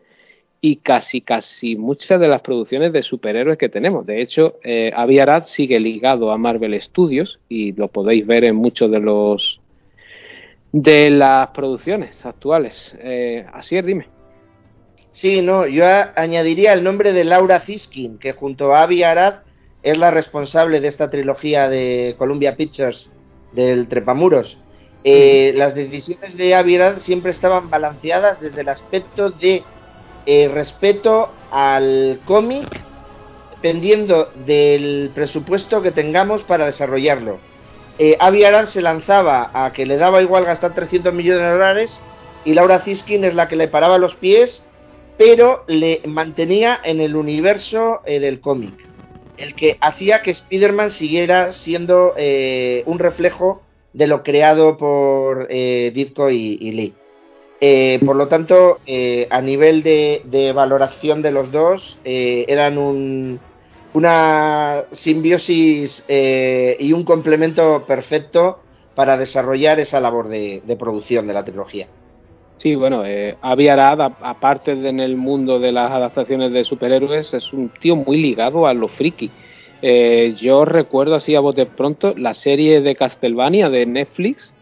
y 0.60 0.76
casi 0.76 1.20
casi 1.20 1.76
muchas 1.76 2.20
de 2.20 2.28
las 2.28 2.40
producciones 2.40 2.92
de 2.92 3.02
superhéroes 3.02 3.58
que 3.58 3.68
tenemos. 3.68 4.06
De 4.06 4.20
hecho, 4.20 4.56
eh, 4.64 4.92
Avi 4.94 5.20
Arad 5.20 5.44
sigue 5.44 5.78
ligado 5.78 6.32
a 6.32 6.38
Marvel 6.38 6.80
Studios 6.80 7.38
y 7.48 7.72
lo 7.72 7.88
podéis 7.88 8.26
ver 8.26 8.44
en 8.44 8.56
muchos 8.56 8.90
de 8.90 9.00
los 9.00 9.60
de 10.72 11.10
las 11.10 11.48
producciones 11.48 12.24
actuales. 12.26 12.96
Eh, 13.00 13.46
así 13.52 13.76
es, 13.76 13.86
dime. 13.86 14.08
Sí, 15.12 15.42
no, 15.42 15.66
yo 15.66 15.84
añadiría 16.16 16.72
el 16.72 16.84
nombre 16.84 17.12
de 17.12 17.24
Laura 17.24 17.60
Ziskin, 17.60 18.18
que 18.18 18.32
junto 18.32 18.74
a 18.74 18.82
Avi 18.82 19.02
Arad 19.02 19.40
es 19.82 19.96
la 19.96 20.10
responsable 20.10 20.80
de 20.80 20.88
esta 20.88 21.08
trilogía 21.08 21.68
de 21.68 22.14
Columbia 22.18 22.56
Pictures 22.56 23.10
del 23.52 23.88
Trepamuros. 23.88 24.58
Eh, 25.04 25.52
las 25.54 25.74
decisiones 25.74 26.36
de 26.36 26.54
Avi 26.54 26.76
Arad 26.76 26.98
siempre 26.98 27.30
estaban 27.30 27.70
balanceadas 27.70 28.40
desde 28.40 28.60
el 28.60 28.68
aspecto 28.68 29.30
de 29.30 29.62
eh, 30.30 30.46
respeto 30.52 31.30
al 31.50 32.20
cómic 32.26 32.68
dependiendo 33.62 34.30
del 34.44 35.10
presupuesto 35.14 35.80
que 35.80 35.90
tengamos 35.90 36.44
para 36.44 36.66
desarrollarlo. 36.66 37.38
Eh, 37.98 38.14
Avi 38.20 38.44
Arad 38.44 38.66
se 38.66 38.82
lanzaba 38.82 39.50
a 39.54 39.72
que 39.72 39.86
le 39.86 39.96
daba 39.96 40.20
igual 40.20 40.44
gastar 40.44 40.74
300 40.74 41.14
millones 41.14 41.40
de 41.42 41.50
dólares 41.50 42.02
y 42.44 42.52
Laura 42.52 42.80
Ziskin 42.80 43.24
es 43.24 43.32
la 43.32 43.48
que 43.48 43.56
le 43.56 43.68
paraba 43.68 43.96
los 43.96 44.16
pies, 44.16 44.66
pero 45.16 45.64
le 45.66 46.02
mantenía 46.04 46.78
en 46.84 47.00
el 47.00 47.16
universo 47.16 48.02
eh, 48.04 48.20
del 48.20 48.42
cómic, 48.42 48.74
el 49.38 49.54
que 49.54 49.78
hacía 49.80 50.20
que 50.20 50.32
Spider-Man 50.32 50.90
siguiera 50.90 51.52
siendo 51.52 52.12
eh, 52.18 52.82
un 52.84 52.98
reflejo 52.98 53.62
de 53.94 54.06
lo 54.06 54.22
creado 54.22 54.76
por 54.76 55.48
Ditko 55.48 56.28
y 56.28 56.70
Lee. 56.72 56.94
Eh, 57.60 57.98
por 58.04 58.14
lo 58.14 58.28
tanto, 58.28 58.78
eh, 58.86 59.26
a 59.30 59.40
nivel 59.40 59.82
de, 59.82 60.52
valoración 60.54 61.22
de 61.22 61.32
los 61.32 61.50
dos, 61.50 61.98
eh, 62.04 62.44
eran 62.48 62.78
una 63.94 64.84
simbiosis 64.92 66.04
y 66.08 66.92
un 66.92 67.04
complemento 67.04 67.84
perfecto 67.86 68.60
para 68.94 69.16
desarrollar 69.16 69.80
esa 69.80 70.00
labor 70.00 70.28
de, 70.28 70.76
producción 70.78 71.26
de 71.26 71.34
la 71.34 71.44
trilogía. 71.44 71.88
Sí, 72.58 72.74
bueno, 72.74 73.02
Avi 73.40 73.68
Arad, 73.68 74.00
aparte 74.20 74.74
de 74.74 74.88
en 74.88 75.00
el 75.00 75.16
mundo 75.16 75.60
de 75.60 75.70
las 75.70 75.90
adaptaciones 75.90 76.52
de 76.52 76.64
superhéroes, 76.64 77.32
es 77.34 77.52
un 77.52 77.70
tío 77.70 77.94
muy 77.94 78.20
ligado 78.20 78.66
a 78.66 78.74
lo 78.74 78.88
friki. 78.88 79.30
yo 80.40 80.64
recuerdo 80.64 81.16
así 81.16 81.34
a 81.34 81.40
bote 81.40 81.66
pronto 81.66 82.14
la 82.16 82.34
serie 82.34 82.80
de 82.82 82.94
Castlevania 82.94 83.68
de 83.68 83.86
Netflix, 83.86 84.52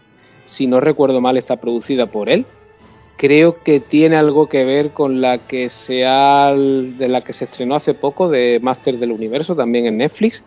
si 0.45 0.67
no 0.67 0.81
recuerdo 0.81 1.21
mal, 1.21 1.37
está 1.37 1.57
producida 1.57 2.07
por 2.07 2.29
él 2.31 2.47
creo 3.17 3.63
que 3.63 3.81
tiene 3.81 4.17
algo 4.17 4.49
que 4.49 4.65
ver 4.65 4.91
con 4.91 5.21
la 5.21 5.47
que 5.47 5.69
se 5.69 5.95
de 5.95 7.09
la 7.09 7.23
que 7.23 7.33
se 7.33 7.45
estrenó 7.47 7.77
hace 7.77 7.95
poco 7.95 8.29
de 8.29 8.59
Master 8.61 8.99
del 8.99 9.13
Universo 9.13 9.55
también 9.57 9.87
en 9.87 9.99
Netflix 9.99 10.45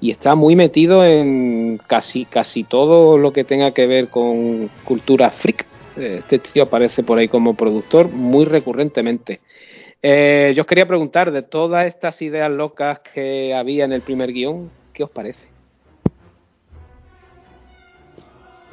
y 0.00 0.10
está 0.10 0.34
muy 0.34 0.56
metido 0.56 1.04
en 1.04 1.78
casi 1.86 2.24
casi 2.24 2.64
todo 2.64 3.18
lo 3.18 3.32
que 3.32 3.44
tenga 3.44 3.72
que 3.72 3.86
ver 3.86 4.08
con 4.08 4.68
cultura 4.84 5.30
freak. 5.30 5.66
Este 5.96 6.38
tío 6.38 6.64
aparece 6.64 7.02
por 7.02 7.18
ahí 7.18 7.28
como 7.28 7.54
productor 7.54 8.10
muy 8.10 8.44
recurrentemente. 8.44 9.40
Eh, 10.02 10.52
yo 10.56 10.62
os 10.62 10.66
quería 10.66 10.86
preguntar 10.86 11.30
de 11.30 11.42
todas 11.42 11.86
estas 11.86 12.20
ideas 12.22 12.50
locas 12.50 13.00
que 13.14 13.54
había 13.54 13.84
en 13.84 13.92
el 13.92 14.00
primer 14.00 14.32
guion, 14.32 14.70
¿qué 14.92 15.04
os 15.04 15.10
parece? 15.10 15.51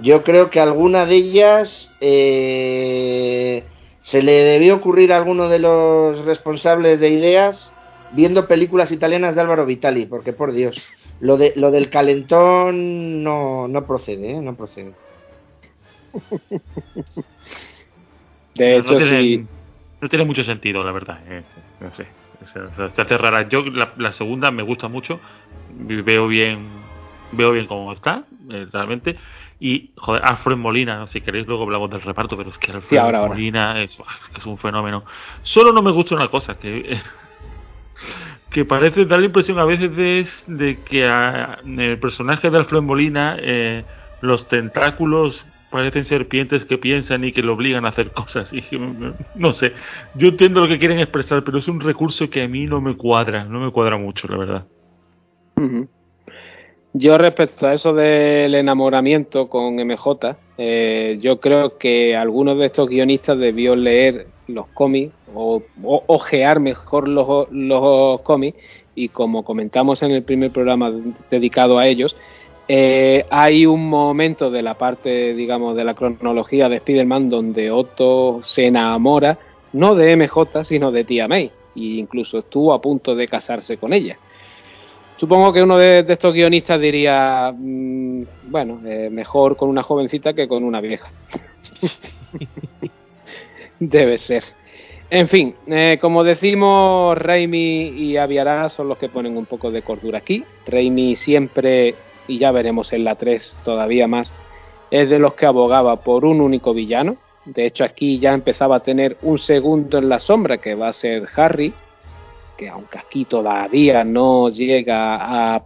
Yo 0.01 0.23
creo 0.23 0.49
que 0.49 0.59
alguna 0.59 1.05
de 1.05 1.15
ellas 1.15 1.93
eh, 1.99 3.63
se 4.01 4.23
le 4.23 4.31
debió 4.31 4.76
ocurrir 4.76 5.11
a 5.11 5.17
alguno 5.17 5.49
de 5.49 5.59
los 5.59 6.26
responsables 6.26 6.99
de 6.99 7.09
ideas 7.09 7.73
viendo 8.13 8.47
películas 8.47 8.91
italianas 8.91 9.35
de 9.35 9.41
Álvaro 9.41 9.65
Vitali, 9.65 10.05
porque 10.05 10.34
por 10.34 10.53
Dios. 10.53 10.81
lo, 11.19 11.38
de, 11.38 11.53
lo 11.55 11.71
del 11.71 11.89
calentón 11.89 13.23
no, 13.23 13.67
no 13.67 13.85
procede, 13.85 14.31
¿eh? 14.31 14.41
No 14.41 14.55
procede. 14.55 14.93
De 18.55 18.77
hecho, 18.77 18.93
no 18.93 18.99
tiene, 18.99 19.21
sí. 19.21 19.45
No 20.01 20.09
tiene 20.09 20.26
mucho 20.26 20.43
sentido, 20.43 20.84
la 20.84 20.91
verdad. 20.91 21.19
Eh, 21.30 21.43
no 21.80 21.93
sé. 21.93 22.07
O 22.41 22.47
sea, 22.76 22.89
se 22.89 23.01
hace 23.01 23.17
rara. 23.17 23.47
Yo 23.47 23.63
la, 23.63 23.93
la, 23.97 24.11
segunda 24.11 24.51
me 24.51 24.63
gusta 24.63 24.88
mucho. 24.88 25.19
Veo 25.77 26.27
bien 26.27 26.67
veo 27.31 27.51
bien 27.51 27.67
cómo 27.67 27.93
está, 27.93 28.23
eh, 28.49 28.67
realmente. 28.71 29.17
Y, 29.60 29.91
joder, 29.98 30.23
Alfred 30.23 30.56
Molina, 30.56 31.06
si 31.07 31.19
queréis 31.19 31.45
luego 31.45 31.64
hablamos 31.64 31.90
del 31.90 32.02
reparto, 32.02 32.38
pero 32.38 32.49
es 32.49 32.57
que 32.57 32.72
Alfred 32.72 32.90
sí, 32.90 32.98
ahora, 32.98 33.27
Molina 33.27 33.72
ahora. 33.72 33.84
Es, 33.84 33.98
es, 34.38 34.45
un 34.45 34.57
fenómeno. 34.57 35.03
Solo 35.44 35.73
no 35.73 35.81
me 35.81 35.91
gusta 35.91 36.15
una 36.15 36.30
cosa, 36.30 36.57
que, 36.57 36.98
que 38.49 38.64
parece 38.64 39.06
dar 39.06 39.19
la 39.19 39.26
impresión 39.26 39.60
a 39.60 39.65
veces 39.65 39.94
de, 39.95 40.27
de 40.48 40.80
que 40.84 41.06
a, 41.06 41.60
el 41.65 41.99
personaje 41.99 42.49
de 42.49 42.57
Alfred 42.57 42.81
Molina, 42.81 43.36
eh, 43.40 43.84
los 44.22 44.48
tentáculos 44.48 45.45
parecen 45.69 46.06
serpientes 46.06 46.65
que 46.65 46.77
piensan 46.77 47.23
y 47.26 47.31
que 47.31 47.44
lo 47.44 47.53
obligan 47.53 47.86
a 47.86 47.90
hacer 47.90 48.11
cosas. 48.11 48.52
Y 48.53 48.64
no 49.36 49.53
sé, 49.53 49.73
yo 50.15 50.30
entiendo 50.30 50.61
lo 50.61 50.68
que 50.69 50.80
quieren 50.80 50.99
expresar, 50.99 51.44
pero 51.44 51.57
es 51.57 51.68
un 51.68 51.81
recurso 51.81 52.30
que 52.30 52.44
a 52.44 52.48
mí 52.48 52.65
no 52.65 52.80
me 52.80 52.95
cuadra, 52.95 53.44
no 53.44 53.60
me 53.60 53.72
cuadra 53.72 53.98
mucho, 53.98 54.27
la 54.30 54.38
verdad. 54.38 54.68
Uh 55.57 55.61
-huh. 55.61 55.88
Yo 56.94 57.18
respecto 57.20 57.68
a 57.68 57.74
eso 57.74 57.94
del 57.94 58.56
enamoramiento 58.56 59.48
con 59.48 59.76
MJ, 59.76 60.36
eh, 60.57 61.20
yo 61.22 61.40
creo 61.40 61.78
que 61.78 62.16
algunos 62.16 62.57
de 62.57 62.66
estos 62.66 62.90
guionistas 62.90 63.38
debió 63.38 63.76
leer 63.76 64.26
los 64.48 64.68
cómics 64.70 65.14
o, 65.36 65.61
ojear 65.84 66.60
mejor 66.60 67.07
los, 67.07 67.48
los 67.52 68.22
cómics 68.22 68.57
y 68.95 69.10
como 69.10 69.44
comentamos 69.44 70.02
en 70.02 70.11
el 70.11 70.24
primer 70.24 70.52
programa 70.52 70.91
dedicado 71.30 71.78
a 71.78 71.86
ellos, 71.86 72.16
eh, 72.68 73.26
hay 73.30 73.66
un 73.66 73.88
momento 73.88 74.49
de 74.49 74.61
la 74.64 74.74
parte, 74.74 75.34
digamos, 75.34 75.76
de 75.76 75.84
la 75.84 75.94
cronología 75.94 76.70
de 76.70 76.78
Spider-Man 76.78 77.30
donde 77.30 77.72
Otto 77.72 78.41
se 78.44 78.66
enamora 78.66 79.38
no 79.74 79.95
de 79.95 80.16
MJ, 80.16 80.64
sino 80.64 80.91
de 80.91 81.03
tía 81.03 81.28
May, 81.28 81.52
e 81.76 81.80
incluso 81.80 82.40
estuvo 82.40 82.74
a 82.74 82.82
punto 82.82 83.16
de 83.16 83.28
casarse 83.28 83.78
con 83.78 83.94
ella. 83.94 84.18
Supongo 85.19 85.51
que 85.51 85.61
uno 85.61 85.77
de, 85.77 86.05
estos 86.07 86.33
guionistas 86.33 86.79
diría, 86.79 87.53
mmm, 87.53 88.23
bueno, 88.47 88.79
eh, 88.85 89.09
mejor 89.11 89.57
con 89.57 89.67
una 89.67 89.83
jovencita 89.83 90.33
que 90.33 90.47
con 90.47 90.63
una 90.63 90.79
vieja. 90.79 91.11
Debe 93.79 94.17
ser. 94.17 94.45
En 95.09 95.27
fin, 95.27 95.55
eh, 95.67 95.97
como 95.99 96.23
decimos, 96.23 97.17
Raimi 97.17 97.89
y 97.89 98.15
Aviará 98.15 98.69
son 98.69 98.87
los 98.87 98.97
que 98.97 99.09
ponen 99.09 99.35
un 99.35 99.45
poco 99.45 99.71
de 99.71 99.81
cordura 99.81 100.19
aquí. 100.19 100.45
Raimi 100.65 101.17
siempre, 101.17 101.95
y 102.27 102.37
ya 102.37 102.51
veremos 102.51 102.93
en 102.93 103.03
la 103.03 103.15
3 103.15 103.59
todavía 103.65 104.07
más, 104.07 104.31
es 104.89 105.09
de 105.09 105.19
los 105.19 105.33
que 105.33 105.45
abogaba 105.45 105.97
por 105.97 106.23
un 106.23 106.39
único 106.39 106.73
villano. 106.73 107.17
De 107.43 107.65
hecho, 107.65 107.83
aquí 107.83 108.19
ya 108.19 108.33
empezaba 108.33 108.77
a 108.77 108.83
tener 108.83 109.17
un 109.21 109.37
segundo 109.37 109.97
en 109.97 110.07
la 110.07 110.19
sombra, 110.19 110.59
que 110.59 110.75
va 110.75 110.87
a 110.87 110.93
ser 110.93 111.27
Harry, 111.35 111.73
que 112.60 112.68
aunque 112.68 112.98
aquí 112.98 113.23
todavía 113.23 114.03
no 114.03 114.49
llega 114.49 115.56
a 115.56 115.64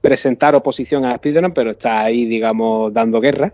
presentar 0.00 0.56
oposición 0.56 1.04
a 1.04 1.14
Spider-Man, 1.14 1.54
pero 1.54 1.70
está 1.70 2.00
ahí, 2.00 2.24
digamos, 2.24 2.92
dando 2.92 3.20
guerra. 3.20 3.52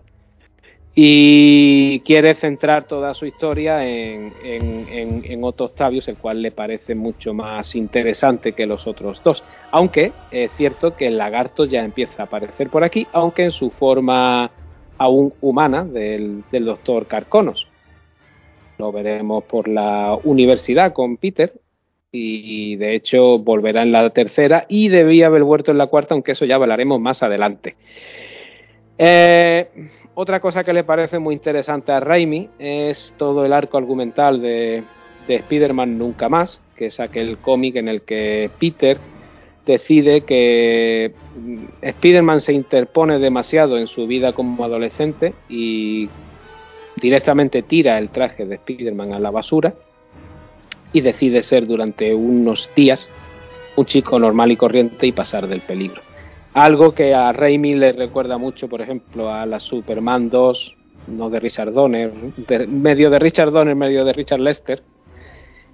Y 0.95 1.99
quiere 1.99 2.33
centrar 2.33 2.85
toda 2.85 3.13
su 3.13 3.27
historia 3.27 3.87
en, 3.87 4.33
en, 4.43 5.23
en, 5.23 5.43
Otto 5.43 5.65
Octavius, 5.65 6.07
el 6.07 6.17
cual 6.17 6.41
le 6.41 6.51
parece 6.51 6.95
mucho 6.95 7.33
más 7.33 7.75
interesante 7.75 8.53
que 8.53 8.65
los 8.65 8.87
otros 8.87 9.21
dos. 9.23 9.43
Aunque 9.69 10.11
es 10.31 10.51
cierto 10.57 10.95
que 10.95 11.07
el 11.07 11.17
lagarto 11.17 11.65
ya 11.65 11.85
empieza 11.85 12.23
a 12.23 12.25
aparecer 12.25 12.69
por 12.69 12.83
aquí, 12.83 13.07
aunque 13.13 13.45
en 13.45 13.51
su 13.51 13.69
forma 13.69 14.51
aún 14.97 15.33
humana 15.39 15.85
del, 15.85 16.43
del 16.51 16.65
doctor 16.65 17.05
Carconos. 17.05 17.67
Lo 18.77 18.91
veremos 18.91 19.43
por 19.43 19.67
la 19.69 20.17
universidad 20.23 20.91
con 20.91 21.15
Peter, 21.17 21.53
y 22.11 22.75
de 22.75 22.95
hecho 22.95 23.39
volverá 23.39 23.83
en 23.83 23.93
la 23.93 24.09
tercera 24.09 24.65
y 24.67 24.89
debía 24.89 25.27
haber 25.27 25.43
vuelto 25.43 25.71
en 25.71 25.77
la 25.77 25.87
cuarta, 25.87 26.13
aunque 26.13 26.33
eso 26.33 26.45
ya 26.45 26.55
hablaremos 26.55 26.99
más 26.99 27.23
adelante. 27.23 27.75
Eh, 28.97 29.67
otra 30.13 30.41
cosa 30.41 30.63
que 30.63 30.73
le 30.73 30.83
parece 30.83 31.19
muy 31.19 31.33
interesante 31.33 31.91
a 31.91 32.01
Raimi 32.01 32.49
es 32.59 33.15
todo 33.17 33.45
el 33.45 33.53
arco 33.53 33.77
argumental 33.77 34.41
de, 34.41 34.83
de 35.27 35.35
Spider-Man 35.35 35.97
Nunca 35.97 36.27
Más, 36.27 36.59
que 36.75 36.87
es 36.87 36.99
aquel 36.99 37.37
cómic 37.37 37.77
en 37.77 37.87
el 37.87 38.01
que 38.01 38.49
Peter 38.59 38.97
decide 39.65 40.21
que 40.21 41.13
Spider-Man 41.81 42.41
se 42.41 42.51
interpone 42.51 43.19
demasiado 43.19 43.77
en 43.77 43.87
su 43.87 44.05
vida 44.05 44.33
como 44.33 44.65
adolescente 44.65 45.33
y 45.47 46.09
directamente 46.97 47.61
tira 47.61 47.97
el 47.97 48.09
traje 48.09 48.45
de 48.45 48.55
Spider-Man 48.55 49.13
a 49.13 49.19
la 49.19 49.31
basura 49.31 49.73
y 50.93 51.01
decide 51.01 51.43
ser 51.43 51.67
durante 51.67 52.13
unos 52.13 52.69
días 52.75 53.09
un 53.75 53.85
chico 53.85 54.19
normal 54.19 54.51
y 54.51 54.57
corriente 54.57 55.07
y 55.07 55.11
pasar 55.11 55.47
del 55.47 55.61
peligro. 55.61 56.01
Algo 56.53 56.93
que 56.93 57.13
a 57.13 57.31
Raimi 57.31 57.75
le 57.75 57.93
recuerda 57.93 58.37
mucho, 58.37 58.67
por 58.67 58.81
ejemplo, 58.81 59.33
a 59.33 59.45
la 59.45 59.59
Superman 59.59 60.29
2, 60.29 60.75
no 61.07 61.29
de 61.29 61.39
Richard 61.39 61.71
Donner, 61.71 62.11
de, 62.11 62.67
medio 62.67 63.09
de 63.09 63.19
Richard 63.19 63.51
Donner, 63.51 63.75
medio 63.75 64.03
de 64.03 64.11
Richard 64.11 64.41
Lester, 64.41 64.83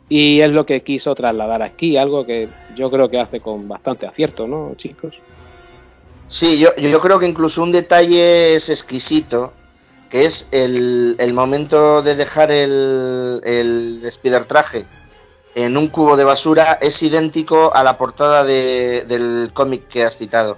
y 0.07 0.39
es 0.39 0.51
lo 0.51 0.65
que 0.65 0.81
quiso 0.83 1.15
trasladar 1.15 1.63
aquí, 1.63 1.97
algo 1.97 2.25
que 2.25 2.47
yo 2.75 2.91
creo 2.91 3.09
que 3.09 3.19
hace 3.19 3.39
con 3.39 3.67
bastante 3.67 4.05
acierto, 4.05 4.47
¿no, 4.47 4.75
chicos? 4.75 5.15
Sí, 6.27 6.59
yo, 6.59 6.69
yo 6.75 7.01
creo 7.01 7.19
que 7.19 7.27
incluso 7.27 7.63
un 7.63 7.71
detalle 7.71 8.55
es 8.55 8.69
exquisito, 8.69 9.53
que 10.09 10.25
es 10.25 10.47
el, 10.51 11.15
el 11.19 11.33
momento 11.33 12.01
de 12.01 12.15
dejar 12.15 12.51
el, 12.51 13.41
el 13.43 14.01
traje 14.47 14.85
en 15.55 15.77
un 15.77 15.87
cubo 15.87 16.17
de 16.17 16.23
basura 16.23 16.77
es 16.81 17.01
idéntico 17.01 17.73
a 17.73 17.83
la 17.83 17.97
portada 17.97 18.43
de, 18.43 19.05
del 19.07 19.51
cómic 19.53 19.87
que 19.87 20.03
has 20.03 20.17
citado. 20.17 20.57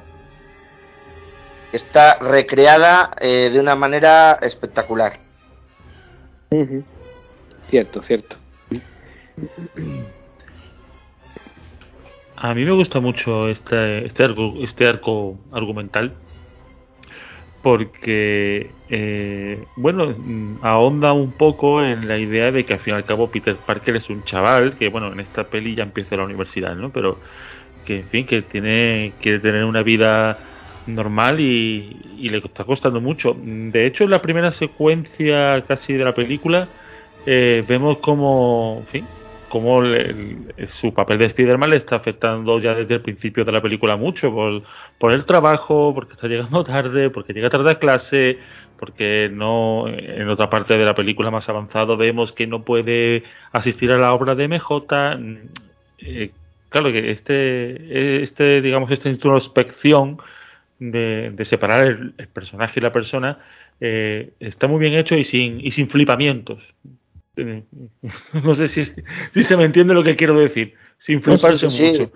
Está 1.72 2.18
recreada 2.20 3.12
eh, 3.22 3.50
de 3.52 3.60
una 3.60 3.76
manera 3.76 4.40
espectacular. 4.42 5.20
Uh 6.52 6.66
-huh. 6.66 6.84
Cierto, 7.70 8.02
cierto. 8.04 8.36
A 12.36 12.54
mí 12.54 12.66
me 12.66 12.72
gusta 12.72 13.00
mucho 13.00 13.50
este, 13.50 14.06
este, 14.06 14.24
arco, 14.24 14.54
este 14.62 14.88
arco 14.88 15.38
argumental 15.52 16.16
porque, 17.62 18.72
eh, 18.90 19.64
bueno, 19.76 20.16
ahonda 20.62 21.14
un 21.14 21.32
poco 21.34 21.84
en 21.84 22.08
la 22.08 22.18
idea 22.18 22.52
de 22.52 22.66
que 22.66 22.74
al 22.74 22.80
fin 22.80 22.94
y 22.94 22.98
al 22.98 23.06
cabo 23.06 23.30
Peter 23.30 23.56
Parker 23.56 23.98
es 23.98 24.10
un 24.10 24.24
chaval 24.24 24.78
que, 24.78 24.90
bueno, 24.90 25.12
en 25.12 25.20
esta 25.20 25.44
peli 25.46 25.76
ya 25.76 25.84
empieza 25.84 26.16
la 26.16 26.24
universidad, 26.24 26.76
¿no? 26.76 26.92
Pero 26.92 27.20
que, 27.86 28.00
en 28.00 28.08
fin, 28.08 28.26
que 28.26 28.42
tiene 28.44 29.14
quiere 29.22 29.40
tener 29.40 29.66
una 29.66 29.84
vida 29.84 30.38
normal 30.88 31.40
y, 31.40 31.98
y 32.18 32.30
le 32.30 32.38
está 32.38 32.64
costando 32.64 33.02
mucho. 33.02 33.36
De 33.44 33.86
hecho, 33.86 34.06
en 34.06 34.12
la 34.12 34.22
primera 34.22 34.52
secuencia 34.52 35.62
casi 35.68 35.94
de 35.94 36.04
la 36.06 36.16
película 36.16 36.70
eh, 37.26 37.64
vemos 37.68 37.98
como, 38.00 38.78
en 38.82 38.88
fin, 38.88 39.08
como 39.50 39.82
le, 39.82 40.48
su 40.80 40.94
papel 40.94 41.18
de 41.18 41.26
Spider-Man 41.26 41.72
le 41.72 41.78
está 41.78 41.98
afectando 41.98 42.60
ya 42.60 42.76
desde 42.76 42.96
el 42.96 43.02
principio 43.02 43.44
de 43.44 43.52
la 43.52 43.62
película 43.62 43.98
mucho 43.98 44.32
por, 44.32 44.64
por 44.98 45.12
el 45.12 45.26
trabajo, 45.26 45.94
porque 45.94 46.14
está 46.14 46.28
llegando 46.28 46.64
tarde, 46.66 47.10
porque 47.10 47.34
llega 47.34 47.50
tarde 47.50 47.72
a 47.72 47.80
clase, 47.80 48.38
porque 48.78 49.30
no 49.32 49.88
en 49.88 50.30
otra 50.30 50.50
parte 50.50 50.78
de 50.78 50.86
la 50.86 50.96
película 50.96 51.32
más 51.32 51.50
avanzado 51.50 51.98
vemos 51.98 52.32
que 52.32 52.48
no 52.48 52.64
puede 52.64 53.24
asistir 53.52 53.92
a 53.92 53.98
la 53.98 54.14
obra 54.14 54.36
de 54.36 54.48
MJ. 54.48 54.86
Eh, 56.00 56.32
claro 56.70 56.92
que 56.92 57.12
este, 57.12 58.24
este 58.24 58.62
digamos, 58.62 58.90
esta 58.92 59.10
introspección 59.10 60.18
de, 60.80 61.32
de 61.34 61.46
separar 61.46 61.88
el, 61.88 62.14
el, 62.18 62.28
personaje 62.30 62.80
y 62.80 62.84
la 62.84 62.94
persona 62.94 63.40
eh, 63.82 64.32
está 64.40 64.68
muy 64.68 64.80
bien 64.80 64.94
hecho 64.94 65.16
y 65.16 65.24
sin, 65.24 65.60
y 65.66 65.72
sin 65.72 65.90
flipamientos. 65.90 66.60
No 68.44 68.54
sé 68.56 68.68
si, 68.68 68.86
si 69.34 69.44
se 69.44 69.58
me 69.58 69.66
entiende 69.66 69.94
lo 69.94 70.04
que 70.04 70.16
quiero 70.16 70.38
decir. 70.40 70.74
Sin 70.98 71.22
fliparse 71.22 71.70
sí, 71.70 71.88
mucho. 71.88 72.12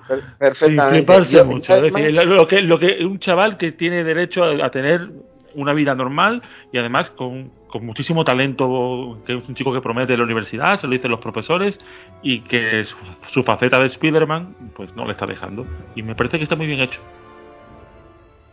Sin 0.54 0.78
fliparse 0.78 1.38
Yo, 1.38 1.46
mucho. 1.46 1.76
Es 1.76 1.94
decir, 1.94 2.14
lo 2.14 2.48
que, 2.48 2.62
lo 2.62 2.80
que 2.80 3.06
un 3.06 3.20
chaval 3.20 3.58
que 3.58 3.72
tiene 3.72 4.04
derecho 4.04 4.44
a, 4.44 4.66
a 4.66 4.72
tener 4.72 5.10
una 5.56 5.74
vida 5.74 5.96
normal 5.96 6.42
y 6.72 6.78
además 6.78 7.12
con, 7.12 7.52
con, 7.68 7.86
muchísimo 7.86 8.26
talento, 8.26 9.20
que 9.26 9.38
es 9.38 9.48
un 9.48 9.56
chico 9.56 9.74
que 9.74 9.82
promete 9.82 10.18
la 10.18 10.24
universidad, 10.24 10.80
se 10.80 10.88
lo 10.88 10.94
dicen 10.94 11.12
los 11.12 11.20
profesores, 11.20 11.80
y 12.22 12.42
que 12.42 12.84
su, 12.86 12.96
su 13.30 13.44
faceta 13.44 13.80
de 13.80 13.88
Spider-Man 13.88 14.56
pues 14.76 14.96
no 14.96 15.06
le 15.06 15.14
está 15.14 15.26
dejando. 15.26 15.66
Y 15.96 16.04
me 16.04 16.16
parece 16.16 16.38
que 16.38 16.44
está 16.44 16.56
muy 16.56 16.68
bien 16.68 16.82
hecho. 16.82 17.00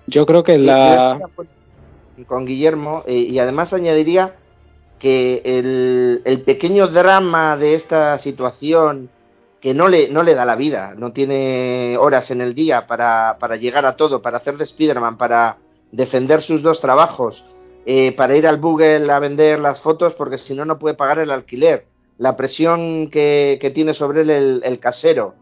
Yo 0.07 0.27
creo 0.27 0.43
que 0.43 0.59
la... 0.59 1.19
Con 2.27 2.45
Guillermo, 2.45 3.03
eh, 3.07 3.15
y 3.15 3.39
además 3.39 3.73
añadiría 3.73 4.35
que 5.01 5.43
el, 5.45 6.23
el, 6.25 6.43
pequeño 6.43 6.87
drama 6.87 7.57
de 7.57 7.75
esta 7.75 8.19
situación 8.19 9.11
que 9.61 9.75
no 9.75 9.89
le, 9.89 10.09
no 10.11 10.23
le 10.23 10.35
da 10.35 10.45
la 10.45 10.57
vida, 10.57 10.95
no 10.97 11.13
tiene 11.13 11.97
horas 11.99 12.31
en 12.31 12.41
el 12.41 12.55
día 12.55 12.87
para, 12.87 13.37
para 13.41 13.57
llegar 13.57 13.85
a 13.87 13.97
todo, 13.97 14.23
para 14.23 14.37
hacer 14.37 14.57
de 14.57 14.65
Spider-Man, 14.65 15.19
para 15.19 15.59
defender 15.91 16.43
sus 16.43 16.63
dos 16.63 16.81
trabajos, 16.81 17.45
eh, 17.87 18.13
para 18.13 18.37
ir 18.37 18.47
al 18.47 18.61
Google 18.61 19.11
a 19.11 19.19
vender 19.19 19.59
las 19.59 19.81
fotos, 19.81 20.15
porque 20.15 20.39
si 20.39 20.55
no, 20.55 20.65
no 20.65 20.79
puede 20.79 20.95
pagar 20.95 21.19
el 21.19 21.31
alquiler, 21.31 21.87
la 22.19 22.37
presión 22.37 23.09
que, 23.11 23.59
que 23.61 23.71
tiene 23.71 23.95
sobre 23.95 24.23
él 24.23 24.61
el, 24.63 24.79
casero. 24.79 25.35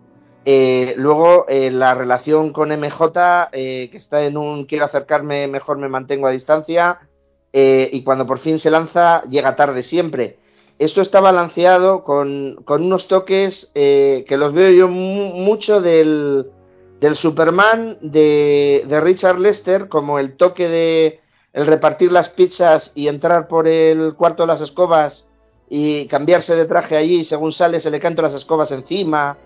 Eh, 0.44 0.94
luego, 0.96 1.46
eh, 1.48 1.70
la 1.70 1.94
relación 1.94 2.52
con 2.52 2.70
MJ, 2.70 3.50
que 3.52 3.90
está 3.92 4.24
en 4.24 4.36
un 4.36 4.64
quiero 4.64 4.84
acercarme, 4.84 5.46
mejor 5.48 5.78
me 5.78 5.88
mantengo 5.88 6.26
a 6.26 6.30
distancia, 6.30 7.07
y 7.92 8.02
cuando 8.02 8.26
por 8.26 8.38
fin 8.38 8.58
se 8.58 8.70
lanza, 8.70 9.22
llega 9.24 9.56
tarde 9.56 9.82
siempre 9.82 10.38
esto 10.78 11.02
está 11.02 11.20
balanceado 11.20 12.04
con, 12.04 12.64
unos 12.66 13.08
toques 13.08 13.70
eh, 13.74 14.24
que 14.28 14.36
los 14.36 14.52
veo 14.52 14.70
yo 14.70 14.88
mucho 14.88 15.80
del, 15.80 16.46
Superman 17.14 17.98
de, 18.00 18.84
de, 18.86 19.00
Richard 19.00 19.40
Lester, 19.40 19.88
como 19.88 20.18
el 20.18 20.36
toque 20.36 20.68
de 20.68 21.20
el 21.52 21.66
repartir 21.66 22.12
las 22.12 22.28
pizzas 22.28 22.92
y 22.94 23.08
entrar 23.08 23.48
por 23.48 23.66
el 23.66 24.14
cuarto 24.14 24.44
de 24.44 24.46
las 24.48 24.60
escobas 24.60 25.26
y 25.68 26.06
cambiarse 26.06 26.54
de 26.54 26.66
traje 26.66 26.96
allí, 26.96 27.24
según 27.24 27.52
sale 27.52 27.80
se 27.80 27.90
le 27.90 27.98
canto 27.98 28.22
las 28.22 28.34
escobas 28.34 28.70
encima. 28.70 29.36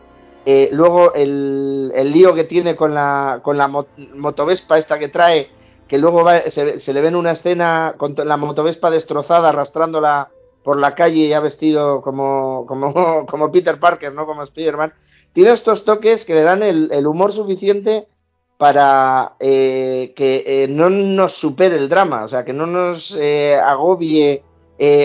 Eh, 0.44 0.68
luego 0.72 1.14
el, 1.14 1.93
el, 1.94 2.12
lío 2.12 2.34
que 2.34 2.44
tiene 2.44 2.74
con 2.76 2.93
la, 2.93 3.40
con 3.43 3.56
la 3.56 3.68
motovespa 3.68 4.76
esta 4.76 4.98
que 4.98 5.09
trae, 5.09 5.48
que 5.93 5.98
luego 5.98 6.24
se, 6.48 6.78
se, 6.78 6.94
le 6.94 7.02
ve 7.02 7.09
en 7.09 7.16
una 7.16 7.32
escena 7.32 7.97
con 7.98 8.14
la 8.24 8.39
motovespa 8.39 8.89
destrozada 8.89 9.51
arrastrándola 9.51 10.31
por 10.64 10.78
la 10.78 10.94
calle 10.94 11.28
ya 11.28 11.39
vestido 11.39 12.01
como, 12.01 12.64
como, 12.66 13.27
como 13.27 13.52
Peter 13.52 13.78
Parker, 13.78 14.14
no 14.14 14.24
como 14.24 14.43
Spider-Man, 14.43 14.94
tiene 15.35 15.52
estos 15.52 15.85
toques 15.85 16.24
que 16.24 16.32
le 16.32 16.44
dan 16.44 16.62
el, 16.62 17.06
humor 17.06 17.35
suficiente 17.35 18.09
para 18.56 19.35
eh, 19.39 20.14
que 20.16 20.44
eh, 20.47 20.69
no 20.69 20.89
nos 20.89 21.35
supere 21.35 21.77
el 21.77 21.90
drama, 21.90 22.24
o 22.24 22.28
sea, 22.31 22.43
que 22.47 22.55
no 22.55 22.66
nos 22.66 23.14
eh, 23.20 23.56
agobie 23.56 24.44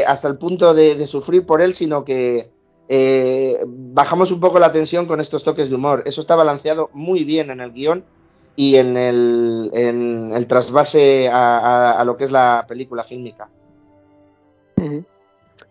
hasta 0.07 0.29
el 0.29 0.37
punto 0.37 0.73
de, 0.73 1.05
sufrir 1.05 1.45
por 1.45 1.61
él, 1.61 1.75
sino 1.75 2.05
que 2.05 2.49
bajamos 3.67 4.31
un 4.31 4.39
poco 4.39 4.57
la 4.57 4.71
tensión 4.71 5.05
con 5.05 5.19
estos 5.19 5.43
toques 5.43 5.67
de 5.67 5.75
humor. 5.75 6.03
Eso 6.05 6.21
está 6.21 6.37
balanceado 6.37 6.89
muy 6.93 7.25
bien 7.25 7.51
en 7.51 7.59
el 7.59 7.73
guion 7.73 8.05
y 8.59 8.75
en 8.77 8.97
el, 8.97 9.69
en 9.71 10.31
el 10.33 10.47
trasvase 10.47 11.29
a, 11.31 12.03
lo 12.03 12.17
que 12.17 12.23
es 12.23 12.31
la 12.31 12.65
película 12.67 13.03
fílmica. 13.03 13.49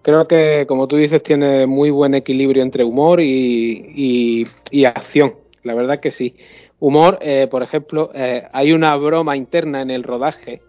Creo 0.02 0.28
que, 0.28 0.66
como 0.68 0.86
tú 0.86 0.96
dices, 0.96 1.20
tiene 1.20 1.66
muy 1.66 1.90
buen 1.90 2.14
equilibrio 2.14 2.62
entre 2.62 2.84
humor 2.84 3.20
y, 3.20 4.46
acción. 4.86 5.34
La 5.64 5.74
verdad 5.74 5.98
que 5.98 6.12
sí. 6.12 6.36
Humor, 6.78 7.18
eh, 7.22 7.48
por 7.50 7.64
ejemplo, 7.64 8.12
eh, 8.14 8.46
hay 8.52 8.72
una 8.72 8.94
broma 8.94 9.36
interna 9.36 9.82
en 9.82 9.90
el 9.90 10.04
rodaje. 10.04 10.62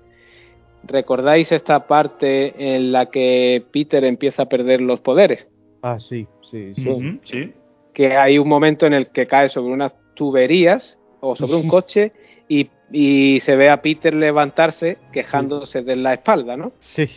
¿Recordáis 0.83 1.51
esta 1.51 1.85
parte 1.85 2.75
en 2.75 2.91
la 2.91 3.11
que 3.11 3.63
Peter 3.71 4.03
empieza 4.05 4.43
a 4.43 4.49
perder 4.49 4.81
los 4.81 5.01
poderes? 5.01 5.47
Ah, 5.83 5.99
sí, 5.99 6.25
sí, 6.49 6.73
sí. 6.73 7.19
sí. 7.25 7.53
Que 7.93 8.17
hay 8.17 8.39
un 8.39 8.47
momento 8.47 8.87
en 8.87 8.93
el 8.93 9.09
que 9.09 9.27
cae 9.27 9.49
sobre 9.49 9.71
unas 9.71 9.93
tuberías 10.15 10.97
o 11.19 11.35
sobre 11.35 11.55
un 11.55 11.67
coche 11.67 12.11
y, 12.47 12.69
y 12.91 13.39
se 13.41 13.55
ve 13.55 13.69
a 13.69 13.81
Peter 13.81 14.13
levantarse 14.13 14.97
quejándose 15.11 15.81
de 15.81 15.95
la 15.95 16.13
espalda, 16.13 16.57
¿no? 16.57 16.73
Sí. 16.79 17.07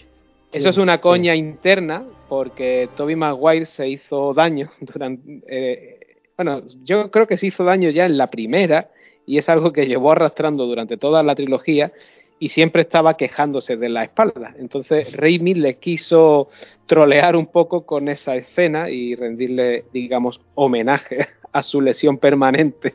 Eso 0.52 0.68
es 0.68 0.78
una 0.78 1.00
coña 1.00 1.36
interna 1.36 2.04
porque 2.28 2.88
Toby 2.96 3.14
Maguire 3.14 3.66
se 3.66 3.88
hizo 3.88 4.34
daño 4.34 4.70
durante... 4.80 5.42
Eh, 5.48 5.96
bueno, 6.36 6.62
yo 6.84 7.10
creo 7.10 7.26
que 7.26 7.36
se 7.36 7.48
hizo 7.48 7.64
daño 7.64 7.90
ya 7.90 8.06
en 8.06 8.16
la 8.16 8.30
primera 8.30 8.88
y 9.26 9.38
es 9.38 9.48
algo 9.48 9.72
que 9.72 9.86
llevó 9.86 10.12
arrastrando 10.12 10.66
durante 10.66 10.96
toda 10.96 11.22
la 11.22 11.34
trilogía 11.34 11.92
y 12.40 12.48
siempre 12.48 12.82
estaba 12.82 13.16
quejándose 13.16 13.76
de 13.76 13.90
la 13.90 14.02
espalda. 14.02 14.54
Entonces 14.58 15.14
Raimi 15.16 15.54
le 15.54 15.76
quiso 15.76 16.48
trolear 16.86 17.36
un 17.36 17.46
poco 17.46 17.84
con 17.84 18.08
esa 18.08 18.34
escena 18.34 18.88
y 18.88 19.14
rendirle, 19.14 19.84
digamos, 19.92 20.40
homenaje 20.54 21.28
a 21.52 21.62
su 21.62 21.80
lesión 21.80 22.18
permanente. 22.18 22.94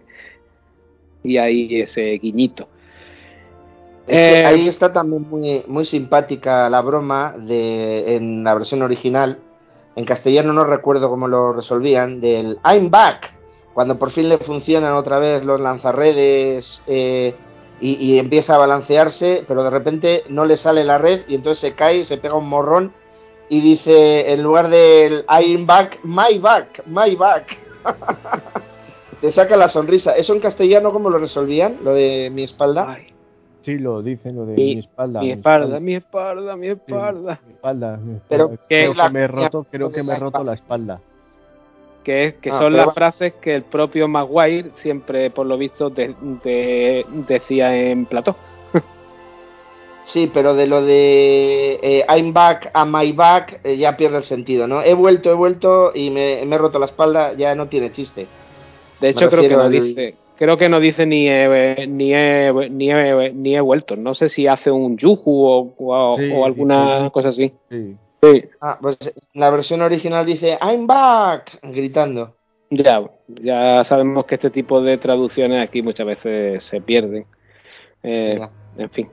Y 1.25 1.37
ahí 1.37 1.81
ese 1.81 2.19
guiñito. 2.19 2.67
Es 4.07 4.21
que 4.21 4.41
eh, 4.41 4.45
ahí 4.45 4.67
está 4.67 4.93
también 4.93 5.27
muy, 5.27 5.63
muy 5.67 5.85
simpática 5.85 6.69
la 6.69 6.81
broma 6.81 7.33
de, 7.37 8.15
en 8.15 8.43
la 8.43 8.53
versión 8.53 8.83
original. 8.83 9.39
En 9.95 10.05
castellano 10.05 10.53
no 10.53 10.63
recuerdo 10.63 11.09
cómo 11.09 11.27
lo 11.27 11.53
resolvían, 11.53 12.21
del 12.21 12.59
I'm 12.63 12.91
back, 12.91 13.33
cuando 13.73 13.97
por 13.97 14.11
fin 14.11 14.29
le 14.29 14.37
funcionan 14.37 14.93
otra 14.93 15.19
vez 15.19 15.43
los 15.43 15.59
lanzarredes 15.59 16.83
eh, 16.85 17.33
y, 17.79 18.17
empieza 18.19 18.55
a 18.55 18.59
balancearse, 18.59 19.43
pero 19.47 19.63
de 19.63 19.69
repente 19.69 20.23
no 20.29 20.45
le 20.45 20.57
sale 20.57 20.83
la 20.83 20.97
red 20.97 21.21
y 21.27 21.35
entonces 21.35 21.59
se 21.59 21.75
cae, 21.75 22.05
se 22.05 22.17
pega 22.17 22.35
un 22.35 22.47
morrón 22.47 22.93
y 23.49 23.61
dice 23.61 24.31
en 24.31 24.43
lugar 24.43 24.69
del 24.69 25.25
I'm 25.29 25.65
back, 25.65 25.99
my 26.03 26.37
back, 26.39 26.83
my 26.85 27.15
back. 27.15 27.59
Te 29.21 29.31
saca 29.31 29.55
la 29.55 29.69
sonrisa. 29.69 30.15
¿Eso 30.15 30.33
en 30.33 30.39
castellano 30.39 30.91
cómo 30.91 31.09
lo 31.09 31.17
resolvían? 31.17 31.77
Lo 31.83 31.93
de 31.93 32.29
mi 32.33 32.43
espalda. 32.43 32.97
Sí, 33.65 33.79
lo 33.79 34.03
dicen, 34.03 34.35
lo 34.35 34.45
de 34.45 34.53
mi, 34.53 34.77
espalda. 34.77 35.21
Mi 35.21 35.31
espalda, 35.31 35.79
mi 35.79 35.95
espalda, 35.95 36.55
mi 36.55 36.67
espalda. 36.67 37.39
mi 37.47 37.53
espalda, 37.53 37.99
Pero 38.29 38.51
creo 38.69 38.93
que 38.93 39.09
me 39.09 39.23
he 39.23 39.27
roto, 39.27 39.65
creo 39.71 39.89
que 39.89 40.03
me 40.03 40.13
he 40.13 40.19
roto 40.19 40.43
la 40.43 40.53
espalda. 40.53 41.01
Que, 42.03 42.35
que 42.39 42.51
ah, 42.51 42.59
son 42.59 42.73
las 42.73 42.93
frases 42.93 43.33
que 43.41 43.55
el 43.55 43.63
propio 43.63 44.07
Maguire 44.07 44.69
siempre, 44.75 45.31
por 45.31 45.47
lo 45.47 45.57
visto, 45.57 45.89
decía 45.89 47.75
en 47.75 48.05
plató. 48.05 48.35
Sí, 50.03 50.29
pero 50.31 50.53
de 50.53 50.67
lo 50.67 50.83
de 50.83 51.79
eh, 51.81 52.05
I'm 52.07 52.31
back 52.31 52.69
a 52.75 52.85
my 52.85 53.11
back 53.13 53.59
eh, 53.63 53.75
ya 53.75 53.97
pierde 53.97 54.17
el 54.17 54.23
sentido, 54.23 54.67
¿no? 54.67 54.83
He 54.83 54.93
vuelto, 54.93 55.31
he 55.31 55.33
vuelto 55.33 55.91
y 55.95 56.11
me, 56.11 56.43
he 56.43 56.57
roto 56.59 56.77
la 56.77 56.85
espalda, 56.85 57.33
ya 57.33 57.55
no 57.55 57.69
tiene 57.69 57.91
chiste. 57.91 58.27
De 59.01 59.09
hecho, 59.09 59.29
creo 59.29 59.41
que 59.41 59.49
lo 59.49 59.69
dice, 59.69 60.15
creo 60.37 60.57
que 60.57 60.69
no 60.69 60.79
dice 60.79 61.05
ni 61.05 61.27
he, 61.27 61.87
ni 61.87 62.11
ni 62.69 63.33
ni 63.33 63.55
he 63.55 63.61
vuelto. 63.61 63.95
No 63.95 64.13
sé 64.15 64.29
si 64.29 64.47
hace 64.47 64.71
un 64.71 64.97
yuju 64.97 65.73
o, 65.77 66.45
alguna 66.45 67.09
cosa 67.11 67.29
así. 67.29 67.53
Sí. 67.69 68.43
Ah, 68.61 68.77
pues 68.81 68.97
la 69.33 69.49
versión 69.51 69.81
original 69.81 70.25
dice 70.25 70.57
I'm 70.61 70.87
back 70.87 71.59
gritando. 71.61 72.35
Ya, 72.71 73.03
ya 73.27 73.83
sabemos 73.83 74.25
que 74.25 74.35
este 74.35 74.49
tipo 74.49 74.81
de 74.81 74.97
traducciones 74.97 75.61
aquí 75.61 75.81
muchas 75.81 76.07
veces 76.07 76.63
se 76.63 76.81
pierden. 76.81 77.25
Eh, 78.01 78.39
en 78.77 78.89
fin. 78.89 79.09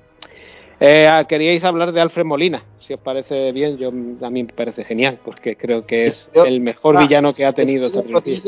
Eh, 0.81 1.07
ah, 1.07 1.25
queríais 1.29 1.63
hablar 1.63 1.93
de 1.93 2.01
Alfred 2.01 2.25
Molina, 2.25 2.65
si 2.81 2.93
os 2.93 2.99
parece 2.99 3.53
bien, 3.53 3.77
yo 3.77 3.91
a 3.91 4.31
mí 4.31 4.43
me 4.43 4.53
parece 4.53 4.83
genial, 4.83 5.21
porque 5.25 5.55
creo 5.55 5.87
que 5.87 6.07
es 6.07 6.29
el 6.35 6.61
mejor 6.61 6.97
ah, 6.97 7.01
villano 7.03 7.33
que 7.33 7.45
ha 7.45 7.53
tenido 7.53 7.87
esta 7.87 8.03
trilogía. 8.03 8.41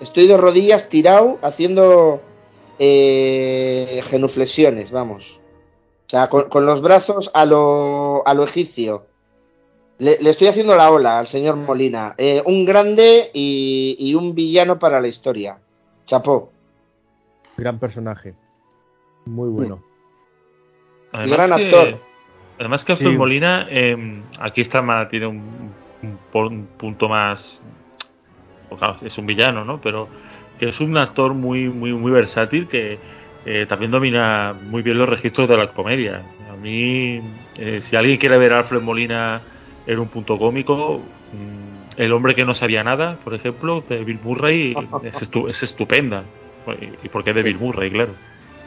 Estoy 0.00 0.26
de 0.26 0.36
rodillas 0.36 0.88
tirado 0.88 1.38
haciendo 1.42 2.20
eh, 2.78 4.02
genuflexiones, 4.08 4.90
vamos. 4.90 5.38
O 6.06 6.10
sea, 6.10 6.28
con, 6.28 6.66
los 6.66 6.80
brazos 6.80 7.30
a 7.34 7.44
lo, 7.44 8.26
a 8.26 8.34
lo 8.34 8.44
egipcio. 8.44 9.06
Le, 9.98 10.14
estoy 10.28 10.48
haciendo 10.48 10.74
la 10.74 10.90
ola 10.90 11.18
al 11.18 11.26
señor 11.26 11.56
Molina. 11.56 12.14
Eh, 12.16 12.42
un 12.46 12.64
grande 12.64 13.30
y, 13.34 14.14
un 14.14 14.34
villano 14.34 14.78
para 14.78 15.00
la 15.00 15.08
historia. 15.08 15.58
Chapó. 16.06 16.50
Gran 17.58 17.78
personaje. 17.78 18.34
Muy 19.26 19.50
bueno. 19.50 19.84
Además 21.12 21.36
gran 21.36 21.52
actor. 21.52 21.98
Además 22.58 22.84
que 22.84 22.92
Alfred 22.92 23.16
Molina, 23.16 23.66
em, 23.70 24.22
aquí 24.38 24.62
está 24.62 25.08
tiene 25.10 25.26
un, 25.26 25.72
un, 26.32 26.66
punto 26.78 27.08
más 27.08 27.60
es 29.02 29.18
un 29.18 29.26
villano, 29.26 29.64
¿no? 29.64 29.80
Pero 29.80 30.08
que 30.58 30.68
es 30.68 30.80
un 30.80 30.96
actor 30.98 31.34
muy, 31.34 31.68
muy, 31.68 31.92
muy 31.92 32.12
versátil 32.12 32.68
que 32.68 32.98
eh, 33.46 33.66
también 33.66 33.90
domina 33.90 34.54
muy 34.62 34.82
bien 34.82 34.98
los 34.98 35.08
registros 35.08 35.48
de 35.48 35.56
la 35.56 35.68
comedia. 35.68 36.22
A 36.52 36.56
mí, 36.56 37.20
eh, 37.56 37.80
si 37.84 37.96
alguien 37.96 38.18
quiere 38.18 38.36
ver 38.36 38.52
a 38.52 38.58
Alfred 38.58 38.82
Molina 38.82 39.40
en 39.86 39.98
un 39.98 40.08
punto 40.08 40.38
cómico, 40.38 40.98
mm, 41.32 41.80
El 41.96 42.12
hombre 42.12 42.34
que 42.34 42.44
no 42.44 42.54
sabía 42.54 42.82
nada, 42.84 43.18
por 43.24 43.34
ejemplo, 43.34 43.82
de 43.86 44.04
Bill 44.04 44.20
Murray, 44.22 44.74
es, 45.48 45.62
estupenda. 45.62 46.24
¿Y 47.02 47.08
por 47.08 47.24
qué 47.24 47.32
de 47.34 47.42
Bill 47.42 47.58
Murray? 47.58 47.90
Claro. 47.90 48.12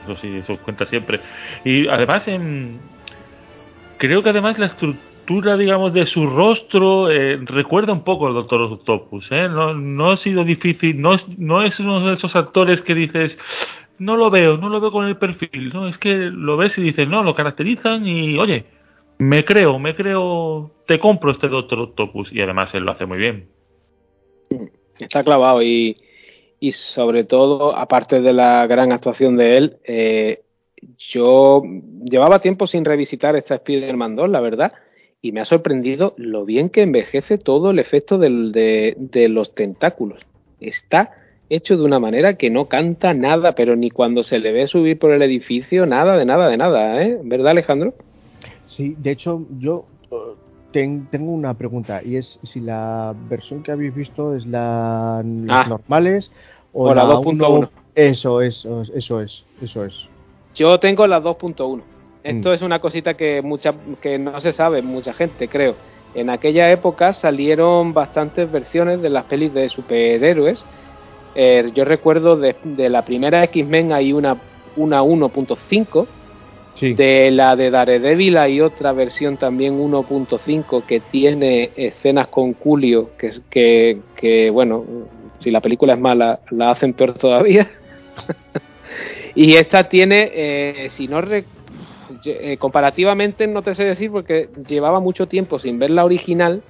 Eso 0.03 0.15
sí, 0.17 0.37
eso 0.37 0.57
cuenta 0.57 0.85
siempre. 0.85 1.19
Y 1.63 1.87
además, 1.87 2.27
en, 2.27 2.79
creo 3.97 4.21
que 4.21 4.29
además 4.29 4.59
la 4.59 4.67
estructura 4.67 5.12
digamos, 5.25 5.93
de 5.93 6.05
su 6.05 6.27
rostro 6.27 7.09
eh, 7.09 7.37
recuerda 7.43 7.93
un 7.93 8.03
poco 8.03 8.27
al 8.27 8.33
Doctor 8.33 8.61
Octopus. 8.61 9.31
¿eh? 9.31 9.47
No, 9.49 9.73
no 9.73 10.11
ha 10.11 10.17
sido 10.17 10.43
difícil, 10.43 10.99
no 10.99 11.13
es, 11.13 11.27
no 11.37 11.63
es 11.63 11.79
uno 11.79 12.05
de 12.07 12.13
esos 12.13 12.35
actores 12.35 12.81
que 12.81 12.93
dices, 12.95 13.39
no 13.99 14.17
lo 14.17 14.29
veo, 14.29 14.57
no 14.57 14.69
lo 14.69 14.81
veo 14.81 14.91
con 14.91 15.07
el 15.07 15.17
perfil. 15.17 15.71
No, 15.73 15.87
es 15.87 15.97
que 15.97 16.15
lo 16.15 16.57
ves 16.57 16.77
y 16.77 16.81
dices, 16.81 17.07
no, 17.07 17.23
lo 17.23 17.35
caracterizan 17.35 18.05
y, 18.05 18.37
oye, 18.37 18.65
me 19.17 19.45
creo, 19.45 19.79
me 19.79 19.95
creo, 19.95 20.71
te 20.87 20.99
compro 20.99 21.31
este 21.31 21.47
Doctor 21.47 21.79
Octopus. 21.79 22.31
Y 22.31 22.41
además 22.41 22.73
él 22.75 22.83
lo 22.83 22.91
hace 22.91 23.05
muy 23.05 23.17
bien. 23.17 23.47
Está 24.99 25.23
clavado 25.23 25.61
y, 25.63 25.97
y 26.59 26.71
sobre 26.71 27.23
todo, 27.23 27.75
aparte 27.75 28.21
de 28.21 28.33
la 28.33 28.67
gran 28.67 28.91
actuación 28.91 29.37
de 29.37 29.57
él, 29.57 29.77
eh, 29.85 30.41
yo 30.97 31.61
llevaba 32.03 32.39
tiempo 32.39 32.67
sin 32.67 32.85
revisitar 32.85 33.35
esta 33.35 33.55
Spider-Man 33.55 34.15
2, 34.15 34.29
la 34.29 34.41
verdad, 34.41 34.73
y 35.23 35.31
me 35.31 35.39
ha 35.39 35.45
sorprendido 35.45 36.13
lo 36.17 36.43
bien 36.43 36.69
que 36.69 36.81
envejece 36.81 37.37
todo 37.37 37.71
el 37.71 37.79
efecto 37.79 38.17
del, 38.17 38.51
de, 38.51 38.93
de, 38.97 39.29
los 39.29 39.55
tentáculos. 39.55 40.19
Está 40.59 41.11
hecho 41.49 41.77
de 41.77 41.83
una 41.83 41.97
manera 41.97 42.33
que 42.33 42.49
no 42.49 42.65
canta 42.65 43.13
nada, 43.13 43.55
pero 43.55 43.77
ni 43.77 43.89
cuando 43.89 44.23
se 44.23 44.37
le 44.39 44.51
ve 44.51 44.67
subir 44.67 44.99
por 44.99 45.11
el 45.11 45.21
edificio, 45.21 45.85
nada, 45.85 46.17
de 46.17 46.25
nada, 46.25 46.49
de 46.49 46.57
nada, 46.57 47.01
¿eh? 47.01 47.17
¿Verdad, 47.23 47.51
Alejandro? 47.51 47.93
Sí, 48.67 48.97
de 48.99 49.11
hecho, 49.11 49.45
yo 49.59 49.85
ten, 50.71 51.07
tengo 51.09 51.31
una 51.31 51.53
pregunta, 51.53 52.01
y 52.03 52.17
es 52.17 52.37
si 52.43 52.59
la 52.59 53.15
versión 53.29 53.63
que 53.63 53.71
habéis 53.71 53.95
visto 53.95 54.35
es 54.35 54.45
la 54.45 55.19
Ah. 55.19 55.65
normales 55.69 56.33
o, 56.73 56.89
O 56.89 56.93
la 56.93 57.05
la 57.05 57.13
2.1. 57.15 57.59
1. 57.59 57.69
Eso 57.95 58.41
es, 58.41 58.67
eso 58.93 59.21
es, 59.21 59.43
eso 59.61 59.85
es. 59.85 59.93
Yo 60.53 60.77
tengo 60.81 61.07
la 61.07 61.21
2.1. 61.21 61.81
Esto 62.23 62.49
Mm. 62.49 62.53
es 62.53 62.61
una 62.61 62.79
cosita 62.79 63.15
que 63.15 63.41
mucha 63.41 63.73
que 64.01 64.17
no 64.17 64.39
se 64.39 64.53
sabe 64.53 64.81
mucha 64.81 65.13
gente, 65.13 65.47
creo. 65.47 65.75
En 66.15 66.29
aquella 66.29 66.71
época 66.71 67.11
salieron 67.11 67.93
bastantes 67.93 68.51
versiones 68.51 69.01
de 69.01 69.09
las 69.09 69.25
pelis 69.25 69.53
de 69.53 69.67
superhéroes. 69.69 70.65
Eh, 71.35 71.71
yo 71.73 71.83
recuerdo 71.85 72.37
de, 72.37 72.55
de 72.63 72.89
la 72.89 73.01
primera 73.03 73.43
X-Men 73.45 73.91
hay 73.91 74.13
una, 74.13 74.37
una 74.75 75.01
1.5. 75.03 76.05
Sí. 76.75 76.93
De 76.93 77.29
la 77.31 77.55
de 77.55 77.69
Daredevil 77.69 78.37
hay 78.37 78.59
otra 78.61 78.93
versión 78.93 79.37
también 79.37 79.79
1.5 79.79 80.83
que 80.87 80.99
tiene 80.99 81.69
escenas 81.75 82.27
con 82.27 82.53
Julio 82.53 83.11
que, 83.17 83.31
que, 83.49 83.99
que, 84.15 84.49
bueno, 84.49 84.83
si 85.39 85.51
la 85.51 85.61
película 85.61 85.93
es 85.93 85.99
mala, 85.99 86.39
la 86.51 86.71
hacen 86.71 86.93
peor 86.93 87.13
todavía. 87.15 87.69
y 89.35 89.55
esta 89.55 89.87
tiene, 89.89 90.31
eh, 90.33 90.87
si 90.91 91.07
no 91.07 91.21
re- 91.21 91.45
eh, 92.25 92.57
comparativamente 92.57 93.47
no 93.47 93.61
te 93.61 93.75
sé 93.75 93.83
decir 93.83 94.11
porque 94.11 94.49
llevaba 94.67 94.99
mucho 94.99 95.27
tiempo 95.27 95.59
sin 95.59 95.79
ver 95.79 95.89
la 95.89 96.05
original 96.05 96.61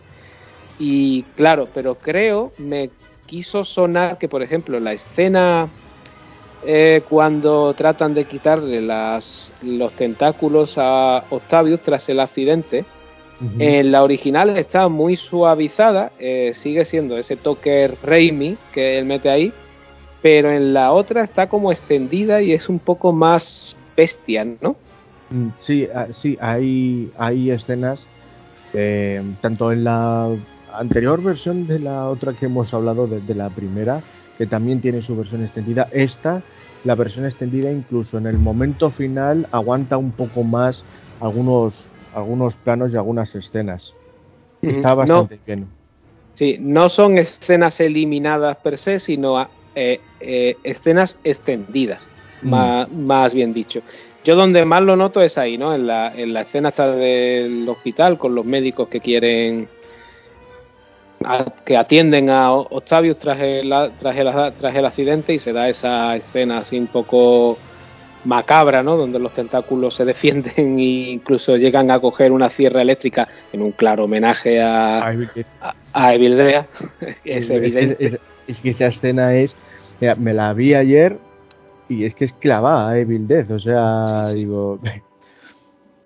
y 0.80 1.24
claro, 1.36 1.68
pero 1.74 1.96
creo 1.96 2.52
me 2.58 2.90
quiso 3.26 3.64
sonar 3.64 4.18
que 4.18 4.28
por 4.28 4.42
ejemplo 4.42 4.80
la 4.80 4.94
escena 4.94 5.70
eh, 6.66 7.02
cuando 7.10 7.74
tratan 7.74 8.14
de 8.14 8.26
quitarle 8.26 8.82
las, 8.82 9.52
los 9.62 9.92
tentáculos 9.94 10.76
a 10.78 11.26
Octavius 11.30 11.82
tras 11.82 12.08
el 12.08 12.20
accidente, 12.20 12.86
en 13.60 13.92
la 13.92 14.04
original 14.04 14.58
está 14.58 14.88
muy 14.88 15.18
suavizada, 15.18 16.14
eh, 16.18 16.54
sigue 16.54 16.86
siendo 16.86 17.18
ese 17.18 17.36
toque 17.36 17.92
Raimi 18.02 18.58
que 18.72 18.98
él 18.98 19.04
mete 19.04 19.30
ahí, 19.30 19.52
pero 20.22 20.50
en 20.50 20.74
la 20.74 20.94
otra 20.94 21.24
está 21.26 21.50
como 21.50 21.74
extendida 21.74 22.42
y 22.42 22.54
es 22.54 22.70
un 22.70 22.80
poco 22.80 23.12
más 23.12 23.76
bestia, 23.98 24.46
¿no? 24.46 24.78
Mm, 25.34 25.50
Sí, 25.60 25.88
ah, 25.94 26.08
sí, 26.12 26.38
hay, 26.40 27.12
hay 27.18 27.52
escenas, 27.52 28.08
eh, 28.74 29.22
tanto 29.42 29.72
en 29.72 29.84
la 29.84 30.30
anterior 30.74 31.22
versión 31.22 31.68
de 31.68 31.80
la 31.80 32.08
otra 32.10 32.34
que 32.34 32.46
hemos 32.46 32.74
hablado, 32.74 33.08
de, 33.08 33.22
de 33.22 33.36
la 33.36 33.50
primera, 33.50 34.04
que 34.38 34.48
también 34.48 34.82
tiene 34.82 35.02
su 35.02 35.16
versión 35.16 35.44
extendida. 35.44 35.90
Esta, 35.92 36.44
la 36.84 36.96
versión 36.96 37.26
extendida, 37.26 37.72
incluso 37.72 38.18
en 38.18 38.28
el 38.28 38.38
momento 38.40 38.92
final, 38.92 39.48
aguanta 39.52 39.98
un 39.98 40.12
poco 40.12 40.44
más 40.44 40.84
algunos, 41.20 41.88
algunos 42.12 42.56
planos 42.56 42.92
y 42.92 42.96
algunas 42.96 43.34
escenas. 43.36 43.94
Está 44.62 44.90
No, 44.90 45.28
bastante 45.28 45.42
bien. 45.46 45.68
Sí, 46.36 46.58
no 46.60 46.90
son 46.90 47.18
escenas 47.18 47.80
eliminadas 47.80 48.58
per 48.58 48.78
se, 48.78 49.00
sino 49.00 49.40
eh, 49.76 50.04
eh, 50.20 50.60
escenas 50.64 51.20
extendidas, 51.24 52.10
Mm. 52.42 52.50
más, 52.50 52.92
más 52.92 53.34
bien 53.34 53.54
dicho. 53.54 53.84
Yo 54.24 54.36
donde 54.36 54.64
más 54.66 54.82
lo 54.82 54.96
noto 54.96 55.22
es 55.22 55.38
ahí, 55.38 55.58
¿no? 55.58 55.74
En 55.76 55.86
la, 55.88 56.14
en 56.16 56.34
la 56.34 56.42
escena 56.42 56.70
esta 56.70 56.90
del 56.92 57.68
hospital 57.68 58.18
con 58.18 58.34
los 58.36 58.46
médicos 58.46 58.88
que 58.88 59.00
quieren 59.02 59.68
a- 61.26 61.46
que 61.66 61.78
atienden 61.78 62.30
a 62.30 62.52
Octavius 62.54 63.18
tras 63.18 63.40
el, 63.42 63.70
tras, 64.00 64.18
el, 64.18 64.30
tras 64.60 64.76
el 64.76 64.86
accidente 64.86 65.34
y 65.34 65.40
se 65.40 65.54
da 65.54 65.70
esa 65.70 66.16
escena 66.16 66.60
así 66.60 66.78
un 66.78 66.88
poco 66.88 67.58
macabra, 68.26 68.84
¿no? 68.84 68.96
Donde 68.96 69.20
los 69.20 69.34
tentáculos 69.34 69.96
se 69.96 70.06
defienden 70.14 70.80
e 70.80 71.12
incluso 71.12 71.56
llegan 71.58 71.92
a 71.92 72.00
coger 72.00 72.32
una 72.32 72.50
sierra 72.50 72.82
eléctrica 72.82 73.28
en 73.52 73.62
un 73.62 73.72
claro 73.72 74.06
homenaje 74.06 74.62
a, 74.62 75.00
a, 75.62 75.76
a 75.94 76.14
Evil 76.14 76.38
Dead. 76.38 76.66
es 77.26 77.50
es- 78.00 78.20
es 78.48 78.60
que 78.62 78.70
esa 78.70 78.88
escena 78.88 79.34
es. 79.36 79.56
mira, 80.02 80.16
me 80.16 80.34
la 80.34 80.52
vi 80.54 80.74
ayer 80.74 81.18
y 81.90 82.06
es 82.06 82.16
que 82.16 82.26
es 82.26 82.34
clavada, 82.34 82.94
Bill 82.94 83.28
Death. 83.28 83.52
O 83.52 83.60
sea, 83.60 84.26
Sí, 84.26 84.32
sí. 84.34 84.40
digo. 84.40 84.80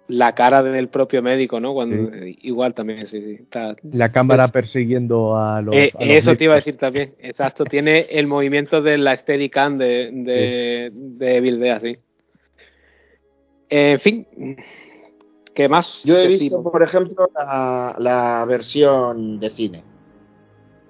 La 0.09 0.33
cara 0.35 0.63
del 0.63 0.87
propio 0.87 1.21
médico, 1.21 1.59
¿no? 1.59 1.73
Cuando 1.73 2.15
igual 2.41 2.73
también 2.73 3.05
sí, 3.07 3.19
sí, 3.21 3.31
está- 3.41 3.75
La 3.91 4.09
cámara 4.09 4.47
persiguiendo 4.47 5.35
a 5.37 5.61
los. 5.61 5.75
Eh, 5.75 5.91
a 5.93 5.99
los 6.05 6.09
eso 6.15 6.37
te 6.37 6.45
iba 6.45 6.53
a 6.53 6.57
decir 6.57 6.77
también, 6.77 7.15
exacto. 7.19 7.65
Tiene 7.65 7.99
el 8.11 8.25
movimiento 8.25 8.81
de 8.81 8.97
la 8.97 9.17
Steadicam 9.17 9.77
de, 9.77 10.09
de, 10.13 10.91
de 10.93 11.35
Evil 11.35 11.59
Dead, 11.59 11.81
sí. 11.81 11.97
En 13.69 13.99
fin, 13.99 14.25
¿qué 15.53 15.67
más? 15.67 16.03
Yo 16.05 16.17
he 16.17 16.27
visto, 16.29 16.63
por 16.63 16.83
ejemplo, 16.83 17.29
la, 17.35 17.93
la 17.99 18.45
versión 18.47 19.41
de 19.41 19.49
cine. 19.49 19.83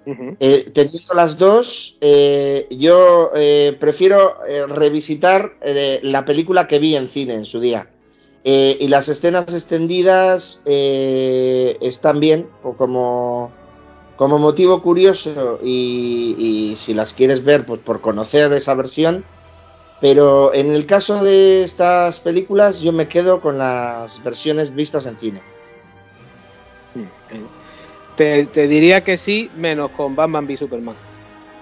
Ujú. 0.07 0.37
Eh, 0.39 0.71
teniendo 0.73 1.13
las 1.15 1.37
dos, 1.37 1.97
eh, 1.99 2.65
yo 2.71 3.31
eh, 3.35 3.75
prefiero 3.77 4.37
revisitar 4.69 5.57
la 6.01 6.23
película 6.23 6.65
que 6.67 6.79
vi 6.79 6.95
en 6.95 7.09
cine 7.09 7.33
en 7.33 7.45
su 7.45 7.59
día. 7.59 7.89
Y 8.43 8.87
las 8.87 9.09
escenas 9.09 9.53
extendidas 9.53 10.61
están 10.65 12.21
bien, 12.21 12.47
o 12.63 12.77
como, 12.77 13.51
como 14.15 14.37
motivo 14.37 14.81
curioso, 14.81 15.59
y, 15.61 16.35
y 16.37 16.77
si 16.77 16.93
las 16.93 17.11
quieres 17.13 17.43
ver, 17.43 17.65
pues 17.65 17.81
por 17.81 17.99
conocer 17.99 18.53
esa 18.53 18.73
versión. 18.73 19.25
Pero 19.99 20.53
en 20.53 20.71
el 20.71 20.85
caso 20.85 21.21
de 21.21 21.65
estas 21.65 22.19
películas, 22.19 22.79
yo 22.79 22.93
me 22.93 23.09
quedo 23.09 23.41
con 23.41 23.57
las 23.57 24.23
versiones 24.23 24.73
vistas 24.73 25.05
en 25.07 25.19
cine. 25.19 25.41
Te, 28.17 28.45
te 28.47 28.67
diría 28.67 29.03
que 29.03 29.15
sí, 29.15 29.49
menos 29.55 29.91
con 29.91 30.15
Batman 30.15 30.45
v 30.45 30.57
Superman. 30.57 30.95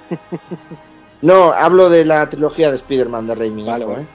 No, 1.22 1.54
hablo 1.54 1.90
de 1.90 2.06
la 2.06 2.30
trilogía 2.30 2.70
de 2.70 2.76
Spider-Man 2.76 3.26
de 3.26 3.34
Raimi. 3.36 3.66
Vale. 3.66 3.86
¿eh? 3.86 4.06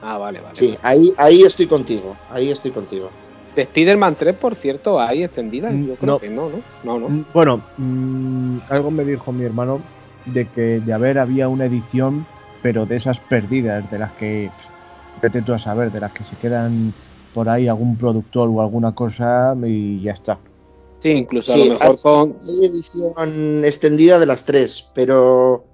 Ah, 0.00 0.16
vale, 0.16 0.40
vale. 0.40 0.54
Sí, 0.54 0.74
ahí, 0.82 1.12
ahí 1.18 1.42
estoy 1.42 1.66
contigo. 1.66 2.16
Ahí 2.30 2.50
estoy 2.50 2.70
contigo. 2.70 3.10
De 3.54 3.62
Spider-Man 3.62 4.16
3, 4.18 4.36
por 4.36 4.54
cierto, 4.54 4.98
¿hay 5.00 5.24
extendida? 5.24 5.68
Mm, 5.70 5.88
Yo 5.88 5.94
creo 5.96 6.12
no. 6.14 6.18
que 6.18 6.30
no, 6.30 6.48
¿no? 6.48 6.60
No, 6.84 6.98
no. 6.98 7.08
Mm, 7.10 7.24
Bueno, 7.34 7.60
mm, 7.76 8.58
algo 8.70 8.90
me 8.90 9.04
dijo 9.04 9.32
mi 9.32 9.44
hermano 9.44 9.82
de 10.24 10.46
que 10.48 10.80
de 10.80 10.92
haber 10.94 11.18
había 11.18 11.48
una 11.48 11.66
edición, 11.66 12.24
pero 12.62 12.86
de 12.86 12.96
esas 12.96 13.18
perdidas, 13.18 13.90
de 13.90 13.98
las 13.98 14.12
que, 14.12 14.50
vete 15.20 15.42
tú 15.42 15.52
a 15.52 15.58
saber, 15.58 15.90
de 15.90 16.00
las 16.00 16.12
que 16.12 16.24
se 16.24 16.36
quedan 16.36 16.94
por 17.34 17.48
ahí 17.50 17.68
algún 17.68 17.96
productor 17.96 18.48
o 18.50 18.62
alguna 18.62 18.92
cosa 18.92 19.54
y 19.66 20.00
ya 20.00 20.12
está. 20.12 20.38
Sí, 21.02 21.08
incluso 21.10 21.52
Sí, 21.52 21.62
a 21.62 21.64
lo 21.64 21.74
mejor 21.74 22.00
con... 22.02 22.36
Hay 22.42 22.66
edición 22.66 23.64
extendida 23.64 24.18
de 24.18 24.26
las 24.26 24.44
tres, 24.44 24.90
pero 24.94 25.64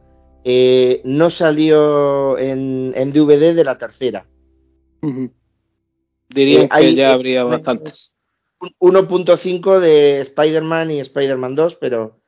eh, 0.44 1.01
no 1.05 1.31
salió 1.31 2.39
en, 2.39 2.93
en 2.94 3.12
DVD 3.12 3.55
de 3.55 3.65
la 3.65 3.78
tercera. 3.78 4.27
Eh, 5.03 6.69
que 6.69 6.69
hay- 6.70 6.94
ya 6.94 7.11
eh, 7.11 7.12
habría 7.12 7.43
es 7.43 7.48
bastante. 7.48 7.90
un 8.78 8.94
1.5 8.94 9.81
de 9.81 10.20
Spider-Man 10.20 10.90
y 10.93 11.01
Spider-Man 11.01 11.55
2, 11.55 11.77
pero, 11.77 12.20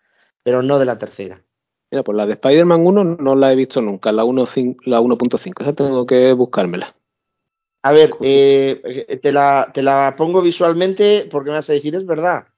pero 0.43 0.63
no 0.63 0.79
de 0.79 0.85
la 0.85 0.99
tercera. 0.99 1.43
Mira, 1.91 2.03
pues 2.03 2.17
la 2.17 2.27
de 2.27 2.33
Spider-Man 2.33 2.85
1 2.87 3.05
no 3.05 3.35
la 3.35 3.53
he 3.53 3.57
visto 3.57 3.81
nunca, 3.81 4.13
la 4.13 4.25
1.5, 4.25 4.77
la 4.85 5.01
1.5, 5.01 5.63
esa 5.63 5.73
tengo 5.73 6.05
que 6.05 6.33
buscármela. 6.33 6.95
A 7.83 7.93
ver, 7.93 8.11
eh, 8.21 9.19
te, 9.23 9.33
la, 9.33 9.71
te 9.73 9.83
la 9.83 10.15
pongo 10.19 10.43
visualmente 10.43 11.29
porque 11.31 11.51
me 11.51 11.57
vas 11.57 11.71
a 11.71 11.73
decir, 11.73 11.95
es 11.95 12.05
verdad. 12.05 12.49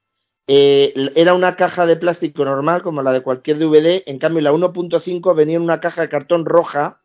Eh, 0.47 0.93
era 1.15 1.33
una 1.33 1.55
caja 1.55 1.85
de 1.85 1.95
plástico 1.95 2.43
normal, 2.43 2.81
como 2.81 3.01
la 3.01 3.11
de 3.11 3.21
cualquier 3.21 3.57
DVD. 3.57 4.03
En 4.05 4.19
cambio, 4.19 4.41
la 4.41 4.51
1.5 4.51 5.33
venía 5.35 5.55
en 5.57 5.61
una 5.63 5.79
caja 5.79 6.01
de 6.01 6.09
cartón 6.09 6.45
roja, 6.45 6.99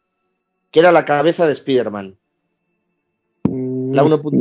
que 0.70 0.80
era 0.80 0.92
la 0.92 1.04
cabeza 1.04 1.46
de 1.46 1.52
Spider-Man. 1.52 2.16
La 3.44 4.02
1.5. 4.04 4.32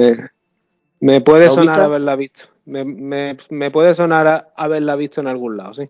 Me, 1.00 1.14
me 1.14 1.22
puede 1.22 1.46
¿La 1.46 1.52
sonar 1.52 1.82
haberla 1.82 2.16
visto. 2.16 2.40
Me, 2.66 2.84
me, 2.84 3.38
me 3.50 3.70
puede 3.70 3.94
sonar 3.96 4.28
a- 4.28 4.50
haberla 4.56 4.96
visto 4.96 5.22
en 5.22 5.28
algún 5.28 5.58
lado, 5.58 5.74
sí. 5.76 5.90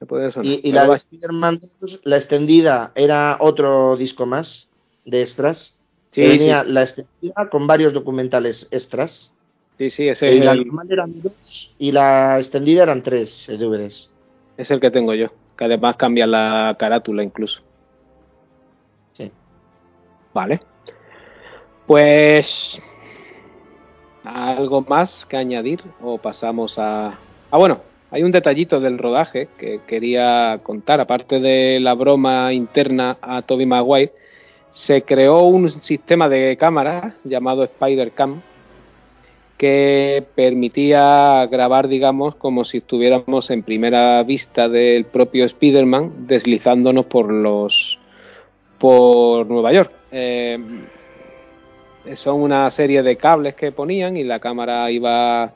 Me 0.00 0.06
puede 0.06 0.30
sonar. 0.32 0.46
Y, 0.62 0.72
la 0.72 0.86
de 0.86 0.94
Spider-Man 0.96 1.60
2, 1.80 2.00
la 2.04 2.16
extendida, 2.16 2.92
era 2.94 3.36
otro 3.40 3.96
disco 3.96 4.24
más 4.24 4.68
de 5.04 5.20
extras. 5.20 5.78
sí, 6.12 6.22
que 6.22 6.22
sí, 6.22 6.28
venía 6.28 6.64
la 6.64 6.82
extendida 6.82 7.50
con 7.50 7.66
varios 7.66 7.92
documentales 7.92 8.68
extras. 8.70 9.34
Sí, 9.80 9.88
sí, 9.88 10.08
ese 10.08 10.34
y 10.34 10.38
es 10.38 10.44
la 10.44 10.52
el, 10.52 10.66
normal 10.66 10.86
eran 10.90 11.22
dos 11.22 11.74
y 11.78 11.90
la 11.90 12.38
extendida 12.38 12.82
eran 12.82 13.02
tres 13.02 13.46
DVDs. 13.48 14.10
es 14.58 14.70
el 14.70 14.78
que 14.78 14.90
tengo 14.90 15.14
yo. 15.14 15.28
que 15.56 15.64
además 15.64 15.96
cambia 15.96 16.26
la 16.26 16.76
carátula 16.78 17.22
incluso. 17.22 17.60
Sí. 19.14 19.32
Vale. 20.34 20.60
Pues 21.86 22.78
¿Algo 24.22 24.82
más 24.82 25.24
que 25.26 25.38
añadir 25.38 25.82
o 26.02 26.18
pasamos 26.18 26.78
a... 26.78 27.18
Ah, 27.50 27.56
bueno, 27.56 27.80
hay 28.10 28.22
un 28.22 28.30
detallito 28.30 28.78
del 28.78 28.98
rodaje 28.98 29.48
que 29.58 29.80
quería 29.86 30.60
contar. 30.62 31.00
Aparte 31.00 31.40
de 31.40 31.80
la 31.80 31.94
broma 31.94 32.52
interna 32.52 33.16
a 33.22 33.40
Toby 33.40 33.64
Maguire, 33.64 34.12
se 34.70 35.02
creó 35.02 35.44
un 35.44 35.70
sistema 35.80 36.28
de 36.28 36.58
cámara 36.58 37.14
llamado 37.24 37.64
Spider-Cam 37.64 38.42
que 39.60 40.24
permitía 40.34 41.46
grabar, 41.50 41.88
digamos, 41.88 42.34
como 42.36 42.64
si 42.64 42.78
estuviéramos 42.78 43.50
en 43.50 43.62
primera 43.62 44.22
vista 44.22 44.70
del 44.70 45.04
propio 45.04 45.44
Spider-Man 45.44 46.26
deslizándonos 46.26 47.04
por 47.04 47.30
los 47.30 47.98
por 48.78 49.46
Nueva 49.48 49.70
York. 49.74 49.92
Eh, 50.12 50.58
son 52.14 52.40
una 52.40 52.70
serie 52.70 53.02
de 53.02 53.16
cables 53.16 53.54
que 53.54 53.70
ponían 53.70 54.16
y 54.16 54.24
la 54.24 54.38
cámara 54.38 54.90
iba 54.90 55.52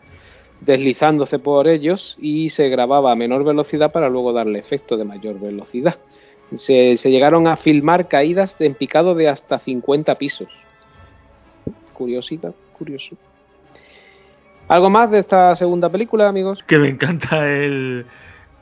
deslizándose 0.60 1.38
por 1.38 1.66
ellos 1.66 2.18
y 2.20 2.50
se 2.50 2.68
grababa 2.68 3.10
a 3.10 3.16
menor 3.16 3.42
velocidad 3.42 3.90
para 3.90 4.10
luego 4.10 4.34
darle 4.34 4.58
efecto 4.58 4.98
de 4.98 5.04
mayor 5.06 5.40
velocidad. 5.40 5.96
Se, 6.52 6.96
llegaron 6.96 7.46
a 7.46 7.56
filmar 7.56 8.06
caídas 8.08 8.54
en 8.58 8.74
picado 8.74 9.14
de 9.14 9.30
hasta 9.30 9.60
50 9.60 10.14
pisos. 10.16 10.48
Curiosidad, 11.94 12.54
curioso. 12.76 13.16
¿Algo 14.68 14.90
más 14.90 15.10
de 15.10 15.18
esta 15.18 15.54
segunda 15.56 15.88
película, 15.90 16.28
amigos? 16.28 16.62
Que 16.66 16.78
me 16.78 16.88
encanta 16.88 17.48
el, 17.48 18.06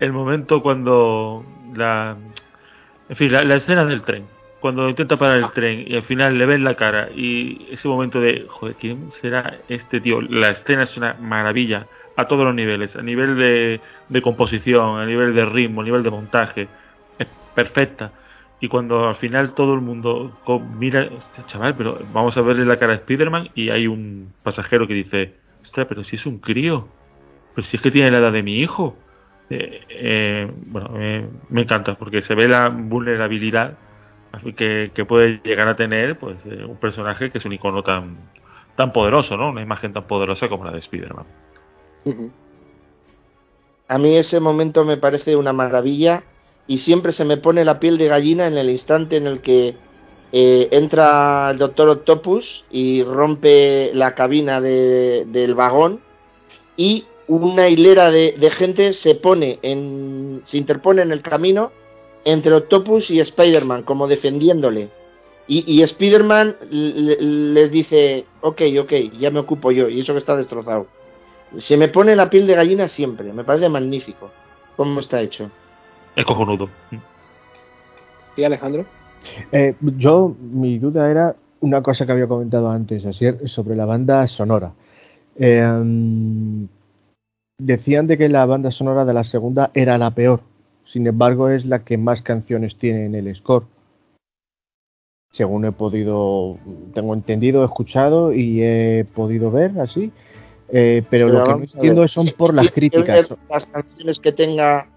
el 0.01 0.13
momento 0.13 0.63
cuando 0.63 1.45
la... 1.75 2.17
En 3.09 3.17
fin, 3.17 3.33
la 3.33 3.55
escena 3.55 3.85
del 3.85 4.03
tren 4.03 4.25
cuando 4.63 4.89
intenta 4.89 5.17
parar 5.17 5.39
el 5.39 5.51
tren 5.51 5.85
y 5.89 5.97
al 5.97 6.05
final 6.05 6.39
le 6.39 6.47
ven 6.47 6.63
la 6.63 6.77
cara 6.77 7.09
y 7.15 7.67
ese 7.73 7.89
momento 7.89 8.21
de, 8.21 8.47
joder, 8.49 8.77
¿quién 8.77 9.11
será 9.21 9.59
este 9.69 10.01
tío? 10.01 10.23
La 10.23 10.51
escena 10.51 10.85
es 10.85 10.97
una 10.97 11.15
maravilla 11.15 11.89
a 12.17 12.29
todos 12.29 12.45
los 12.45 12.55
niveles, 12.55 12.95
a 12.95 13.03
nivel 13.03 13.37
de, 13.37 13.81
de 14.09 14.23
composición, 14.23 15.01
a 15.01 15.05
nivel 15.05 15.35
de 15.35 15.45
ritmo, 15.47 15.81
a 15.81 15.85
nivel 15.85 16.05
de 16.05 16.11
montaje, 16.11 16.69
es 17.19 17.27
perfecta. 17.57 18.13
Y 18.61 18.69
cuando 18.69 19.09
al 19.09 19.17
final 19.17 19.53
todo 19.55 19.75
el 19.75 19.81
mundo 19.81 20.39
mira, 20.79 21.03
este 21.03 21.45
chaval, 21.47 21.75
pero 21.75 21.99
vamos 22.13 22.37
a 22.37 22.43
verle 22.43 22.65
la 22.65 22.79
cara 22.79 22.93
a 22.93 22.97
Spider-Man 22.97 23.51
y 23.57 23.71
hay 23.71 23.89
un 23.89 24.33
pasajero 24.45 24.87
que 24.87 24.95
dice, 24.95 25.35
ostras, 25.63 25.87
pero 25.89 26.05
si 26.05 26.17
es 26.17 26.27
un 26.27 26.39
crío, 26.39 26.89
pero 27.55 27.67
si 27.67 27.77
es 27.77 27.83
que 27.83 27.91
tiene 27.91 28.11
la 28.11 28.19
edad 28.19 28.33
de 28.33 28.43
mi 28.43 28.59
hijo. 28.61 28.97
Eh, 29.51 29.81
eh, 29.91 30.51
bueno, 30.67 30.91
me 31.51 31.63
encanta 31.63 31.95
porque 31.97 32.23
se 32.23 32.35
ve 32.35 32.49
la 32.49 32.71
vulnerabilidad 32.71 33.77
que, 34.57 35.05
puede 35.07 35.41
llegar 35.45 35.69
a 35.69 35.77
tener 35.77 36.19
pues 36.19 36.39
eh, 36.47 36.65
un 36.65 36.77
personaje 36.77 37.31
que 37.31 37.39
es 37.39 37.45
un 37.45 37.53
icono 37.53 37.83
tan 37.83 38.17
tan 38.77 38.93
poderoso, 38.93 39.37
¿no? 39.37 39.51
Una 39.51 39.61
imagen 39.61 39.93
tan 39.93 40.07
poderosa 40.07 40.49
como 40.49 40.65
la 40.65 40.73
de 40.73 40.79
Spider-Man. 40.79 41.27
A 43.89 43.99
mí 43.99 44.17
ese 44.17 44.41
momento 44.41 44.85
me 44.85 44.97
parece 44.97 45.37
una 45.37 45.53
maravilla 45.53 46.23
y 46.67 46.79
siempre 46.79 47.13
se 47.13 47.27
me 47.27 47.37
pone 47.37 47.67
la 47.67 47.79
piel 47.79 47.99
de 47.99 48.09
gallina 48.09 48.47
en 48.47 48.57
el 48.57 48.71
instante 48.71 49.17
en 49.17 49.27
el 49.27 49.43
que 49.43 49.77
eh, 50.33 50.69
entra 50.73 51.51
el 51.51 51.59
Doctor 51.59 51.89
Octopus 51.89 52.65
y 52.71 53.03
rompe 53.03 53.91
la 53.95 54.15
cabina 54.15 54.61
del 54.61 55.55
vagón 55.55 56.01
y 56.77 57.05
una 57.29 57.69
hilera 57.69 58.11
de, 58.11 58.33
de, 58.33 58.51
gente 58.51 58.95
se 58.95 59.15
pone 59.15 59.59
en, 59.63 60.41
se 60.45 60.57
interpone 60.57 61.03
en 61.03 61.13
el 61.13 61.23
camino 61.23 61.71
entre 62.25 62.55
Octopus 62.55 63.11
y 63.11 63.21
Spider-Man, 63.21 63.83
como 63.83 64.09
defendiéndole. 64.09 64.91
Y, 65.47 65.65
y 65.67 65.83
Spider-Man 65.83 66.57
les 66.71 67.71
dice, 67.71 68.27
ok, 68.41 68.63
ok, 68.81 68.93
ya 69.19 69.31
me 69.31 69.41
ocupo 69.41 69.71
yo, 69.73 69.89
y 69.89 70.01
eso 70.01 70.13
que 70.13 70.19
está 70.19 70.37
destrozado. 70.37 70.87
Se 71.59 71.77
me 71.77 71.89
pone 71.89 72.17
la 72.17 72.31
piel 72.31 72.47
de 72.47 72.55
gallina 72.55 72.89
siempre, 72.89 73.33
me 73.33 73.45
parece 73.45 73.69
magnífico 73.69 74.31
cómo 74.77 75.01
está 75.01 75.21
hecho. 75.21 75.51
Es 76.17 76.25
cojonudo. 76.25 76.69
¿Y 78.37 78.45
Alejandro? 78.45 78.87
Eh, 79.51 79.75
yo, 79.99 80.35
mi 80.41 80.79
duda 80.79 81.11
era 81.11 81.37
una 81.61 81.83
cosa 81.83 82.07
que 82.07 82.13
había 82.13 82.27
comentado 82.27 82.71
antes, 82.71 83.05
así, 83.07 83.27
sobre 83.47 83.77
la 83.77 83.85
banda 83.85 84.27
sonora. 84.27 84.73
Eh, 85.37 86.69
decían 87.59 88.07
de 88.07 88.19
que 88.19 88.29
la 88.29 88.45
banda 88.47 88.71
sonora 88.71 89.05
de 89.05 89.15
la 89.15 89.25
segunda 89.25 89.71
era 89.75 89.99
la 89.99 90.11
peor. 90.11 90.41
Sin 90.85 91.07
embargo, 91.07 91.49
es 91.49 91.65
la 91.65 91.85
que 91.85 91.97
más 91.97 92.23
canciones 92.23 92.77
tiene 92.77 93.07
en 93.07 93.15
el 93.15 93.35
score. 93.35 93.65
Según 95.31 95.65
he 95.65 95.73
podido, 95.73 96.59
tengo 96.93 97.15
entendido, 97.15 97.63
he 97.63 97.65
escuchado 97.65 98.35
y 98.35 98.63
he 98.63 99.07
podido 99.15 99.51
ver 99.51 99.81
así. 99.81 100.13
Eh, 100.69 101.03
pero, 101.09 101.29
lo 101.29 101.45
que 101.45 101.51
no 101.51 101.61
entiendo 101.61 102.09
son 102.09 102.27
por 102.37 102.53
las 102.53 102.69
críticas. 102.69 103.29
Las 103.49 103.67
canciones 103.67 104.19
que 104.19 104.33
tenga 104.33 104.89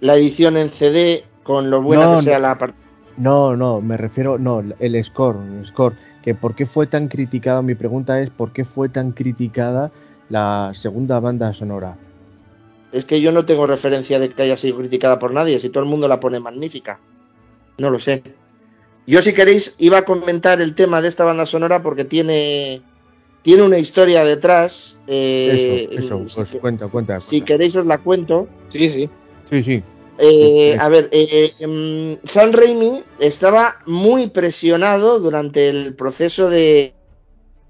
la 0.00 0.16
edición 0.16 0.56
en 0.56 0.70
CD 0.70 1.24
con 1.42 1.70
lo 1.70 1.82
buena 1.82 2.16
que 2.16 2.22
sea 2.24 2.38
la 2.38 2.58
parte. 2.58 2.87
No, 3.18 3.56
no, 3.56 3.80
me 3.80 3.96
refiero, 3.96 4.38
no, 4.38 4.62
el 4.78 5.04
score, 5.04 5.38
el 5.60 5.66
score. 5.66 5.96
Que 6.22 6.34
por 6.34 6.54
qué 6.54 6.66
fue 6.66 6.86
tan 6.86 7.08
criticada, 7.08 7.62
mi 7.62 7.74
pregunta 7.74 8.20
es, 8.20 8.30
¿por 8.30 8.52
qué 8.52 8.64
fue 8.64 8.88
tan 8.88 9.12
criticada 9.12 9.90
la 10.28 10.72
segunda 10.80 11.18
banda 11.20 11.52
sonora? 11.52 11.96
Es 12.92 13.04
que 13.04 13.20
yo 13.20 13.32
no 13.32 13.44
tengo 13.44 13.66
referencia 13.66 14.18
de 14.18 14.30
que 14.30 14.42
haya 14.42 14.56
sido 14.56 14.78
criticada 14.78 15.18
por 15.18 15.34
nadie, 15.34 15.58
si 15.58 15.68
todo 15.68 15.82
el 15.82 15.90
mundo 15.90 16.08
la 16.08 16.20
pone 16.20 16.40
magnífica. 16.40 17.00
No 17.78 17.90
lo 17.90 17.98
sé. 17.98 18.22
Yo 19.06 19.22
si 19.22 19.32
queréis 19.32 19.74
iba 19.78 19.98
a 19.98 20.04
comentar 20.04 20.60
el 20.60 20.74
tema 20.74 21.00
de 21.00 21.08
esta 21.08 21.24
banda 21.24 21.46
sonora 21.46 21.82
porque 21.82 22.04
tiene 22.04 22.82
tiene 23.42 23.62
una 23.62 23.78
historia 23.78 24.24
detrás. 24.24 24.98
Eh, 25.06 25.88
eso, 25.90 26.22
eso, 26.22 26.42
pues 26.42 26.60
cuenta, 26.60 26.88
cuenta, 26.88 27.20
Si 27.20 27.40
queréis 27.40 27.74
os 27.76 27.86
la 27.86 27.98
cuento. 27.98 28.48
Sí, 28.68 28.90
sí. 28.90 29.08
Sí, 29.48 29.62
sí. 29.62 29.82
Eh, 30.20 30.76
a 30.78 30.88
ver, 30.88 31.08
eh, 31.12 31.48
em, 31.60 32.18
San 32.24 32.52
Raimi 32.52 33.04
estaba 33.20 33.76
muy 33.86 34.26
presionado 34.26 35.20
durante 35.20 35.68
el 35.68 35.94
proceso 35.94 36.50
de 36.50 36.94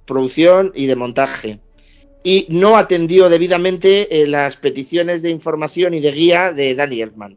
producción 0.06 0.72
y 0.74 0.86
de 0.86 0.96
montaje 0.96 1.60
y 2.24 2.46
no 2.48 2.78
atendió 2.78 3.28
debidamente 3.28 4.22
eh, 4.22 4.26
las 4.26 4.56
peticiones 4.56 5.20
de 5.20 5.28
información 5.28 5.92
y 5.92 6.00
de 6.00 6.10
guía 6.10 6.52
de 6.52 6.74
Danny 6.74 7.02
Elfman. 7.02 7.36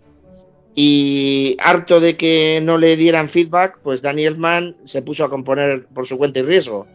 Y 0.73 1.57
harto 1.59 1.99
de 1.99 2.15
que 2.15 2.61
no 2.63 2.77
le 2.77 2.95
dieran 2.95 3.27
feedback, 3.27 3.79
pues 3.83 4.01
Danny 4.01 4.23
Elfman 4.23 4.77
se 4.85 5.01
puso 5.01 5.25
a 5.25 5.29
componer 5.29 5.87
por 5.93 6.07
su 6.07 6.17
cuenta 6.17 6.39
y 6.39 6.43
riesgo. 6.43 6.87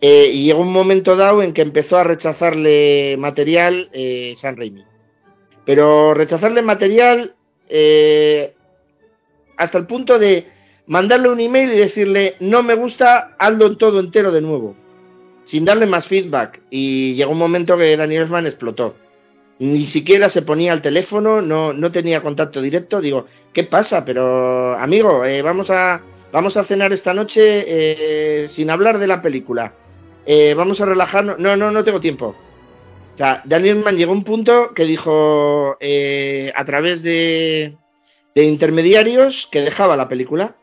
Y 0.00 0.44
llegó 0.44 0.60
un 0.60 0.72
momento 0.72 1.16
dado 1.16 1.42
en 1.42 1.52
que 1.52 1.62
empezó 1.62 1.96
a 1.96 2.04
rechazarle 2.04 3.16
material 3.16 3.90
San 4.36 4.56
Raimi. 4.56 4.84
Pero 5.64 6.14
rechazarle 6.14 6.62
material 6.62 7.35
eh, 7.68 8.54
hasta 9.56 9.78
el 9.78 9.86
punto 9.86 10.18
de 10.18 10.46
mandarle 10.86 11.28
un 11.28 11.40
email 11.40 11.72
y 11.72 11.78
decirle 11.78 12.36
no 12.40 12.62
me 12.62 12.74
gusta, 12.74 13.34
hazlo 13.38 13.76
todo 13.76 14.00
entero 14.00 14.30
de 14.32 14.40
nuevo 14.40 14.76
sin 15.46 15.64
darle 15.64 15.86
más 15.86 16.06
feedback. 16.06 16.60
Y 16.70 17.14
llegó 17.14 17.32
un 17.32 17.38
momento 17.38 17.78
que 17.78 17.96
Daniel 17.96 18.28
explotó. 18.46 18.96
Ni 19.58 19.86
siquiera 19.86 20.28
se 20.28 20.42
ponía 20.42 20.72
al 20.72 20.82
teléfono, 20.82 21.40
no, 21.40 21.72
no 21.72 21.90
tenía 21.90 22.20
contacto 22.20 22.60
directo. 22.60 23.00
Digo, 23.00 23.26
¿qué 23.54 23.64
pasa? 23.64 24.04
Pero, 24.04 24.74
amigo, 24.74 25.24
eh, 25.24 25.40
vamos, 25.40 25.70
a, 25.70 26.02
vamos 26.30 26.58
a 26.58 26.64
cenar 26.64 26.92
esta 26.92 27.14
noche 27.14 27.64
eh, 27.66 28.48
sin 28.48 28.68
hablar 28.70 28.98
de 28.98 29.06
la 29.06 29.22
película. 29.22 29.72
Eh, 30.26 30.52
vamos 30.54 30.80
a 30.80 30.84
relajarnos. 30.84 31.38
No, 31.38 31.56
no, 31.56 31.70
no 31.70 31.84
tengo 31.84 32.00
tiempo. 32.00 32.34
O 33.16 33.18
sea, 33.18 33.40
Daniel 33.46 33.78
Elfman 33.78 33.96
llegó 33.96 34.12
a 34.12 34.16
un 34.16 34.24
punto 34.24 34.74
que 34.74 34.84
dijo 34.84 35.78
a 35.80 36.64
través 36.66 37.02
de, 37.02 37.78
de 38.34 38.44
intermediarios 38.44 39.48
que 39.50 39.62
dejaba 39.62 39.96
la 39.96 40.06
película. 40.06 40.58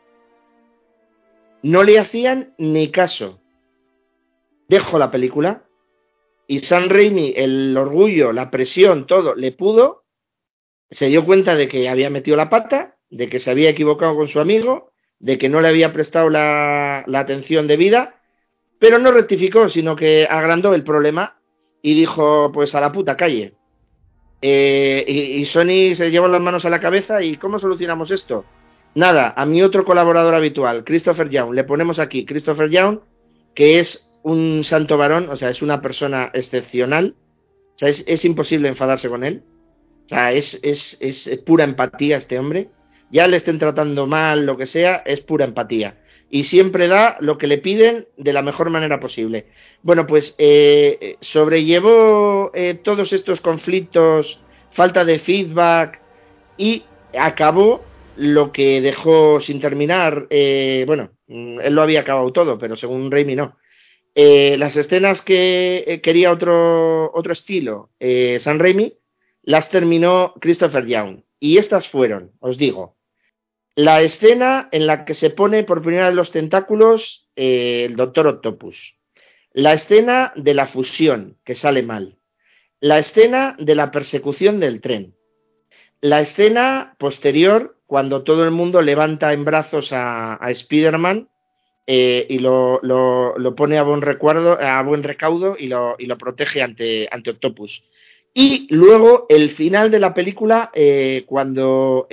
No 1.64 1.82
le 1.82 1.98
hacían 1.98 2.54
ni 2.56 2.92
caso 2.92 3.40
dejo 4.68 5.00
la 5.00 5.10
película 5.10 5.64
y 6.46 6.60
San 6.60 6.90
Raimi, 6.90 7.32
el 7.36 7.76
orgullo, 7.76 8.32
la 8.32 8.52
presión, 8.52 9.08
todo, 9.08 9.34
le 9.34 9.50
pudo, 9.50 10.04
se 10.90 11.08
dio 11.08 11.24
cuenta 11.24 11.56
de 11.56 11.66
que 11.66 11.88
había 11.88 12.08
metido 12.08 12.36
la 12.36 12.50
pata, 12.50 12.98
de 13.10 13.28
que 13.28 13.40
se 13.40 13.50
había 13.50 13.70
equivocado 13.70 14.14
con 14.14 14.28
su 14.28 14.38
amigo, 14.38 14.92
de 15.18 15.38
que 15.38 15.48
no 15.48 15.60
le 15.60 15.68
había 15.68 15.92
prestado 15.92 16.30
la, 16.30 17.02
la 17.08 17.18
atención 17.18 17.66
debida, 17.66 18.20
pero 18.78 19.00
no 19.00 19.10
rectificó, 19.10 19.68
sino 19.68 19.96
que 19.96 20.28
agrandó 20.30 20.72
el 20.72 20.84
problema 20.84 21.40
y 21.86 21.92
dijo, 21.92 22.50
pues 22.50 22.74
a 22.74 22.80
la 22.80 22.92
puta 22.92 23.14
calle. 23.14 23.52
Eh, 24.40 25.04
y, 25.06 25.44
Sony 25.44 25.94
se 25.94 26.10
llevó 26.10 26.28
las 26.28 26.40
manos 26.40 26.64
a 26.64 26.70
la 26.70 26.80
cabeza 26.80 27.22
y 27.22 27.36
¿cómo 27.36 27.58
solucionamos 27.58 28.10
esto? 28.10 28.46
Nada, 28.94 29.34
a 29.36 29.44
mi 29.44 29.62
otro 29.62 29.84
colaborador 29.84 30.34
habitual, 30.34 30.82
Christopher 30.84 31.28
Young, 31.28 31.52
le 31.52 31.64
ponemos 31.64 31.98
aquí 31.98 32.24
Christopher 32.24 32.70
Young, 32.70 33.00
que 33.54 33.80
es 33.80 34.10
un 34.22 34.64
santo 34.64 34.96
varón, 34.96 35.28
o 35.28 35.36
sea, 35.36 35.50
es 35.50 35.60
una 35.60 35.82
persona 35.82 36.30
excepcional. 36.32 37.16
O 37.74 37.78
sea, 37.78 37.90
es, 37.90 38.24
imposible 38.24 38.68
enfadarse 38.68 39.10
con 39.10 39.22
él. 39.22 39.42
O 40.06 40.08
sea, 40.08 40.32
es, 40.32 40.58
es, 40.62 40.96
es, 41.00 41.28
pura 41.44 41.64
empatía 41.64 42.16
este 42.16 42.38
hombre. 42.38 42.70
Ya 43.10 43.26
le 43.26 43.36
estén 43.36 43.58
tratando 43.58 44.06
mal, 44.06 44.46
lo 44.46 44.56
que 44.56 44.64
sea, 44.64 45.02
es 45.04 45.20
pura 45.20 45.44
empatía. 45.44 45.98
Y 46.34 46.42
siempre 46.42 46.88
da 46.88 47.16
lo 47.20 47.38
que 47.38 47.46
le 47.46 47.58
piden 47.58 48.08
de 48.16 48.32
la 48.32 48.42
mejor 48.42 48.68
manera 48.68 48.98
posible. 48.98 49.46
Bueno, 49.82 50.04
pues 50.04 50.34
eh, 50.38 51.14
sobrellevó 51.20 52.50
eh, 52.54 52.74
todos 52.74 53.12
estos 53.12 53.40
conflictos, 53.40 54.40
falta 54.72 55.04
de 55.04 55.20
feedback 55.20 56.00
y 56.56 56.82
acabó 57.16 57.84
lo 58.16 58.50
que 58.50 58.80
dejó 58.80 59.40
sin 59.40 59.60
terminar. 59.60 60.26
Eh, 60.28 60.82
bueno, 60.88 61.12
él 61.28 61.72
lo 61.72 61.82
había 61.82 62.00
acabado 62.00 62.32
todo, 62.32 62.58
pero 62.58 62.74
según 62.74 63.12
Raimi 63.12 63.36
no. 63.36 63.56
Eh, 64.16 64.56
las 64.58 64.74
escenas 64.74 65.22
que 65.22 65.84
eh, 65.86 66.00
quería 66.00 66.32
otro, 66.32 67.12
otro 67.14 67.32
estilo, 67.32 67.90
eh, 68.00 68.40
San 68.40 68.58
Raimi, 68.58 68.98
las 69.42 69.70
terminó 69.70 70.34
Christopher 70.40 70.84
Young. 70.84 71.20
Y 71.38 71.58
estas 71.58 71.88
fueron, 71.88 72.32
os 72.40 72.58
digo, 72.58 72.93
la 73.76 74.02
escena 74.02 74.68
en 74.72 74.86
la 74.86 75.04
que 75.04 75.14
se 75.14 75.30
pone 75.30 75.64
por 75.64 75.82
primera 75.82 76.06
vez 76.06 76.14
los 76.14 76.30
tentáculos 76.30 77.28
el 77.36 77.96
Doctor 77.96 78.28
Octopus. 78.28 78.96
La 79.52 79.72
escena 79.72 80.32
de 80.36 80.54
la 80.54 80.66
fusión, 80.66 81.38
que 81.44 81.56
sale 81.56 81.82
mal. 81.82 82.18
La 82.80 82.98
escena 82.98 83.56
de 83.58 83.74
la 83.74 83.90
persecución 83.90 84.60
del 84.60 84.80
tren. 84.80 85.16
La 86.00 86.20
escena 86.20 86.96
posterior, 86.98 87.78
cuando 87.86 88.22
todo 88.22 88.44
el 88.44 88.50
mundo 88.50 88.82
levanta 88.82 89.32
en 89.32 89.44
brazos 89.44 89.92
a, 89.92 90.34
a 90.44 90.50
Spider-Man 90.50 91.28
eh, 91.86 92.26
y 92.28 92.38
lo, 92.38 92.80
lo, 92.82 93.54
pone 93.54 93.78
a 93.78 93.82
buen 93.82 94.02
recuerdo, 94.02 94.58
a 94.60 94.82
buen 94.82 95.02
recaudo 95.02 95.56
y 95.58 95.68
lo, 95.68 95.96
y 95.98 96.06
lo 96.06 96.18
protege 96.18 96.62
ante, 96.62 97.08
ante 97.10 97.30
Octopus. 97.30 97.84
Y 98.32 98.66
luego 98.74 99.26
el 99.28 99.50
final 99.50 99.90
de 99.90 100.00
la 100.00 100.12
película, 100.12 100.70
eh, 100.74 101.24
cuando 101.26 102.06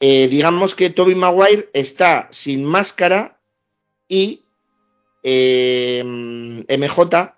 eh, 0.00 0.28
digamos 0.28 0.74
que 0.74 0.90
Toby 0.90 1.14
Maguire 1.14 1.70
está 1.72 2.28
sin 2.30 2.64
máscara 2.64 3.40
y 4.08 4.44
em, 5.22 6.64
MJ 6.68 7.34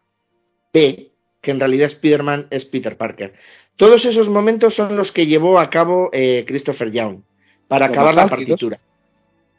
ve 0.73 1.12
que 1.41 1.51
en 1.51 1.61
realidad 1.61 1.87
Spider-Man 1.87 2.49
es 2.51 2.65
Peter 2.65 2.97
Parker. 2.97 3.35
Todos 3.77 4.05
esos 4.05 4.28
momentos 4.28 4.74
son 4.74 4.97
los 4.97 5.11
que 5.11 5.27
llevó 5.27 5.59
a 5.59 5.70
cabo 5.70 6.11
Christopher 6.11 6.91
Young 6.91 7.23
para 7.66 7.87
acabar 7.87 8.15
la 8.15 8.28
partitura. 8.28 8.78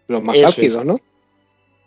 Los 0.07 0.21
más 0.21 0.39
rápidos, 0.39 0.85
¿no? 0.85 0.95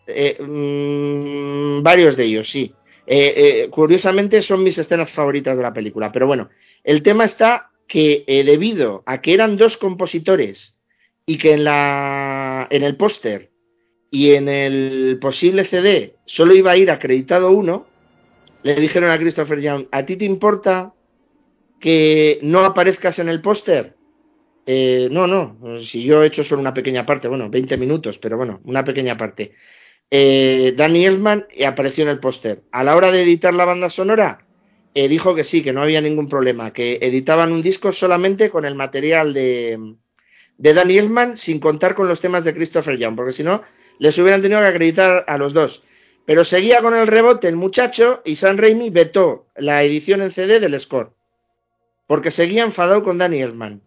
Eh, 0.07 0.39
mm, 0.41 1.83
varios 1.83 2.17
de 2.17 2.25
ellos, 2.25 2.51
sí. 2.51 2.75
Eh, 3.07 3.35
eh, 3.37 3.69
curiosamente 3.71 4.41
son 4.43 4.63
mis 4.63 4.79
escenas 4.79 5.11
favoritas 5.11 5.57
de 5.57 5.63
la 5.63 5.73
película. 5.73 6.11
Pero 6.13 6.27
bueno, 6.27 6.51
el 6.83 7.03
tema 7.03 7.25
está 7.25 7.71
que 7.87 8.25
debido 8.47 9.03
a 9.05 9.21
que 9.21 9.35
eran 9.35 9.59
dos 9.59 9.77
compositores 9.77 10.79
y 11.27 11.39
que 11.39 11.55
en, 11.55 11.65
la, 11.65 12.67
en 12.71 12.83
el 12.83 12.97
póster 12.97 13.51
y 14.11 14.35
en 14.35 14.49
el 14.49 15.19
posible 15.21 15.65
CD 15.65 16.17
solo 16.25 16.55
iba 16.55 16.73
a 16.73 16.77
ir 16.77 16.91
acreditado 16.91 17.51
uno, 17.51 17.87
le 18.63 18.75
dijeron 18.77 19.11
a 19.11 19.19
Christopher 19.19 19.61
Young, 19.61 19.87
¿a 19.91 20.07
ti 20.07 20.17
te 20.17 20.25
importa 20.25 20.95
que 21.81 22.39
no 22.43 22.61
aparezcas 22.61 23.19
en 23.19 23.29
el 23.29 23.41
póster? 23.41 23.97
Eh, 24.67 25.09
no, 25.11 25.27
no, 25.27 25.59
si 25.83 26.03
yo 26.05 26.23
he 26.23 26.27
hecho 26.27 26.45
solo 26.45 26.61
una 26.61 26.73
pequeña 26.73 27.05
parte, 27.05 27.29
bueno, 27.29 27.51
20 27.51 27.77
minutos, 27.77 28.19
pero 28.19 28.37
bueno, 28.37 28.61
una 28.65 28.85
pequeña 28.85 29.17
parte. 29.17 29.53
Eh, 30.11 30.75
Danny 30.77 31.05
Elfman 31.05 31.47
apareció 31.67 32.05
en 32.05 32.11
el 32.11 32.21
póster. 32.21 32.63
A 32.71 32.85
la 32.85 32.97
hora 32.97 33.11
de 33.11 33.23
editar 33.23 33.53
la 33.53 33.65
banda 33.65 33.91
sonora, 33.91 34.47
eh, 34.95 35.09
dijo 35.09 35.35
que 35.35 35.45
sí, 35.45 35.63
que 35.63 35.73
no 35.73 35.83
había 35.83 36.01
ningún 36.01 36.29
problema, 36.29 36.73
que 36.73 36.99
editaban 37.03 37.53
un 37.53 37.63
disco 37.63 37.93
solamente 37.93 38.49
con 38.49 38.65
el 38.65 38.77
material 38.77 39.35
de, 39.35 39.97
de 40.59 40.75
Danny 40.75 40.99
Elfman 40.99 41.37
sin 41.37 41.61
contar 41.61 41.95
con 41.95 42.09
los 42.09 42.21
temas 42.21 42.45
de 42.45 42.55
Christopher 42.55 42.97
Young, 42.97 43.17
porque 43.17 43.33
si 43.33 43.43
no, 43.43 43.63
les 43.99 44.17
hubieran 44.19 44.43
tenido 44.43 44.61
que 44.61 44.67
acreditar 44.67 45.25
a 45.27 45.39
los 45.39 45.53
dos. 45.53 45.83
Pero 46.27 46.45
seguía 46.45 46.81
con 46.81 46.95
el 46.95 47.07
rebote 47.07 47.49
el 47.49 47.57
muchacho 47.57 48.23
y 48.25 48.37
San 48.37 48.59
Raimi 48.59 48.91
vetó 48.91 49.47
la 49.57 49.83
edición 49.83 50.23
en 50.23 50.31
CD 50.31 50.61
del 50.61 50.79
score, 50.81 51.13
porque 52.07 52.31
seguía 52.31 52.63
enfadado 52.63 53.03
con 53.03 53.19
Danny 53.19 53.41
Elfman. 53.41 53.83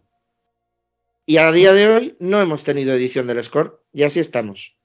Y 1.26 1.38
a 1.38 1.52
día 1.52 1.74
de 1.74 1.88
hoy 1.88 2.16
no 2.20 2.40
hemos 2.40 2.64
tenido 2.64 2.94
edición 2.94 3.28
del 3.28 3.44
score, 3.44 3.82
y 3.92 4.04
así 4.04 4.20
estamos. 4.20 4.78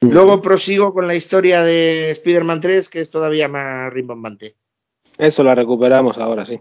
Luego 0.00 0.40
prosigo 0.40 0.94
con 0.94 1.06
la 1.06 1.14
historia 1.14 1.62
de 1.62 2.10
Spider-Man 2.12 2.60
3, 2.60 2.88
que 2.88 3.00
es 3.00 3.10
todavía 3.10 3.48
más 3.48 3.92
rimbombante. 3.92 4.56
Eso 5.16 5.42
la 5.42 5.54
recuperamos 5.54 6.16
ahora, 6.18 6.46
sí. 6.46 6.60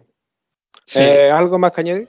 Eh, 0.95 1.29
¿Algo 1.31 1.59
más 1.59 1.71
que 1.71 1.81
añadir? 1.81 2.07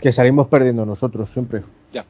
Que 0.00 0.12
salimos 0.12 0.48
perdiendo 0.48 0.84
nosotros 0.84 1.28
siempre. 1.32 1.62
Ya. 1.92 2.04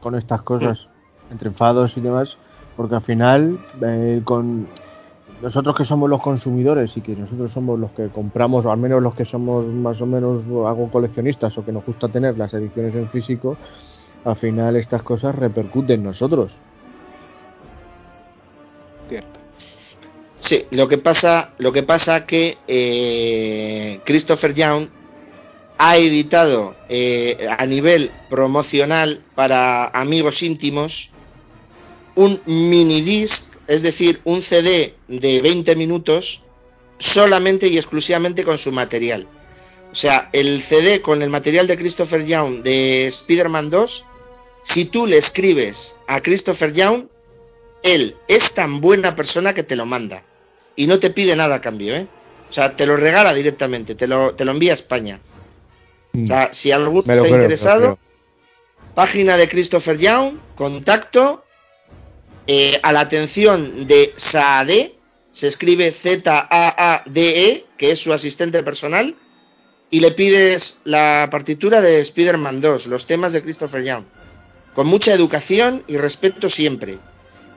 Con 0.00 0.14
estas 0.14 0.42
cosas, 0.42 0.86
entre 1.30 1.48
enfados 1.48 1.96
y 1.96 2.00
demás, 2.00 2.36
porque 2.76 2.94
al 2.94 3.02
final, 3.02 3.58
eh, 3.82 4.20
con 4.24 4.68
nosotros 5.42 5.76
que 5.76 5.84
somos 5.84 6.08
los 6.08 6.22
consumidores 6.22 6.96
y 6.96 7.00
que 7.00 7.14
nosotros 7.14 7.52
somos 7.52 7.78
los 7.78 7.90
que 7.92 8.08
compramos, 8.08 8.64
o 8.64 8.72
al 8.72 8.78
menos 8.78 9.02
los 9.02 9.14
que 9.14 9.24
somos 9.24 9.66
más 9.66 10.00
o 10.00 10.06
menos 10.06 10.42
algo 10.66 10.90
coleccionistas 10.90 11.56
o 11.58 11.64
que 11.64 11.72
nos 11.72 11.84
gusta 11.84 12.08
tener 12.08 12.38
las 12.38 12.54
ediciones 12.54 12.94
en 12.94 13.08
físico, 13.08 13.56
al 14.24 14.36
final 14.36 14.76
estas 14.76 15.02
cosas 15.02 15.34
repercuten 15.34 16.00
en 16.00 16.06
nosotros. 16.06 16.52
Cierto. 19.08 19.40
Sí, 20.38 20.64
lo 20.70 20.88
que 20.88 20.98
pasa, 20.98 21.50
lo 21.58 21.72
que 21.72 21.82
pasa 21.82 22.26
que 22.26 22.58
eh, 22.66 24.00
Christopher 24.04 24.54
Young 24.54 24.88
ha 25.78 25.96
editado 25.96 26.76
eh, 26.88 27.48
a 27.58 27.64
nivel 27.66 28.10
promocional 28.30 29.22
para 29.34 29.86
amigos 29.86 30.42
íntimos 30.42 31.10
un 32.14 32.40
mini 32.46 33.02
disc 33.02 33.42
es 33.66 33.82
decir, 33.82 34.20
un 34.24 34.42
CD 34.42 34.94
de 35.08 35.40
20 35.40 35.76
minutos 35.76 36.40
solamente 36.98 37.68
y 37.68 37.76
exclusivamente 37.76 38.44
con 38.44 38.58
su 38.58 38.72
material. 38.72 39.26
O 39.90 39.94
sea, 39.94 40.28
el 40.32 40.62
CD 40.62 41.00
con 41.00 41.22
el 41.22 41.30
material 41.30 41.66
de 41.66 41.76
Christopher 41.76 42.24
Young 42.24 42.62
de 42.62 43.06
Spider-Man 43.06 43.70
2, 43.70 44.04
si 44.64 44.84
tú 44.86 45.06
le 45.06 45.18
escribes 45.18 45.94
a 46.06 46.20
Christopher 46.20 46.72
Young, 46.72 47.06
él 47.82 48.16
es 48.28 48.52
tan 48.52 48.80
buena 48.80 49.14
persona 49.14 49.54
que 49.54 49.62
te 49.62 49.76
lo 49.76 49.86
manda. 49.86 50.24
Y 50.74 50.86
no 50.86 50.98
te 50.98 51.10
pide 51.10 51.34
nada 51.36 51.56
a 51.56 51.60
cambio, 51.60 51.94
¿eh? 51.94 52.06
O 52.50 52.52
sea, 52.52 52.76
te 52.76 52.86
lo 52.86 52.96
regala 52.96 53.32
directamente, 53.34 53.94
te 53.94 54.06
lo, 54.06 54.34
te 54.34 54.44
lo 54.44 54.52
envía 54.52 54.72
a 54.72 54.74
España. 54.74 55.20
O 56.24 56.26
sea, 56.26 56.52
si 56.52 56.70
alguno 56.70 57.00
está 57.00 57.28
interesado, 57.28 57.98
página 58.94 59.36
de 59.36 59.48
Christopher 59.48 59.98
Young, 59.98 60.38
contacto, 60.54 61.44
eh, 62.46 62.78
a 62.82 62.92
la 62.92 63.00
atención 63.00 63.86
de 63.86 64.14
Saade, 64.16 64.94
se 65.30 65.48
escribe 65.48 65.92
Z-A-A-D-E, 65.92 67.66
que 67.76 67.92
es 67.92 67.98
su 67.98 68.12
asistente 68.12 68.62
personal, 68.62 69.16
y 69.90 70.00
le 70.00 70.12
pides 70.12 70.78
la 70.84 71.28
partitura 71.30 71.80
de 71.80 72.00
Spider-Man 72.00 72.60
2, 72.60 72.86
los 72.86 73.06
temas 73.06 73.32
de 73.32 73.42
Christopher 73.42 73.84
Young, 73.84 74.04
con 74.74 74.86
mucha 74.86 75.12
educación 75.12 75.84
y 75.86 75.96
respeto 75.96 76.48
siempre. 76.48 76.98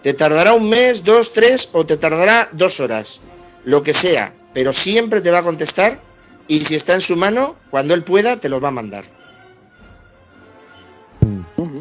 Te 0.04 0.14
tardará 0.14 0.54
un 0.54 0.70
mes, 0.70 1.04
dos, 1.04 1.34
tres 1.34 1.70
o 1.72 1.86
te 1.86 1.98
tardará 1.98 2.50
dos 2.52 2.80
horas, 2.80 3.22
lo 3.64 3.84
que 3.84 3.94
sea, 3.94 4.34
pero 4.54 4.74
siempre 4.74 5.22
te 5.22 5.32
va 5.32 5.40
a 5.40 5.44
contestar 5.44 6.09
y 6.50 6.62
si 6.62 6.76
está 6.76 6.96
en 6.96 7.02
su 7.02 7.16
mano, 7.16 7.56
cuando 7.70 7.94
él 7.94 8.04
pueda, 8.04 8.40
te 8.40 8.50
lo 8.50 8.60
va 8.60 8.70
a 8.70 8.72
mandar. 8.72 9.06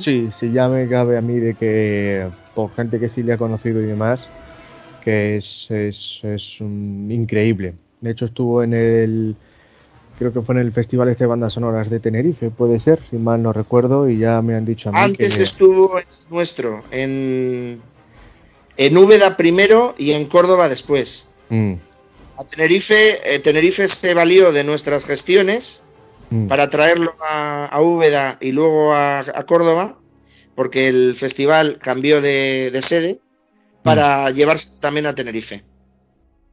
Sí, 0.00 0.30
sí, 0.38 0.52
ya 0.52 0.68
me 0.68 0.86
cabe 0.88 1.16
a 1.16 1.22
mí 1.22 1.38
de 1.38 1.54
que 1.54 2.28
por 2.54 2.72
gente 2.74 3.00
que 3.00 3.08
sí 3.08 3.22
le 3.22 3.32
ha 3.32 3.38
conocido 3.38 3.80
y 3.80 3.86
demás, 3.86 4.20
que 5.02 5.38
es, 5.38 5.66
es, 5.70 6.20
es 6.22 6.60
increíble. 6.60 7.74
De 8.02 8.10
hecho 8.10 8.26
estuvo 8.26 8.62
en 8.62 8.74
el, 8.74 9.36
creo 10.18 10.34
que 10.34 10.42
fue 10.42 10.54
en 10.56 10.60
el 10.60 10.72
Festival 10.72 11.08
este 11.08 11.24
de 11.24 11.28
Bandas 11.28 11.54
Sonoras 11.54 11.88
de 11.88 11.98
Tenerife, 11.98 12.50
puede 12.50 12.78
ser, 12.78 13.00
si 13.08 13.16
mal 13.16 13.42
no 13.42 13.54
recuerdo, 13.54 14.08
y 14.08 14.18
ya 14.18 14.42
me 14.42 14.54
han 14.54 14.66
dicho 14.66 14.90
a 14.90 14.92
mí 14.92 14.98
Antes 15.00 15.38
estuvo 15.38 15.98
en 15.98 16.04
nuestro, 16.28 16.84
en, 16.90 17.80
en 18.76 18.98
Úbeda 18.98 19.34
primero 19.38 19.94
y 19.96 20.12
en 20.12 20.26
Córdoba 20.26 20.68
después. 20.68 21.26
Mm. 21.48 21.87
A 22.38 22.44
Tenerife, 22.44 23.34
eh, 23.34 23.40
Tenerife 23.40 23.88
se 23.88 24.14
valió 24.14 24.52
de 24.52 24.64
nuestras 24.64 25.04
gestiones 25.04 25.82
Mm. 26.30 26.46
para 26.46 26.68
traerlo 26.68 27.14
a, 27.26 27.80
Úbeda 27.80 28.36
y 28.40 28.52
luego 28.52 28.92
a, 28.92 29.24
Córdoba, 29.46 29.96
porque 30.54 30.88
el 30.88 31.14
festival 31.14 31.78
cambió 31.78 32.20
de, 32.20 32.78
sede, 32.82 33.20
para 33.82 34.30
mm. 34.30 34.34
llevarse 34.34 34.80
también 34.80 35.06
a 35.06 35.14
Tenerife. 35.14 35.62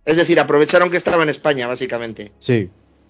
Es 0.06 0.18
decir, 0.18 0.40
aprovecharon 0.40 0.92
que 0.92 0.98
estaba 0.98 1.24
en 1.24 1.30
España, 1.30 1.68
básicamente. 1.68 2.32
Sí, 2.40 2.70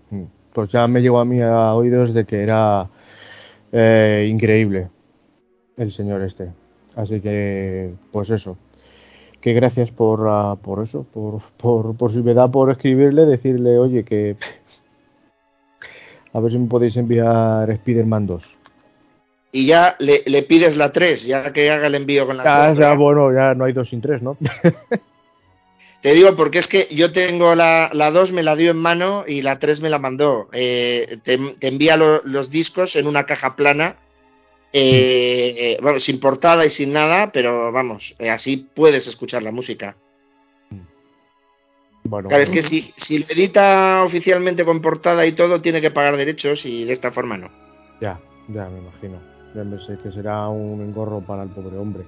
mm. 0.09 0.23
pues 0.53 0.71
ya 0.71 0.87
me 0.87 1.01
llegó 1.01 1.19
a 1.19 1.25
mí 1.25 1.41
a 1.41 1.73
oídos 1.73 2.13
de 2.13 2.25
que 2.25 2.41
era 2.41 2.89
eh, 3.71 4.27
increíble 4.29 4.89
el 5.77 5.91
señor 5.93 6.23
este. 6.23 6.49
Así 6.95 7.19
que, 7.19 7.93
pues 8.11 8.29
eso. 8.29 8.57
Que 9.45 9.53
gracias 9.53 9.91
por, 9.91 10.25
ah, 10.27 10.55
por 10.59 10.83
eso, 10.83 11.05
por, 11.13 11.39
por, 11.57 11.95
por 11.95 12.11
si 12.11 12.17
me 12.17 12.33
da 12.33 12.47
por 12.47 12.71
escribirle, 12.71 13.27
decirle, 13.27 13.77
oye, 13.77 14.03
que 14.03 14.37
A 16.33 16.39
ver 16.39 16.51
si 16.51 16.57
me 16.57 16.67
podéis 16.67 16.97
enviar 16.97 17.69
Spider-Man 17.69 18.25
2. 18.25 18.43
Y 19.51 19.67
ya 19.67 19.97
le, 19.99 20.41
pides 20.41 20.75
la 20.77 20.91
3, 20.91 21.27
ya 21.27 21.53
que 21.53 21.69
haga 21.69 21.85
el 21.85 21.93
envío 21.93 22.25
con 22.25 22.37
la 22.37 22.43
ya, 22.43 22.73
Ya, 22.73 22.95
bueno, 22.95 23.31
ya 23.31 23.53
no 23.53 23.65
hay 23.65 23.73
2 23.73 23.87
sin 23.87 24.01
3, 24.01 24.23
¿no? 24.23 24.35
Te 26.01 26.13
digo 26.15 26.35
porque 26.35 26.57
es 26.57 26.67
que 26.67 26.87
yo 26.89 27.11
tengo 27.11 27.53
la, 27.53 27.91
la 27.93 28.09
2, 28.09 28.31
me 28.31 28.41
la 28.41 28.55
dio 28.55 28.71
en 28.71 28.77
mano 28.77 29.25
y 29.27 29.43
la 29.43 29.59
3 29.59 29.79
me 29.79 29.91
la 29.91 29.99
mandó. 29.99 30.49
Eh, 30.53 31.19
te, 31.21 31.37
envía 31.61 31.97
los 31.97 32.49
discos 32.49 32.95
en 32.95 33.05
una 33.05 33.27
caja 33.27 33.55
plana, 33.55 33.97
eh, 34.77 35.77
bueno, 35.81 35.99
sin 35.99 36.19
portada 36.19 36.65
y 36.65 36.69
sin 36.69 36.91
nada, 36.91 37.31
pero 37.31 37.71
vamos, 37.71 38.13
eh, 38.19 38.29
así 38.29 38.67
puedes 38.73 39.07
escuchar 39.07 39.41
la 39.41 39.51
música. 39.51 39.95
Bueno, 42.03 42.29
claro, 42.29 42.43
es 42.43 42.49
que 42.49 42.61
si, 42.61 42.93
si 42.97 43.19
lo 43.19 43.25
edita 43.25 44.03
oficialmente 44.03 44.65
con 44.65 44.81
portada 44.81 45.25
y 45.25 45.31
todo, 45.31 45.61
tiene 45.61 45.81
que 45.81 45.91
pagar 45.91 46.17
derechos 46.17 46.65
y 46.65 46.83
de 46.83 46.93
esta 46.93 47.11
forma 47.11 47.37
no. 47.37 47.49
Ya, 48.01 48.19
ya 48.49 48.67
me 48.67 48.79
imagino. 48.79 49.17
Ya 49.55 49.63
me 49.63 49.77
sé 49.85 49.97
que 50.03 50.11
será 50.11 50.49
un 50.49 50.81
engorro 50.81 51.21
para 51.21 51.43
el 51.43 51.49
pobre 51.49 51.77
hombre. 51.77 52.03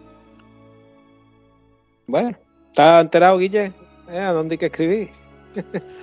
Bueno, 2.06 2.38
¿estás 2.68 3.02
enterado, 3.02 3.38
Guille? 3.38 3.72
¿Eh? 4.10 4.19
¿A 4.19 4.34
dónde 4.34 4.56
hay 4.56 4.60
que 4.60 4.65
escribir? 4.68 5.10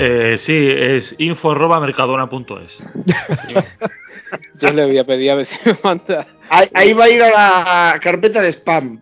Eh, 0.00 0.36
sí, 0.38 0.54
es 0.54 1.12
info.mercadona.es. 1.18 2.78
Yo 4.60 4.70
le 4.72 4.86
voy 4.86 4.98
a 4.98 5.04
pedir 5.04 5.30
a 5.30 5.34
ver 5.36 5.46
si 5.46 5.56
me 5.64 5.76
manda. 5.82 6.26
Ahí, 6.50 6.92
va 6.92 7.04
a 7.04 7.10
ir 7.10 7.22
a 7.22 7.30
la 7.30 8.00
carpeta 8.00 8.40
de 8.40 8.52
spam. 8.52 9.00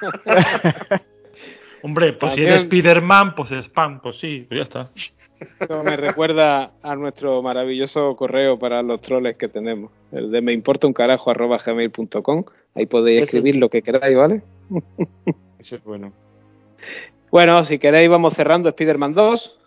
Hombre, 1.82 2.12
pues 2.14 2.34
si 2.34 2.42
eres 2.42 2.62
Spiderman, 2.62 3.34
pues 3.34 3.50
spam, 3.50 4.00
pues 4.00 4.16
sí, 4.18 4.46
pues 4.48 4.58
ya 4.58 4.64
está. 4.64 4.90
Esto 5.40 5.84
me 5.84 5.96
recuerda 5.96 6.72
a 6.82 6.96
nuestro 6.96 7.42
maravilloso 7.42 8.16
correo 8.16 8.58
para 8.58 8.82
los 8.82 9.00
troles 9.00 9.36
que 9.36 9.48
tenemos, 9.48 9.92
el 10.10 10.32
de 10.32 10.40
me 10.40 10.52
importa 10.52 10.86
un 10.86 10.92
carajo 10.92 11.30
arroba 11.30 11.58
gmail.com. 11.64 12.44
Ahí 12.74 12.86
podéis 12.86 13.24
escribir 13.24 13.56
lo 13.56 13.68
que 13.68 13.82
queráis, 13.82 14.16
¿vale? 14.16 14.42
Eso 15.58 15.76
es 15.76 15.84
bueno. 15.84 16.12
Bueno, 17.30 17.64
si 17.64 17.78
queréis 17.78 18.08
vamos 18.08 18.34
cerrando 18.34 18.68
Spider-Man 18.70 19.14
2. 19.14 19.58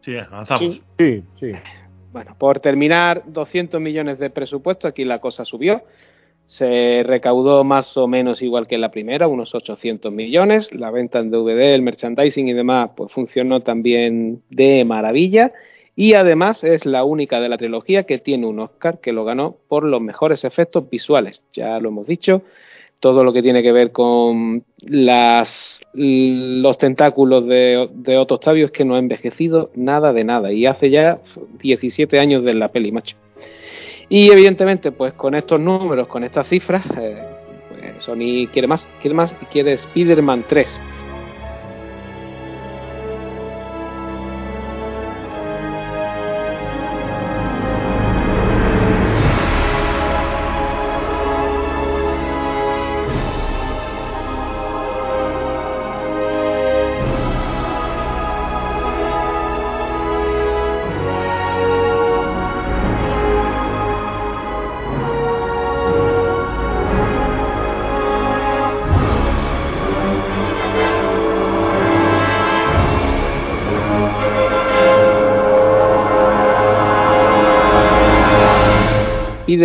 Sí, 0.00 0.16
avanzamos. 0.16 0.80
Sí, 0.98 1.24
sí. 1.38 1.52
Bueno, 2.12 2.34
por 2.38 2.60
terminar, 2.60 3.22
200 3.26 3.80
millones 3.80 4.18
de 4.18 4.30
presupuesto, 4.30 4.88
aquí 4.88 5.04
la 5.04 5.20
cosa 5.20 5.44
subió. 5.44 5.82
Se 6.46 7.02
recaudó 7.04 7.62
más 7.62 7.94
o 7.98 8.08
menos 8.08 8.40
igual 8.40 8.66
que 8.66 8.78
la 8.78 8.90
primera, 8.90 9.28
unos 9.28 9.54
800 9.54 10.10
millones. 10.10 10.72
La 10.72 10.90
venta 10.90 11.18
en 11.18 11.30
DVD, 11.30 11.74
el 11.74 11.82
merchandising 11.82 12.48
y 12.48 12.54
demás, 12.54 12.90
pues 12.96 13.12
funcionó 13.12 13.60
también 13.60 14.42
de 14.48 14.84
maravilla. 14.86 15.52
Y 15.94 16.14
además 16.14 16.64
es 16.64 16.86
la 16.86 17.04
única 17.04 17.40
de 17.40 17.50
la 17.50 17.58
trilogía 17.58 18.04
que 18.04 18.18
tiene 18.18 18.46
un 18.46 18.60
Oscar 18.60 19.00
que 19.00 19.12
lo 19.12 19.24
ganó 19.26 19.56
por 19.68 19.84
los 19.84 20.00
mejores 20.00 20.44
efectos 20.44 20.88
visuales. 20.88 21.42
Ya 21.52 21.78
lo 21.80 21.90
hemos 21.90 22.06
dicho, 22.06 22.42
todo 23.00 23.24
lo 23.24 23.32
que 23.32 23.42
tiene 23.42 23.62
que 23.62 23.72
ver 23.72 23.92
con 23.92 24.64
las, 24.80 25.80
los 25.92 26.78
tentáculos 26.78 27.46
de, 27.46 28.16
Otto 28.18 28.34
Octavio 28.36 28.66
es 28.66 28.72
que 28.72 28.84
no 28.84 28.96
ha 28.96 28.98
envejecido 28.98 29.70
nada 29.74 30.12
de 30.12 30.24
nada 30.24 30.52
y 30.52 30.66
hace 30.66 30.90
ya 30.90 31.20
17 31.60 32.18
años 32.18 32.44
de 32.44 32.54
la 32.54 32.68
peli, 32.68 32.92
macho. 32.92 33.16
Y 34.08 34.30
evidentemente, 34.30 34.90
pues 34.90 35.12
con 35.12 35.34
estos 35.34 35.60
números, 35.60 36.08
con 36.08 36.24
estas 36.24 36.48
cifras, 36.48 36.84
eh, 36.98 37.22
pues 37.68 38.04
Sony 38.04 38.48
quiere 38.52 38.66
más, 38.66 38.86
quiere 39.00 39.14
más 39.14 39.34
y 39.42 39.44
quiere 39.46 39.72
Spider-Man 39.72 40.44
3 40.48 40.80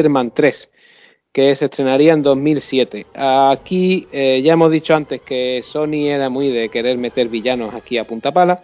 Spider-Man 0.04 0.32
3, 0.34 0.72
que 1.32 1.56
se 1.56 1.66
estrenaría 1.66 2.14
en 2.14 2.24
2007. 2.24 3.08
Aquí 3.16 4.08
eh, 4.12 4.42
ya 4.44 4.54
hemos 4.54 4.72
dicho 4.72 4.94
antes 4.94 5.22
que 5.22 5.64
Sony 5.72 6.08
era 6.08 6.30
muy 6.30 6.50
de 6.50 6.70
querer 6.70 6.98
meter 6.98 7.30
villanos 7.30 7.74
aquí 7.74 7.98
a 7.98 8.06
punta 8.06 8.32
pala, 8.32 8.62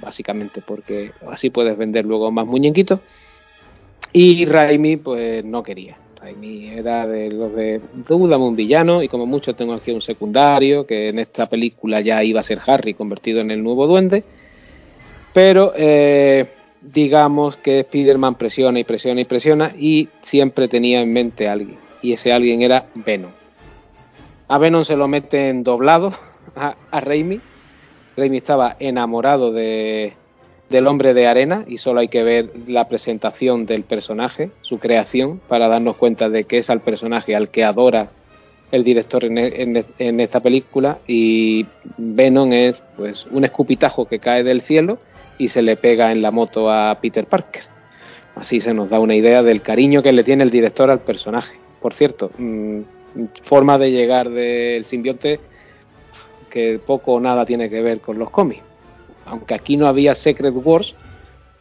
básicamente 0.00 0.62
porque 0.66 1.12
así 1.30 1.50
puedes 1.50 1.78
vender 1.78 2.04
luego 2.04 2.30
más 2.30 2.46
muñequitos. 2.46 3.00
Y 4.12 4.44
Raimi 4.44 4.96
pues 4.96 5.44
no 5.44 5.62
quería. 5.62 5.96
Raimi 6.20 6.68
era 6.68 7.06
de 7.06 7.30
los 7.30 7.54
de 7.54 7.80
dúdame 8.08 8.44
un 8.44 8.56
villano 8.56 9.02
y 9.02 9.08
como 9.08 9.26
mucho 9.26 9.54
tengo 9.54 9.74
aquí 9.74 9.90
un 9.92 10.02
secundario 10.02 10.86
que 10.86 11.08
en 11.08 11.18
esta 11.18 11.46
película 11.46 12.00
ya 12.00 12.22
iba 12.24 12.40
a 12.40 12.44
ser 12.44 12.60
Harry 12.66 12.94
convertido 12.94 13.40
en 13.40 13.50
el 13.50 13.62
nuevo 13.62 13.86
duende. 13.86 14.24
Pero 15.32 15.72
eh, 15.76 16.46
digamos 16.92 17.56
que 17.56 17.80
Spider-Man 17.80 18.34
presiona 18.34 18.78
y 18.78 18.84
presiona 18.84 19.20
y 19.20 19.24
presiona 19.24 19.72
y 19.76 20.08
siempre 20.22 20.68
tenía 20.68 21.00
en 21.00 21.12
mente 21.12 21.48
a 21.48 21.52
alguien. 21.52 21.78
Y 22.02 22.12
ese 22.12 22.32
alguien 22.32 22.62
era 22.62 22.86
Venom. 22.94 23.32
A 24.48 24.58
Venom 24.58 24.84
se 24.84 24.96
lo 24.96 25.08
meten 25.08 25.62
doblado 25.62 26.12
a, 26.56 26.76
a 26.90 27.00
Raimi. 27.00 27.40
Raimi 28.16 28.36
estaba 28.36 28.76
enamorado 28.78 29.52
de, 29.52 30.12
del 30.68 30.86
hombre 30.86 31.14
de 31.14 31.26
arena 31.26 31.64
y 31.66 31.78
solo 31.78 32.00
hay 32.00 32.08
que 32.08 32.22
ver 32.22 32.50
la 32.66 32.88
presentación 32.88 33.66
del 33.66 33.84
personaje, 33.84 34.50
su 34.62 34.78
creación, 34.78 35.40
para 35.48 35.68
darnos 35.68 35.96
cuenta 35.96 36.28
de 36.28 36.44
que 36.44 36.58
es 36.58 36.70
al 36.70 36.80
personaje 36.80 37.34
al 37.34 37.48
que 37.48 37.64
adora 37.64 38.10
el 38.70 38.84
director 38.84 39.24
en, 39.24 39.84
en 39.98 40.20
esta 40.20 40.40
película 40.40 40.98
y 41.06 41.66
Venom 41.96 42.52
es 42.52 42.74
pues 42.96 43.24
un 43.30 43.44
escupitajo 43.44 44.06
que 44.06 44.18
cae 44.18 44.42
del 44.42 44.62
cielo 44.62 44.98
y 45.38 45.48
se 45.48 45.62
le 45.62 45.76
pega 45.76 46.12
en 46.12 46.22
la 46.22 46.30
moto 46.30 46.70
a 46.70 46.98
Peter 47.00 47.26
Parker. 47.26 47.62
Así 48.36 48.60
se 48.60 48.74
nos 48.74 48.88
da 48.88 48.98
una 48.98 49.14
idea 49.14 49.42
del 49.42 49.62
cariño 49.62 50.02
que 50.02 50.12
le 50.12 50.24
tiene 50.24 50.44
el 50.44 50.50
director 50.50 50.90
al 50.90 51.00
personaje. 51.00 51.56
Por 51.80 51.94
cierto, 51.94 52.30
mm, 52.36 52.80
forma 53.44 53.78
de 53.78 53.90
llegar 53.90 54.30
del 54.30 54.84
simbionte 54.86 55.40
que 56.50 56.80
poco 56.84 57.14
o 57.14 57.20
nada 57.20 57.44
tiene 57.46 57.68
que 57.70 57.82
ver 57.82 58.00
con 58.00 58.18
los 58.18 58.30
cómics. 58.30 58.62
Aunque 59.26 59.54
aquí 59.54 59.76
no 59.76 59.86
había 59.86 60.14
Secret 60.14 60.54
Wars 60.54 60.94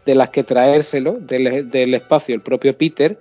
de 0.06 0.16
las 0.16 0.30
que 0.30 0.44
traérselo 0.44 1.14
del, 1.14 1.70
del 1.70 1.94
espacio 1.94 2.36
el 2.36 2.42
propio 2.42 2.78
Peter, 2.78 3.18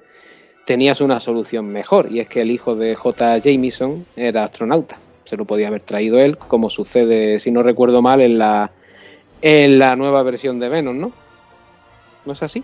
tenías 0.67 1.01
una 1.01 1.21
solución 1.21 1.67
mejor, 1.67 2.11
y 2.11 2.21
es 2.21 2.29
que 2.29 2.41
el 2.41 2.51
hijo 2.51 2.75
de 2.75 2.95
J. 2.95 3.39
Jameson 3.39 4.07
era 4.17 4.45
astronauta. 4.45 4.99
Se 5.25 5.37
lo 5.37 5.45
podía 5.45 5.69
haber 5.69 5.83
traído 5.83 6.19
él, 6.19 6.37
como 6.37 6.71
sucede, 6.71 7.41
si 7.41 7.51
no 7.51 7.63
recuerdo 7.63 8.03
mal, 8.03 8.21
en 8.21 8.39
la 8.39 8.71
en 9.43 9.79
la 9.79 9.97
nueva 9.97 10.23
versión 10.23 10.61
de 10.61 10.69
Venom, 10.69 10.99
¿no? 10.99 11.13
¿No 12.25 12.33
es 12.33 12.43
así? 12.43 12.63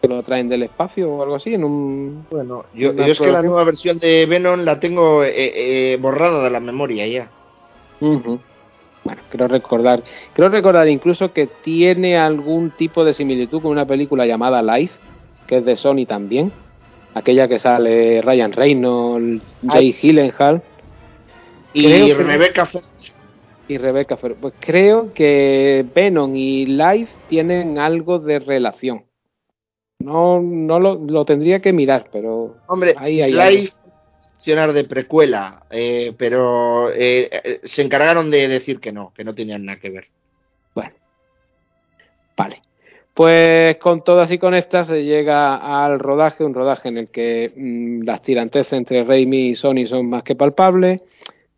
¿Que 0.00 0.08
lo 0.08 0.22
traen 0.22 0.48
del 0.48 0.62
espacio 0.62 1.10
o 1.10 1.22
algo 1.22 1.36
así? 1.36 1.54
En 1.54 1.64
un, 1.64 2.26
bueno, 2.30 2.66
yo, 2.74 2.90
es 2.90 3.18
que 3.18 3.30
la 3.30 3.42
nueva 3.42 3.64
versión 3.64 3.98
de 3.98 4.26
Venom 4.26 4.60
la 4.60 4.78
tengo 4.78 5.24
eh, 5.24 5.32
eh, 5.34 5.96
borrada 6.00 6.44
de 6.44 6.50
la 6.50 6.60
memoria 6.60 7.06
ya. 7.06 7.30
Bueno, 8.00 9.22
quiero 9.30 9.48
recordar, 9.48 10.02
quiero 10.34 10.50
recordar 10.50 10.88
incluso 10.88 11.32
que 11.32 11.46
tiene 11.46 12.18
algún 12.18 12.70
tipo 12.70 13.04
de 13.04 13.14
similitud 13.14 13.62
con 13.62 13.70
una 13.70 13.86
película 13.86 14.26
llamada 14.26 14.62
Life, 14.62 14.94
que 15.46 15.58
es 15.58 15.64
de 15.64 15.76
Sony 15.76 16.04
también, 16.06 16.52
aquella 17.14 17.48
que 17.48 17.58
sale 17.58 18.20
Ryan 18.22 18.52
Reynolds, 18.52 19.42
Jay 19.66 19.92
Gyllenhaal. 19.92 20.62
Y 21.74 22.12
Rebecca 22.12 22.68
y 23.72 23.78
Rebeca 23.78 24.16
Pues 24.16 24.54
creo 24.60 25.12
que 25.12 25.84
Venom 25.94 26.34
y 26.34 26.66
Life 26.66 27.12
tienen 27.28 27.78
algo 27.78 28.18
de 28.18 28.38
relación. 28.38 29.04
No, 29.98 30.40
no 30.40 30.80
lo, 30.80 31.24
tendría 31.24 31.60
que 31.60 31.72
mirar, 31.72 32.08
pero. 32.12 32.56
Hombre, 32.66 32.94
ahí 32.96 33.20
hay 33.20 33.32
Life 33.32 33.72
de 34.44 34.84
precuela, 34.84 35.62
eh, 35.70 36.12
pero 36.16 36.90
eh, 36.90 37.28
eh, 37.30 37.60
se 37.62 37.82
encargaron 37.82 38.30
de 38.30 38.48
decir 38.48 38.80
que 38.80 38.90
no, 38.90 39.12
que 39.14 39.24
no 39.24 39.34
tenían 39.34 39.64
nada 39.64 39.78
que 39.78 39.90
ver. 39.90 40.08
Bueno, 40.74 40.92
vale. 42.36 42.62
Pues 43.14 43.76
con 43.76 44.02
todas 44.02 44.30
y 44.32 44.38
con 44.38 44.54
estas 44.54 44.88
se 44.88 45.04
llega 45.04 45.84
al 45.84 45.98
rodaje, 45.98 46.44
un 46.44 46.54
rodaje 46.54 46.88
en 46.88 46.98
el 46.98 47.08
que 47.08 47.52
mm, 47.54 48.02
las 48.04 48.22
tirantes 48.22 48.72
entre 48.72 49.04
Raimi 49.04 49.50
y 49.50 49.54
Sony 49.54 49.86
son 49.86 50.08
más 50.08 50.22
que 50.22 50.34
palpables. 50.34 51.02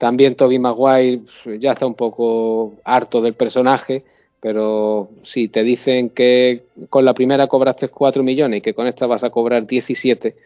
También 0.04 0.34
Toby 0.34 0.58
Maguire 0.58 1.22
ya 1.58 1.72
está 1.72 1.86
un 1.86 1.94
poco 1.94 2.74
harto 2.84 3.22
del 3.22 3.32
personaje, 3.32 4.04
pero 4.38 5.08
si 5.22 5.48
te 5.48 5.62
dicen 5.62 6.10
que 6.10 6.64
con 6.90 7.06
la 7.06 7.14
primera 7.14 7.46
cobraste 7.46 7.88
4 7.88 8.22
millones 8.22 8.58
y 8.58 8.60
que 8.60 8.74
con 8.74 8.86
esta 8.86 9.06
vas 9.06 9.24
a 9.24 9.30
cobrar 9.30 9.66
17, 9.66 10.36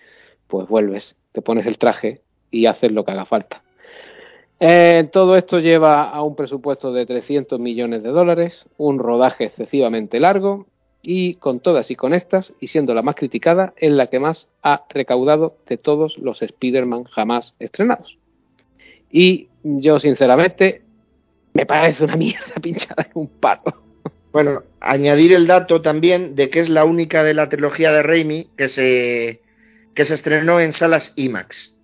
pues 0.47 0.68
vuelves, 0.68 1.16
te 1.32 1.43
pones 1.43 1.66
el 1.66 1.76
traje 1.76 2.20
y 2.52 2.66
haces 2.66 2.93
lo 2.93 3.05
que 3.05 3.10
haga 3.10 3.24
falta. 3.24 3.64
Eh, 4.60 5.09
todo 5.10 5.36
esto 5.36 5.59
lleva 5.59 6.09
a 6.09 6.22
un 6.22 6.36
presupuesto 6.36 6.93
de 6.93 7.05
300 7.05 7.59
millones 7.59 8.05
de 8.05 8.10
dólares, 8.10 8.64
un 8.76 9.01
rodaje 9.01 9.47
excesivamente 9.47 10.20
largo 10.20 10.68
y 11.02 11.35
con 11.35 11.59
todas 11.59 11.90
y 11.90 11.97
con 11.97 12.14
estas, 12.14 12.55
y 12.60 12.68
siendo 12.68 12.94
la 12.94 13.02
más 13.02 13.16
criticada, 13.16 13.74
es 13.76 13.90
la 13.90 14.06
que 14.06 14.20
más 14.20 14.47
ha 14.62 14.85
recaudado 14.89 15.56
de 15.66 15.78
todos 15.78 16.16
los 16.16 16.43
Spider-Man 16.43 17.02
jamás 17.06 17.56
estrenados. 17.59 18.18
Y 19.10 19.47
yo, 19.62 20.01
sinceramente, 20.01 20.82
me 21.55 21.66
parece 21.66 22.05
una 22.05 22.16
mierda 22.16 22.55
pinchada 22.62 23.05
en 23.05 23.12
un 23.14 23.28
palo. 23.28 23.62
Bueno, 24.32 24.62
añadir 24.80 25.32
el 25.32 25.47
dato 25.47 25.80
también 25.80 26.35
de 26.35 26.51
que 26.51 26.60
es 26.60 26.68
la 26.68 26.85
única 26.85 27.22
de 27.24 27.35
la 27.35 27.48
trilogía 27.48 27.90
de 27.93 28.02
Raimi 28.02 28.48
que 28.56 28.68
se, 28.68 29.43
que 29.94 30.05
se 30.05 30.14
estrenó 30.14 30.60
en 30.60 30.72
salas 30.72 31.12
IMAX. 31.16 31.76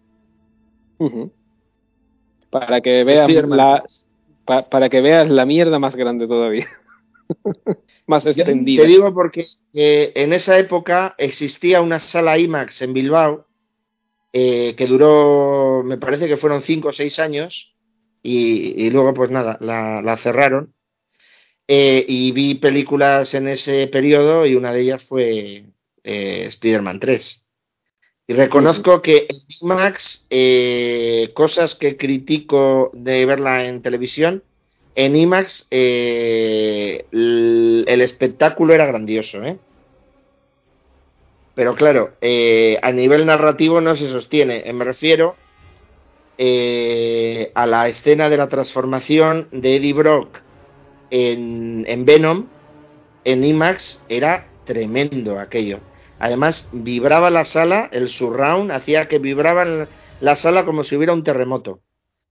Para 2.50 2.80
que 2.80 3.02
veas 3.02 3.30
la, 3.48 3.82
para 4.44 4.88
que 4.88 5.00
veas 5.00 5.28
la 5.28 5.46
mierda 5.46 5.78
más 5.78 5.96
grande 5.96 6.26
todavía. 6.26 6.68
más 8.06 8.26
extendida. 8.26 8.82
Te 8.82 8.88
digo 8.88 9.12
porque 9.12 9.44
eh, 9.72 10.12
en 10.14 10.32
esa 10.32 10.58
época 10.58 11.14
existía 11.18 11.80
una 11.80 12.00
sala 12.00 12.38
IMAX 12.38 12.82
en 12.82 12.92
Bilbao 12.92 13.46
eh, 14.34 14.74
que 14.76 14.86
duró, 14.86 15.82
me 15.84 15.96
parece 15.96 16.28
que 16.28 16.36
fueron 16.36 16.60
cinco 16.60 16.88
o 16.88 16.92
seis 16.92 17.18
años 17.18 17.72
y, 18.22 18.90
luego 18.90 19.14
pues 19.14 19.30
nada, 19.30 19.56
la, 19.60 20.16
cerraron. 20.18 20.74
Eh, 21.66 22.04
y 22.06 22.32
vi 22.32 22.56
películas 22.56 23.32
en 23.32 23.48
ese 23.48 23.86
periodo 23.86 24.44
y 24.44 24.54
una 24.54 24.72
de 24.72 24.80
ellas 24.82 25.02
fue 25.04 25.64
Spider-Man 26.02 27.00
3. 27.00 27.48
Y 28.26 28.34
reconozco 28.34 29.00
que 29.00 29.26
en 29.28 29.36
IMAX, 29.62 30.26
cosas 31.34 31.74
que 31.74 31.96
critico 31.96 32.90
de 32.92 33.24
verla 33.24 33.64
en 33.66 33.80
televisión, 33.80 34.42
en 34.94 35.16
IMAX 35.16 35.66
eh, 35.70 37.06
el, 37.10 38.00
espectáculo 38.00 38.74
era 38.74 38.86
grandioso, 38.86 39.42
¿eh? 39.42 39.58
Pero 41.54 41.74
claro, 41.74 42.14
eh, 42.20 42.78
a 42.82 42.90
nivel 42.92 43.26
narrativo 43.26 43.80
no 43.80 43.96
se 43.96 44.08
sostiene. 44.08 44.64
Me 44.72 44.84
refiero 44.84 45.36
a 46.36 47.66
la 47.66 47.88
escena 47.88 48.28
de 48.28 48.36
la 48.36 48.48
transformación 48.48 49.48
de 49.52 49.76
Eddie 49.76 49.92
Brock 49.92 50.40
en, 51.10 51.84
en 51.86 52.04
Venom. 52.04 52.46
En 53.24 53.44
IMAX 53.44 54.00
era 54.08 54.48
tremendo 54.64 55.38
aquello. 55.38 55.80
Además, 56.18 56.68
vibraba 56.72 57.30
la 57.30 57.44
sala, 57.44 57.88
el 57.92 58.08
surround 58.08 58.72
hacía 58.72 59.08
que 59.08 59.18
vibraba 59.18 59.88
la 60.20 60.36
sala 60.36 60.64
como 60.64 60.84
si 60.84 60.96
hubiera 60.96 61.12
un 61.12 61.24
terremoto 61.24 61.80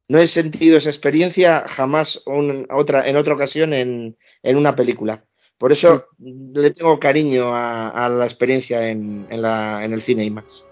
no 0.08 0.20
he 0.20 0.28
sentido 0.28 0.78
esa 0.78 0.90
experiencia 0.90 1.66
jamás 1.68 2.22
en 2.26 2.68
otra 2.72 3.34
ocasión 3.34 3.74
en, 3.74 4.18
una 4.44 4.76
película. 4.76 5.26
Por 5.64 5.72
eso 5.72 6.08
le 6.20 6.72
tengo 6.72 7.00
cariño 7.00 7.56
a, 7.56 8.10
la 8.10 8.26
experiencia 8.26 8.90
en, 8.90 9.26
el 9.30 10.02
cine 10.02 10.26
IMAX. 10.26 10.66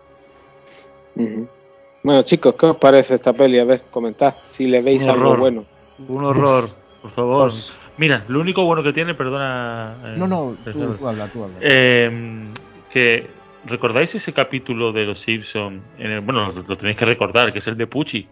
Bueno, 2.04 2.24
chicos, 2.24 2.56
¿qué 2.60 2.66
os 2.66 2.76
parece 2.76 3.16
esta 3.16 3.32
peli? 3.32 3.58
A 3.60 3.64
ver, 3.64 3.84
comentad 3.90 4.36
si 4.52 4.68
le 4.68 4.82
veis 4.82 5.08
algo 5.08 5.38
bueno. 5.38 5.64
Un 6.10 6.26
horror, 6.26 6.68
por 7.02 7.12
favor. 7.12 7.52
Pues- 7.52 7.72
Mira, 7.96 8.26
lo 8.28 8.42
único 8.42 8.66
bueno 8.66 8.84
que 8.84 8.92
tiene, 8.92 9.14
perdona. 9.14 9.96
Eh, 10.04 10.16
no, 10.18 10.28
no, 10.28 10.58
tú, 10.66 11.08
habla, 11.08 11.30
tú 11.32 11.46
habla. 11.46 11.56
Em, 11.62 12.54
que 12.92 13.28
¿Recordáis 13.68 14.14
ese 14.14 14.34
capítulo 14.34 14.92
de 14.92 15.06
Los 15.06 15.22
Simpson? 15.22 15.82
bueno, 16.26 16.52
lo, 16.68 16.76
tenéis 16.76 16.98
que 16.98 17.06
recordar, 17.06 17.54
que 17.54 17.60
es 17.60 17.68
el 17.68 17.78
de 17.78 17.88
Pucci, 17.88 18.28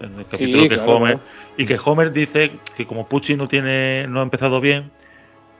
en 0.00 0.20
el 0.20 0.24
capítulo 0.26 0.70
que 0.70 0.78
Homer 0.78 1.18
y 1.58 1.66
que 1.66 1.78
Homer 1.84 2.12
dice 2.12 2.52
que 2.78 2.86
como 2.86 3.06
Pucci 3.06 3.36
no 3.36 3.46
tiene 3.46 4.06
no 4.06 4.20
ha 4.20 4.22
empezado 4.22 4.58
bien 4.58 4.90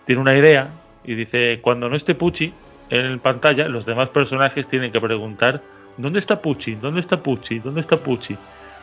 tiene 0.09 0.23
una 0.23 0.35
idea 0.35 0.71
y 1.05 1.15
dice 1.15 1.61
cuando 1.61 1.91
no 1.91 1.95
esté 1.95 2.15
Pucci 2.15 2.51
en 2.89 3.19
pantalla 3.21 3.69
los 3.69 3.85
demás 3.85 4.09
personajes 4.09 4.67
tienen 4.69 4.91
que 4.91 5.03
preguntar 5.03 5.61
dónde 5.99 6.19
está 6.19 6.41
Pucci 6.41 6.77
dónde 6.77 7.01
está 7.01 7.23
Pucci 7.23 7.59
dónde 7.59 7.83
está 7.83 7.99
Pucci 7.99 8.35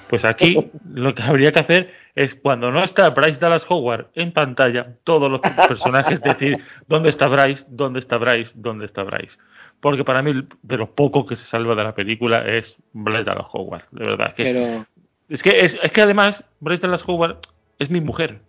pues 0.07 0.23
aquí 0.23 0.55
lo 0.93 1.15
que 1.15 1.23
habría 1.23 1.51
que 1.51 1.59
hacer 1.59 1.93
es 2.13 2.35
cuando 2.35 2.69
no 2.69 2.83
está 2.83 3.09
Bryce 3.09 3.39
Dallas 3.39 3.65
Howard 3.67 4.09
en 4.13 4.33
pantalla 4.33 4.97
todos 5.03 5.31
los 5.31 5.41
personajes 5.67 6.21
decir 6.21 6.63
dónde 6.87 7.09
está 7.09 7.27
Bryce 7.27 7.65
dónde 7.69 8.01
está 8.01 8.17
Bryce 8.17 8.51
dónde 8.53 8.85
está 8.85 9.01
Bryce 9.01 9.35
porque 9.81 10.03
para 10.03 10.21
mí 10.21 10.47
de 10.61 10.77
lo 10.77 10.93
poco 10.93 11.25
que 11.25 11.35
se 11.35 11.47
salva 11.47 11.73
de 11.73 11.83
la 11.83 11.95
película 11.95 12.45
es 12.47 12.77
Bryce 12.93 13.23
Dallas 13.23 13.47
Howard 13.51 13.85
de 13.89 14.05
verdad 14.05 14.35
que 14.35 14.85
es 15.27 15.41
que, 15.41 15.65
es, 15.65 15.75
que 15.91 16.01
además, 16.01 16.43
Bryce 16.59 16.83
Dallas 16.83 17.03
Howard 17.07 17.39
es 17.79 17.89
mi 17.89 17.99
mujer. 17.99 18.41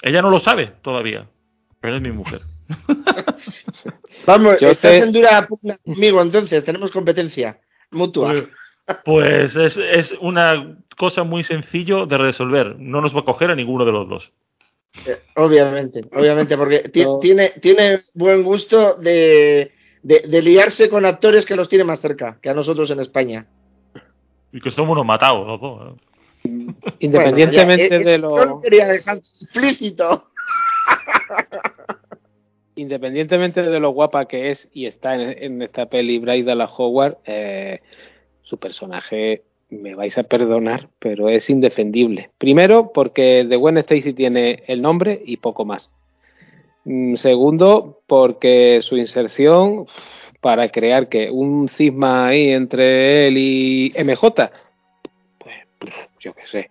Ella 0.00 0.22
no 0.22 0.30
lo 0.30 0.40
sabe 0.40 0.72
todavía, 0.82 1.26
pero 1.82 1.96
es 1.96 2.02
mi 2.02 2.12
mujer. 2.12 2.40
Vamos, 4.26 4.62
estás 4.62 4.92
en 4.92 5.12
dura 5.12 5.46
conmigo, 5.84 6.22
entonces, 6.22 6.64
tenemos 6.64 6.92
competencia 6.92 7.58
mutua. 7.90 8.32
Pues, 9.04 9.52
pues 9.52 9.76
es, 9.76 10.14
una 10.20 10.78
cosa 10.96 11.24
muy 11.24 11.44
sencillo 11.44 12.06
de 12.06 12.18
resolver. 12.18 12.76
No 12.78 13.00
nos 13.00 13.14
va 13.14 13.20
a 13.20 13.24
coger 13.24 13.50
a 13.50 13.56
ninguno 13.56 13.84
de 13.84 13.92
los 13.92 14.08
dos. 14.08 14.32
Eh, 15.06 15.20
obviamente, 15.36 16.02
obviamente, 16.14 16.56
porque 16.56 16.88
tiene, 17.20 17.50
tiene 17.60 17.98
buen 18.14 18.44
gusto 18.44 18.94
de, 18.94 19.72
de, 20.02 20.42
liarse 20.42 20.88
con 20.88 21.04
actores 21.04 21.44
que 21.44 21.56
los 21.56 21.68
tiene 21.68 21.84
más 21.84 22.00
cerca 22.00 22.38
que 22.40 22.50
a 22.50 22.54
nosotros 22.54 22.90
en 22.90 23.00
España. 23.00 23.46
Y 24.52 24.60
que 24.60 24.70
somos 24.70 24.92
unos 24.92 25.06
matados 25.06 25.46
los 25.46 25.60
dos. 25.60 25.94
¿eh? 25.94 26.12
Independientemente 27.00 27.98
de 27.98 28.18
lo. 28.18 28.60
quería 28.60 28.86
dejar 28.86 29.16
explícito. 29.16 30.28
Independientemente 32.74 33.62
de 33.62 33.80
lo 33.80 33.90
guapa 33.90 34.26
que 34.26 34.50
es 34.50 34.68
y 34.72 34.86
está 34.86 35.14
en, 35.14 35.62
esta 35.62 35.86
peli 35.86 36.18
Bryce 36.18 36.54
la 36.54 36.66
Howard, 36.66 37.18
eh, 37.26 37.80
su 38.42 38.58
personaje, 38.58 39.42
me 39.68 39.94
vais 39.94 40.16
a 40.18 40.22
perdonar, 40.22 40.88
pero 40.98 41.28
es 41.28 41.50
indefendible. 41.50 42.30
Primero, 42.38 42.92
porque 42.92 43.46
The 43.48 43.56
Gwen 43.56 43.78
Stacy 43.78 44.12
tiene 44.12 44.62
el 44.66 44.82
nombre 44.82 45.20
y 45.24 45.36
poco 45.36 45.64
más. 45.64 45.90
Mm, 46.84 47.16
segundo, 47.16 48.00
porque 48.06 48.80
su 48.82 48.96
inserción 48.96 49.86
para 50.40 50.70
crear 50.70 51.08
que 51.08 51.30
un 51.30 51.68
cisma 51.68 52.28
ahí 52.28 52.50
entre 52.50 53.28
él 53.28 53.38
y 53.38 53.92
MJ 53.96 54.50
yo 56.22 56.34
qué 56.34 56.46
sé. 56.46 56.70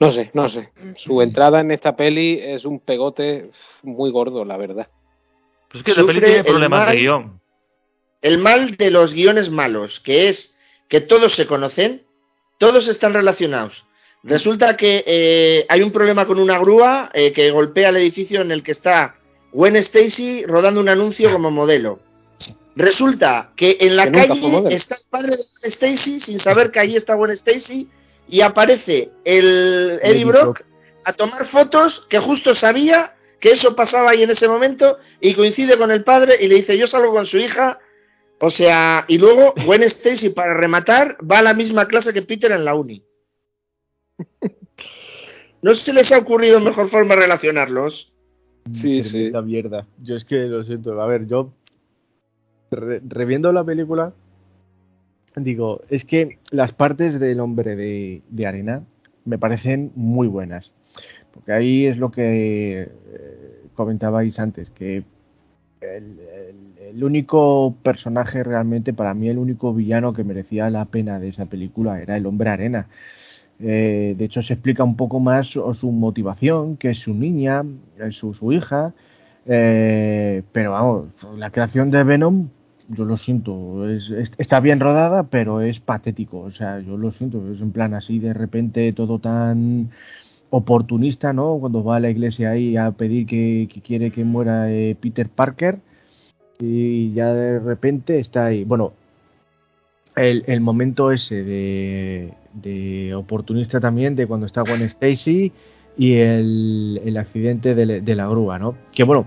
No 0.00 0.12
sé, 0.12 0.30
no 0.32 0.48
sé. 0.48 0.70
Su 0.96 1.22
entrada 1.22 1.60
en 1.60 1.70
esta 1.70 1.96
peli 1.96 2.38
es 2.40 2.64
un 2.64 2.80
pegote 2.80 3.50
muy 3.82 4.10
gordo, 4.10 4.44
la 4.44 4.56
verdad. 4.56 4.88
Pues 5.74 5.82
es 5.88 5.92
que 5.92 6.00
la 6.00 6.06
peli 6.06 6.20
tiene 6.20 6.44
problemas 6.44 6.88
de 6.88 6.96
guion. 6.98 7.40
El 8.22 8.38
mal 8.38 8.76
de 8.76 8.92
los 8.92 9.12
guiones 9.12 9.50
malos, 9.50 9.98
que 9.98 10.28
es 10.28 10.54
que 10.88 11.00
todos 11.00 11.34
se 11.34 11.48
conocen, 11.48 12.06
todos 12.58 12.86
están 12.86 13.12
relacionados. 13.12 13.84
Resulta 14.22 14.76
que 14.76 15.02
eh, 15.04 15.66
hay 15.68 15.82
un 15.82 15.90
problema 15.90 16.26
con 16.26 16.38
una 16.38 16.60
grúa 16.60 17.10
eh, 17.12 17.32
que 17.32 17.50
golpea 17.50 17.88
el 17.88 17.96
edificio 17.96 18.40
en 18.40 18.52
el 18.52 18.62
que 18.62 18.70
está 18.70 19.16
Gwen 19.50 19.74
Stacy 19.74 20.46
rodando 20.46 20.78
un 20.80 20.88
anuncio 20.88 21.32
como 21.32 21.50
modelo. 21.50 21.98
Resulta 22.76 23.50
que 23.56 23.76
en 23.80 23.96
la 23.96 24.12
calle 24.12 24.40
está 24.70 24.94
el 24.94 25.10
padre 25.10 25.30
de 25.32 25.42
Gwen 25.42 25.72
Stacy 25.72 26.20
sin 26.20 26.38
saber 26.38 26.70
que 26.70 26.78
allí 26.78 26.94
está 26.94 27.14
Gwen 27.14 27.32
Stacy 27.32 27.90
y 28.28 28.42
aparece 28.42 29.10
el 29.24 29.98
Eddie 30.04 30.24
Brock 30.24 30.62
a 31.04 31.14
tomar 31.14 31.44
fotos 31.46 32.06
que 32.08 32.20
justo 32.20 32.54
sabía 32.54 33.16
que 33.44 33.50
eso 33.50 33.76
pasaba 33.76 34.12
ahí 34.12 34.22
en 34.22 34.30
ese 34.30 34.48
momento 34.48 34.96
y 35.20 35.34
coincide 35.34 35.76
con 35.76 35.90
el 35.90 36.02
padre 36.02 36.36
y 36.40 36.48
le 36.48 36.54
dice 36.54 36.78
yo 36.78 36.86
salgo 36.86 37.12
con 37.12 37.26
su 37.26 37.36
hija 37.36 37.78
o 38.40 38.48
sea 38.48 39.04
y 39.06 39.18
luego 39.18 39.52
Gwen 39.66 39.82
Stacy 39.82 40.30
para 40.30 40.54
rematar 40.54 41.18
va 41.30 41.40
a 41.40 41.42
la 41.42 41.52
misma 41.52 41.86
clase 41.86 42.14
que 42.14 42.22
Peter 42.22 42.50
en 42.52 42.64
la 42.64 42.74
uni. 42.74 43.02
No 45.60 45.74
se 45.74 45.92
les 45.92 46.10
ha 46.10 46.18
ocurrido 46.18 46.58
mejor 46.58 46.88
forma 46.88 47.16
de 47.16 47.22
relacionarlos. 47.22 48.14
Sí 48.72 49.02
sí. 49.02 49.30
la 49.30 49.42
mierda. 49.42 49.86
Yo 50.02 50.16
es 50.16 50.24
que 50.24 50.36
lo 50.36 50.64
siento. 50.64 50.98
A 50.98 51.06
ver 51.06 51.26
yo 51.26 51.52
reviendo 52.70 53.52
la 53.52 53.62
película 53.62 54.14
digo, 55.36 55.82
es 55.90 56.06
que 56.06 56.38
las 56.50 56.72
partes 56.72 57.20
del 57.20 57.40
hombre 57.40 57.76
de, 57.76 58.46
arena 58.46 58.84
me 59.26 59.38
parecen 59.38 59.92
muy 59.96 60.28
buenas. 60.28 60.72
Porque 61.32 61.52
ahí 61.52 61.86
es 61.86 61.96
lo 61.98 62.10
que 62.10 62.82
eh, 62.82 62.88
comentabais 63.74 64.38
antes, 64.38 64.70
que 64.70 65.04
el, 65.80 67.02
único 67.02 67.74
personaje 67.82 68.42
realmente, 68.42 68.92
para 68.92 69.14
mí 69.14 69.28
el 69.28 69.38
único 69.38 69.74
villano 69.74 70.14
que 70.14 70.24
merecía 70.24 70.70
la 70.70 70.86
pena 70.86 71.18
de 71.18 71.28
esa 71.28 71.46
película 71.46 72.00
era 72.00 72.16
el 72.16 72.26
hombre 72.26 72.50
arena. 72.50 72.86
Eh, 73.60 74.14
de 74.16 74.24
hecho, 74.24 74.42
se 74.42 74.54
explica 74.54 74.84
un 74.84 74.96
poco 74.96 75.20
más 75.20 75.48
su 75.48 75.92
motivación, 75.92 76.76
que 76.76 76.90
es 76.90 77.00
su 77.00 77.14
niña, 77.14 77.64
su, 78.12 78.34
su 78.34 78.52
hija, 78.52 78.94
Eh, 79.46 80.42
pero 80.52 80.72
vamos, 80.72 81.08
la 81.36 81.50
creación 81.50 81.90
de 81.90 82.02
Venom, 82.02 82.48
yo 82.88 83.04
lo 83.04 83.16
siento, 83.16 83.86
está 84.38 84.60
bien 84.60 84.80
rodada, 84.80 85.24
pero 85.24 85.60
es 85.60 85.80
patético. 85.80 86.40
O 86.40 86.50
sea, 86.50 86.80
yo 86.80 86.96
lo 86.96 87.12
siento, 87.12 87.52
es 87.52 87.60
en 87.60 87.72
plan 87.72 87.94
así 87.94 88.18
de 88.18 88.34
repente 88.34 88.92
todo 88.92 89.18
tan 89.18 89.90
oportunista, 90.56 91.32
¿no? 91.32 91.58
Cuando 91.58 91.82
va 91.82 91.96
a 91.96 92.00
la 92.00 92.10
iglesia 92.10 92.50
ahí 92.50 92.76
a 92.76 92.92
pedir 92.92 93.26
que, 93.26 93.68
quiere 93.84 94.12
que 94.12 94.24
muera 94.24 94.70
eh, 94.70 94.96
Peter 95.00 95.28
Parker 95.28 95.80
y 96.60 97.12
ya 97.12 97.32
de 97.34 97.58
repente 97.58 98.20
está 98.20 98.46
ahí. 98.46 98.62
Bueno, 98.62 98.92
el, 100.14 100.60
momento 100.60 101.10
ese 101.10 101.42
de, 101.42 103.14
oportunista 103.16 103.80
también, 103.80 104.14
de 104.14 104.28
cuando 104.28 104.46
está 104.46 104.62
Gwen 104.62 104.82
Stacy 104.82 105.52
y 105.98 106.14
el, 106.14 107.16
accidente 107.18 107.74
de, 107.74 108.14
la 108.14 108.28
grúa, 108.28 108.60
¿no? 108.60 108.76
Que 108.92 109.02
bueno, 109.02 109.26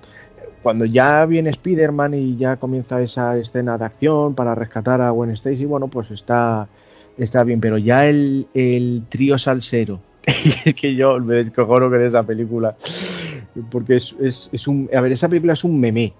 cuando 0.63 0.85
ya 0.85 1.25
viene 1.25 1.49
Spider-Man 1.49 2.13
y 2.13 2.37
ya 2.37 2.55
comienza 2.55 3.01
esa 3.01 3.37
escena 3.37 3.77
de 3.77 3.83
acción 3.83 4.33
para 4.33 4.55
rescatar 4.55 5.01
a 5.01 5.09
Gwen 5.09 5.31
Stacy, 5.31 5.65
bueno, 5.65 5.89
pues 5.89 6.09
está, 6.11 6.69
está 7.17 7.43
bien, 7.43 7.59
pero 7.59 7.77
ya 7.77 8.05
el, 8.05 8.47
el 8.53 9.03
trío 9.09 9.37
salsero 9.37 10.06
es 10.27 10.75
que 10.75 10.95
yo 10.95 11.19
me 11.19 11.35
descojono 11.35 11.89
con 11.89 12.03
esa 12.03 12.23
película. 12.23 12.75
Porque 13.71 13.95
es, 13.95 14.15
es, 14.19 14.49
es, 14.51 14.67
un. 14.67 14.89
A 14.93 15.01
ver, 15.01 15.11
esa 15.13 15.29
película 15.29 15.53
es 15.53 15.63
un 15.63 15.79
meme. 15.79 16.13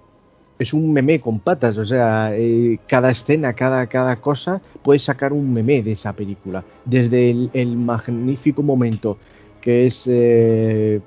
Es 0.58 0.72
un 0.72 0.92
meme 0.92 1.20
con 1.20 1.38
patas. 1.38 1.76
O 1.76 1.84
sea, 1.84 2.30
eh, 2.34 2.80
cada 2.88 3.10
escena, 3.10 3.52
cada, 3.52 3.86
cada 3.86 4.16
cosa, 4.16 4.60
puedes 4.82 5.04
sacar 5.04 5.32
un 5.32 5.52
meme 5.52 5.82
de 5.82 5.92
esa 5.92 6.14
película. 6.14 6.64
Desde 6.84 7.30
el, 7.52 7.76
magnífico 7.76 8.62
momento 8.62 9.18
que 9.60 9.86
es. 9.86 10.04
Eh, 10.06 11.00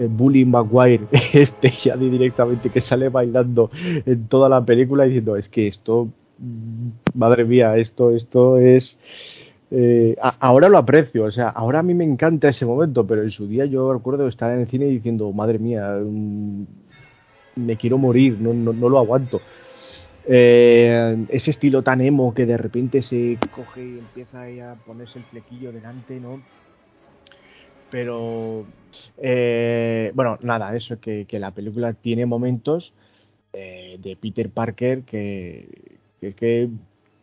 Bully 0.00 0.44
Maguire, 0.44 1.06
este 1.32 1.70
ya 1.70 1.96
directamente 1.96 2.70
que 2.70 2.80
sale 2.80 3.08
bailando 3.08 3.68
en 4.06 4.28
toda 4.28 4.48
la 4.48 4.64
película 4.64 5.02
diciendo 5.02 5.34
es 5.34 5.48
que 5.48 5.66
esto, 5.66 6.06
madre 7.14 7.44
mía, 7.44 7.76
esto, 7.76 8.12
esto 8.12 8.58
es 8.58 8.96
eh, 9.70 10.16
ahora 10.40 10.68
lo 10.68 10.78
aprecio, 10.78 11.24
o 11.24 11.30
sea, 11.30 11.48
ahora 11.50 11.80
a 11.80 11.82
mí 11.82 11.92
me 11.92 12.04
encanta 12.04 12.48
ese 12.48 12.64
momento, 12.64 13.06
pero 13.06 13.22
en 13.22 13.30
su 13.30 13.46
día 13.46 13.66
yo 13.66 13.92
recuerdo 13.92 14.26
estar 14.26 14.52
en 14.52 14.60
el 14.60 14.68
cine 14.68 14.86
diciendo, 14.86 15.30
madre 15.32 15.58
mía, 15.58 15.98
mm, 16.02 16.64
me 17.56 17.76
quiero 17.76 17.98
morir, 17.98 18.38
no, 18.40 18.54
no, 18.54 18.88
lo 18.88 18.98
aguanto. 18.98 19.40
Eh, 20.26 21.26
ese 21.28 21.50
estilo 21.50 21.82
tan 21.82 22.00
emo 22.00 22.34
que 22.34 22.46
de 22.46 22.56
repente 22.56 23.02
se 23.02 23.38
coge 23.54 23.82
y 23.84 23.98
empieza 23.98 24.42
a 24.42 24.74
ponerse 24.76 25.18
el 25.18 25.24
flequillo 25.24 25.72
delante, 25.72 26.18
¿no? 26.20 26.42
Pero, 27.90 28.66
eh, 29.18 30.12
bueno, 30.14 30.38
nada, 30.42 30.74
eso, 30.76 31.00
que, 31.00 31.26
que, 31.26 31.38
la 31.38 31.50
película 31.50 31.94
tiene 31.94 32.26
momentos 32.26 32.92
de 33.52 34.16
Peter 34.20 34.50
Parker 34.50 35.02
que, 35.02 35.98
que, 36.20 36.32
que 36.32 36.68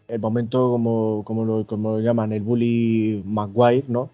el 0.07 0.19
momento 0.19 0.69
como, 0.71 1.23
como, 1.25 1.45
lo, 1.45 1.65
como 1.65 1.91
lo 1.91 1.99
llaman, 1.99 2.33
el 2.33 2.41
bully 2.41 3.21
Maguire, 3.25 3.85
¿no? 3.87 4.09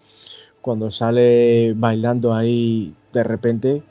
Cuando 0.61 0.91
sale 0.91 1.73
bailando 1.75 2.33
ahí 2.33 2.93
de 3.13 3.23
repente, 3.23 3.83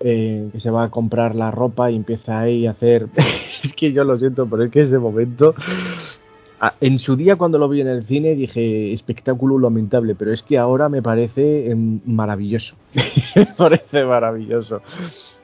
eh, 0.00 0.48
que 0.52 0.60
se 0.60 0.70
va 0.70 0.84
a 0.84 0.90
comprar 0.90 1.34
la 1.34 1.50
ropa 1.50 1.90
y 1.90 1.96
empieza 1.96 2.40
ahí 2.40 2.66
a 2.66 2.72
hacer... 2.72 3.08
es 3.62 3.72
que 3.74 3.92
yo 3.92 4.04
lo 4.04 4.18
siento, 4.18 4.46
pero 4.46 4.64
es 4.64 4.70
que 4.70 4.82
ese 4.82 4.98
momento... 4.98 5.54
En 6.80 6.98
su 6.98 7.16
día 7.16 7.36
cuando 7.36 7.58
lo 7.58 7.68
vi 7.68 7.82
en 7.82 7.88
el 7.88 8.06
cine 8.06 8.34
dije 8.34 8.94
espectáculo 8.94 9.58
lamentable, 9.58 10.14
pero 10.14 10.32
es 10.32 10.42
que 10.42 10.56
ahora 10.56 10.88
me 10.88 11.02
parece 11.02 11.70
em, 11.70 12.00
maravilloso. 12.06 12.76
me 13.36 13.46
parece 13.46 14.04
maravilloso. 14.04 14.80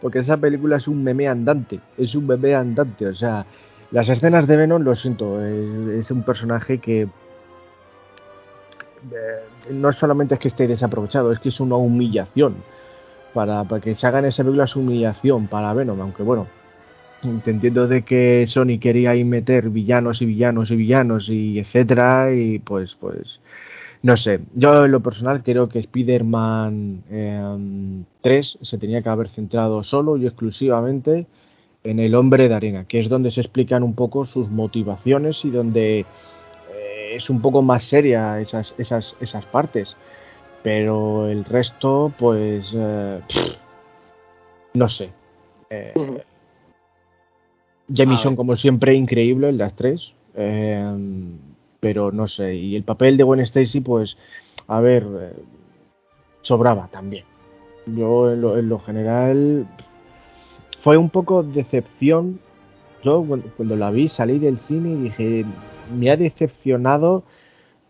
Porque 0.01 0.20
esa 0.20 0.39
película 0.39 0.76
es 0.76 0.89
un 0.89 1.05
meme 1.05 1.28
andante, 1.28 1.80
es 1.98 2.14
un 2.14 2.26
meme 2.26 2.55
andante, 2.55 3.06
o 3.06 3.14
sea, 3.14 3.44
las 3.93 4.09
escenas 4.09 4.47
de 4.47 4.56
Venom, 4.56 4.82
lo 4.82 4.94
siento, 4.97 5.44
es, 5.44 6.10
un 6.10 6.23
personaje 6.23 6.78
que 6.78 7.02
eh, 7.02 7.09
no 9.70 9.93
solamente 9.93 10.35
es 10.35 10.40
que 10.40 10.48
esté 10.48 10.66
desaprovechado, 10.66 11.31
es 11.31 11.39
que 11.39 11.51
es 11.51 11.60
una 11.60 11.77
humillación. 11.77 12.56
Para, 13.35 13.64
que 13.82 13.94
se 13.94 14.06
hagan 14.06 14.27
esa 14.27 14.43
película 14.43 14.64
es 14.64 14.77
humillación 14.77 15.47
para 15.47 15.73
Venom, 15.73 16.01
aunque 16.01 16.23
bueno, 16.23 16.47
entiendo 17.23 17.86
de 17.86 18.02
que 18.02 18.47
Sony 18.48 18.78
quería 18.81 19.10
ahí 19.10 19.24
meter 19.24 19.70
villanos 19.70 20.20
y 20.20 20.27
villanos 20.27 20.70
y 20.70 20.77
villanos 20.77 21.28
y 21.28 21.59
etcétera, 21.59 22.32
y 22.35 22.59
pues, 22.59 22.97
pues, 22.98 23.40
no 24.02 24.16
sé. 24.16 24.40
Yo 24.55 24.85
en 24.85 24.93
lo 24.93 25.01
personal 25.01 25.43
creo 25.43 25.69
que 25.69 25.78
Spider-Man 25.78 27.05
3 28.20 28.56
em, 28.59 28.64
se 28.64 28.78
tenía 28.78 29.02
que 29.02 29.09
haber 29.09 29.28
centrado 29.28 29.82
solo 29.85 30.16
y 30.16 30.27
exclusivamente 30.27 31.27
en 31.84 31.98
El 31.98 32.14
hombre 32.14 32.48
de 32.48 32.54
arena, 32.54 32.84
que 32.84 33.00
es 33.00 33.09
donde 33.09 33.30
se 33.30 33.40
explican 33.40 33.82
un 33.82 33.94
poco 33.94 34.26
sus 34.26 34.48
motivaciones 34.48 35.44
y 35.44 35.50
donde 35.50 36.00
eh, 36.00 37.16
es 37.16 37.28
un 37.28 37.40
poco 37.42 37.62
más 37.62 37.84
seria 37.84 38.40
esas, 38.40 38.74
esas, 38.78 39.16
esas 39.20 39.44
partes. 39.46 39.96
Pero 40.62 41.28
el 41.28 41.44
resto, 41.44 42.12
pues, 42.16 42.72
eh, 42.76 43.20
no 44.74 44.88
sé. 44.88 45.10
Eh, 45.70 45.92
Jamison, 47.92 48.36
como 48.36 48.56
siempre, 48.56 48.94
increíble 48.94 49.48
en 49.48 49.59
las 49.59 49.74
tres. 49.74 50.12
pero 51.80 52.12
no 52.12 52.28
sé. 52.28 52.54
Y 52.54 52.76
el 52.76 52.84
papel 52.84 53.16
de 53.16 53.24
Gwen 53.24 53.40
Stacy, 53.40 53.80
pues, 53.80 54.16
a 54.68 54.80
ver, 54.80 55.04
sobraba 56.42 56.86
también. 56.92 57.24
Yo, 57.86 58.30
en 58.32 58.68
lo 58.68 58.78
general, 58.78 59.66
fue 60.82 60.96
un 60.96 61.10
poco 61.10 61.42
decepción. 61.42 62.40
Yo 63.02 63.24
cuando 63.56 63.76
la 63.76 63.90
vi 63.90 64.09
salí 64.09 64.38
del 64.38 64.59
cine 64.59 64.90
y 64.90 64.96
dije, 64.96 65.44
me 65.96 66.10
ha 66.10 66.16
decepcionado, 66.16 67.24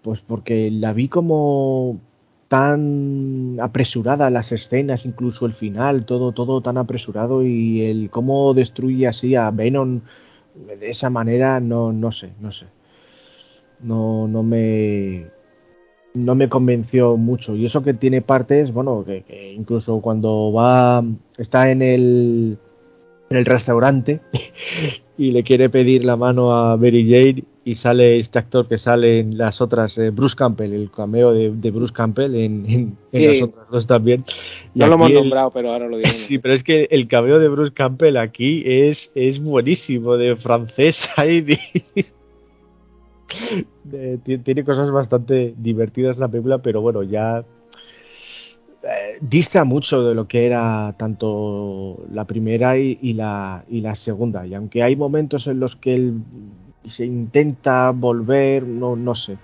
pues 0.03 0.21
porque 0.21 0.71
la 0.71 0.93
vi 0.93 1.09
como 1.09 2.01
tan 2.49 3.59
apresurada 3.61 4.31
las 4.31 4.53
escenas, 4.53 5.07
incluso 5.07 5.47
el 5.47 5.55
final, 5.55 6.05
todo, 6.05 6.33
todo 6.33 6.61
tan 6.61 6.77
apresurado 6.77 7.43
y 7.43 7.83
el 7.83 8.11
cómo 8.11 8.53
destruye 8.55 9.07
así 9.07 9.35
a 9.35 9.51
Venom 9.51 10.03
de 10.55 10.91
esa 10.91 11.09
manera, 11.09 11.61
no, 11.61 11.93
no 11.93 12.13
sé, 12.13 12.33
no 12.41 12.53
sé. 12.53 12.67
No, 13.81 14.29
no 14.29 14.43
me 14.43 15.27
no 16.15 16.35
me 16.35 16.49
convenció 16.49 17.17
mucho. 17.17 17.55
Y 17.57 17.67
eso 17.67 17.83
que 17.83 17.95
tiene 17.95 18.21
partes, 18.21 18.73
bueno, 18.73 19.05
que 19.05 19.55
incluso 19.57 20.01
cuando 20.01 20.53
va, 20.53 21.03
está 21.39 21.71
en 21.71 21.81
el 21.83 22.59
en 23.33 23.39
el 23.39 23.45
restaurante 23.45 24.21
y 25.19 25.33
le 25.33 25.43
quiere 25.43 25.69
pedir 25.69 26.05
la 26.05 26.17
mano 26.17 26.53
a 26.53 26.77
Mary 26.77 27.05
Jane 27.09 27.45
y 27.65 27.75
sale 27.77 28.19
este 28.19 28.39
actor 28.39 28.67
que 28.69 28.77
sale 28.77 29.21
en 29.21 29.39
las 29.39 29.61
otras, 29.61 29.97
eh, 29.99 30.11
Bruce 30.11 30.35
Campbell, 30.37 30.73
el 30.73 30.91
cameo 30.91 31.33
de, 31.33 31.71
Bruce 31.71 31.93
Campbell 31.93 32.35
en, 32.35 32.97
las 33.13 33.43
otras 33.43 33.71
dos 33.71 33.87
también. 33.87 34.25
no 34.75 34.87
lo 34.89 34.95
hemos 34.95 35.13
nombrado, 35.13 35.51
pero 35.51 35.73
ahora 35.73 35.89
lo 35.89 35.97
digo. 35.97 36.09
Sí, 36.13 36.39
pero 36.39 36.55
es 36.55 36.65
que 36.65 36.89
el 36.91 37.07
cameo 37.07 37.39
de 37.39 37.49
Bruce 37.49 37.73
Campbell 37.73 38.17
aquí 38.17 38.63
es, 38.67 39.11
es 39.15 39.41
buenísimo, 39.41 40.17
de 40.17 40.37
francés 40.37 41.09
ahí. 41.17 41.45
tiene 44.45 44.65
cosas 44.65 44.91
bastante 44.91 45.55
divertidas 45.57 46.19
la 46.19 46.29
película, 46.29 46.59
pero 46.59 46.81
bueno, 46.81 47.03
ya 47.03 47.45
eh, 48.83 49.19
dista 49.21 49.65
mucho 49.65 50.03
de 50.03 50.15
lo 50.15 50.27
que 50.27 50.45
era 50.45 50.95
tanto 50.99 52.05
la 52.13 52.25
primera 52.25 52.77
y, 52.77 53.13
la, 53.13 53.65
y 53.69 53.81
la 53.81 53.95
segunda. 53.95 54.47
Y 54.47 54.55
aunque 54.55 54.83
hay 54.83 54.97
momentos 54.97 55.47
en 55.47 55.61
los 55.61 55.77
que 55.77 55.95
él 55.95 56.15
se 56.85 57.07
intenta 57.07 57.91
volver, 57.93 58.65
no, 58.65 58.97
no 58.97 59.15
sé. 59.15 59.39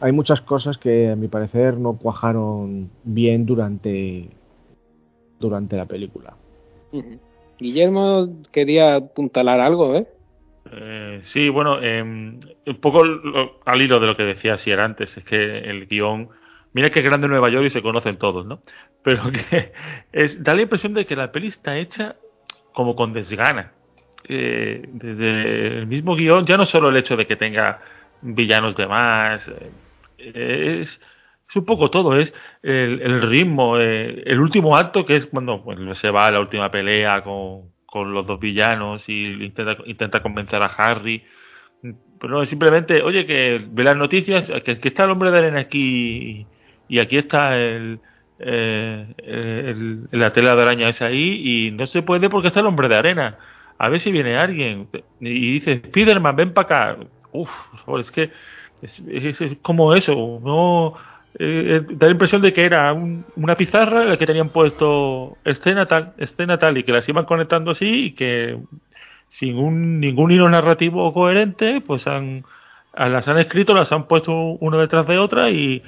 Hay 0.00 0.12
muchas 0.12 0.42
cosas 0.42 0.76
que 0.76 1.10
a 1.10 1.16
mi 1.16 1.28
parecer 1.28 1.78
no 1.78 1.96
cuajaron 1.96 2.90
bien 3.02 3.46
durante, 3.46 4.28
durante 5.40 5.76
la 5.76 5.86
película. 5.86 6.36
Guillermo 7.58 8.28
quería 8.52 8.96
apuntalar 8.96 9.60
algo, 9.60 9.96
¿eh? 9.96 10.06
eh 10.70 11.20
sí, 11.22 11.48
bueno, 11.48 11.82
em, 11.82 12.38
un 12.66 12.76
poco 12.82 13.02
al 13.64 13.80
hilo 13.80 13.98
de 14.00 14.06
lo 14.06 14.16
que 14.16 14.24
decía 14.24 14.56
era 14.66 14.84
antes, 14.84 15.16
es 15.16 15.24
que 15.24 15.60
el 15.60 15.86
guion 15.86 16.28
Mira 16.76 16.90
que 16.90 16.98
es 16.98 17.06
grande 17.06 17.26
Nueva 17.26 17.48
York 17.48 17.64
y 17.64 17.70
se 17.70 17.80
conocen 17.80 18.18
todos, 18.18 18.44
¿no? 18.44 18.60
Pero 19.02 19.22
que 19.32 19.72
es, 20.12 20.44
da 20.44 20.54
la 20.54 20.60
impresión 20.60 20.92
de 20.92 21.06
que 21.06 21.16
la 21.16 21.32
peli 21.32 21.46
está 21.46 21.78
hecha 21.78 22.16
como 22.74 22.94
con 22.94 23.14
desgana. 23.14 23.72
Eh, 24.28 24.82
desde 24.86 25.78
el 25.78 25.86
mismo 25.86 26.14
guion, 26.14 26.44
ya 26.44 26.58
no 26.58 26.66
solo 26.66 26.90
el 26.90 26.98
hecho 26.98 27.16
de 27.16 27.26
que 27.26 27.36
tenga 27.36 27.80
villanos 28.20 28.76
de 28.76 28.86
más, 28.86 29.50
eh, 30.18 30.80
es, 30.82 31.00
un 31.54 31.64
poco 31.64 31.88
todo, 31.90 32.14
es 32.14 32.34
el, 32.62 33.22
ritmo, 33.22 33.78
eh, 33.78 34.24
el 34.26 34.38
último 34.38 34.76
acto 34.76 35.06
que 35.06 35.16
es 35.16 35.24
cuando 35.24 35.64
se 35.94 36.10
va 36.10 36.26
a 36.26 36.30
la 36.30 36.40
última 36.40 36.70
pelea 36.70 37.22
con, 37.22 37.72
los 38.12 38.26
dos 38.26 38.38
villanos 38.38 39.08
y 39.08 39.44
intenta, 39.46 39.78
intenta 39.86 40.20
convencer 40.20 40.62
a 40.62 40.66
Harry. 40.66 41.24
Pero 42.20 42.44
simplemente, 42.44 43.00
oye, 43.00 43.24
que 43.24 43.64
ve 43.66 43.82
las 43.82 43.96
noticias, 43.96 44.52
que, 44.62 44.78
que 44.78 44.88
está 44.88 45.04
el 45.04 45.12
hombre 45.12 45.30
de 45.30 45.38
arena 45.38 45.60
aquí 45.60 46.46
y 46.88 46.98
aquí 46.98 47.18
está 47.18 47.56
el, 47.56 48.00
eh, 48.38 50.06
la 50.10 50.32
tela 50.32 50.54
de 50.54 50.62
araña 50.62 50.88
es 50.88 51.00
ahí 51.02 51.40
y 51.42 51.70
no 51.70 51.86
se 51.86 52.02
puede 52.02 52.28
porque 52.28 52.48
está 52.48 52.60
el 52.60 52.66
hombre 52.66 52.88
de 52.88 52.96
arena. 52.96 53.38
A 53.78 53.88
ver 53.88 54.00
si 54.00 54.10
viene 54.10 54.36
alguien 54.36 54.88
y 55.20 55.52
dice, 55.52 55.82
Spiderman, 55.86 56.36
ven 56.36 56.52
para 56.52 56.92
acá. 56.92 56.96
Uf, 57.32 57.50
es 58.00 58.10
que 58.10 58.30
es, 58.82 59.42
como 59.62 59.94
eso, 59.94 60.40
no 60.42 60.94
eh, 61.38 61.80
eh, 61.80 61.86
da 61.90 62.06
la 62.06 62.12
impresión 62.12 62.42
de 62.42 62.52
que 62.52 62.64
era 62.64 62.92
una 62.92 63.56
pizarra 63.56 64.02
en 64.02 64.08
la 64.10 64.16
que 64.16 64.26
tenían 64.26 64.50
puesto 64.50 65.36
escena 65.44 65.86
tal, 65.86 66.14
escena 66.18 66.58
tal 66.58 66.78
y 66.78 66.84
que 66.84 66.92
las 66.92 67.08
iban 67.08 67.24
conectando 67.24 67.72
así 67.72 68.06
y 68.06 68.10
que 68.12 68.58
sin 69.28 69.58
un, 69.58 70.00
ningún 70.00 70.30
hilo 70.30 70.48
narrativo 70.48 71.12
coherente, 71.12 71.82
pues 71.86 72.06
han, 72.06 72.44
las 72.94 73.26
han 73.28 73.38
escrito, 73.38 73.74
las 73.74 73.92
han 73.92 74.06
puesto 74.06 74.32
una 74.32 74.78
detrás 74.78 75.06
de 75.06 75.18
otra 75.18 75.50
y, 75.50 75.82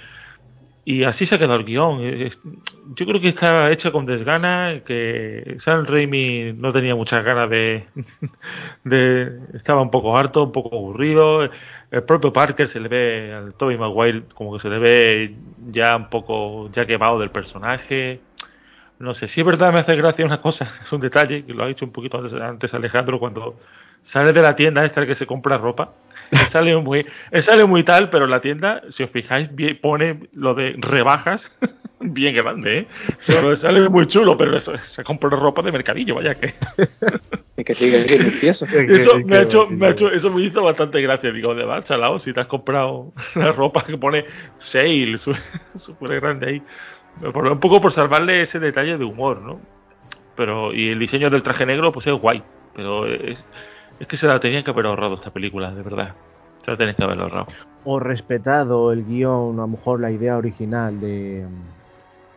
y 0.90 1.04
así 1.04 1.26
se 1.26 1.38
quedado 1.38 1.56
el 1.56 1.66
guion. 1.66 2.00
Yo 2.00 3.04
creo 3.04 3.20
que 3.20 3.28
está 3.28 3.70
hecha 3.70 3.90
con 3.90 4.06
desgana, 4.06 4.80
que 4.86 5.58
Sam 5.60 5.84
Raimi 5.84 6.54
no 6.54 6.72
tenía 6.72 6.94
muchas 6.94 7.22
ganas 7.22 7.50
de, 7.50 7.84
de, 8.84 9.38
Estaba 9.52 9.82
un 9.82 9.90
poco 9.90 10.16
harto, 10.16 10.44
un 10.44 10.52
poco 10.52 10.74
aburrido. 10.74 11.42
El 11.90 12.04
propio 12.04 12.32
Parker 12.32 12.68
se 12.68 12.80
le 12.80 12.88
ve, 12.88 13.34
al 13.34 13.52
Toby 13.52 13.76
Maguire, 13.76 14.22
como 14.32 14.54
que 14.54 14.60
se 14.60 14.70
le 14.70 14.78
ve 14.78 15.34
ya 15.70 15.94
un 15.94 16.08
poco 16.08 16.70
ya 16.70 16.86
quemado 16.86 17.18
del 17.18 17.32
personaje. 17.32 18.20
No 18.98 19.12
sé, 19.12 19.28
si 19.28 19.40
es 19.42 19.46
verdad 19.46 19.74
me 19.74 19.80
hace 19.80 19.94
gracia 19.94 20.24
una 20.24 20.40
cosa, 20.40 20.72
es 20.82 20.90
un 20.90 21.02
detalle, 21.02 21.44
que 21.44 21.52
lo 21.52 21.64
ha 21.64 21.68
dicho 21.68 21.84
un 21.84 21.92
poquito 21.92 22.16
antes, 22.16 22.32
antes 22.32 22.72
Alejandro, 22.72 23.18
cuando 23.18 23.56
sale 23.98 24.32
de 24.32 24.40
la 24.40 24.56
tienda 24.56 24.86
esta 24.86 25.04
que 25.04 25.14
se 25.14 25.26
compra 25.26 25.58
ropa 25.58 25.92
sale 26.50 26.76
muy, 26.76 27.06
sale 27.40 27.64
muy 27.64 27.82
tal, 27.84 28.10
pero 28.10 28.26
la 28.26 28.40
tienda, 28.40 28.82
si 28.90 29.02
os 29.02 29.10
fijáis, 29.10 29.50
pone 29.80 30.20
lo 30.32 30.54
de 30.54 30.74
rebajas 30.78 31.50
bien 32.00 32.34
grande, 32.34 32.78
¿eh? 32.78 32.86
sale 33.18 33.88
muy 33.88 34.06
chulo, 34.06 34.36
pero 34.36 34.56
eso, 34.56 34.72
se 34.78 35.04
compra 35.04 35.30
ropa 35.30 35.62
de 35.62 35.72
mercadillo, 35.72 36.14
vaya 36.14 36.34
que. 36.34 36.54
que 37.64 37.74
sigue 37.74 38.48
eso. 38.48 38.64
Eso 38.66 39.18
me 39.24 39.38
ha 39.38 39.42
hecho, 39.42 39.66
me 39.68 39.88
ha 39.88 39.90
hecho, 39.90 40.10
eso 40.10 40.30
me 40.30 40.42
hizo 40.42 40.62
bastante 40.62 41.00
gracia. 41.00 41.32
Digo, 41.32 41.54
de 41.54 41.64
va, 41.64 41.82
chalao, 41.82 42.18
si 42.18 42.32
te 42.32 42.40
has 42.40 42.46
comprado 42.46 43.12
la 43.34 43.52
ropa 43.52 43.84
que 43.84 43.98
pone 43.98 44.24
sale, 44.58 45.18
súper 45.18 46.20
grande 46.20 46.46
ahí. 46.46 46.62
Un 47.20 47.58
poco 47.58 47.80
por 47.80 47.92
salvarle 47.92 48.42
ese 48.42 48.60
detalle 48.60 48.96
de 48.96 49.04
humor, 49.04 49.40
¿no? 49.40 49.60
Pero, 50.36 50.72
y 50.72 50.90
el 50.90 51.00
diseño 51.00 51.30
del 51.30 51.42
traje 51.42 51.66
negro, 51.66 51.90
pues 51.90 52.06
es 52.06 52.14
guay. 52.14 52.44
Pero 52.76 53.06
es, 53.06 53.44
es 53.98 54.06
que 54.06 54.16
se 54.16 54.26
la 54.26 54.38
tenían 54.38 54.64
que 54.64 54.70
haber 54.70 54.86
ahorrado 54.86 55.14
esta 55.14 55.32
película, 55.32 55.72
de 55.74 55.82
verdad. 55.82 56.14
Se 56.64 56.70
la 56.70 56.76
tenían 56.76 56.96
que 56.96 57.04
haber 57.04 57.20
ahorrado. 57.20 57.46
O 57.84 57.98
respetado 57.98 58.92
el 58.92 59.04
guion, 59.04 59.58
a 59.58 59.62
lo 59.62 59.68
mejor 59.68 60.00
la 60.00 60.10
idea 60.10 60.36
original 60.36 61.00
de, 61.00 61.46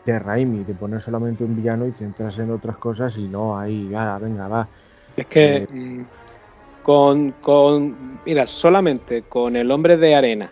de 0.05 0.19
Raimi, 0.19 0.63
de 0.63 0.73
poner 0.73 1.01
solamente 1.01 1.43
un 1.43 1.55
villano 1.55 1.87
y 1.87 1.91
centrarse 1.91 2.41
en 2.41 2.51
otras 2.51 2.77
cosas 2.77 3.15
y 3.17 3.27
no 3.27 3.57
ahí, 3.57 3.91
ahora, 3.93 4.19
venga, 4.19 4.47
va. 4.47 4.67
Es 5.15 5.27
que 5.27 5.67
eh, 5.71 6.05
con, 6.83 7.31
con, 7.41 8.19
mira, 8.25 8.47
solamente 8.47 9.23
con 9.23 9.55
el 9.55 9.69
hombre 9.71 9.97
de 9.97 10.15
arena, 10.15 10.51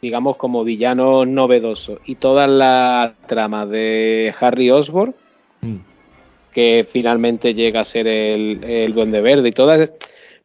digamos 0.00 0.36
como 0.36 0.64
villano 0.64 1.26
novedoso, 1.26 1.98
y 2.04 2.14
toda 2.14 2.46
la 2.46 3.14
trama 3.26 3.66
de 3.66 4.34
Harry 4.40 4.70
Osborn, 4.70 5.14
mm. 5.60 5.76
que 6.52 6.86
finalmente 6.90 7.54
llega 7.54 7.80
a 7.80 7.84
ser 7.84 8.06
el, 8.06 8.62
el 8.62 8.94
Duende 8.94 9.20
Verde 9.20 9.48
y 9.48 9.52
toda 9.52 9.90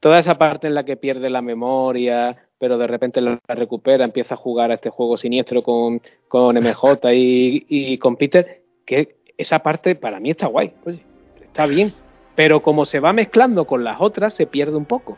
toda 0.03 0.19
esa 0.19 0.38
parte 0.38 0.67
en 0.67 0.75
la 0.75 0.84
que 0.84 0.97
pierde 0.97 1.30
la 1.30 1.41
memoria, 1.41 2.35
pero 2.59 2.77
de 2.77 2.88
repente 2.88 3.21
la 3.21 3.39
recupera, 3.47 4.03
empieza 4.03 4.34
a 4.34 4.38
jugar 4.38 4.69
a 4.69 4.73
este 4.73 4.89
juego 4.89 5.15
siniestro 5.15 5.63
con, 5.63 6.01
con 6.27 6.57
MJ 6.57 7.13
y, 7.13 7.97
con 7.99 8.17
Peter, 8.17 8.63
que 8.85 9.15
esa 9.38 9.59
parte 9.59 9.95
para 9.95 10.19
mí 10.19 10.31
está 10.31 10.47
guay, 10.47 10.73
está 11.41 11.67
bien, 11.67 11.93
pero 12.35 12.61
como 12.61 12.84
se 12.84 12.99
va 12.99 13.13
mezclando 13.13 13.63
con 13.63 13.85
las 13.85 14.01
otras, 14.01 14.34
se 14.34 14.45
pierde 14.45 14.75
un 14.75 14.84
poco. 14.84 15.17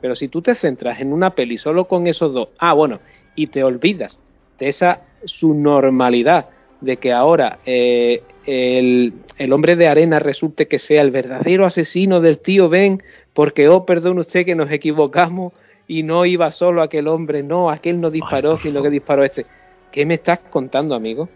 Pero 0.00 0.16
si 0.16 0.28
tú 0.28 0.40
te 0.40 0.54
centras 0.54 1.00
en 1.00 1.12
una 1.12 1.34
peli 1.34 1.58
solo 1.58 1.84
con 1.84 2.06
esos 2.06 2.32
dos, 2.32 2.48
ah, 2.58 2.72
bueno, 2.72 3.00
y 3.34 3.48
te 3.48 3.62
olvidas 3.62 4.18
de 4.58 4.68
esa 4.68 5.02
su 5.26 5.52
normalidad, 5.52 6.48
de 6.80 6.96
que 6.96 7.12
ahora 7.12 7.58
eh, 7.66 8.22
el, 8.46 9.12
el, 9.36 9.52
hombre 9.52 9.76
de 9.76 9.88
arena 9.88 10.18
resulte 10.18 10.66
que 10.66 10.78
sea 10.78 11.02
el 11.02 11.10
verdadero 11.10 11.66
asesino 11.66 12.20
del 12.20 12.38
tío 12.38 12.70
Ben, 12.70 13.02
porque, 13.34 13.68
oh, 13.68 13.84
perdón 13.84 14.18
usted 14.20 14.46
que 14.46 14.54
nos 14.54 14.70
equivocamos 14.70 15.52
y 15.86 16.02
no 16.02 16.24
iba 16.24 16.50
solo 16.52 16.82
aquel 16.82 17.08
hombre, 17.08 17.42
no, 17.42 17.68
aquel 17.68 18.00
no 18.00 18.10
disparó, 18.10 18.58
sino 18.58 18.82
que 18.82 18.90
disparó 18.90 19.24
este. 19.24 19.44
¿Qué 19.92 20.06
me 20.06 20.14
estás 20.14 20.38
contando, 20.50 20.94
amigo? 20.94 21.28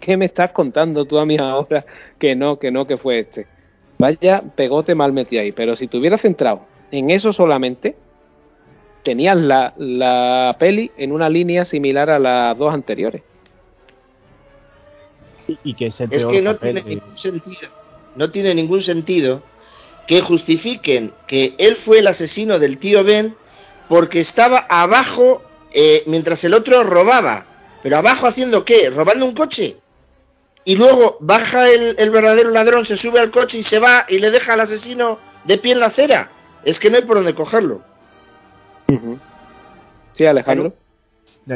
¿Qué 0.00 0.16
me 0.16 0.24
estás 0.24 0.50
contando 0.50 1.04
tú 1.04 1.18
a 1.18 1.26
mí 1.26 1.36
ahora 1.38 1.84
que 2.18 2.34
no, 2.34 2.58
que 2.58 2.70
no, 2.70 2.86
que 2.86 2.96
fue 2.96 3.20
este? 3.20 3.46
Vaya 3.98 4.42
pegote 4.56 4.94
mal 4.94 5.12
metido 5.12 5.42
ahí, 5.42 5.52
pero 5.52 5.76
si 5.76 5.86
te 5.86 5.98
hubieras 5.98 6.22
centrado 6.22 6.62
en 6.90 7.10
eso 7.10 7.34
solamente, 7.34 7.96
tenías 9.02 9.36
la, 9.36 9.74
la 9.76 10.56
peli 10.58 10.90
en 10.96 11.12
una 11.12 11.28
línea 11.28 11.66
similar 11.66 12.08
a 12.08 12.18
las 12.18 12.56
dos 12.56 12.72
anteriores. 12.72 13.22
Y 15.64 15.74
que 15.74 15.88
es, 15.88 15.96
que 15.96 16.42
no 16.42 16.56
tiene 16.56 16.82
ningún 16.82 17.16
sentido. 17.16 17.68
No 18.16 18.30
tiene 18.30 18.54
ningún 18.54 18.80
sentido 18.82 19.42
que 20.06 20.20
justifiquen 20.20 21.12
que 21.26 21.54
él 21.58 21.76
fue 21.76 22.00
el 22.00 22.06
asesino 22.06 22.58
del 22.58 22.78
tío 22.78 23.04
Ben 23.04 23.36
porque 23.88 24.20
estaba 24.20 24.66
abajo 24.68 25.42
eh, 25.72 26.02
mientras 26.06 26.42
el 26.44 26.54
otro 26.54 26.82
robaba. 26.82 27.46
Pero 27.82 27.96
abajo 27.96 28.26
haciendo 28.26 28.64
qué? 28.64 28.90
Robando 28.90 29.24
un 29.24 29.34
coche. 29.34 29.76
Y 30.64 30.76
luego 30.76 31.16
baja 31.20 31.68
el, 31.70 32.10
verdadero 32.10 32.50
ladrón, 32.50 32.84
se 32.84 32.96
sube 32.96 33.18
al 33.18 33.30
coche 33.30 33.58
y 33.58 33.62
se 33.62 33.78
va 33.78 34.04
y 34.08 34.18
le 34.18 34.30
deja 34.30 34.52
al 34.52 34.60
asesino 34.60 35.18
de 35.44 35.58
pie 35.58 35.72
en 35.72 35.80
la 35.80 35.86
acera. 35.86 36.30
Es 36.64 36.78
que 36.78 36.90
no 36.90 36.96
hay 36.96 37.02
por 37.02 37.16
dónde 37.16 37.34
cogerlo. 37.34 37.82
Sí, 40.12 40.26
Alejandro. 40.26 40.74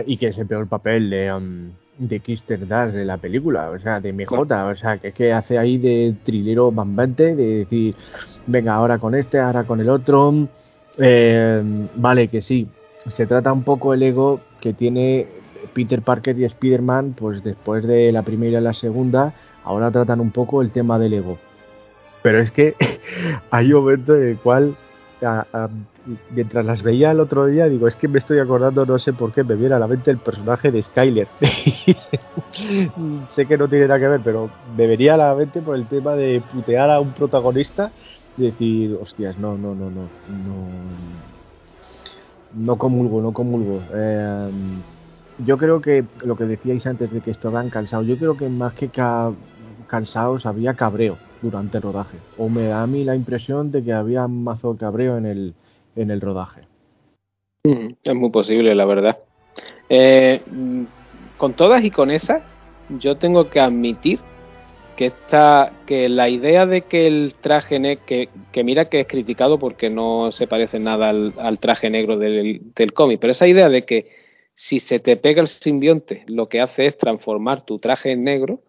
Y 0.06 0.16
que 0.16 0.28
es 0.28 0.38
el 0.38 0.46
peor 0.46 0.66
papel 0.66 1.10
de, 1.10 1.32
um, 1.32 1.72
de 1.98 2.20
Kister 2.20 2.66
Das 2.66 2.92
de 2.92 3.04
la 3.04 3.18
película, 3.18 3.70
o 3.70 3.78
sea, 3.78 4.00
de 4.00 4.12
MJ, 4.12 4.32
o 4.32 4.76
sea, 4.76 4.98
que 4.98 5.08
es 5.08 5.14
que 5.14 5.32
hace 5.32 5.58
ahí 5.58 5.78
de 5.78 6.14
trilero 6.24 6.72
bambante, 6.72 7.34
de 7.34 7.58
decir, 7.58 7.94
venga, 8.46 8.74
ahora 8.74 8.98
con 8.98 9.14
este, 9.14 9.38
ahora 9.38 9.64
con 9.64 9.80
el 9.80 9.88
otro, 9.88 10.48
eh, 10.98 11.62
vale, 11.94 12.28
que 12.28 12.42
sí, 12.42 12.68
se 13.06 13.26
trata 13.26 13.52
un 13.52 13.62
poco 13.62 13.94
el 13.94 14.02
ego 14.02 14.40
que 14.60 14.72
tiene 14.72 15.26
Peter 15.72 16.02
Parker 16.02 16.38
y 16.38 16.44
Spider-Man, 16.44 17.14
pues 17.18 17.42
después 17.44 17.86
de 17.86 18.12
la 18.12 18.22
primera 18.22 18.60
y 18.60 18.62
la 18.62 18.74
segunda, 18.74 19.34
ahora 19.62 19.90
tratan 19.90 20.20
un 20.20 20.30
poco 20.30 20.62
el 20.62 20.70
tema 20.70 20.98
del 20.98 21.14
ego. 21.14 21.38
Pero 22.22 22.40
es 22.40 22.50
que 22.50 22.74
hay 23.50 23.72
un 23.72 23.82
momento 23.82 24.16
en 24.16 24.28
el 24.28 24.38
cual 24.38 24.76
mientras 26.30 26.64
las 26.64 26.82
veía 26.82 27.10
el 27.10 27.20
otro 27.20 27.46
día, 27.46 27.66
digo, 27.66 27.86
es 27.88 27.96
que 27.96 28.08
me 28.08 28.18
estoy 28.18 28.38
acordando, 28.38 28.84
no 28.84 28.98
sé 28.98 29.12
por 29.12 29.32
qué, 29.32 29.44
me 29.44 29.54
viene 29.54 29.74
a 29.74 29.78
la 29.78 29.86
mente 29.86 30.10
el 30.10 30.18
personaje 30.18 30.70
de 30.70 30.82
Skyler. 30.82 31.28
sé 33.30 33.46
que 33.46 33.56
no 33.58 33.68
tiene 33.68 33.88
nada 33.88 34.00
que 34.00 34.08
ver, 34.08 34.20
pero 34.22 34.50
me 34.76 34.86
venía 34.86 35.14
a 35.14 35.16
la 35.16 35.34
mente 35.34 35.60
por 35.60 35.76
el 35.76 35.86
tema 35.86 36.14
de 36.14 36.42
putear 36.52 36.90
a 36.90 37.00
un 37.00 37.12
protagonista 37.12 37.90
y 38.36 38.42
decir, 38.42 38.98
hostias, 39.00 39.38
no, 39.38 39.56
no, 39.56 39.74
no, 39.74 39.90
no, 39.90 40.02
no, 40.28 40.66
no 42.54 42.78
comulgo, 42.78 43.22
no 43.22 43.32
comulgo. 43.32 43.80
Eh, 43.92 44.50
yo 45.44 45.58
creo 45.58 45.80
que 45.80 46.04
lo 46.24 46.36
que 46.36 46.44
decíais 46.44 46.86
antes 46.86 47.10
de 47.10 47.20
que 47.20 47.30
estaban 47.30 47.70
cansados, 47.70 48.06
yo 48.06 48.16
creo 48.16 48.36
que 48.36 48.48
más 48.48 48.74
que 48.74 48.90
cansados 49.86 50.46
había 50.46 50.74
cabreo 50.74 51.16
durante 51.44 51.76
el 51.76 51.82
rodaje. 51.82 52.16
O 52.38 52.48
me 52.48 52.64
da 52.64 52.82
a 52.82 52.86
mí 52.86 53.04
la 53.04 53.14
impresión 53.14 53.70
de 53.70 53.84
que 53.84 53.92
había 53.92 54.26
mazo 54.26 54.76
cabreo 54.76 55.18
en 55.18 55.26
el, 55.26 55.54
en 55.94 56.10
el 56.10 56.20
rodaje. 56.20 56.62
Mm, 57.64 57.94
es 58.02 58.14
muy 58.14 58.30
posible, 58.30 58.74
la 58.74 58.86
verdad. 58.86 59.18
Eh, 59.88 60.40
con 61.36 61.52
todas 61.52 61.84
y 61.84 61.90
con 61.90 62.10
esas, 62.10 62.42
yo 62.98 63.16
tengo 63.16 63.50
que 63.50 63.60
admitir 63.60 64.18
que 64.96 65.06
esta, 65.06 65.72
que 65.86 66.08
la 66.08 66.28
idea 66.28 66.66
de 66.66 66.82
que 66.82 67.06
el 67.06 67.34
traje 67.40 67.78
negro, 67.78 68.04
que, 68.06 68.28
que, 68.52 68.64
mira 68.64 68.88
que 68.88 69.00
es 69.00 69.06
criticado 69.06 69.58
porque 69.58 69.90
no 69.90 70.32
se 70.32 70.46
parece 70.46 70.78
nada 70.78 71.10
al, 71.10 71.34
al 71.38 71.58
traje 71.58 71.90
negro 71.90 72.16
del, 72.16 72.72
del 72.74 72.92
cómic, 72.94 73.20
pero 73.20 73.32
esa 73.32 73.46
idea 73.46 73.68
de 73.68 73.84
que 73.84 74.08
si 74.54 74.78
se 74.78 75.00
te 75.00 75.16
pega 75.16 75.42
el 75.42 75.48
simbionte, 75.48 76.24
lo 76.28 76.48
que 76.48 76.60
hace 76.60 76.86
es 76.86 76.96
transformar 76.96 77.64
tu 77.64 77.80
traje 77.80 78.12
en 78.12 78.24
negro, 78.24 78.60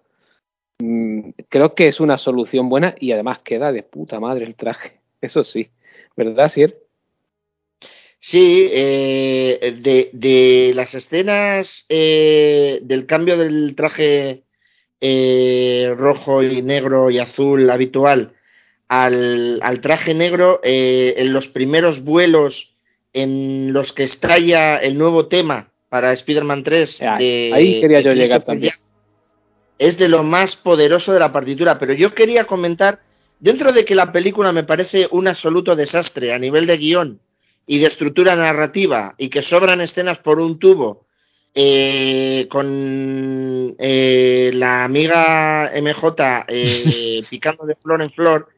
Mm, 0.79 1.29
creo 1.49 1.73
que 1.73 1.87
es 1.87 1.99
una 1.99 2.17
solución 2.17 2.67
buena 2.69 2.95
y 2.99 3.11
además 3.11 3.39
queda 3.39 3.71
de 3.71 3.83
puta 3.83 4.19
madre 4.19 4.45
el 4.45 4.55
traje. 4.55 4.99
Eso 5.21 5.43
sí, 5.43 5.69
¿verdad, 6.15 6.49
Sier? 6.49 6.77
Sí, 8.19 8.67
eh, 8.71 9.77
de, 9.81 10.09
de, 10.11 10.73
las 10.73 10.95
escenas 10.95 11.85
eh, 11.89 12.79
del 12.81 13.05
cambio 13.05 13.37
del 13.37 13.75
traje 13.75 14.41
eh, 14.99 15.93
rojo 15.95 16.41
y 16.41 16.63
negro 16.63 17.11
y 17.11 17.19
azul 17.19 17.69
habitual 17.69 18.33
al, 18.87 19.59
al 19.61 19.79
traje 19.81 20.15
negro, 20.15 20.59
en 20.63 21.33
los 21.33 21.47
primeros 21.47 22.03
vuelos 22.03 22.73
en 23.13 23.73
los 23.73 23.93
que 23.93 24.03
estalla 24.03 24.77
el 24.77 24.97
nuevo 24.97 25.27
tema 25.27 25.71
para 25.89 26.11
Spider-Man 26.13 26.63
3. 26.63 27.01
ahí 27.01 27.81
quería 27.81 28.01
yo 28.01 28.13
llegar 28.13 28.43
también 28.43 28.73
es 29.77 29.97
de 29.97 30.07
lo 30.07 30.23
más 30.23 30.55
poderoso 30.55 31.13
de 31.13 31.19
la 31.19 31.31
partitura. 31.31 31.79
Pero 31.79 31.93
yo 31.93 32.13
quería 32.13 32.45
comentar, 32.45 33.01
dentro 33.39 33.71
de 33.71 33.85
que 33.85 33.95
la 33.95 34.11
película 34.11 34.51
me 34.51 34.63
parece 34.63 35.07
un 35.11 35.27
absoluto 35.27 35.75
desastre 35.75 36.33
a 36.33 36.39
nivel 36.39 36.67
de 36.67 36.77
guion 36.77 37.19
y 37.67 37.79
de 37.79 37.87
estructura 37.87 38.35
narrativa 38.35 39.15
y 39.17 39.29
que 39.29 39.41
sobran 39.41 39.81
escenas 39.81 40.19
por 40.19 40.39
un 40.39 40.59
tubo 40.59 41.05
eh, 41.57 42.47
con 42.49 43.75
eh, 43.79 44.51
la 44.53 44.83
amiga 44.83 45.71
MJ 45.73 46.45
eh, 46.49 47.23
picando 47.29 47.65
de 47.65 47.75
flor 47.75 48.01
en 48.01 48.11
flor, 48.11 48.49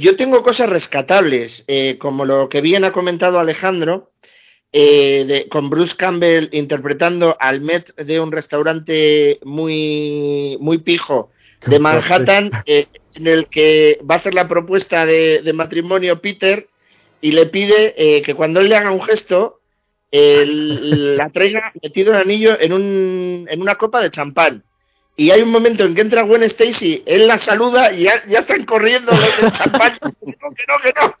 yo 0.00 0.16
tengo 0.16 0.42
cosas 0.42 0.70
rescatables, 0.70 1.66
como 1.98 2.24
lo 2.24 2.48
que 2.48 2.62
bien 2.62 2.84
ha 2.84 2.92
comentado 2.92 3.38
Alejandro, 3.38 4.10
con 5.50 5.70
Bruce 5.70 5.96
Campbell 5.96 6.48
interpretando 6.52 7.36
al 7.40 7.60
Met 7.60 7.94
de 7.96 8.20
un 8.20 8.30
restaurante 8.32 9.38
muy, 9.42 10.56
muy 10.60 10.78
pijo 10.78 11.30
de 11.66 11.78
Manhattan, 11.78 12.50
en 12.66 13.26
el 13.26 13.46
que 13.48 13.98
va 14.08 14.16
a 14.16 14.18
hacer 14.18 14.34
la 14.34 14.48
propuesta 14.48 15.06
de, 15.06 15.40
de 15.42 15.52
matrimonio 15.52 16.20
Peter 16.20 16.68
y 17.20 17.32
le 17.32 17.46
pide 17.46 18.22
que 18.22 18.34
cuando 18.34 18.60
él 18.60 18.68
le 18.68 18.76
haga 18.76 18.90
un 18.90 19.02
gesto, 19.02 19.60
la 20.12 21.30
traiga 21.30 21.72
metido 21.82 22.12
el 22.12 22.20
anillo 22.20 22.58
en, 22.60 22.72
un, 22.72 23.46
en 23.50 23.60
una 23.60 23.76
copa 23.76 24.00
de 24.00 24.10
champán. 24.10 24.64
Y 25.16 25.30
hay 25.30 25.40
un 25.40 25.50
momento 25.50 25.84
en 25.84 25.94
que 25.94 26.02
entra 26.02 26.22
Gwen 26.22 26.42
Stacy, 26.42 27.02
él 27.06 27.26
la 27.26 27.38
saluda 27.38 27.90
y 27.92 28.02
ya, 28.02 28.22
están 28.28 28.64
corriendo 28.64 29.12
los 29.12 29.36
del 29.40 29.52
champán. 29.52 29.98
que 30.20 30.36
no, 30.68 30.78
que 30.82 30.92
no, 30.94 31.16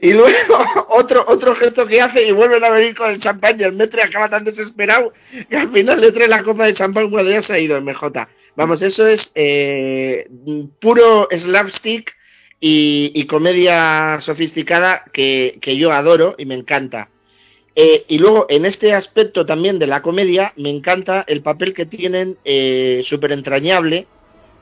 y 0.00 0.12
luego 0.12 0.36
otro, 0.90 1.24
otro 1.26 1.54
gesto 1.54 1.86
que 1.86 2.00
hace 2.00 2.26
y 2.26 2.32
vuelven 2.32 2.62
a 2.64 2.70
venir 2.70 2.94
con 2.94 3.10
el 3.10 3.20
champán 3.20 3.58
y 3.58 3.64
el 3.64 3.72
metre 3.72 4.02
acaba 4.02 4.28
tan 4.28 4.44
desesperado 4.44 5.12
que 5.48 5.56
al 5.56 5.72
final 5.72 6.00
le 6.00 6.12
trae 6.12 6.28
la 6.28 6.42
copa 6.42 6.66
de 6.66 6.74
champán 6.74 7.10
cuando 7.10 7.30
ya 7.30 7.42
se 7.42 7.52
ha 7.52 7.58
ido 7.58 7.76
el 7.76 7.84
MJ. 7.84 8.28
Vamos, 8.56 8.82
eso 8.82 9.06
es 9.06 9.30
eh, 9.34 10.28
puro 10.80 11.28
slapstick 11.30 12.16
y, 12.60 13.24
comedia 13.26 14.18
sofisticada 14.20 15.04
que, 15.12 15.58
yo 15.78 15.92
adoro 15.92 16.34
y 16.38 16.46
me 16.46 16.54
encanta. 16.54 17.10
Eh, 17.76 18.04
y 18.08 18.18
luego, 18.18 18.46
en 18.48 18.64
este 18.64 18.92
aspecto 18.92 19.46
también 19.46 19.78
de 19.78 19.86
la 19.86 20.02
comedia, 20.02 20.52
me 20.56 20.70
encanta 20.70 21.24
el 21.28 21.42
papel 21.42 21.74
que 21.74 21.86
tienen 21.86 22.36
eh, 22.44 23.02
súper 23.04 23.30
entrañable 23.30 24.08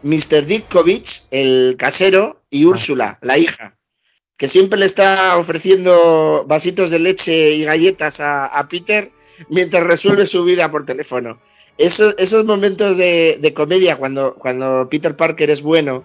Mr. 0.03 0.45
Ditkovich, 0.45 1.25
el 1.31 1.77
casero, 1.79 2.43
y 2.51 2.65
ah. 2.65 2.69
Úrsula, 2.69 3.19
la 3.23 3.39
hija, 3.39 3.77
que 4.37 4.49
siempre 4.49 4.79
le 4.79 4.87
está 4.87 5.37
ofreciendo 5.39 6.45
vasitos 6.47 6.91
de 6.91 6.99
leche 6.99 7.53
y 7.53 7.65
galletas 7.65 8.21
a, 8.21 8.67
Peter 8.69 9.11
mientras 9.49 9.83
resuelve 9.85 10.27
su 10.27 10.45
vida 10.45 10.71
por 10.71 10.85
teléfono. 10.85 11.41
Esos, 11.79 12.15
esos 12.19 12.45
momentos 12.45 12.97
de, 12.97 13.39
de 13.41 13.55
comedia, 13.55 13.97
cuando, 13.97 14.35
cuando 14.35 14.89
Peter 14.91 15.17
Parker 15.17 15.51
es 15.51 15.63
bueno, 15.63 16.05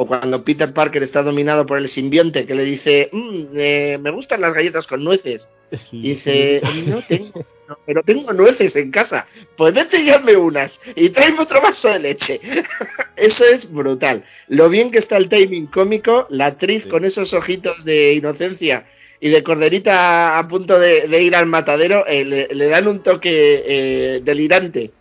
o 0.00 0.06
cuando 0.06 0.42
Peter 0.44 0.72
Parker 0.72 1.02
está 1.02 1.22
dominado 1.22 1.66
por 1.66 1.76
el 1.76 1.86
simbionte 1.86 2.46
que 2.46 2.54
le 2.54 2.64
dice, 2.64 3.10
mm, 3.12 3.42
eh, 3.54 3.98
me 4.00 4.10
gustan 4.10 4.40
las 4.40 4.54
galletas 4.54 4.86
con 4.86 5.04
nueces. 5.04 5.50
dice, 5.92 6.62
no 6.86 7.02
tengo, 7.02 7.44
pero 7.86 8.02
tengo 8.02 8.32
nueces 8.32 8.74
en 8.76 8.90
casa. 8.90 9.26
Pues 9.56 9.74
vete 9.74 10.00
y 10.00 10.10
unas 10.34 10.78
y 10.94 11.10
tráeme 11.10 11.40
otro 11.40 11.60
vaso 11.60 11.88
de 11.88 12.00
leche. 12.00 12.40
Eso 13.16 13.44
es 13.44 13.70
brutal. 13.70 14.24
Lo 14.48 14.68
bien 14.68 14.90
que 14.90 14.98
está 14.98 15.16
el 15.16 15.28
timing 15.28 15.66
cómico, 15.66 16.26
la 16.30 16.46
actriz 16.46 16.86
con 16.86 17.04
esos 17.04 17.32
ojitos 17.32 17.84
de 17.84 18.14
inocencia 18.14 18.86
y 19.20 19.28
de 19.28 19.42
corderita 19.42 20.38
a 20.38 20.48
punto 20.48 20.78
de, 20.78 21.22
ir 21.22 21.36
al 21.36 21.46
matadero, 21.46 22.06
eh, 22.06 22.24
le, 22.24 22.66
dan 22.68 22.88
un 22.88 23.02
toque 23.02 23.62
eh, 23.66 24.20
delirante 24.24 24.92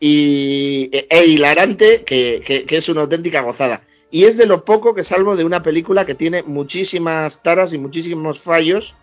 y, 0.00 0.90
e 0.92 1.26
hilarante 1.26 2.02
que, 2.02 2.64
que 2.66 2.76
es 2.76 2.88
una 2.88 3.02
auténtica 3.02 3.42
gozada 3.42 3.82
y 4.10 4.24
es 4.24 4.36
de 4.36 4.46
lo 4.46 4.64
poco 4.64 4.94
que 4.94 5.04
salvo 5.04 5.36
de 5.36 5.44
una 5.44 5.62
película 5.62 6.06
que 6.06 6.14
tiene 6.14 6.42
muchísimas 6.42 7.42
taras 7.42 7.72
y 7.72 7.78
muchísimos 7.78 8.40
fallos, 8.40 8.94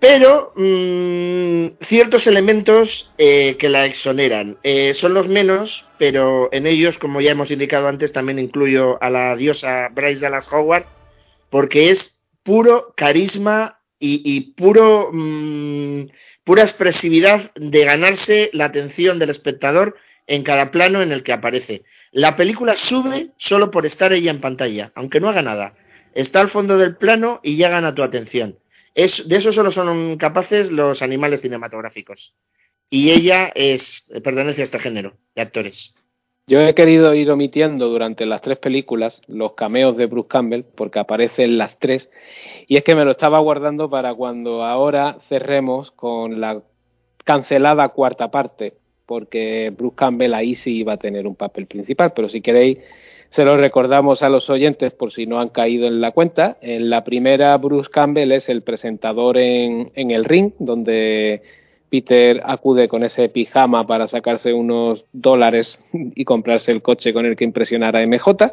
pero 0.00 0.54
mm, 0.56 1.84
ciertos 1.86 2.26
elementos 2.26 3.12
eh, 3.18 3.56
que 3.58 3.68
la 3.68 3.84
exoneran. 3.84 4.58
Eh, 4.62 4.94
son 4.94 5.12
los 5.12 5.28
menos, 5.28 5.84
pero 5.98 6.48
en 6.52 6.66
ellos, 6.66 6.96
como 6.96 7.20
ya 7.20 7.32
hemos 7.32 7.50
indicado 7.50 7.86
antes, 7.86 8.10
también 8.10 8.38
incluyo 8.38 9.00
a 9.02 9.10
la 9.10 9.36
diosa 9.36 9.90
Bryce 9.92 10.20
Dallas 10.20 10.50
Howard, 10.50 10.86
porque 11.50 11.90
es 11.90 12.22
puro 12.42 12.94
carisma 12.96 13.76
y, 14.02 14.54
puro, 14.54 15.10
mm, 15.12 16.04
pura 16.42 16.62
expresividad 16.62 17.52
de 17.54 17.84
ganarse 17.84 18.48
la 18.54 18.64
atención 18.64 19.18
del 19.18 19.28
espectador 19.28 19.96
en 20.26 20.42
cada 20.42 20.70
plano 20.70 21.02
en 21.02 21.12
el 21.12 21.22
que 21.22 21.34
aparece. 21.34 21.82
La 22.10 22.34
película 22.36 22.76
sube 22.76 23.32
solo 23.36 23.70
por 23.70 23.84
estar 23.84 24.14
ella 24.14 24.30
en 24.30 24.40
pantalla, 24.40 24.90
aunque 24.94 25.20
no 25.20 25.28
haga 25.28 25.42
nada. 25.42 25.74
Está 26.14 26.40
al 26.40 26.48
fondo 26.48 26.78
del 26.78 26.96
plano 26.96 27.40
y 27.42 27.58
ya 27.58 27.68
gana 27.68 27.94
tu 27.94 28.02
atención. 28.02 28.59
Es, 28.94 29.26
de 29.28 29.36
eso 29.36 29.52
solo 29.52 29.70
son 29.70 30.16
capaces 30.16 30.70
los 30.70 31.02
animales 31.02 31.40
cinematográficos. 31.40 32.34
Y 32.88 33.10
ella 33.10 33.52
es, 33.54 34.10
pertenece 34.24 34.62
a 34.62 34.64
este 34.64 34.78
género 34.78 35.14
de 35.34 35.42
actores. 35.42 35.94
Yo 36.50 36.60
he 36.60 36.74
querido 36.74 37.14
ir 37.14 37.30
omitiendo 37.30 37.88
durante 37.88 38.26
las 38.26 38.40
tres 38.40 38.58
películas 38.58 39.22
los 39.28 39.52
cameos 39.52 39.96
de 39.96 40.06
Bruce 40.06 40.26
Campbell, 40.28 40.64
porque 40.64 40.98
aparecen 40.98 41.58
las 41.58 41.78
tres, 41.78 42.10
y 42.66 42.76
es 42.76 42.82
que 42.82 42.96
me 42.96 43.04
lo 43.04 43.12
estaba 43.12 43.38
guardando 43.38 43.88
para 43.88 44.12
cuando 44.14 44.64
ahora 44.64 45.18
cerremos 45.28 45.92
con 45.92 46.40
la 46.40 46.60
cancelada 47.24 47.90
cuarta 47.90 48.32
parte, 48.32 48.74
porque 49.06 49.72
Bruce 49.76 49.94
Campbell 49.94 50.34
ahí 50.34 50.56
sí 50.56 50.78
iba 50.78 50.94
a 50.94 50.96
tener 50.96 51.28
un 51.28 51.36
papel 51.36 51.66
principal, 51.66 52.12
pero 52.16 52.28
si 52.28 52.40
queréis 52.40 52.78
se 53.30 53.44
lo 53.44 53.56
recordamos 53.56 54.22
a 54.22 54.28
los 54.28 54.50
oyentes 54.50 54.92
por 54.92 55.12
si 55.12 55.24
no 55.24 55.40
han 55.40 55.50
caído 55.50 55.86
en 55.86 56.00
la 56.00 56.10
cuenta. 56.10 56.58
En 56.60 56.90
la 56.90 57.04
primera, 57.04 57.56
Bruce 57.58 57.88
Campbell 57.88 58.32
es 58.32 58.48
el 58.48 58.62
presentador 58.62 59.38
en, 59.38 59.92
en 59.94 60.10
el 60.10 60.24
ring, 60.24 60.52
donde 60.58 61.42
Peter 61.90 62.42
acude 62.44 62.88
con 62.88 63.04
ese 63.04 63.28
pijama 63.28 63.86
para 63.86 64.08
sacarse 64.08 64.52
unos 64.52 65.04
dólares 65.12 65.78
y 65.92 66.24
comprarse 66.24 66.72
el 66.72 66.82
coche 66.82 67.12
con 67.12 67.24
el 67.24 67.36
que 67.36 67.44
impresionar 67.44 67.96
a 67.96 68.04
MJ. 68.04 68.52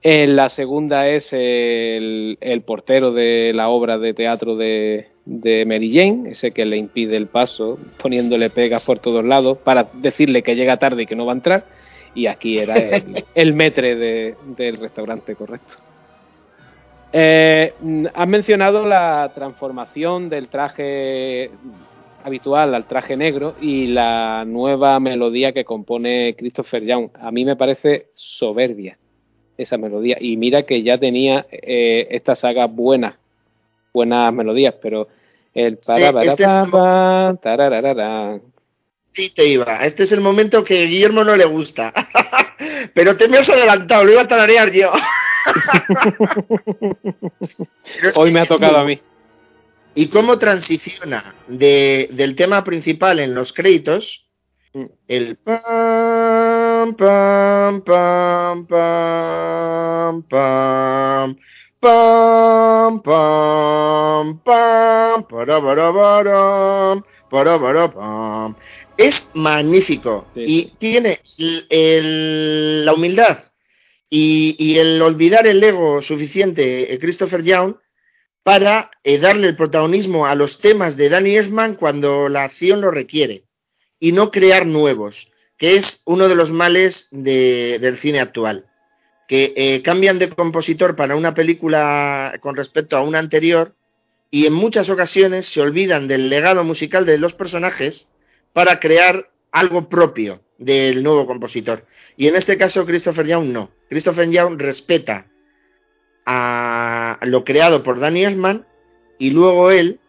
En 0.00 0.36
la 0.36 0.48
segunda 0.48 1.08
es 1.08 1.32
el, 1.32 2.38
el 2.40 2.62
portero 2.62 3.12
de 3.12 3.52
la 3.54 3.68
obra 3.68 3.98
de 3.98 4.14
teatro 4.14 4.56
de, 4.56 5.08
de 5.26 5.66
Mary 5.66 5.92
Jane, 5.92 6.30
ese 6.30 6.52
que 6.52 6.64
le 6.64 6.78
impide 6.78 7.16
el 7.16 7.26
paso, 7.26 7.78
poniéndole 8.00 8.48
pegas 8.48 8.84
por 8.84 9.00
todos 9.00 9.24
lados 9.24 9.58
para 9.58 9.88
decirle 9.94 10.42
que 10.42 10.56
llega 10.56 10.78
tarde 10.78 11.02
y 11.02 11.06
que 11.06 11.16
no 11.16 11.26
va 11.26 11.32
a 11.32 11.36
entrar. 11.36 11.77
Y 12.18 12.26
aquí 12.26 12.58
era 12.58 12.74
el, 13.32 13.54
metre 13.54 13.94
del 13.94 14.76
restaurante, 14.76 15.36
correcto. 15.36 15.74
Eh, 17.12 17.72
has 18.12 18.28
mencionado 18.28 18.84
la 18.84 19.30
transformación 19.36 20.28
del 20.28 20.48
traje 20.48 21.48
habitual 22.24 22.74
al 22.74 22.88
traje 22.88 23.16
negro 23.16 23.54
y 23.60 23.86
la 23.86 24.44
nueva 24.44 24.98
melodía 24.98 25.52
que 25.52 25.64
compone 25.64 26.34
Christopher 26.36 26.84
Young. 26.84 27.10
A 27.20 27.30
mí 27.30 27.44
me 27.44 27.54
parece 27.54 28.08
soberbia 28.14 28.98
esa 29.56 29.78
melodía. 29.78 30.16
Y 30.20 30.36
mira 30.36 30.64
que 30.64 30.82
ya 30.82 30.98
tenía 30.98 31.46
eh, 31.52 32.08
esta 32.10 32.34
saga 32.34 32.66
buenas, 32.66 33.14
buenas 33.94 34.34
melodías, 34.34 34.74
pero 34.82 35.06
el 35.54 35.76
para, 35.76 36.12
para, 36.12 36.32
este 36.32 36.44
Sí, 39.18 39.30
te 39.30 39.44
iba. 39.46 39.84
Este 39.84 40.04
es 40.04 40.12
el 40.12 40.20
momento 40.20 40.62
que 40.62 40.78
a 40.78 40.84
Guillermo 40.84 41.24
no 41.24 41.34
le 41.34 41.44
gusta. 41.44 41.92
Pero 42.94 43.16
te 43.16 43.26
me 43.26 43.38
has 43.38 43.48
adelantado, 43.48 44.04
lo 44.04 44.12
iba 44.12 44.20
a 44.20 44.28
tararear 44.28 44.70
yo. 44.70 44.92
Hoy 48.14 48.30
me 48.30 48.38
ha 48.38 48.44
tocado 48.44 48.76
a 48.76 48.84
mí. 48.84 49.00
¿Y 49.96 50.06
cómo 50.06 50.38
transiciona 50.38 51.34
de, 51.48 52.08
del 52.12 52.36
tema 52.36 52.62
principal 52.62 53.18
en 53.18 53.34
los 53.34 53.52
créditos? 53.52 54.24
Mm. 54.72 54.84
El 55.08 55.36
pam, 55.38 56.94
pam, 56.94 57.82
pam, 57.82 58.66
pam, 58.68 60.22
pam, 60.28 61.36
Pam, 61.80 63.00
pam, 63.02 64.40
pam. 64.42 65.22
Es 68.96 69.28
magnífico 69.34 70.26
y 70.34 70.72
tiene 70.78 71.20
la 72.84 72.92
humildad 72.92 73.38
y, 74.10 74.78
el 74.78 75.02
olvidar 75.02 75.46
el 75.46 75.62
ego 75.62 76.00
suficiente, 76.02 76.92
eh, 76.92 76.98
Christopher 76.98 77.42
Young, 77.42 77.76
para 78.42 78.90
eh, 79.04 79.18
darle 79.18 79.48
el 79.48 79.56
protagonismo 79.56 80.26
a 80.26 80.34
los 80.34 80.58
temas 80.58 80.96
de 80.96 81.10
Danny 81.10 81.36
Elfman 81.36 81.74
cuando 81.74 82.28
la 82.30 82.44
acción 82.44 82.80
lo 82.80 82.90
requiere 82.90 83.44
y 84.00 84.12
no 84.12 84.30
crear 84.30 84.64
nuevos, 84.64 85.28
que 85.58 85.76
es 85.76 86.00
uno 86.06 86.28
de 86.28 86.34
los 86.34 86.50
males 86.50 87.08
del 87.10 87.98
cine 87.98 88.20
actual 88.20 88.68
que 89.28 89.52
eh, 89.56 89.82
cambian 89.82 90.18
de 90.18 90.30
compositor 90.30 90.96
para 90.96 91.14
una 91.14 91.34
película 91.34 92.32
con 92.40 92.56
respecto 92.56 92.96
a 92.96 93.02
una 93.02 93.18
anterior 93.18 93.76
y 94.30 94.46
en 94.46 94.52
muchas 94.52 94.90
ocasiones 94.90 95.46
se 95.46 95.60
olvidan 95.60 96.08
del 96.08 96.28
legado 96.28 96.64
musical 96.64 97.06
de 97.06 97.18
los 97.18 97.34
personajes 97.34 98.06
para 98.52 98.80
crear 98.80 99.30
algo 99.52 99.88
propio 99.88 100.42
del 100.58 101.02
nuevo 101.02 101.26
compositor. 101.26 101.86
Y 102.16 102.26
en 102.26 102.36
este 102.36 102.58
caso 102.58 102.84
Christopher 102.84 103.26
Young 103.26 103.46
no. 103.46 103.70
Christopher 103.88 104.28
Young 104.28 104.60
respeta 104.60 105.26
a 106.26 107.18
lo 107.22 107.44
creado 107.44 107.82
por 107.82 108.00
Danny 108.00 108.24
Elfman 108.24 108.66
y 109.18 109.30
luego 109.30 109.70
él 109.70 110.00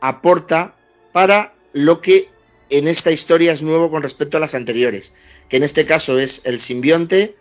aporta 0.00 0.74
para 1.12 1.54
lo 1.72 2.00
que 2.00 2.30
en 2.68 2.88
esta 2.88 3.12
historia 3.12 3.52
es 3.52 3.62
nuevo 3.62 3.90
con 3.90 4.02
respecto 4.02 4.38
a 4.38 4.40
las 4.40 4.54
anteriores, 4.54 5.12
que 5.48 5.58
en 5.58 5.62
este 5.62 5.86
caso 5.86 6.18
es 6.18 6.40
el 6.44 6.58
simbionte, 6.58 7.36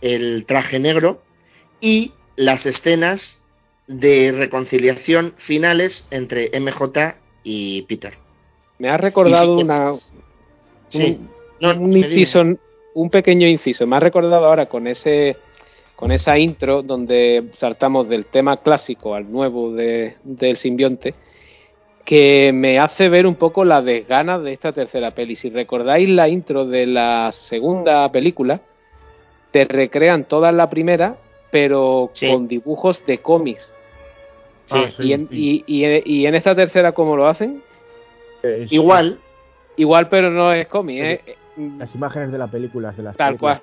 el 0.00 0.44
traje 0.44 0.80
negro 0.80 1.24
y 1.80 2.12
las 2.36 2.66
escenas 2.66 3.41
de 3.92 4.32
reconciliación 4.32 5.34
finales 5.36 6.06
entre 6.10 6.50
MJ 6.58 7.16
y 7.44 7.82
Peter. 7.82 8.14
Me 8.78 8.88
ha 8.90 8.96
recordado 8.96 9.56
una, 9.56 9.90
un, 10.94 11.96
inciso, 11.96 12.42
un 12.94 13.10
pequeño 13.10 13.46
inciso. 13.46 13.86
Me 13.86 13.96
ha 13.96 14.00
recordado 14.00 14.46
ahora 14.46 14.66
con 14.66 14.86
ese 14.86 15.36
con 15.96 16.10
esa 16.10 16.36
intro 16.36 16.82
donde 16.82 17.50
saltamos 17.54 18.08
del 18.08 18.26
tema 18.26 18.56
clásico 18.56 19.14
al 19.14 19.30
nuevo 19.30 19.72
de, 19.72 20.16
del 20.24 20.56
simbionte, 20.56 21.14
que 22.04 22.50
me 22.52 22.80
hace 22.80 23.08
ver 23.08 23.24
un 23.24 23.36
poco 23.36 23.64
la 23.64 23.82
desgana 23.82 24.40
de 24.40 24.52
esta 24.52 24.72
tercera 24.72 25.12
peli. 25.12 25.36
Si 25.36 25.48
recordáis 25.48 26.08
la 26.08 26.28
intro 26.28 26.66
de 26.66 26.86
la 26.86 27.30
segunda 27.30 28.10
película, 28.10 28.60
te 29.52 29.64
recrean 29.64 30.24
toda 30.24 30.50
la 30.50 30.68
primera, 30.68 31.18
pero 31.52 32.10
con 32.18 32.48
dibujos 32.48 33.06
de 33.06 33.18
cómics. 33.18 33.71
Ah, 34.70 34.90
y, 34.98 35.12
en, 35.12 35.28
y, 35.30 36.24
en, 36.24 36.34
esta 36.34 36.54
tercera, 36.54 36.92
¿cómo 36.92 37.16
lo 37.16 37.26
hacen? 37.26 37.62
Igual. 38.70 39.18
Igual, 39.76 40.08
pero 40.08 40.30
no 40.30 40.52
es 40.52 40.66
cómic. 40.68 41.02
¿eh? 41.02 41.36
Las 41.78 41.94
imágenes 41.94 42.32
de 42.32 42.38
la 42.38 42.46
película, 42.46 42.92
de 42.92 43.02
las 43.02 43.16
Tal 43.16 43.38
cual. 43.38 43.60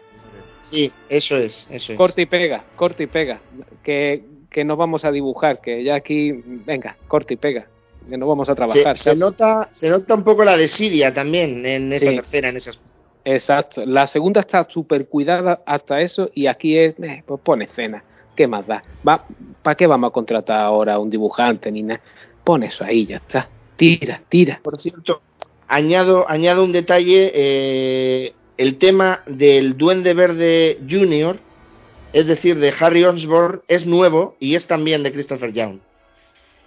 Sí, 0.61 0.91
eso 1.07 1.37
es, 1.37 1.65
eso 1.69 1.93
es. 1.93 1.97
Corta 1.97 2.21
y 2.21 2.25
pega, 2.25 2.63
corta 2.75 3.03
y 3.03 3.07
pega. 3.07 3.39
Que, 3.83 4.23
que 4.49 4.63
no 4.63 4.75
vamos 4.75 5.05
a 5.05 5.11
dibujar, 5.11 5.61
que 5.61 5.83
ya 5.83 5.95
aquí, 5.95 6.31
venga, 6.33 6.97
corta 7.07 7.33
y 7.33 7.37
pega. 7.37 7.67
Que 8.09 8.17
no 8.17 8.27
vamos 8.27 8.49
a 8.49 8.55
trabajar. 8.55 8.97
Se, 8.97 9.15
nota, 9.15 9.69
se 9.71 9.89
nota 9.89 10.15
un 10.15 10.23
poco 10.23 10.43
la 10.43 10.57
desidia 10.57 11.13
también 11.13 11.65
en 11.65 11.93
esta 11.93 12.11
tercera, 12.11 12.49
en 12.49 12.57
esas. 12.57 12.81
Exacto. 13.23 13.85
La 13.85 14.07
segunda 14.07 14.41
está 14.41 14.67
súper 14.69 15.07
cuidada 15.07 15.61
hasta 15.65 16.01
eso 16.01 16.29
y 16.33 16.47
aquí 16.47 16.77
es, 16.77 16.95
eh, 16.99 17.23
pues 17.25 17.41
pone 17.41 17.65
escena. 17.65 18.03
¿Qué 18.39 18.47
más 18.47 18.65
da? 18.65 18.81
Va, 19.05 19.25
¿Para 19.61 19.75
qué 19.75 19.85
vamos 19.85 20.11
a 20.11 20.13
contratar 20.13 20.61
ahora 20.61 20.93
a 20.93 20.99
un 20.99 21.09
dibujante 21.09 21.69
ni 21.73 21.83
nada? 21.83 21.99
Pone 22.45 22.67
eso 22.67 22.85
ahí, 22.85 23.05
ya 23.05 23.17
está. 23.17 23.49
Tira, 23.75 24.21
tira. 24.29 24.61
Por 24.63 24.79
cierto, 24.79 25.21
añado, 25.67 26.25
añado 26.29 26.63
un 26.63 26.71
detalle. 26.71 27.33
Eh, 27.35 28.33
el 28.55 28.77
tema 28.77 29.23
del 29.25 29.75
Duende 29.75 30.13
Verde 30.13 30.79
Jr., 30.89 31.37
es 32.13 32.27
decir, 32.27 32.57
de 32.59 32.73
Harry 32.79 33.03
Osborn, 33.03 33.61
es 33.67 33.85
nuevo 33.85 34.37
y 34.39 34.55
es 34.55 34.67
también 34.67 35.03
de 35.03 35.11
Christopher 35.11 35.51
Young. 35.51 35.79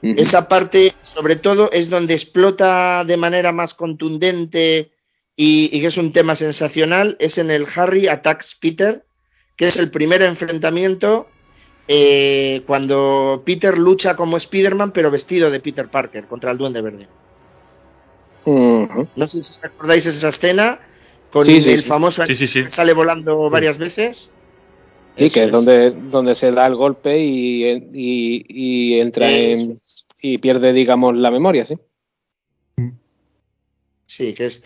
Esa 0.02 0.48
parte, 0.48 0.92
sobre 1.00 1.36
todo, 1.36 1.70
es 1.72 1.88
donde 1.88 2.12
explota 2.12 3.02
de 3.06 3.16
manera 3.16 3.50
más 3.50 3.72
contundente 3.72 4.92
y, 5.36 5.70
que 5.80 5.86
es 5.86 5.96
un 5.96 6.12
tema 6.12 6.36
sensacional, 6.36 7.16
es 7.18 7.38
en 7.38 7.50
el 7.50 7.66
Harry 7.74 8.08
Attacks 8.08 8.58
Peter, 8.60 9.06
que 9.56 9.68
es 9.68 9.76
el 9.76 9.90
primer 9.90 10.20
enfrentamiento 10.20 11.28
eh, 11.88 12.62
cuando 12.66 13.42
Peter 13.44 13.76
lucha 13.76 14.16
como 14.16 14.36
Spider-Man, 14.36 14.92
pero 14.92 15.10
vestido 15.10 15.50
de 15.50 15.60
Peter 15.60 15.88
Parker 15.88 16.26
contra 16.26 16.50
el 16.50 16.58
Duende 16.58 16.82
Verde. 16.82 17.08
No 18.44 19.28
sé 19.28 19.42
si 19.42 19.50
os 19.50 19.60
acordáis 19.62 20.04
de 20.04 20.10
esa 20.10 20.28
escena, 20.28 20.80
con 21.30 21.48
el 21.48 21.84
famoso 21.84 22.24
que 22.24 22.70
sale 22.70 22.92
volando 22.92 23.50
varias 23.50 23.78
veces. 23.78 24.30
Sí, 25.16 25.30
que 25.30 25.44
es 25.44 25.50
donde, 25.50 25.90
donde 25.90 26.34
se 26.34 26.50
da 26.52 26.66
el 26.66 26.74
golpe 26.74 27.18
y, 27.18 27.64
y, 27.92 28.98
entra 28.98 29.30
en, 29.30 29.74
y 30.20 30.38
pierde, 30.38 30.72
digamos, 30.72 31.16
la 31.16 31.30
memoria, 31.30 31.66
sí. 31.66 31.76
Sí, 34.14 34.34
que 34.34 34.44
es. 34.44 34.60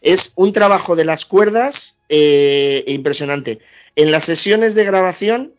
Es 0.00 0.32
un 0.36 0.52
trabajo 0.54 0.96
de 0.96 1.04
las 1.04 1.26
cuerdas 1.26 1.98
eh, 2.08 2.82
impresionante. 2.86 3.58
En 3.94 4.10
las 4.10 4.24
sesiones 4.24 4.74
de 4.74 4.84
grabación 4.84 5.52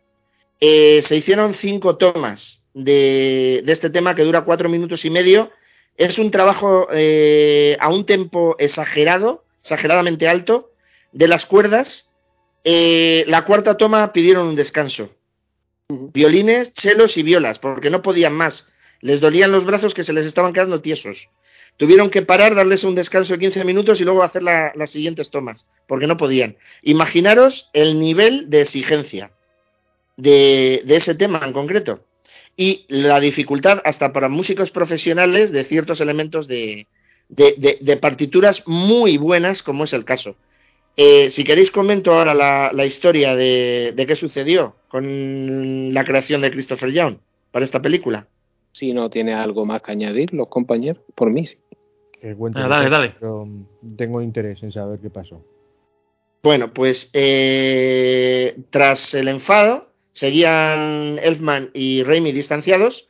eh, 0.60 1.04
se 1.06 1.16
hicieron 1.16 1.54
cinco 1.54 1.98
tomas 1.98 2.64
de, 2.74 3.64
este 3.68 3.92
tema 3.92 4.16
que 4.16 4.24
dura 4.24 4.42
cuatro 4.44 4.68
minutos 4.68 5.06
y 5.06 5.12
medio. 5.12 5.52
Es 5.98 6.18
un 6.18 6.32
trabajo 6.32 6.88
eh, 6.92 7.78
a 7.80 7.90
un 7.90 8.08
tempo 8.08 8.56
exagerado, 8.58 9.46
exageradamente 9.62 10.28
alto, 10.28 10.72
de 11.12 11.28
las 11.28 11.46
cuerdas. 11.46 12.12
Eh, 12.64 13.24
la 13.28 13.46
cuarta 13.46 13.78
toma 13.78 14.14
pidieron 14.14 14.48
un 14.48 14.56
descanso. 14.56 15.12
Violines, 16.14 16.74
chelos 16.74 17.18
y 17.18 17.24
violas, 17.24 17.60
porque 17.60 17.90
no 17.90 18.02
podían 18.02 18.34
más. 18.34 18.68
Les 19.00 19.20
dolían 19.20 19.52
los 19.52 19.66
brazos 19.66 19.94
que 19.94 20.04
se 20.04 20.14
les 20.14 20.26
estaban 20.26 20.54
quedando 20.54 20.82
tiesos. 20.82 21.30
Tuvieron 21.78 22.10
que 22.10 22.22
parar, 22.22 22.54
darles 22.54 22.84
un 22.84 22.96
descanso 22.96 23.34
de 23.34 23.40
15 23.40 23.64
minutos 23.64 24.00
y 24.00 24.04
luego 24.04 24.24
hacer 24.24 24.44
las 24.44 24.90
siguientes 24.90 25.30
tomas, 25.30 25.66
porque 25.88 26.08
no 26.08 26.18
podían. 26.18 26.58
Imaginaros 26.84 27.70
el 27.74 28.00
nivel 28.00 28.50
de 28.50 28.62
exigencia 28.62 29.32
de 30.18 30.84
ese 30.86 31.16
tema 31.16 31.42
en 31.44 31.54
concreto 31.54 32.06
y 32.56 32.86
la 32.90 33.20
dificultad 33.20 33.82
hasta 33.86 34.14
para 34.14 34.30
músicos 34.30 34.72
profesionales 34.72 35.52
de 35.52 35.64
ciertos 35.64 36.02
elementos 36.02 36.48
de, 36.48 36.88
de, 37.30 37.98
partituras 37.98 38.64
muy 38.66 39.18
buenas, 39.18 39.64
como 39.64 39.86
es 39.86 39.94
el 39.94 40.06
caso. 40.06 40.36
Eh, 40.98 41.30
si 41.30 41.44
queréis 41.44 41.72
comento 41.72 42.14
ahora 42.14 42.34
la, 42.34 42.72
la 42.74 42.86
historia 42.86 43.36
de, 43.36 43.94
qué 44.08 44.16
sucedió 44.16 44.76
con 44.90 45.94
la 45.94 46.04
creación 46.04 46.42
de 46.42 46.52
Christopher 46.52 46.92
Young 46.92 47.18
para 47.52 47.66
esta 47.66 47.82
película. 47.82 48.28
Si 48.74 48.94
no 48.94 49.10
tiene 49.10 49.34
algo 49.34 49.66
más 49.66 49.82
que 49.82 49.92
añadir, 49.92 50.34
los 50.34 50.48
compañeros, 50.48 51.04
por 51.16 51.30
mí 51.30 51.48
sí. 51.48 51.58
Ah, 52.54 52.68
dale, 52.68 52.90
dale. 52.90 53.16
tengo 53.98 54.22
interés 54.22 54.62
en 54.62 54.72
saber 54.72 55.00
qué 55.00 55.10
pasó. 55.10 55.44
Bueno, 56.44 56.72
pues 56.72 57.10
eh, 57.14 58.56
tras 58.70 59.16
el 59.16 59.28
enfado, 59.28 59.92
Seguían 60.14 61.20
Elfman 61.20 61.70
y 61.74 62.04
Raimi 62.04 62.32
distanciados. 62.32 63.08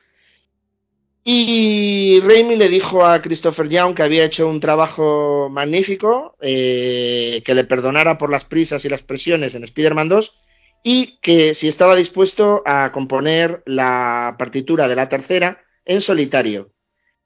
Y 1.24 2.20
Raimi 2.22 2.56
le 2.56 2.68
dijo 2.68 3.06
a 3.06 3.22
Christopher 3.22 3.70
Young 3.70 3.94
que 3.94 4.02
había 4.02 4.26
hecho 4.26 4.48
un 4.48 4.60
trabajo 4.60 5.50
magnífico, 5.52 6.36
eh, 6.42 7.44
que 7.46 7.54
le 7.54 7.64
perdonara 7.64 8.18
por 8.18 8.32
las 8.32 8.46
prisas 8.46 8.84
y 8.86 8.90
las 8.90 9.04
presiones 9.04 9.54
en 9.54 9.64
Spider-Man 9.64 10.10
2 10.10 10.36
y 10.84 11.20
que 11.22 11.54
si 11.54 11.68
estaba 11.68 11.96
dispuesto 11.96 12.64
a 12.66 12.92
componer 12.92 13.62
la 13.68 14.36
partitura 14.40 14.88
de 14.88 14.96
la 14.96 15.10
tercera 15.10 15.62
en 15.86 16.02
solitario. 16.02 16.74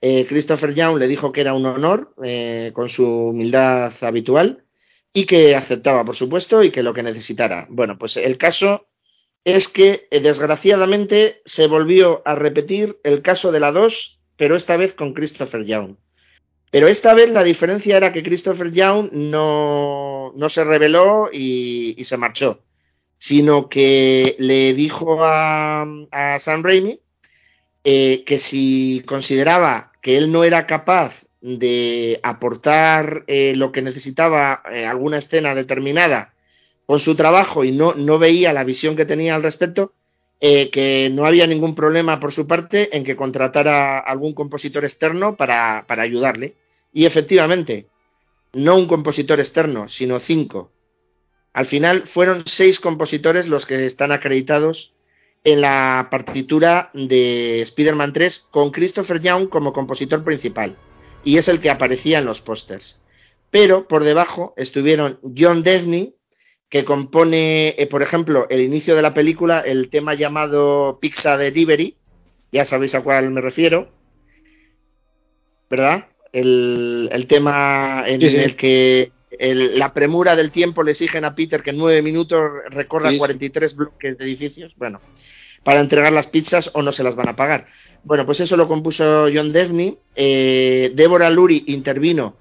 Eh, 0.02 0.26
Christopher 0.26 0.74
Young 0.74 0.98
le 0.98 1.08
dijo 1.08 1.32
que 1.32 1.40
era 1.40 1.54
un 1.54 1.64
honor, 1.64 2.14
eh, 2.22 2.70
con 2.74 2.90
su 2.90 3.06
humildad 3.06 3.92
habitual, 4.02 4.64
y 5.14 5.24
que 5.24 5.56
aceptaba, 5.56 6.04
por 6.04 6.16
supuesto, 6.16 6.62
y 6.62 6.70
que 6.70 6.82
lo 6.82 6.92
que 6.92 7.02
necesitara. 7.02 7.66
Bueno, 7.70 7.96
pues 7.98 8.18
el 8.18 8.36
caso 8.36 8.88
es 9.46 9.68
que 9.68 10.08
eh, 10.10 10.18
desgraciadamente 10.18 11.40
se 11.44 11.68
volvió 11.68 12.20
a 12.24 12.34
repetir 12.34 12.98
el 13.04 13.22
caso 13.22 13.52
de 13.52 13.60
la 13.60 13.70
2, 13.70 14.18
pero 14.36 14.56
esta 14.56 14.76
vez 14.76 14.92
con 14.94 15.14
Christopher 15.14 15.64
Young. 15.64 15.94
Pero 16.72 16.88
esta 16.88 17.14
vez 17.14 17.30
la 17.30 17.44
diferencia 17.44 17.96
era 17.96 18.12
que 18.12 18.24
Christopher 18.24 18.72
Young 18.72 19.10
no, 19.12 20.32
no 20.34 20.48
se 20.48 20.64
reveló 20.64 21.30
y, 21.32 21.94
se 22.04 22.16
marchó, 22.16 22.64
sino 23.18 23.68
que 23.68 24.34
le 24.40 24.74
dijo 24.74 25.24
a, 25.24 25.86
a 26.10 26.40
Sam 26.40 26.64
Raimi 26.64 26.98
eh, 27.84 28.24
que 28.26 28.40
si 28.40 29.04
consideraba 29.06 29.92
que 30.02 30.18
él 30.18 30.32
no 30.32 30.42
era 30.42 30.66
capaz 30.66 31.14
de 31.40 32.18
aportar 32.24 33.22
eh, 33.28 33.52
lo 33.54 33.70
que 33.70 33.80
necesitaba 33.80 34.54
alguna 34.54 35.18
escena 35.18 35.54
determinada 35.54 36.34
con 36.86 37.00
su 37.00 37.14
trabajo 37.14 37.64
y 37.64 37.72
no, 37.72 37.94
no 37.94 38.18
veía 38.18 38.52
la 38.52 38.64
visión 38.64 38.96
que 38.96 39.04
tenía 39.04 39.34
al 39.34 39.42
respecto, 39.42 39.92
eh, 40.40 40.70
que 40.70 41.10
no 41.12 41.26
había 41.26 41.46
ningún 41.46 41.74
problema 41.74 42.20
por 42.20 42.32
su 42.32 42.46
parte 42.46 42.96
en 42.96 43.04
que 43.04 43.16
contratara 43.16 43.98
algún 43.98 44.34
compositor 44.34 44.84
externo 44.84 45.36
para, 45.36 45.84
para 45.88 46.02
ayudarle. 46.02 46.54
Y 46.92 47.06
efectivamente, 47.06 47.88
no 48.52 48.76
un 48.76 48.86
compositor 48.86 49.40
externo, 49.40 49.88
sino 49.88 50.20
cinco. 50.20 50.70
Al 51.52 51.66
final 51.66 52.06
fueron 52.06 52.44
seis 52.46 52.80
compositores 52.80 53.48
los 53.48 53.66
que 53.66 53.86
están 53.86 54.12
acreditados 54.12 54.92
en 55.42 55.60
la 55.60 56.08
partitura 56.10 56.90
de 56.92 57.62
Spider-Man 57.62 58.12
3 58.12 58.48
con 58.50 58.72
Christopher 58.72 59.20
Young 59.20 59.48
como 59.48 59.72
compositor 59.72 60.24
principal. 60.24 60.76
Y 61.24 61.38
es 61.38 61.48
el 61.48 61.60
que 61.60 61.70
aparecía 61.70 62.18
en 62.18 62.24
los 62.24 62.40
pósters. 62.40 62.98
Pero 63.50 63.88
por 63.88 64.04
debajo 64.04 64.54
estuvieron 64.56 65.18
John 65.36 65.62
Devney, 65.62 66.14
que 66.68 66.84
compone, 66.84 67.74
eh, 67.78 67.86
por 67.86 68.02
ejemplo, 68.02 68.46
el 68.50 68.60
inicio 68.60 68.96
de 68.96 69.02
la 69.02 69.14
película, 69.14 69.60
el 69.60 69.88
tema 69.88 70.14
llamado 70.14 70.98
Pizza 71.00 71.36
Delivery, 71.36 71.96
ya 72.52 72.66
sabéis 72.66 72.94
a 72.94 73.02
cuál 73.02 73.30
me 73.30 73.40
refiero. 73.40 73.96
¿verdad? 75.68 76.06
El, 76.32 77.26
tema 77.28 78.04
en 78.06 78.22
el 78.22 78.56
que 78.56 79.12
la 79.38 79.92
premura 79.94 80.36
del 80.36 80.50
tiempo 80.50 80.82
le 80.82 80.92
exigen 80.92 81.24
a 81.24 81.34
Peter 81.34 81.62
que 81.62 81.70
en 81.70 81.78
nueve 81.78 82.02
minutos 82.02 82.40
recorra 82.70 83.16
43 83.16 83.74
bloques 83.74 84.18
de 84.18 84.24
edificios. 84.24 84.74
Bueno, 84.76 85.00
para 85.64 85.80
entregar 85.80 86.12
las 86.12 86.26
pizzas 86.26 86.70
o 86.74 86.82
no 86.82 86.92
se 86.92 87.02
las 87.02 87.14
van 87.14 87.28
a 87.28 87.36
pagar. 87.36 87.66
Bueno, 88.04 88.24
pues 88.26 88.40
eso 88.40 88.56
lo 88.56 88.68
compuso 88.68 89.28
John 89.32 89.52
Devney. 89.52 89.98
Eh, 90.14 90.92
Deborah 90.94 91.30
Lurie 91.30 91.64
intervino 91.66 92.36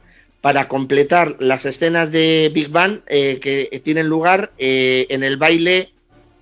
para 0.45 0.67
completar 0.67 1.37
las 1.39 1.65
escenas 1.65 2.11
de 2.11 2.51
Big 2.53 2.69
Bang 2.69 2.99
eh, 3.07 3.39
que 3.39 3.81
tienen 3.83 4.07
lugar 4.07 4.51
eh, 4.59 5.07
en 5.09 5.23
el 5.23 5.37
baile 5.37 5.89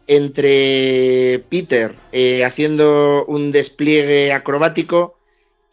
entre 0.08 1.42
Peter 1.50 1.96
haciendo 2.44 3.24
un 3.26 3.54
despliegue 3.54 4.34
acrobático 4.34 5.16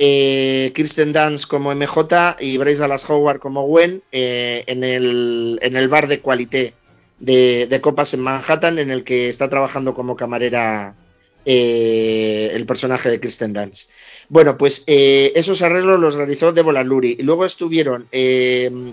eh, 0.02 0.72
Kristen 0.74 1.12
Dance 1.12 1.46
como 1.46 1.74
MJ 1.74 2.36
y 2.40 2.56
Bryce 2.56 2.80
Dallas 2.80 3.04
Howard 3.10 3.38
como 3.38 3.66
Gwen 3.66 4.02
eh, 4.10 4.64
en, 4.66 4.82
el, 4.82 5.88
bar 5.90 6.08
de 6.08 6.22
Qualité 6.22 6.72
de, 7.18 7.80
copas 7.82 8.14
en 8.14 8.20
Manhattan 8.20 8.78
en 8.78 8.90
el 8.90 9.04
que 9.04 9.28
está 9.28 9.50
trabajando 9.50 9.92
como 9.92 10.16
camarera 10.16 10.96
eh, 11.44 12.50
el 12.54 12.64
personaje 12.64 13.10
de 13.10 13.20
Kristen 13.20 13.52
Dance. 13.52 13.88
Bueno, 14.30 14.56
pues 14.56 14.84
esos 14.86 15.60
arreglos 15.60 16.00
los 16.00 16.14
realizó 16.14 16.52
Deborah 16.52 16.84
Lurie 16.84 17.16
y 17.18 17.22
luego 17.22 17.44
estuvieron 17.44 18.08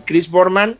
Chris 0.06 0.30
Borman 0.30 0.80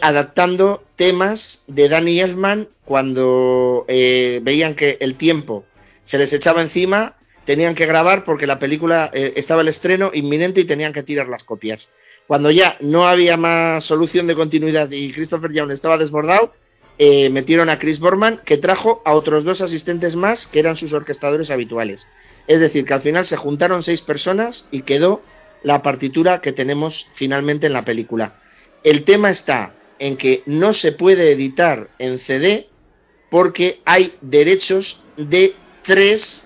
adaptando 0.00 0.84
temas 0.96 1.64
de 1.66 1.88
Danny 1.88 2.20
Elfman 2.20 2.68
cuando 2.84 3.84
veían 3.88 4.76
que 4.76 4.98
el 5.00 5.16
tiempo 5.16 5.64
se 6.04 6.16
les 6.18 6.32
echaba 6.32 6.62
encima 6.62 7.16
tenían 7.44 7.74
que 7.74 7.86
grabar 7.86 8.24
porque 8.24 8.46
la 8.46 8.58
película 8.58 9.10
eh, 9.12 9.34
estaba 9.36 9.62
el 9.62 9.68
estreno 9.68 10.10
inminente 10.14 10.60
y 10.60 10.64
tenían 10.64 10.92
que 10.92 11.02
tirar 11.02 11.28
las 11.28 11.44
copias. 11.44 11.90
Cuando 12.26 12.50
ya 12.50 12.76
no 12.80 13.06
había 13.06 13.36
más 13.36 13.84
solución 13.84 14.26
de 14.26 14.34
continuidad 14.34 14.90
y 14.90 15.12
Christopher 15.12 15.52
Young 15.52 15.72
estaba 15.72 15.98
desbordado, 15.98 16.54
eh, 16.98 17.30
metieron 17.30 17.68
a 17.68 17.78
Chris 17.78 17.98
Borman, 17.98 18.40
que 18.44 18.58
trajo 18.58 19.02
a 19.04 19.14
otros 19.14 19.44
dos 19.44 19.60
asistentes 19.60 20.14
más 20.14 20.46
que 20.46 20.60
eran 20.60 20.76
sus 20.76 20.92
orquestadores 20.92 21.50
habituales. 21.50 22.08
Es 22.46 22.60
decir, 22.60 22.84
que 22.84 22.94
al 22.94 23.02
final 23.02 23.24
se 23.24 23.36
juntaron 23.36 23.82
seis 23.82 24.02
personas 24.02 24.68
y 24.70 24.82
quedó 24.82 25.22
la 25.62 25.82
partitura 25.82 26.40
que 26.40 26.52
tenemos 26.52 27.06
finalmente 27.14 27.66
en 27.66 27.72
la 27.72 27.84
película. 27.84 28.40
El 28.82 29.04
tema 29.04 29.30
está 29.30 29.74
en 29.98 30.16
que 30.16 30.42
no 30.46 30.74
se 30.74 30.92
puede 30.92 31.30
editar 31.30 31.88
en 31.98 32.18
CD 32.18 32.68
porque 33.30 33.80
hay 33.84 34.14
derechos 34.20 35.00
de 35.16 35.54
tres 35.84 36.44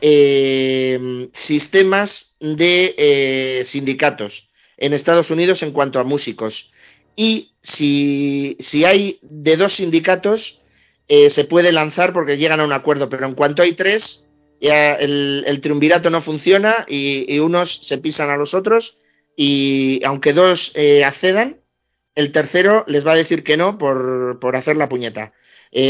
eh, 0.00 1.28
sistemas 1.32 2.36
de 2.40 2.94
eh, 2.96 3.64
sindicatos 3.66 4.48
en 4.76 4.92
Estados 4.92 5.30
Unidos 5.30 5.62
en 5.62 5.72
cuanto 5.72 5.98
a 5.98 6.04
músicos. 6.04 6.70
Y 7.16 7.52
si, 7.62 8.56
si 8.60 8.84
hay 8.84 9.18
de 9.22 9.56
dos 9.56 9.74
sindicatos, 9.74 10.60
eh, 11.08 11.30
se 11.30 11.44
puede 11.44 11.72
lanzar 11.72 12.12
porque 12.12 12.36
llegan 12.36 12.60
a 12.60 12.64
un 12.64 12.72
acuerdo, 12.72 13.08
pero 13.08 13.26
en 13.26 13.34
cuanto 13.34 13.62
hay 13.62 13.72
tres, 13.72 14.24
el, 14.68 15.60
triunvirato 15.62 16.10
no 16.10 16.20
funciona 16.20 16.84
y, 16.88 17.38
unos 17.38 17.80
se 17.82 17.98
pisan 17.98 18.30
a 18.30 18.36
los 18.36 18.54
otros 18.54 18.96
y 19.36 20.00
aunque 20.04 20.32
dos 20.32 20.72
accedan, 21.04 21.60
el 22.14 22.32
tercero 22.32 22.84
les 22.86 23.06
va 23.06 23.12
a 23.12 23.16
decir 23.16 23.42
que 23.42 23.56
no 23.56 23.78
por, 23.78 24.38
por 24.40 24.56
hacer 24.56 24.76
la 24.76 24.88
puñeta. 24.88 25.32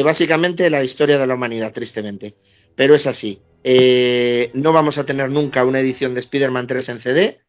básicamente 0.03 0.71
la 0.71 0.83
historia 0.83 1.19
de 1.19 1.27
la 1.27 1.35
humanidad, 1.35 1.73
tristemente. 1.73 2.35
Pero 2.75 2.95
es 2.95 3.07
así. 3.07 3.41
Eh, 3.67 4.51
no 4.53 4.75
vamos 4.75 4.99
a 4.99 5.07
tener 5.07 5.31
nunca 5.31 5.65
una 5.65 5.81
edición 5.81 6.13
de 6.13 6.21
Spider-Man 6.21 6.67
3 6.67 6.89
en 6.91 7.01
CD 7.01 7.41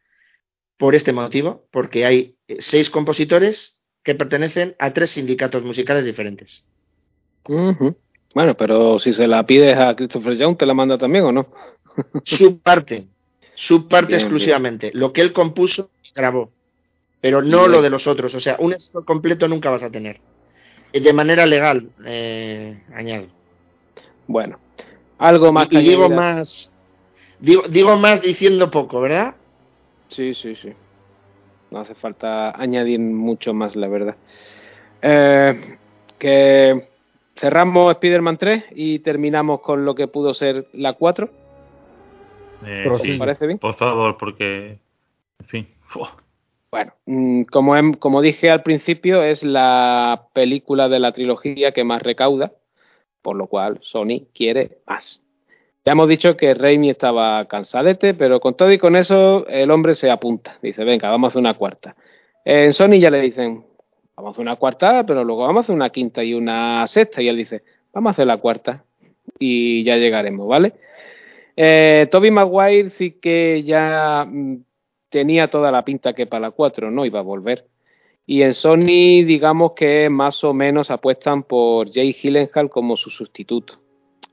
por 0.78 0.94
este 0.94 1.12
motivo, 1.12 1.68
porque 1.70 2.06
hay 2.06 2.38
eh, 2.48 2.56
seis 2.60 2.88
compositores 2.88 3.82
que 4.02 4.14
pertenecen 4.14 4.74
a 4.78 4.92
tres 4.94 5.10
sindicatos 5.10 5.62
musicales 5.62 6.04
diferentes. 6.04 6.64
Bueno, 8.36 8.54
pero 8.54 8.98
si 8.98 9.14
se 9.14 9.26
la 9.26 9.46
pides 9.46 9.78
a 9.78 9.96
Christopher 9.96 10.36
Young, 10.36 10.58
¿te 10.58 10.66
la 10.66 10.74
manda 10.74 10.98
también 10.98 11.24
o 11.24 11.32
no? 11.32 11.46
su 12.22 12.60
parte, 12.60 13.06
su 13.54 13.88
parte 13.88 14.14
exclusivamente. 14.14 14.90
Lo 14.92 15.10
que 15.14 15.22
él 15.22 15.32
compuso, 15.32 15.88
grabó, 16.14 16.50
pero 17.22 17.40
no 17.40 17.66
lo 17.66 17.80
de 17.80 17.88
los 17.88 18.06
otros. 18.06 18.34
O 18.34 18.40
sea, 18.40 18.56
un 18.58 18.78
score 18.78 19.06
completo 19.06 19.48
nunca 19.48 19.70
vas 19.70 19.82
a 19.82 19.90
tener. 19.90 20.20
Eh, 20.92 21.00
de 21.00 21.14
manera 21.14 21.46
legal, 21.46 21.88
añado. 22.94 23.28
Bueno, 24.26 24.60
algo 25.16 25.50
más. 25.50 25.68
Y, 25.70 25.78
digo 25.78 26.10
más. 26.10 26.74
Digo, 27.38 27.96
más 27.96 28.20
diciendo 28.20 28.70
poco, 28.70 29.00
¿verdad? 29.00 29.34
Sí, 30.10 30.34
sí, 30.34 30.56
sí. 30.60 30.74
No 31.70 31.80
hace 31.80 31.94
falta 31.94 32.50
añadir 32.50 33.00
mucho 33.00 33.54
más, 33.54 33.74
la 33.76 33.88
verdad. 33.88 34.16
Eh, 35.00 35.78
que 36.18 36.95
cerramos 37.36 37.92
Spider-Man 37.92 38.38
3 38.38 38.64
y 38.74 38.98
terminamos 39.00 39.60
con 39.60 39.84
lo 39.84 39.94
que 39.94 40.08
pudo 40.08 40.34
ser 40.34 40.66
la 40.72 40.94
4. 40.94 41.28
Eh, 42.66 42.90
sí, 43.02 43.16
parece 43.18 43.46
bien? 43.46 43.58
Por 43.58 43.74
favor, 43.74 44.16
porque. 44.16 44.78
En 45.40 45.46
fin. 45.46 45.68
Bueno, 46.70 46.92
mm, 47.06 47.42
como, 47.44 47.74
como 47.98 48.22
dije 48.22 48.50
al 48.50 48.62
principio, 48.62 49.22
es 49.22 49.42
la 49.42 50.28
película 50.32 50.88
de 50.88 50.98
la 50.98 51.12
trilogía 51.12 51.72
que 51.72 51.84
más 51.84 52.02
recauda 52.02 52.52
por 53.26 53.34
lo 53.34 53.48
cual 53.48 53.80
Sony 53.82 54.28
quiere 54.32 54.78
más. 54.86 55.20
Ya 55.84 55.90
hemos 55.90 56.08
dicho 56.08 56.36
que 56.36 56.54
Raimi 56.54 56.90
estaba 56.90 57.44
cansadete, 57.46 58.14
pero 58.14 58.38
con 58.38 58.56
todo 58.56 58.70
y 58.70 58.78
con 58.78 58.94
eso 58.94 59.44
el 59.48 59.72
hombre 59.72 59.96
se 59.96 60.12
apunta. 60.12 60.56
Dice, 60.62 60.84
venga, 60.84 61.10
vamos 61.10 61.26
a 61.26 61.30
hacer 61.30 61.40
una 61.40 61.54
cuarta. 61.54 61.96
En 62.44 62.72
Sony 62.72 63.00
ya 63.00 63.10
le 63.10 63.20
dicen, 63.20 63.65
vamos 64.16 64.30
a 64.30 64.32
hacer 64.32 64.42
una 64.42 64.56
cuarta, 64.56 65.04
pero 65.06 65.24
luego 65.24 65.42
vamos 65.42 65.60
a 65.60 65.64
hacer 65.64 65.74
una 65.74 65.90
quinta 65.90 66.24
y 66.24 66.34
una 66.34 66.86
sexta. 66.86 67.22
Y 67.22 67.28
él 67.28 67.36
dice, 67.36 67.62
vamos 67.92 68.10
a 68.10 68.12
hacer 68.12 68.26
la 68.26 68.38
cuarta 68.38 68.84
y 69.38 69.84
ya 69.84 69.96
llegaremos, 69.96 70.48
¿vale? 70.48 70.72
Eh, 71.56 72.08
Toby 72.10 72.30
Maguire 72.30 72.90
sí 72.90 73.12
que 73.12 73.62
ya 73.62 74.26
mm, 74.28 74.56
tenía 75.08 75.48
toda 75.48 75.70
la 75.70 75.84
pinta 75.84 76.12
que 76.12 76.26
para 76.26 76.48
la 76.48 76.50
cuatro 76.50 76.90
no 76.90 77.04
iba 77.04 77.20
a 77.20 77.22
volver. 77.22 77.66
Y 78.26 78.42
en 78.42 78.54
Sony, 78.54 79.24
digamos 79.24 79.72
que 79.72 80.10
más 80.10 80.42
o 80.42 80.52
menos 80.52 80.90
apuestan 80.90 81.44
por 81.44 81.92
Jay 81.92 82.12
Gyllenhaal 82.12 82.68
como 82.68 82.96
su 82.96 83.08
sustituto. 83.10 83.78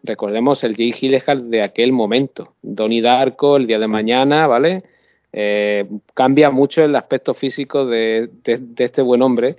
Recordemos 0.02 0.64
el 0.64 0.76
Jay 0.76 0.92
Gyllenhaal 0.92 1.50
de 1.50 1.62
aquel 1.62 1.92
momento. 1.92 2.56
Donnie 2.62 3.02
Darko, 3.02 3.58
el 3.58 3.68
día 3.68 3.80
de 3.80 3.88
mañana, 3.88 4.48
¿vale? 4.48 4.84
Eh, 5.32 5.86
cambia 6.14 6.52
mucho 6.52 6.84
el 6.84 6.95
aspecto 6.95 7.34
físico 7.34 7.86
de, 7.86 8.30
este 8.78 9.02
buen 9.02 9.22
hombre. 9.22 9.58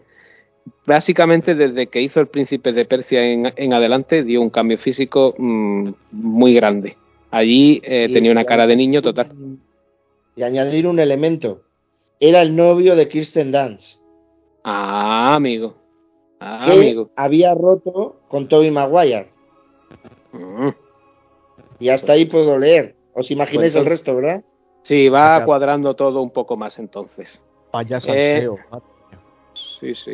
Básicamente, 0.86 1.54
desde 1.54 1.86
que 1.86 2.02
hizo 2.02 2.20
el 2.20 2.28
Príncipe 2.28 2.72
de 2.72 2.84
Persia 2.84 3.24
en, 3.24 3.72
adelante, 3.72 4.22
dio 4.22 4.40
un 4.42 4.50
cambio 4.50 4.78
físico 4.78 5.34
mm, 5.36 5.90
muy 6.12 6.54
grande. 6.54 6.96
Allí 7.30 7.80
eh, 7.84 8.08
tenía 8.12 8.30
una 8.30 8.44
cara 8.44 8.66
de 8.66 8.76
niño 8.76 9.02
total. 9.02 9.30
Y 10.36 10.42
añadir 10.42 10.86
un 10.86 11.00
elemento. 11.00 11.62
Era 12.20 12.42
el 12.42 12.54
novio 12.54 12.96
de 12.96 13.08
Kirsten 13.08 13.50
Dance. 13.50 13.98
Ah, 14.62 15.34
amigo. 15.34 15.74
Ah, 16.40 16.64
amigo. 16.64 17.08
Había 17.16 17.54
roto 17.54 18.16
con 18.28 18.48
Toby 18.48 18.70
Maguire. 18.70 19.28
Mm. 20.32 20.68
Y 21.78 21.88
hasta 21.88 22.12
ahí 22.12 22.26
puedo 22.26 22.58
leer. 22.58 22.94
Os 23.14 23.30
imagináis 23.30 23.74
el 23.74 23.86
resto, 23.86 24.14
¿verdad? 24.16 24.42
Sí, 24.82 25.08
va 25.08 25.44
cuadrando 25.44 25.94
todo 25.94 26.20
un 26.20 26.30
poco 26.30 26.56
más 26.56 26.78
entonces. 26.78 27.42
Vaya 27.72 28.00
eh, 28.06 28.48
sí, 29.80 29.94
sí. 29.94 30.12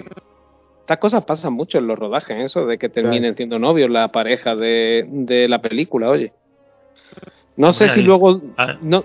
Estas 0.91 1.03
cosas 1.03 1.25
pasan 1.25 1.53
mucho 1.53 1.79
en 1.79 1.87
los 1.87 1.97
rodajes, 1.97 2.37
eso 2.37 2.67
de 2.67 2.77
que 2.77 2.89
terminen 2.89 3.37
siendo 3.37 3.61
novios 3.61 3.89
la 3.89 4.09
pareja 4.09 4.57
de, 4.57 5.47
la 5.49 5.61
película, 5.63 6.09
oye. 6.09 6.33
No 7.57 7.73
sé 7.73 7.87
si 7.91 8.03
luego... 8.03 8.41
Ah, 8.57 8.77
no, 8.81 9.05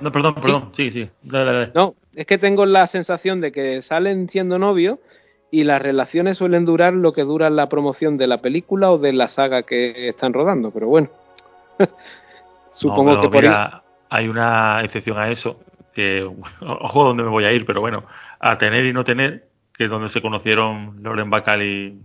no, 0.00 0.10
perdón, 0.10 0.34
perdón, 0.34 0.70
sí, 0.74 0.90
sí. 0.90 1.08
No, 1.72 1.94
es 2.16 2.26
que 2.26 2.36
tengo 2.36 2.66
la 2.66 2.88
sensación 2.88 3.40
de 3.40 3.52
que 3.52 3.80
salen 3.82 4.28
siendo 4.28 4.58
novios 4.58 4.98
y 5.52 5.62
las 5.62 5.80
relaciones 5.80 6.38
suelen 6.38 6.64
durar 6.64 6.94
lo 6.94 7.12
que 7.12 7.22
dura 7.22 7.48
la 7.48 7.68
promoción 7.68 8.16
de 8.16 8.26
la 8.26 8.38
película 8.38 8.90
o 8.90 8.98
de 8.98 9.12
la 9.12 9.28
saga 9.28 9.62
que 9.62 10.08
están 10.08 10.32
rodando, 10.32 10.72
pero 10.72 10.88
bueno. 10.88 11.10
Supongo 12.72 13.20
que 13.20 13.28
por 13.28 13.44
hay 14.10 14.26
una 14.26 14.82
excepción 14.82 15.16
a 15.16 15.30
eso, 15.30 15.60
que 15.92 16.28
ojo 16.60 17.04
dónde 17.04 17.22
me 17.22 17.30
voy 17.30 17.44
a 17.44 17.52
ir, 17.52 17.64
pero 17.64 17.80
bueno, 17.80 18.02
a 18.40 18.58
tener 18.58 18.84
y 18.84 18.92
no 18.92 19.04
tener, 19.04 19.53
que 19.76 19.84
es 19.84 19.90
donde 19.90 20.08
se 20.08 20.22
conocieron 20.22 21.02
Loren 21.02 21.30
Bacall 21.30 21.62
y, 21.62 21.98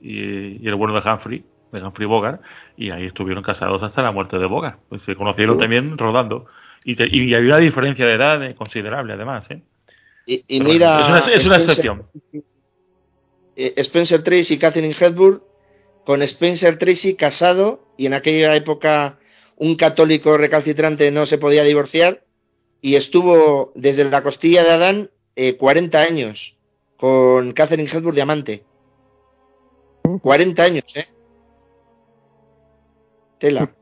y, 0.00 0.66
el 0.66 0.74
bueno 0.76 0.98
de 0.98 1.08
Humphrey, 1.08 1.44
de 1.72 1.82
Humphrey 1.82 2.06
Bogart, 2.06 2.42
y 2.76 2.90
ahí 2.90 3.06
estuvieron 3.06 3.42
casados 3.42 3.82
hasta 3.82 4.02
la 4.02 4.12
muerte 4.12 4.38
de 4.38 4.46
Bogart. 4.46 4.78
Pues 4.88 5.02
se 5.02 5.16
conocieron 5.16 5.58
también 5.58 5.98
rodando. 5.98 6.46
Y, 6.84 6.92
y 7.00 7.34
había 7.34 7.54
una 7.54 7.58
diferencia 7.58 8.06
de 8.06 8.14
edad 8.14 8.54
considerable, 8.54 9.12
además. 9.14 9.50
¿eh? 9.50 9.62
Y, 10.26 10.60
mira. 10.60 11.22
es 11.32 11.46
una, 11.46 11.56
excepción. 11.56 12.06
Eh, 13.56 13.74
Spencer 13.76 14.22
Tracy 14.22 14.54
y 14.54 14.58
Catherine 14.58 14.94
Hepburn, 14.98 15.42
con 16.04 16.22
Spencer 16.22 16.78
Tracy 16.78 17.16
casado, 17.16 17.94
y 17.96 18.06
en 18.06 18.14
aquella 18.14 18.54
época 18.54 19.18
un 19.56 19.76
católico 19.76 20.36
recalcitrante 20.36 21.10
no 21.10 21.26
se 21.26 21.38
podía 21.38 21.64
divorciar, 21.64 22.24
y 22.80 22.94
estuvo 22.94 23.72
desde 23.74 24.08
la 24.08 24.22
costilla 24.22 24.62
de 24.62 24.70
Adán 24.70 25.10
40 25.58 26.00
años 26.00 26.56
con 27.02 27.50
Catherine 27.50 27.90
Hepburn 27.92 28.14
Diamante. 28.14 28.62
40 30.22 30.62
años, 30.62 30.84
¿eh? 30.94 31.04
Tela. 33.40 33.74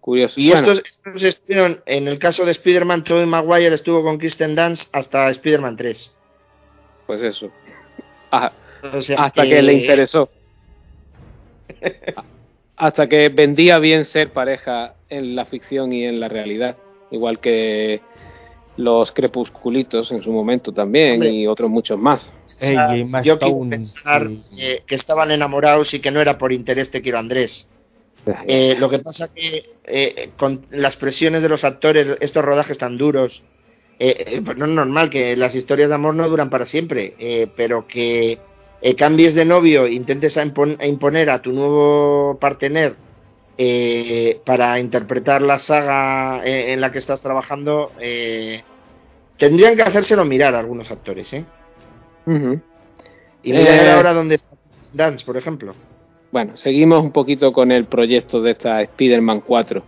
Curioso. 0.00 0.34
Y 0.36 0.50
estos, 0.50 0.82
estuvieron, 1.22 1.80
en 1.86 2.08
el 2.08 2.18
caso 2.18 2.44
de 2.44 2.50
Spider-Man, 2.50 3.04
Tobey 3.04 3.26
Maguire 3.26 3.72
estuvo 3.72 4.02
con 4.02 4.18
Kristen 4.18 4.56
Dance 4.56 4.88
hasta 4.90 5.30
Spider-Man 5.30 5.76
3. 5.76 6.16
Pues 7.06 7.22
eso. 7.22 7.52
hasta 8.32 9.42
que... 9.44 9.62
le 9.62 9.72
interesó. 9.74 10.28
hasta 12.76 13.06
que 13.06 13.28
vendía 13.28 13.78
bien 13.78 14.04
ser 14.04 14.32
pareja 14.32 14.96
en 15.08 15.36
la 15.36 15.44
ficción 15.44 15.92
y 15.92 16.04
en 16.04 16.18
la 16.18 16.28
realidad. 16.28 16.78
Igual 17.12 17.38
que 17.38 18.00
los 18.76 19.12
crepusculitos 19.12 20.10
en 20.10 20.22
su 20.22 20.32
momento 20.32 20.72
también 20.72 21.22
y 21.22 21.46
otros 21.46 21.70
muchos 21.70 21.98
más. 21.98 22.28
yo 23.22 23.38
quiero 23.38 23.68
pensar 23.68 24.28
que, 24.86 24.94
estaban 24.94 25.30
enamorados 25.30 25.94
y 25.94 26.00
que 26.00 26.10
no 26.10 26.20
era 26.20 26.38
por 26.38 26.52
interés 26.52 26.90
te 26.90 27.02
quiero 27.02 27.18
Andrés. 27.18 27.68
Eh, 28.46 28.76
lo 28.78 28.88
que 28.88 29.00
pasa 29.00 29.32
que 29.32 29.74
eh, 29.84 30.30
con 30.36 30.64
las 30.70 30.96
presiones 30.96 31.42
de 31.42 31.48
los 31.48 31.62
actores, 31.62 32.16
estos 32.20 32.44
rodajes 32.44 32.78
tan 32.78 32.96
duros, 32.96 33.42
eh, 33.98 34.40
pues 34.44 34.56
no 34.56 34.64
es 34.64 34.70
normal 34.70 35.10
que 35.10 35.36
las 35.36 35.54
historias 35.54 35.88
de 35.88 35.94
amor 35.94 36.14
no 36.14 36.28
duran 36.28 36.50
para 36.50 36.66
siempre, 36.66 37.14
pero 37.54 37.86
que 37.86 38.38
cambies 38.96 39.34
de 39.34 39.44
novio, 39.44 39.86
intentes 39.86 40.36
imponer 40.36 41.30
a 41.30 41.42
tu 41.42 41.52
nuevo 41.52 42.38
partener 42.40 43.03
para 44.44 44.78
interpretar 44.80 45.42
la 45.42 45.58
saga 45.58 46.42
en, 46.44 46.80
la 46.80 46.90
que 46.90 46.98
estás 46.98 47.20
trabajando, 47.20 47.92
tendrían 49.36 49.76
que 49.76 49.82
hacérselo 49.82 50.24
mirar 50.24 50.54
a 50.54 50.60
algunos 50.60 50.90
actores, 50.90 51.32
¿eh? 51.32 51.44
Y 52.26 53.52
mirar 53.52 53.88
ahora 53.88 54.14
dónde 54.14 54.36
está 54.36 54.54
Dance, 54.94 55.24
por 55.24 55.36
ejemplo. 55.36 55.74
Bueno, 56.30 56.56
seguimos 56.56 57.02
un 57.02 57.12
poquito 57.12 57.52
con 57.52 57.70
el 57.72 57.86
proyecto 57.86 58.40
de 58.40 58.52
esta 58.52 58.80
Spider-Man 58.82 59.40
4. 59.40 59.84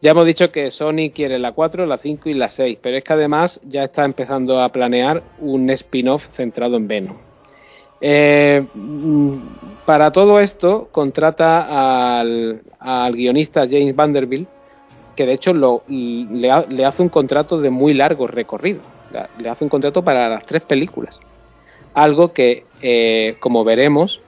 Ya 0.00 0.12
hemos 0.12 0.26
dicho 0.26 0.50
que 0.50 0.70
Sony 0.70 1.10
quiere 1.14 1.38
la 1.38 1.52
4, 1.52 1.86
la 1.86 1.98
5 1.98 2.28
y 2.28 2.34
la 2.34 2.48
6, 2.48 2.78
pero 2.80 2.96
es 2.96 3.04
que 3.04 3.12
además 3.12 3.60
ya 3.64 3.84
está 3.84 4.04
empezando 4.04 4.60
a 4.60 4.70
planear 4.70 5.22
un 5.38 5.68
spin-off 5.70 6.24
centrado 6.34 6.76
en 6.76 6.88
Venom. 6.88 7.16
Eh, 8.00 8.64
mm, 8.74 9.38
para 9.84 10.10
todo 10.12 10.38
esto 10.40 10.88
contrata 10.92 12.20
al, 12.20 12.62
guionista 13.12 13.66
James 13.68 13.94
Vanderbilt, 13.96 14.48
que 15.16 15.26
de 15.26 15.32
hecho 15.32 15.52
le, 15.52 16.84
hace 16.84 17.02
un 17.02 17.08
contrato 17.08 17.60
de 17.60 17.70
muy 17.70 17.94
largo 17.94 18.26
recorrido. 18.26 18.80
Le 19.38 19.48
hace 19.48 19.64
un 19.64 19.70
contrato 19.70 20.04
para 20.04 20.28
las 20.28 20.46
tres 20.46 20.62
películas. 20.62 21.18
Algo 21.94 22.32
que, 22.32 22.64
eh, 22.82 23.36
como 23.40 23.64
veremos, 23.64 24.20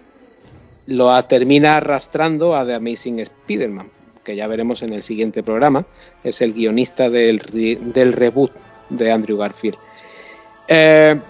lo 0.87 1.23
termina 1.25 1.77
arrastrando 1.77 2.57
a 2.57 2.65
The 2.65 2.75
Amazing 2.75 3.21
Spider-Man, 3.21 3.89
que 4.25 4.35
ya 4.35 4.47
veremos 4.47 4.83
en 4.83 4.95
el 4.95 5.03
siguiente 5.03 5.43
programa. 5.43 5.85
Es 6.25 6.41
el 6.41 6.55
guionista 6.55 7.09
del, 7.11 7.39
del 7.93 8.13
reboot 8.13 8.51
de 8.89 9.13
Andrew 9.13 9.37
Garfield. 9.37 9.77
Eh, 10.67 11.21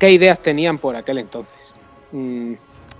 ¿Qué 0.00 0.10
ideas 0.10 0.40
tenían 0.40 0.78
por 0.78 0.96
aquel 0.96 1.18
entonces? 1.18 1.74
Mm, 2.10 2.54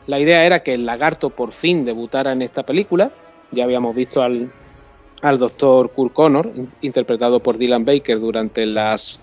la 0.06 0.20
idea 0.20 0.44
era 0.44 0.62
que 0.62 0.74
el 0.74 0.84
lagarto 0.84 1.30
por 1.30 1.52
fin 1.52 1.86
debutara 1.86 2.32
en 2.32 2.42
esta 2.42 2.62
película. 2.62 3.10
Ya 3.50 3.64
habíamos 3.64 3.94
visto 3.94 4.22
al, 4.22 4.52
al 5.22 5.38
doctor 5.38 5.92
Kurt 5.92 6.12
Connor, 6.12 6.52
interpretado 6.82 7.40
por 7.40 7.56
Dylan 7.56 7.86
Baker 7.86 8.20
durante 8.20 8.66
las 8.66 9.22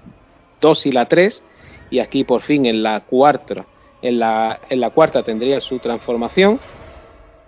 2 0.60 0.88
y 0.88 0.92
la 0.92 1.08
3, 1.08 1.44
y 1.92 2.00
aquí 2.00 2.24
por 2.24 2.42
fin 2.42 2.66
en 2.66 2.82
la 2.82 3.02
4 3.02 3.66
en 4.02 4.20
la, 4.20 4.60
en 4.70 4.80
la 4.80 4.90
cuarta 4.90 5.22
tendría 5.22 5.62
su 5.62 5.78
transformación. 5.78 6.60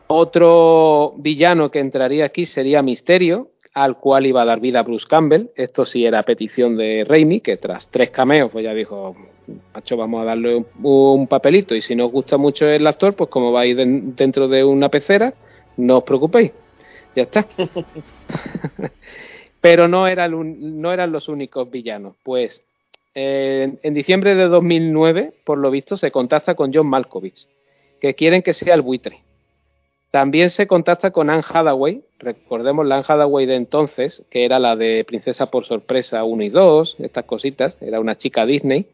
Otro 0.08 1.14
villano 1.18 1.72
que 1.72 1.80
entraría 1.80 2.26
aquí 2.26 2.46
sería 2.46 2.84
Misterio, 2.84 3.50
al 3.74 3.98
cual 3.98 4.26
iba 4.26 4.42
a 4.42 4.46
dar 4.46 4.60
vida 4.60 4.84
Bruce 4.84 5.06
Campbell. 5.08 5.50
Esto 5.56 5.86
sí 5.86 6.06
era 6.06 6.24
petición 6.24 6.78
de 6.78 7.06
Raimi, 7.08 7.42
que 7.42 7.58
tras 7.58 7.88
tres 7.90 8.10
cameos, 8.10 8.52
pues 8.52 8.64
ya 8.64 8.74
dijo, 8.74 9.16
macho, 9.74 9.98
vamos 9.98 10.22
a 10.22 10.26
darle 10.26 10.64
un, 10.82 11.28
papelito. 11.28 11.76
Y 11.76 11.82
si 11.82 11.96
no 11.96 12.08
os 12.08 12.12
gusta 12.12 12.38
mucho 12.38 12.68
el 12.68 12.86
actor, 12.88 13.16
pues 13.16 13.30
como 13.30 13.52
vais 13.52 13.76
dentro 13.76 14.48
de 14.48 14.64
una 14.64 14.90
pecera, 14.90 15.34
no 15.78 15.98
os 15.98 16.04
preocupéis. 16.04 16.52
Ya 17.16 17.24
está. 17.24 17.48
Pero 19.62 19.88
no, 19.88 20.08
era 20.08 20.28
no 20.28 20.94
eran 20.94 21.12
los 21.12 21.28
únicos 21.28 21.70
villanos. 21.70 22.16
Pues 22.24 22.64
en 23.14 23.94
diciembre 23.94 24.36
de 24.36 24.48
2009, 24.48 25.34
por 25.44 25.58
lo 25.58 25.72
visto, 25.72 25.98
se 25.98 26.12
contacta 26.12 26.56
con 26.56 26.74
John 26.74 26.88
Malkovich, 26.88 27.48
que 28.00 28.14
quieren 28.14 28.42
que 28.42 28.54
sea 28.54 28.76
el 28.76 28.82
buitre. 28.82 29.20
También 30.12 30.50
se 30.50 30.66
contacta 30.66 31.12
con 31.12 31.30
Anne 31.30 31.44
Hathaway, 31.48 32.02
recordemos 32.18 32.86
la 32.86 32.96
Anne 32.96 33.06
Hathaway 33.08 33.46
de 33.46 33.56
entonces, 33.56 34.24
que 34.32 34.44
era 34.44 34.58
la 34.58 34.76
de 34.76 35.04
Princesa 35.04 35.52
por 35.52 35.66
Sorpresa 35.66 36.24
1 36.24 36.44
y 36.44 36.50
2, 36.50 36.96
estas 37.00 37.26
cositas, 37.26 37.78
era 37.80 38.00
una 38.00 38.16
chica 38.16 38.48
Disney. 38.48 38.88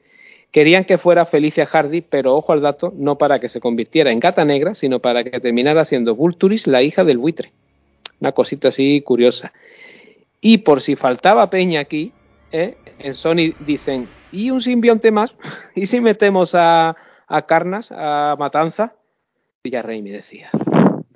Querían 0.51 0.83
que 0.85 0.97
fuera 0.97 1.25
Felicia 1.25 1.65
Hardy, 1.65 2.01
pero 2.01 2.35
ojo 2.35 2.51
al 2.51 2.61
dato, 2.61 2.93
no 2.95 3.17
para 3.17 3.39
que 3.39 3.49
se 3.49 3.61
convirtiera 3.61 4.11
en 4.11 4.19
gata 4.19 4.43
negra, 4.43 4.75
sino 4.75 4.99
para 4.99 5.23
que 5.23 5.39
terminara 5.39 5.85
siendo 5.85 6.15
Vulturis, 6.15 6.67
la 6.67 6.81
hija 6.81 7.03
del 7.03 7.17
buitre. 7.17 7.51
Una 8.19 8.33
cosita 8.33 8.69
así 8.69 9.01
curiosa. 9.01 9.53
Y 10.41 10.59
por 10.59 10.81
si 10.81 10.95
faltaba 10.95 11.49
peña 11.49 11.79
aquí, 11.79 12.11
¿eh? 12.51 12.75
en 12.99 13.15
Sony 13.15 13.53
dicen, 13.65 14.07
¿y 14.31 14.49
un 14.51 14.61
simbionte 14.61 15.11
más? 15.11 15.33
¿Y 15.75 15.87
si 15.87 16.01
metemos 16.01 16.55
a, 16.55 16.95
a 17.27 17.41
Carnas, 17.45 17.89
a 17.91 18.35
Matanza? 18.37 18.93
Y 19.63 19.71
ya 19.71 19.81
Raimi 19.81 20.11
decía, 20.11 20.51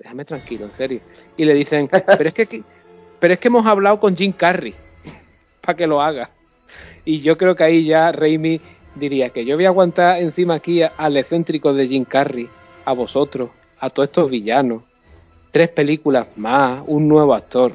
déjame 0.09 0.25
tranquilo, 0.25 0.65
en 0.65 0.71
serio. 0.71 1.01
Y 1.37 1.45
le 1.45 1.53
dicen, 1.53 1.87
pero 2.17 2.29
es 2.29 2.33
que, 2.33 2.63
pero 3.19 3.33
es 3.33 3.39
que 3.39 3.47
hemos 3.47 3.65
hablado 3.67 3.99
con 3.99 4.15
Jim 4.17 4.31
Carrey 4.31 4.73
para 5.61 5.77
que 5.77 5.85
lo 5.85 6.01
haga. 6.01 6.31
Y 7.05 7.19
yo 7.19 7.37
creo 7.37 7.55
que 7.55 7.63
ahí 7.63 7.85
ya 7.85 8.11
Raimi 8.11 8.59
diría 8.95 9.29
que 9.29 9.45
yo 9.45 9.55
voy 9.55 9.65
a 9.65 9.69
aguantar 9.69 10.19
encima 10.19 10.55
aquí 10.55 10.81
al 10.81 11.17
excéntrico 11.17 11.73
de 11.73 11.87
Jim 11.87 12.05
Carrey, 12.05 12.49
a 12.85 12.93
vosotros, 12.93 13.51
a 13.79 13.91
todos 13.91 14.09
estos 14.09 14.31
villanos, 14.31 14.81
tres 15.51 15.69
películas 15.69 16.27
más, 16.37 16.81
un 16.87 17.07
nuevo 17.07 17.35
actor. 17.35 17.73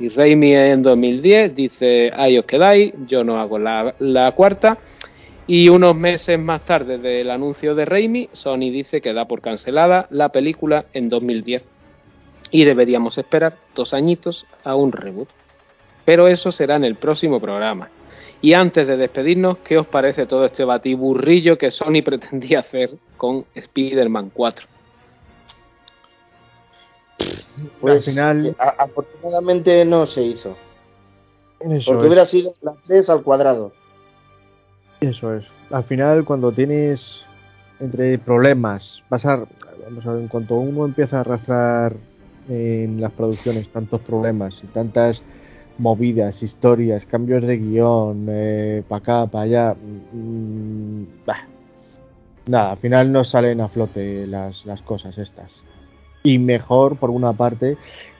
Y 0.00 0.08
Raimi 0.08 0.54
en 0.54 0.82
2010 0.82 1.54
dice, 1.54 2.10
ahí 2.16 2.38
os 2.38 2.46
quedáis, 2.46 2.94
yo 3.06 3.24
no 3.24 3.38
hago 3.38 3.58
la, 3.58 3.94
la 3.98 4.32
cuarta. 4.32 4.78
Y 5.46 5.68
unos 5.68 5.94
meses 5.94 6.38
más 6.38 6.64
tarde 6.64 6.96
del 6.96 7.30
anuncio 7.30 7.74
de 7.74 7.84
Raimi, 7.84 8.30
Sony 8.32 8.70
dice 8.72 9.02
que 9.02 9.12
da 9.12 9.26
por 9.26 9.42
cancelada 9.42 10.06
la 10.08 10.30
película 10.30 10.86
en 10.94 11.10
2010. 11.10 11.73
Y 12.54 12.64
deberíamos 12.64 13.18
esperar 13.18 13.56
dos 13.74 13.92
añitos 13.92 14.46
a 14.62 14.76
un 14.76 14.92
reboot. 14.92 15.28
Pero 16.04 16.28
eso 16.28 16.52
será 16.52 16.76
en 16.76 16.84
el 16.84 16.94
próximo 16.94 17.40
programa. 17.40 17.88
Y 18.40 18.52
antes 18.52 18.86
de 18.86 18.96
despedirnos, 18.96 19.58
¿qué 19.64 19.76
os 19.76 19.88
parece 19.88 20.26
todo 20.26 20.44
este 20.44 20.62
batiburrillo 20.62 21.58
que 21.58 21.72
Sony 21.72 22.00
pretendía 22.04 22.60
hacer 22.60 22.92
con 23.16 23.44
Spider-Man 23.56 24.30
4? 24.32 24.66
Pues 27.80 28.06
al 28.06 28.14
final. 28.14 28.56
afortunadamente 28.78 29.84
no 29.84 30.06
se 30.06 30.22
hizo. 30.22 30.56
porque 31.58 32.06
hubiera 32.06 32.24
sido 32.24 32.52
la 32.62 32.76
3 32.84 33.10
al 33.10 33.24
cuadrado. 33.24 33.72
Eso 35.00 35.34
es. 35.34 35.44
Al 35.72 35.82
final, 35.82 36.24
cuando 36.24 36.52
tienes 36.52 37.24
entre 37.80 38.16
problemas, 38.16 39.02
pasar. 39.08 39.48
Vamos 39.86 40.06
a 40.06 40.12
ver, 40.12 40.22
en 40.22 40.28
cuanto 40.28 40.54
uno 40.54 40.84
empieza 40.84 41.16
a 41.16 41.20
arrastrar 41.22 41.96
en 42.48 43.00
las 43.00 43.12
producciones 43.12 43.68
tantos 43.68 44.00
problemas 44.02 44.54
y 44.62 44.66
tantas 44.68 45.22
movidas, 45.78 46.42
historias, 46.42 47.04
cambios 47.06 47.42
de 47.42 47.56
guion, 47.58 48.26
eh, 48.28 48.82
para 48.88 48.98
acá, 48.98 49.26
para 49.26 49.44
allá. 49.44 49.76
Mm, 50.12 51.04
nada, 52.46 52.72
al 52.72 52.78
final 52.78 53.10
no 53.10 53.24
salen 53.24 53.60
a 53.60 53.68
flote 53.68 54.26
las, 54.26 54.64
las 54.66 54.82
cosas 54.82 55.18
estas. 55.18 55.60
Y 56.22 56.38
mejor 56.38 56.96
por 56.96 57.10
una 57.10 57.32
parte 57.32 57.76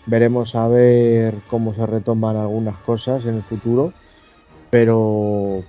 veremos 0.07 0.55
a 0.55 0.69
ver 0.69 1.35
cómo 1.49 1.75
se 1.75 1.87
retoman 1.87 2.37
algunas 2.37 2.79
cosas 2.81 3.25
en 3.25 3.37
el 3.37 3.43
futuro 3.43 3.93
pero 4.75 5.63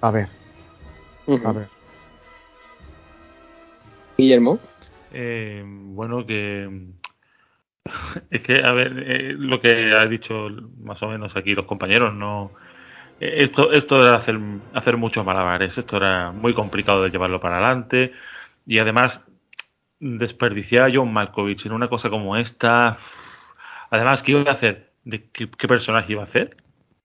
a 0.00 0.12
ver 0.12 0.28
a 1.44 1.50
ver. 1.50 1.68
Guillermo. 4.16 4.60
Eh, 5.12 5.64
bueno 5.66 6.24
que 6.24 6.70
es 8.30 8.42
que 8.42 8.62
a 8.62 8.72
ver 8.72 9.04
eh, 9.06 9.34
lo 9.38 9.60
que 9.60 9.92
ha 9.92 10.06
dicho 10.06 10.48
más 10.82 11.02
o 11.02 11.08
menos 11.08 11.36
aquí 11.36 11.54
los 11.54 11.66
compañeros 11.66 12.14
no 12.14 12.52
eh, 13.20 13.44
esto 13.44 13.72
esto 13.72 14.06
era 14.06 14.16
hacer 14.16 14.38
hacer 14.74 14.96
muchos 14.96 15.24
malabares 15.24 15.76
esto 15.76 15.96
era 15.96 16.32
muy 16.32 16.54
complicado 16.54 17.02
de 17.02 17.10
llevarlo 17.10 17.40
para 17.40 17.56
adelante 17.56 18.12
y 18.66 18.78
además 18.78 19.24
desperdiciar 20.00 20.88
a 20.88 20.94
John 20.94 21.12
Malkovich 21.12 21.66
en 21.66 21.72
una 21.72 21.88
cosa 21.88 22.10
como 22.10 22.36
esta. 22.36 22.98
Además, 23.90 24.22
¿qué 24.22 24.32
iba 24.32 24.50
a 24.50 24.54
hacer? 24.54 24.90
¿De 25.04 25.24
qué, 25.30 25.68
personaje 25.68 26.12
iba 26.12 26.22
a 26.22 26.26
hacer? 26.26 26.56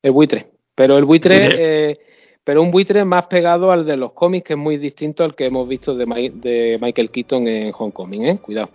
El 0.01 0.11
buitre. 0.11 0.47
Pero 0.75 0.97
el 0.97 1.05
buitre, 1.05 1.91
eh, 1.91 1.99
pero 2.43 2.61
un 2.61 2.71
buitre 2.71 3.05
más 3.05 3.25
pegado 3.25 3.71
al 3.71 3.85
de 3.85 3.97
los 3.97 4.13
cómics, 4.13 4.47
que 4.47 4.53
es 4.53 4.59
muy 4.59 4.77
distinto 4.77 5.23
al 5.23 5.35
que 5.35 5.45
hemos 5.45 5.67
visto 5.67 5.95
de, 5.95 6.05
de 6.33 6.79
Michael 6.81 7.11
Keaton 7.11 7.47
en 7.47 7.73
Homecoming, 7.77 8.25
¿eh? 8.25 8.39
Cuidado. 8.39 8.69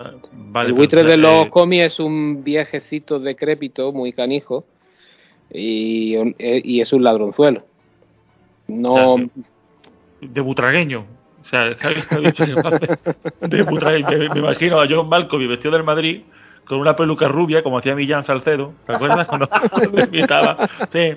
Ah, 0.54 0.62
el 0.62 0.72
buitre 0.72 1.02
de 1.02 1.16
los 1.16 1.48
cómics 1.48 1.84
es 1.84 2.00
un 2.00 2.44
viejecito 2.44 3.18
decrépito, 3.18 3.92
muy 3.92 4.12
canijo, 4.12 4.64
y, 5.50 6.14
y 6.38 6.80
es 6.80 6.92
un 6.92 7.02
ladronzuelo. 7.02 7.64
No. 8.68 9.16
de 10.20 10.40
butragueño. 10.40 11.06
O 11.42 11.48
sea, 11.48 11.64
de 13.40 13.62
butragueño. 13.62 14.18
Me, 14.18 14.40
imagino 14.40 14.80
a 14.80 14.86
John 14.88 15.08
Malkovich 15.08 15.48
vestido 15.48 15.72
del 15.72 15.84
Madrid 15.84 16.22
con 16.66 16.78
una 16.78 16.96
peluca 16.96 17.28
rubia, 17.28 17.62
como 17.62 17.78
hacía 17.78 17.94
Millán 17.94 18.24
Salcedo. 18.24 18.72
¿Te 18.86 18.92
acuerdas 18.94 19.28
cuando 19.28 19.48
le 19.92 20.04
invitaba? 20.04 20.68
Sí, 20.90 21.16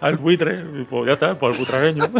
al 0.00 0.16
buitre, 0.16 0.62
pues 0.88 1.06
ya 1.06 1.14
está, 1.14 1.38
por 1.38 1.52
el 1.52 1.58
butragueño. 1.58 2.04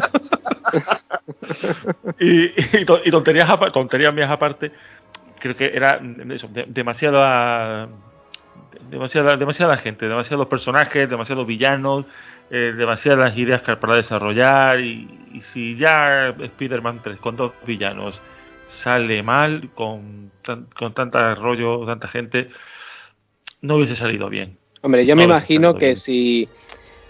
y, 2.20 2.80
y, 2.80 3.10
tonterías, 3.10 3.48
tonterías 3.72 4.14
mías 4.14 4.30
aparte, 4.30 4.72
creo 5.40 5.56
que 5.56 5.66
era 5.74 6.00
eso, 6.30 6.48
demasiada, 6.66 7.88
demasiada, 8.90 9.36
demasiada 9.36 9.76
gente, 9.76 10.08
demasiados 10.08 10.48
personajes, 10.48 11.08
demasiados 11.08 11.46
villanos, 11.46 12.06
eh, 12.50 12.72
demasiadas 12.76 13.36
ideas 13.36 13.62
para 13.62 13.96
desarrollar. 13.96 14.80
Y, 14.80 15.20
si 15.52 15.76
ya 15.76 16.28
Spider-Man 16.28 17.00
3 17.02 17.18
con 17.18 17.36
dos 17.36 17.52
villanos 17.66 18.22
sale 18.68 19.22
mal, 19.22 19.70
con, 19.74 20.30
con 20.74 20.94
tanta 20.94 21.34
rollo, 21.34 21.84
tanta 21.86 22.08
gente, 22.08 22.48
no 23.60 23.76
hubiese 23.76 23.94
salido 23.94 24.28
bien. 24.28 24.58
Hombre, 24.82 25.06
yo 25.06 25.16
me 25.16 25.24
imagino 25.24 25.76
que 25.76 25.96
si 25.96 26.48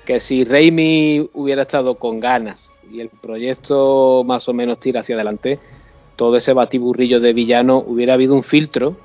que 0.05 0.21
si 0.21 0.45
Raimi 0.45 1.29
hubiera 1.33 1.63
estado 1.63 1.97
con 1.97 2.21
ganas 2.21 2.71
y 2.91 3.01
el 3.01 3.09
proyecto 3.09 4.23
más 4.25 4.49
o 4.49 4.53
menos 4.53 4.79
tira 4.79 5.01
hacia 5.01 5.15
adelante, 5.15 5.59
todo 6.17 6.37
ese 6.37 6.53
batiburrillo 6.53 7.21
de 7.21 7.33
villano 7.33 7.79
hubiera 7.79 8.15
habido 8.15 8.35
un 8.35 8.45
filtro, 8.45 8.97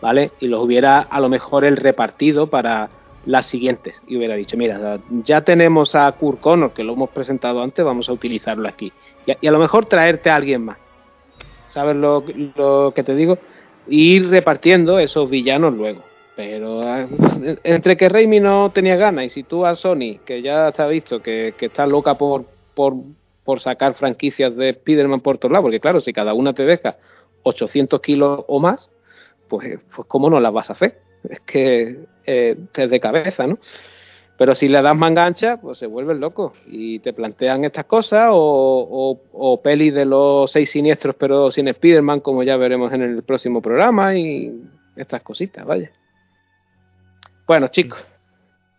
¿vale? 0.00 0.32
Y 0.40 0.48
los 0.48 0.64
hubiera 0.64 0.98
a 0.98 1.20
lo 1.20 1.28
mejor 1.28 1.64
el 1.64 1.76
repartido 1.76 2.48
para 2.48 2.88
las 3.26 3.46
siguientes. 3.46 4.00
Y 4.06 4.16
hubiera 4.16 4.34
dicho, 4.34 4.56
mira, 4.56 4.98
ya 5.24 5.42
tenemos 5.42 5.94
a 5.94 6.10
Kurt 6.12 6.40
que 6.74 6.84
lo 6.84 6.94
hemos 6.94 7.10
presentado 7.10 7.62
antes, 7.62 7.84
vamos 7.84 8.08
a 8.08 8.12
utilizarlo 8.12 8.68
aquí. 8.68 8.92
Y 9.26 9.46
a, 9.46 9.50
lo 9.50 9.58
mejor 9.58 9.86
traerte 9.86 10.30
a 10.30 10.36
alguien 10.36 10.64
más. 10.64 10.78
¿Sabes 11.68 11.94
lo, 11.94 12.24
lo 12.56 12.92
que 12.94 13.04
te 13.04 13.14
digo? 13.14 13.38
Y 13.88 14.16
ir 14.16 14.28
repartiendo 14.28 14.98
esos 14.98 15.30
villanos 15.30 15.74
luego. 15.74 16.02
Pero 16.40 16.80
ah, 16.80 17.06
entre 17.64 17.98
que 17.98 18.08
Raimi 18.08 18.40
no 18.40 18.70
tenía 18.72 18.96
ganas 18.96 19.26
y 19.26 19.28
si 19.28 19.42
tú 19.42 19.66
a 19.66 19.74
Sony, 19.74 20.20
que 20.24 20.40
ya 20.40 20.68
está 20.68 20.86
visto 20.86 21.20
que, 21.20 21.54
está 21.60 21.86
loca 21.86 22.14
por, 22.14 22.46
por, 22.74 22.94
por 23.44 23.60
sacar 23.60 23.92
franquicias 23.92 24.56
de 24.56 24.70
Spider-Man 24.70 25.20
por 25.20 25.36
todos 25.36 25.52
lados, 25.52 25.64
porque 25.64 25.80
claro, 25.80 26.00
si 26.00 26.14
cada 26.14 26.32
una 26.32 26.54
te 26.54 26.64
deja 26.64 26.96
800 27.42 28.00
kilos 28.00 28.44
o 28.48 28.58
más, 28.58 28.90
pues, 29.48 29.80
pues 29.94 30.08
¿cómo 30.08 30.30
no 30.30 30.40
las 30.40 30.50
vas 30.50 30.70
a 30.70 30.72
hacer? 30.72 30.98
Es 31.28 31.40
que 31.40 32.06
eh, 32.24 32.56
te 32.72 32.88
de 32.88 33.00
cabeza, 33.00 33.46
¿no? 33.46 33.58
Pero 34.38 34.54
si 34.54 34.68
le 34.68 34.80
das 34.80 34.96
mangancha, 34.96 35.58
pues 35.60 35.76
se 35.76 35.84
vuelven 35.86 36.20
locos 36.20 36.54
y 36.66 37.00
te 37.00 37.12
plantean 37.12 37.66
estas 37.66 37.84
cosas 37.84 38.30
o, 38.32 39.20
o, 39.30 39.60
peli 39.60 39.90
de 39.90 40.06
los 40.06 40.50
seis 40.50 40.70
siniestros 40.70 41.14
pero 41.18 41.50
sin 41.50 41.68
Spider-Man, 41.68 42.20
como 42.20 42.42
ya 42.42 42.56
veremos 42.56 42.90
en 42.94 43.02
el 43.02 43.22
próximo 43.24 43.60
programa 43.60 44.16
y 44.16 44.58
estas 44.96 45.20
cositas, 45.20 45.66
vaya. 45.66 45.90
Bueno, 47.50 47.66
chicos, 47.66 47.98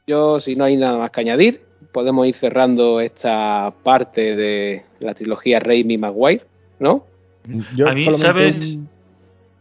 yo 0.08 0.40
si 0.40 0.56
no 0.56 0.64
hay 0.64 0.78
nada 0.78 0.98
más 0.98 1.12
que 1.12 1.20
añadir, 1.20 1.60
podemos 1.92 2.26
ir 2.26 2.36
cerrando 2.36 3.02
esta 3.02 3.74
parte 3.84 4.38
de 4.38 4.86
la 5.02 5.14
trilogía 5.14 5.60
Raimi 5.60 5.98
Maguire, 5.98 6.46
¿no? 6.80 7.04
Yo 7.76 7.90
a 7.90 7.94
mí, 7.94 8.06
¿sabes? 8.18 8.78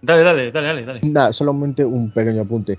Dale, 0.00 0.22
dale, 0.22 0.52
dale, 0.52 0.66
dale. 0.68 0.84
dale. 0.84 1.00
Nada, 1.02 1.32
solamente 1.32 1.84
un 1.84 2.12
pequeño 2.12 2.42
apunte. 2.42 2.78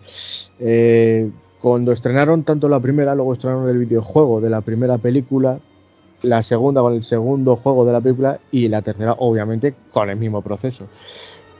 Eh, 0.58 1.30
cuando 1.60 1.92
estrenaron 1.92 2.45
tanto 2.45 2.69
la 2.69 2.80
primera, 2.80 3.14
luego 3.14 3.34
estrenaron 3.34 3.68
el 3.68 3.80
videojuego 3.80 4.40
de 4.40 4.51
la 4.51 4.61
primera 4.61 5.00
película, 5.00 5.60
la 6.22 6.43
segunda 6.43 6.80
con 6.80 6.93
el 6.93 7.03
segundo 7.03 7.58
juego 7.58 7.84
de 7.84 7.92
la 7.92 8.00
película 8.00 8.40
y 8.53 8.69
la 8.69 8.82
tercera, 8.82 9.16
obviamente, 9.18 9.76
con 9.92 10.10
el 10.10 10.16
mismo 10.16 10.42
proceso. 10.42 10.88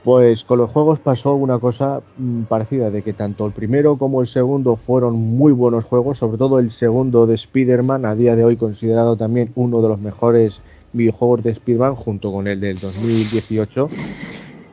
Pues 0.03 0.43
con 0.43 0.57
los 0.57 0.71
juegos 0.71 0.99
pasó 0.99 1.35
una 1.35 1.59
cosa 1.59 2.01
mm, 2.17 2.43
parecida, 2.43 2.89
de 2.89 3.03
que 3.03 3.13
tanto 3.13 3.45
el 3.45 3.51
primero 3.51 3.97
como 3.97 4.21
el 4.21 4.27
segundo 4.27 4.75
fueron 4.75 5.15
muy 5.15 5.51
buenos 5.51 5.83
juegos, 5.83 6.17
sobre 6.17 6.39
todo 6.39 6.57
el 6.57 6.71
segundo 6.71 7.27
de 7.27 7.35
Spider-Man, 7.35 8.05
a 8.05 8.15
día 8.15 8.35
de 8.35 8.43
hoy 8.43 8.57
considerado 8.57 9.15
también 9.15 9.51
uno 9.55 9.81
de 9.81 9.89
los 9.89 9.99
mejores 9.99 10.59
videojuegos 10.93 11.43
de 11.43 11.51
Spider-Man, 11.51 11.95
junto 11.95 12.31
con 12.31 12.47
el 12.47 12.59
del 12.59 12.80
2018. 12.80 13.89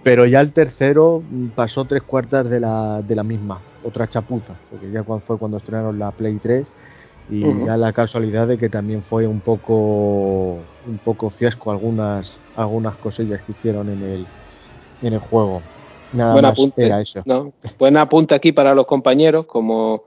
Pero 0.03 0.25
ya 0.25 0.41
el 0.41 0.53
tercero 0.53 1.23
mm, 1.29 1.49
pasó 1.49 1.85
tres 1.85 2.03
cuartas 2.05 2.49
de 2.49 2.61
la, 2.61 3.03
de 3.03 3.15
la 3.15 3.23
misma, 3.23 3.61
otra 3.85 4.09
chapuza, 4.09 4.55
porque 4.71 4.91
ya 4.91 5.05
fue 5.05 5.37
cuando 5.37 5.59
estrenaron 5.59 5.99
la 5.99 6.11
Play 6.11 6.39
3 6.43 6.67
y 7.31 7.43
ya 7.67 7.77
la 7.77 7.93
casualidad 7.93 8.49
de 8.49 8.57
que 8.57 8.71
también 8.71 9.03
fue 9.03 9.27
un 9.27 9.41
poco 9.41 10.61
un 10.87 10.99
poco 11.05 11.29
fiasco 11.29 11.71
algunas 11.71 12.33
algunas 12.57 12.97
cosillas 12.97 13.43
que 13.43 13.53
hicieron 13.53 13.91
en 13.91 14.03
el 14.03 14.27
en 15.03 15.13
el 15.15 15.21
juego. 15.21 15.63
Nada 16.13 16.33
Buen 16.33 16.45
apunte, 16.45 16.87
era 16.87 17.01
eso. 17.01 17.23
Buen 17.79 17.97
apunte 17.97 18.35
aquí 18.35 18.53
para 18.53 18.75
los 18.75 18.87
compañeros, 18.87 19.47
como, 19.47 20.05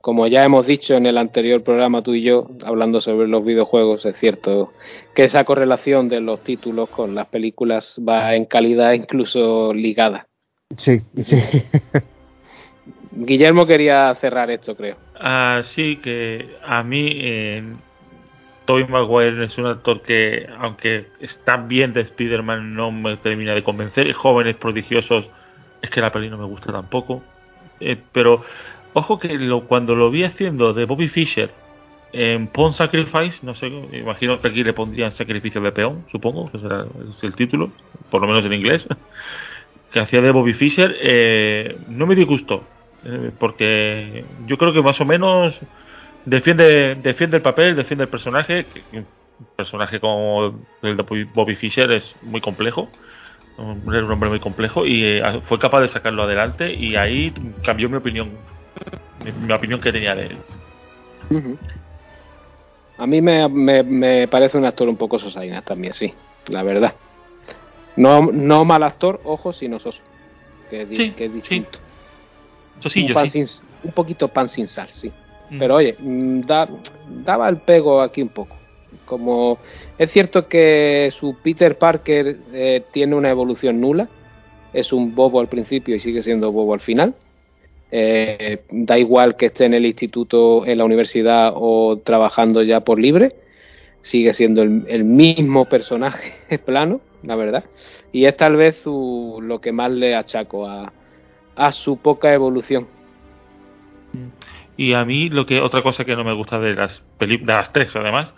como 0.00 0.26
ya 0.26 0.44
hemos 0.44 0.66
dicho 0.66 0.94
en 0.94 1.06
el 1.06 1.18
anterior 1.18 1.62
programa 1.62 2.02
tú 2.02 2.14
y 2.14 2.22
yo, 2.22 2.48
hablando 2.64 3.00
sobre 3.00 3.28
los 3.28 3.44
videojuegos, 3.44 4.06
es 4.06 4.16
cierto 4.18 4.72
que 5.14 5.24
esa 5.24 5.44
correlación 5.44 6.08
de 6.08 6.20
los 6.20 6.40
títulos 6.40 6.88
con 6.88 7.14
las 7.14 7.26
películas 7.28 8.00
va 8.06 8.34
en 8.34 8.46
calidad 8.46 8.92
incluso 8.92 9.74
ligada. 9.74 10.26
Sí, 10.76 11.00
sí. 11.22 11.36
Guillermo 13.14 13.66
quería 13.66 14.14
cerrar 14.14 14.50
esto, 14.50 14.74
creo. 14.74 14.96
Ah, 15.20 15.60
sí, 15.64 15.96
que 15.96 16.56
a 16.64 16.82
mí 16.82 17.08
eh, 17.12 17.62
Tobey 18.64 18.86
Maguire 18.86 19.44
es 19.44 19.58
un 19.58 19.66
actor 19.66 20.02
que, 20.02 20.48
aunque 20.58 21.06
está 21.20 21.56
bien 21.56 21.92
de 21.92 22.02
Spider-Man, 22.02 22.74
no 22.74 22.92
me 22.92 23.16
termina 23.16 23.54
de 23.54 23.62
convencer. 23.62 24.12
Jóvenes 24.12 24.56
prodigiosos, 24.56 25.26
es 25.80 25.90
que 25.90 26.00
la 26.00 26.12
peli 26.12 26.30
no 26.30 26.38
me 26.38 26.44
gusta 26.44 26.72
tampoco. 26.72 27.22
Eh, 27.80 27.96
pero, 28.12 28.44
ojo 28.92 29.18
que 29.18 29.34
lo, 29.34 29.62
cuando 29.62 29.94
lo 29.94 30.10
vi 30.10 30.24
haciendo 30.24 30.72
de 30.72 30.84
Bobby 30.84 31.08
Fischer 31.08 31.50
en 32.12 32.46
Pawn 32.48 32.74
Sacrifice, 32.74 33.44
no 33.44 33.54
sé, 33.54 33.66
imagino 33.66 34.40
que 34.40 34.48
aquí 34.48 34.62
le 34.62 34.74
pondrían 34.74 35.12
Sacrificio 35.12 35.60
de 35.60 35.72
Peón, 35.72 36.04
supongo, 36.12 36.50
que 36.52 36.58
será 36.58 36.84
es 37.08 37.22
el 37.24 37.34
título, 37.34 37.72
por 38.10 38.20
lo 38.20 38.28
menos 38.28 38.44
en 38.44 38.52
inglés, 38.52 38.86
que 39.92 40.00
hacía 40.00 40.20
de 40.20 40.30
Bobby 40.30 40.52
Fischer, 40.52 40.94
eh, 41.00 41.78
no 41.88 42.06
me 42.06 42.14
disgustó, 42.14 42.64
eh, 43.04 43.30
porque 43.38 44.24
yo 44.46 44.58
creo 44.58 44.72
que 44.72 44.82
más 44.82 45.00
o 45.00 45.04
menos 45.06 45.58
defiende 46.24 46.94
defiende 46.96 47.36
el 47.38 47.42
papel, 47.42 47.76
defiende 47.76 48.04
el 48.04 48.10
personaje. 48.10 48.66
Un 48.92 49.06
personaje 49.56 50.00
como 50.00 50.60
el 50.82 50.96
de 50.96 51.28
Bobby 51.34 51.56
Fischer 51.56 51.90
es 51.90 52.14
muy 52.22 52.40
complejo. 52.40 52.88
Un, 53.58 53.82
un 53.86 54.10
hombre 54.10 54.30
muy 54.30 54.40
complejo 54.40 54.86
y 54.86 55.04
eh, 55.04 55.40
fue 55.44 55.58
capaz 55.58 55.82
de 55.82 55.88
sacarlo 55.88 56.22
adelante 56.22 56.72
y 56.72 56.96
ahí 56.96 57.34
cambió 57.62 57.88
mi 57.90 57.96
opinión 57.96 58.30
mi, 59.22 59.52
opinión 59.52 59.78
que 59.78 59.92
tenía 59.92 60.14
de 60.14 60.26
él. 60.26 60.36
A 62.96 63.06
mí 63.06 63.20
me, 63.20 63.46
me, 63.48 64.26
parece 64.28 64.56
un 64.56 64.64
actor 64.64 64.88
un 64.88 64.96
poco 64.96 65.18
sosainas 65.18 65.64
también 65.64 65.92
sí 65.92 66.14
la 66.48 66.62
verdad. 66.62 66.94
No 67.96 68.32
no 68.32 68.64
mal 68.64 68.82
actor 68.82 69.20
ojo 69.24 69.52
sino 69.52 69.78
soso 69.78 70.00
que, 70.70 70.82
es 70.82 70.88
distinto. 70.88 71.78
Un, 72.82 73.48
un 73.84 73.92
poquito 73.92 74.28
pan 74.28 74.48
sin 74.48 74.66
sal 74.66 74.88
sí 74.88 75.12
pero 75.58 75.76
oye, 75.76 75.96
mm, 75.98 76.40
da, 76.42 76.68
daba 77.24 77.48
el 77.48 77.58
pego 77.58 78.00
aquí 78.00 78.22
un 78.22 78.28
poco. 78.28 78.56
Como 79.04 79.58
es 79.98 80.10
cierto 80.10 80.48
que 80.48 81.12
su 81.18 81.36
Peter 81.42 81.76
Parker 81.76 82.36
eh, 82.52 82.82
tiene 82.92 83.14
una 83.14 83.30
evolución 83.30 83.80
nula, 83.80 84.08
es 84.72 84.92
un 84.92 85.14
bobo 85.14 85.40
al 85.40 85.48
principio 85.48 85.94
y 85.96 86.00
sigue 86.00 86.22
siendo 86.22 86.52
bobo 86.52 86.74
al 86.74 86.80
final. 86.80 87.14
Eh, 87.90 88.62
da 88.70 88.98
igual 88.98 89.36
que 89.36 89.46
esté 89.46 89.66
en 89.66 89.74
el 89.74 89.84
instituto, 89.84 90.64
en 90.64 90.78
la 90.78 90.84
universidad 90.84 91.52
o 91.54 91.98
trabajando 91.98 92.62
ya 92.62 92.80
por 92.80 92.98
libre, 92.98 93.34
sigue 94.00 94.32
siendo 94.32 94.62
el, 94.62 95.04
mismo 95.04 95.66
personaje 95.66 96.58
plano, 96.64 97.00
la 97.22 97.36
verdad. 97.36 97.64
Y 98.10 98.24
es 98.24 98.36
tal 98.36 98.56
vez 98.56 98.80
lo 98.86 99.60
que 99.60 99.72
más 99.72 99.90
le 99.90 100.14
achaco 100.14 100.66
a, 100.66 100.92
a 101.54 101.72
su 101.72 101.98
poca 101.98 102.32
evolución. 102.32 102.86
Y 104.76 104.94
a 104.94 105.04
mí, 105.04 105.28
lo 105.28 105.46
que 105.46 105.60
otra 105.60 105.82
cosa 105.82 106.04
que 106.04 106.16
no 106.16 106.24
me 106.24 106.32
gusta 106.32 106.58
de 106.58 106.74
las 106.74 107.00
películas, 107.18 107.46
de 107.46 107.60
las 107.60 107.72
tres 107.72 107.96
además, 107.96 108.34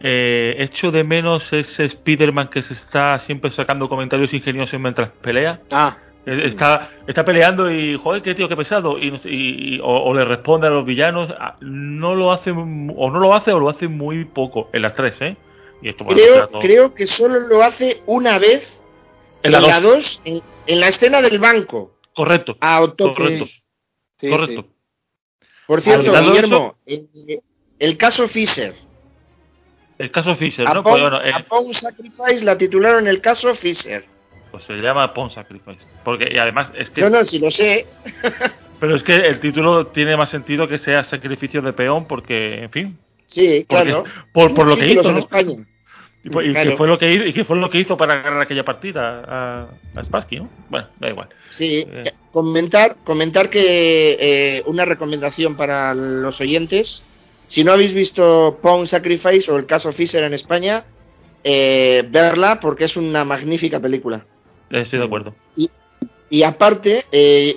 eh, 0.00 0.56
echo 0.58 0.90
de 0.90 1.04
menos 1.04 1.52
ese 1.52 1.84
Spider-Man 1.84 2.48
que 2.48 2.62
se 2.62 2.74
está 2.74 3.18
siempre 3.18 3.50
sacando 3.50 3.88
comentarios 3.88 4.32
ingeniosos 4.32 4.80
mientras 4.80 5.10
pelea. 5.20 5.60
Ah, 5.70 5.96
Eh, 6.26 6.42
está, 6.46 6.90
está 7.06 7.24
peleando 7.24 7.70
y, 7.70 7.96
joder, 7.96 8.22
qué 8.22 8.34
tío, 8.34 8.48
qué 8.48 8.56
pesado. 8.56 8.98
Y, 8.98 9.80
o, 9.82 10.14
le 10.14 10.24
responde 10.24 10.66
a 10.66 10.70
los 10.70 10.84
villanos. 10.84 11.30
Ah, 11.38 11.56
no 11.60 12.14
lo 12.14 12.32
hace, 12.32 12.50
o 12.50 12.54
no 12.54 13.18
lo 13.18 13.34
hace, 13.34 13.52
o 13.52 13.58
lo 13.58 13.68
hace 13.68 13.88
muy 13.88 14.24
poco 14.24 14.68
en 14.72 14.82
las 14.82 14.94
tres, 14.94 15.20
¿eh? 15.20 15.36
Y 15.82 15.88
esto, 15.88 16.04
creo, 16.04 16.50
creo 16.60 16.94
que 16.94 17.06
solo 17.06 17.40
lo 17.48 17.62
hace 17.62 18.02
una 18.04 18.38
vez 18.38 18.78
en 19.42 19.52
la 19.52 19.80
2, 19.80 20.22
en, 20.66 20.80
la 20.80 20.88
escena 20.88 21.22
del 21.22 21.38
banco. 21.38 21.92
Correcto. 22.14 22.56
A 22.60 22.80
Correcto. 22.80 23.46
Correcto. 24.20 24.66
Por 25.70 25.82
cierto, 25.82 26.12
Guillermo, 26.20 26.74
el, 27.78 27.96
caso 27.96 28.26
Fisher. 28.26 28.74
El 29.98 30.10
caso 30.10 30.34
Fisher, 30.34 30.64
¿no? 30.64 30.82
Pues, 30.82 31.00
Upon, 31.00 31.72
Sacrifice 31.72 32.44
la 32.44 32.58
titularon 32.58 33.06
el 33.06 33.20
caso 33.20 33.54
Fisher. 33.54 34.04
Pues 34.50 34.64
se 34.64 34.72
llama 34.72 35.14
Pon 35.14 35.30
Sacrifice. 35.30 35.86
Porque, 36.04 36.28
y 36.28 36.38
además 36.38 36.72
es 36.76 36.90
que. 36.90 37.02
No, 37.02 37.10
no, 37.10 37.24
si 37.24 37.38
lo 37.38 37.52
sé. 37.52 37.86
pero 38.80 38.96
es 38.96 39.04
que 39.04 39.14
el 39.14 39.38
título 39.38 39.86
tiene 39.86 40.16
más 40.16 40.30
sentido 40.30 40.66
que 40.66 40.78
sea 40.78 41.04
Sacrificio 41.04 41.62
de 41.62 41.72
Peón, 41.72 42.06
porque, 42.06 42.64
en 42.64 42.70
fin. 42.72 42.98
Sí, 43.26 43.64
claro. 43.68 44.02
Por, 44.32 44.52
por 44.52 44.66
lo 44.66 44.76
que 44.76 44.88
hizo. 44.88 45.08
En 45.08 45.18
España. 45.18 45.52
Y, 46.22 46.30
qué 46.52 46.76
fue 46.76 46.86
lo 46.86 46.98
que 46.98 47.12
hizo, 47.12 47.24
y 47.24 47.32
qué 47.32 47.44
fue 47.44 47.56
lo 47.56 47.70
que 47.70 47.78
hizo 47.78 47.96
para 47.96 48.20
ganar 48.20 48.42
aquella 48.42 48.64
partida 48.64 49.22
a, 49.26 49.68
a 49.94 50.04
Spassky, 50.04 50.36
¿no? 50.36 50.50
Bueno, 50.68 50.88
da 50.98 51.08
igual. 51.08 51.28
Sí, 51.48 51.86
eh. 51.90 52.12
comentar, 52.30 52.96
comentar 53.04 53.48
que 53.48 54.18
eh, 54.20 54.62
una 54.66 54.84
recomendación 54.84 55.56
para 55.56 55.94
los 55.94 56.38
oyentes. 56.40 57.02
Si 57.46 57.64
no 57.64 57.72
habéis 57.72 57.94
visto 57.94 58.58
Pawn 58.62 58.86
Sacrifice 58.86 59.50
o 59.50 59.56
el 59.56 59.64
caso 59.64 59.92
Fisher 59.92 60.22
en 60.22 60.34
España, 60.34 60.84
eh, 61.42 62.04
verla 62.08 62.60
porque 62.60 62.84
es 62.84 62.96
una 62.96 63.24
magnífica 63.24 63.80
película. 63.80 64.26
Estoy 64.70 64.98
de 64.98 65.06
acuerdo. 65.06 65.34
Y, 65.56 65.70
y 66.28 66.42
aparte, 66.42 67.06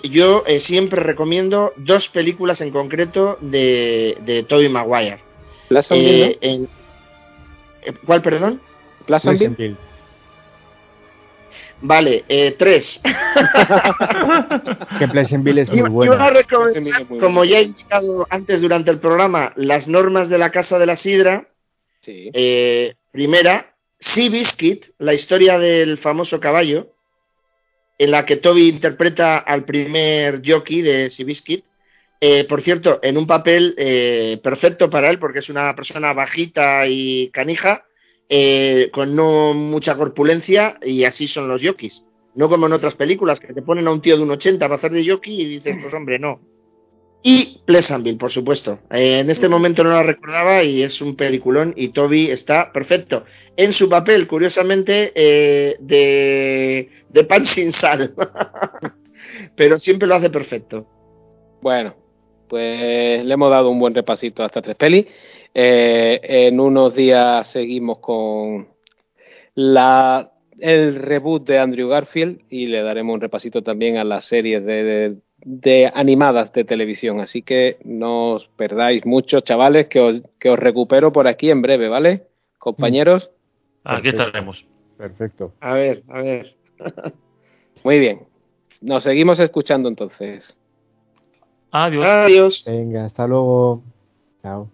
yo 0.10 0.44
siempre 0.60 1.04
recomiendo 1.04 1.74
dos 1.76 2.08
películas 2.08 2.62
en 2.62 2.72
concreto 2.72 3.38
de, 3.42 4.18
de 4.26 4.44
Tobey 4.44 4.70
Maguire. 4.70 5.20
¿Las 5.70 5.88
eh, 5.92 6.68
¿Cuál, 8.06 8.22
perdón? 8.22 8.62
Pleasantville. 9.06 9.76
Vale, 11.82 12.24
eh, 12.30 12.56
tres. 12.58 13.02
que 15.00 15.08
Pleasantville 15.08 15.62
es 15.64 15.70
muy 15.70 15.90
buena. 15.90 16.32
como 17.20 17.44
ya 17.44 17.60
he 17.60 17.64
indicado 17.64 18.26
antes 18.30 18.62
durante 18.62 18.90
el 18.90 19.00
programa, 19.00 19.52
las 19.58 19.88
normas 19.88 20.30
de 20.30 20.38
la 20.38 20.50
Casa 20.52 20.80
de 20.80 20.86
la 20.86 20.96
Sidra. 20.96 21.50
Sí. 22.00 22.30
Eh, 22.34 22.96
primera, 23.12 23.76
Sea 24.00 24.30
Biscuit, 24.30 24.86
la 24.98 25.14
historia 25.14 25.60
del 25.60 25.98
famoso 25.98 26.40
caballo, 26.40 26.94
en 27.98 28.12
la 28.12 28.26
que 28.26 28.38
Toby 28.38 28.70
interpreta 28.70 29.38
al 29.38 29.66
primer 29.66 30.42
jockey 30.46 30.82
de 30.82 31.10
Sea 31.10 31.26
Biscuit. 31.26 31.66
Eh, 32.26 32.46
por 32.46 32.62
cierto, 32.62 33.02
en 33.04 33.18
un 33.18 33.28
papel 33.28 33.76
eh, 33.78 34.40
perfecto 34.42 34.90
para 34.90 35.10
él, 35.10 35.20
porque 35.20 35.40
es 35.40 35.50
una 35.50 35.76
persona 35.76 36.14
bajita 36.14 36.88
y 36.88 37.30
canija, 37.32 37.84
eh, 38.30 38.90
con 38.94 39.14
no 39.14 39.54
mucha 39.54 39.98
corpulencia, 39.98 40.80
y 40.82 41.04
así 41.04 41.28
son 41.28 41.50
los 41.50 41.62
jockeys. 41.62 42.06
No 42.36 42.48
como 42.48 42.68
en 42.68 42.72
otras 42.72 42.96
películas, 42.96 43.42
que 43.42 43.52
te 43.54 43.62
ponen 43.62 43.88
a 43.88 43.92
un 43.92 44.00
tío 44.00 44.16
de 44.16 44.24
un 44.24 44.32
80 44.32 44.66
para 44.66 44.76
hacer 44.76 44.94
de 44.94 45.06
jockey 45.06 45.42
y 45.42 45.50
dices, 45.50 45.76
pues 45.82 45.94
hombre, 45.94 46.18
no. 46.18 46.40
Y 47.24 47.62
Pleasantville, 47.66 48.18
por 48.18 48.32
supuesto. 48.32 48.80
en 48.90 49.30
este 49.30 49.50
momento 49.50 49.84
no 49.84 49.90
la 49.90 50.04
recordaba 50.04 50.64
y 50.64 50.82
es 50.82 51.02
un 51.02 51.18
peliculón 51.18 51.74
y 51.76 51.90
Toby 51.90 52.32
está 52.32 52.72
perfecto. 52.72 53.26
En 53.58 53.74
su 53.74 53.90
papel, 53.90 54.28
curiosamente, 54.28 55.12
de, 55.14 56.90
de 57.10 57.24
pan 57.26 57.46
sin 57.46 57.74
sal. 57.74 58.16
Pero 59.58 59.76
siempre 59.76 60.08
lo 60.08 60.16
hace 60.16 60.30
perfecto. 60.30 60.88
Bueno, 61.62 62.03
pues 62.48 63.24
le 63.24 63.34
hemos 63.34 63.50
dado 63.50 63.70
un 63.70 63.80
buen 63.80 63.94
repasito 63.94 64.44
a 64.44 64.48
estas 64.48 64.64
tres 64.64 64.76
pelis. 64.76 65.06
Eh, 65.54 66.20
en 66.24 66.60
unos 66.60 66.96
días 66.96 67.48
seguimos 67.48 68.00
con 68.00 68.68
la, 69.56 70.32
el 70.60 70.96
reboot 70.96 71.46
de 71.48 71.60
Andrew 71.60 71.90
Garfield 71.90 72.42
y 72.50 72.68
le 72.68 72.82
daremos 72.82 73.14
un 73.14 73.22
repasito 73.22 73.62
también 73.62 73.98
a 73.98 74.04
las 74.04 74.26
series 74.26 74.66
de, 74.66 75.18
de, 75.38 75.92
animadas 75.94 76.52
de 76.54 76.64
televisión. 76.64 77.20
Así 77.20 77.42
que 77.42 77.78
no 77.84 78.32
os 78.34 78.48
perdáis 78.56 79.06
mucho, 79.06 79.42
chavales, 79.42 79.88
que 79.88 80.00
os, 80.00 80.22
que 80.40 80.50
os 80.50 80.60
recupero 80.60 81.12
por 81.12 81.28
aquí 81.28 81.52
en 81.52 81.62
breve, 81.62 81.88
¿vale? 81.88 82.24
Compañeros. 82.58 83.30
Aquí 83.84 84.10
estaremos. 84.10 84.66
Perfecto. 84.98 85.54
A 85.60 85.76
ver, 85.76 86.04
a 86.08 86.22
ver. 86.22 86.56
Muy 87.84 88.00
bien. 88.00 88.22
Nos 88.82 89.04
seguimos 89.04 89.40
escuchando 89.40 89.90
entonces. 89.90 90.56
Adiós. 91.74 92.06
Adiós. 92.06 92.64
Venga, 92.68 93.06
hasta 93.06 93.26
luego. 93.26 93.84
Chao. 94.44 94.70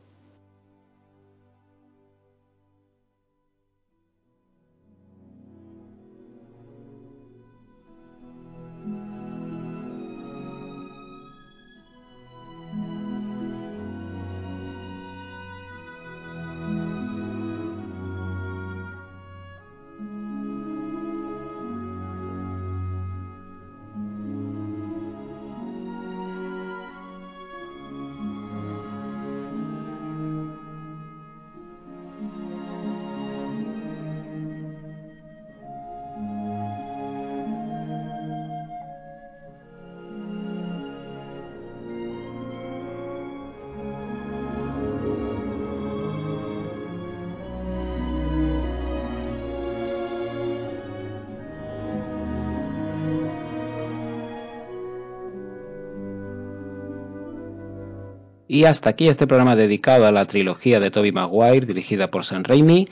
Y 58.52 58.66
hasta 58.66 58.90
aquí 58.90 59.08
este 59.08 59.28
programa 59.28 59.56
dedicado 59.56 60.08
a 60.08 60.12
la 60.12 60.26
trilogía 60.26 60.80
de 60.80 60.90
Toby 60.90 61.12
Maguire 61.12 61.68
dirigida 61.68 62.10
por 62.10 62.26
Sam 62.26 62.44
Raimi. 62.44 62.88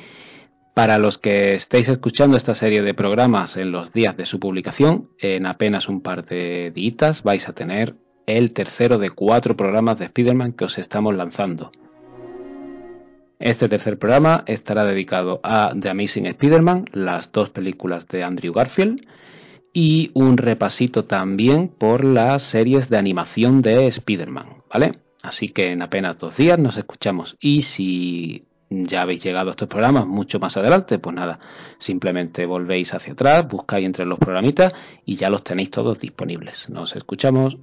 Para 0.75 0.99
los 0.99 1.17
que 1.17 1.55
estéis 1.55 1.89
escuchando 1.89 2.37
esta 2.37 2.53
serie 2.53 2.83
de 2.83 2.93
programas 2.93 3.57
en 3.57 3.71
los 3.71 3.91
días 3.91 4.15
de 4.15 4.27
su 4.27 4.39
publicación, 4.39 5.09
en 5.17 5.47
apenas 5.47 5.89
un 5.89 6.01
par 6.01 6.25
de 6.25 6.69
días 6.69 7.23
vais 7.23 7.49
a 7.49 7.53
tener 7.53 7.95
el 8.27 8.53
tercero 8.53 8.99
de 8.99 9.09
cuatro 9.09 9.57
programas 9.57 9.97
de 9.97 10.05
Spider-Man 10.05 10.53
que 10.53 10.65
os 10.65 10.77
estamos 10.77 11.15
lanzando. 11.15 11.71
Este 13.39 13.67
tercer 13.67 13.97
programa 13.97 14.43
estará 14.45 14.85
dedicado 14.85 15.39
a 15.41 15.73
The 15.79 15.89
Amazing 15.89 16.27
Spider-Man, 16.27 16.85
las 16.91 17.31
dos 17.31 17.49
películas 17.49 18.07
de 18.09 18.23
Andrew 18.23 18.53
Garfield, 18.53 19.01
y 19.73 20.11
un 20.13 20.37
repasito 20.37 21.05
también 21.05 21.69
por 21.69 22.03
las 22.03 22.43
series 22.43 22.91
de 22.91 22.97
animación 22.97 23.61
de 23.61 23.87
Spider-Man, 23.87 24.61
¿vale? 24.71 25.06
Así 25.27 25.49
que 25.49 25.73
en 25.73 25.81
apenas 25.81 26.17
dos 26.17 26.37
días 26.37 26.57
nos 26.57 26.77
escuchamos. 26.77 27.35
Y 27.41 27.63
si 27.63 28.45
ya 28.69 29.01
habéis 29.01 29.21
llegado 29.21 29.49
a 29.49 29.51
estos 29.51 29.67
programas 29.67 30.07
mucho 30.07 30.39
más 30.39 30.55
adelante, 30.55 30.99
pues 30.99 31.13
nada, 31.13 31.39
simplemente 31.79 32.45
volvéis 32.45 32.93
hacia 32.93 33.11
atrás, 33.11 33.45
buscáis 33.45 33.85
entre 33.85 34.05
los 34.05 34.19
programitas 34.19 34.73
y 35.05 35.17
ya 35.17 35.29
los 35.29 35.43
tenéis 35.43 35.69
todos 35.69 35.99
disponibles. 35.99 36.69
Nos 36.69 36.95
escuchamos. 36.95 37.57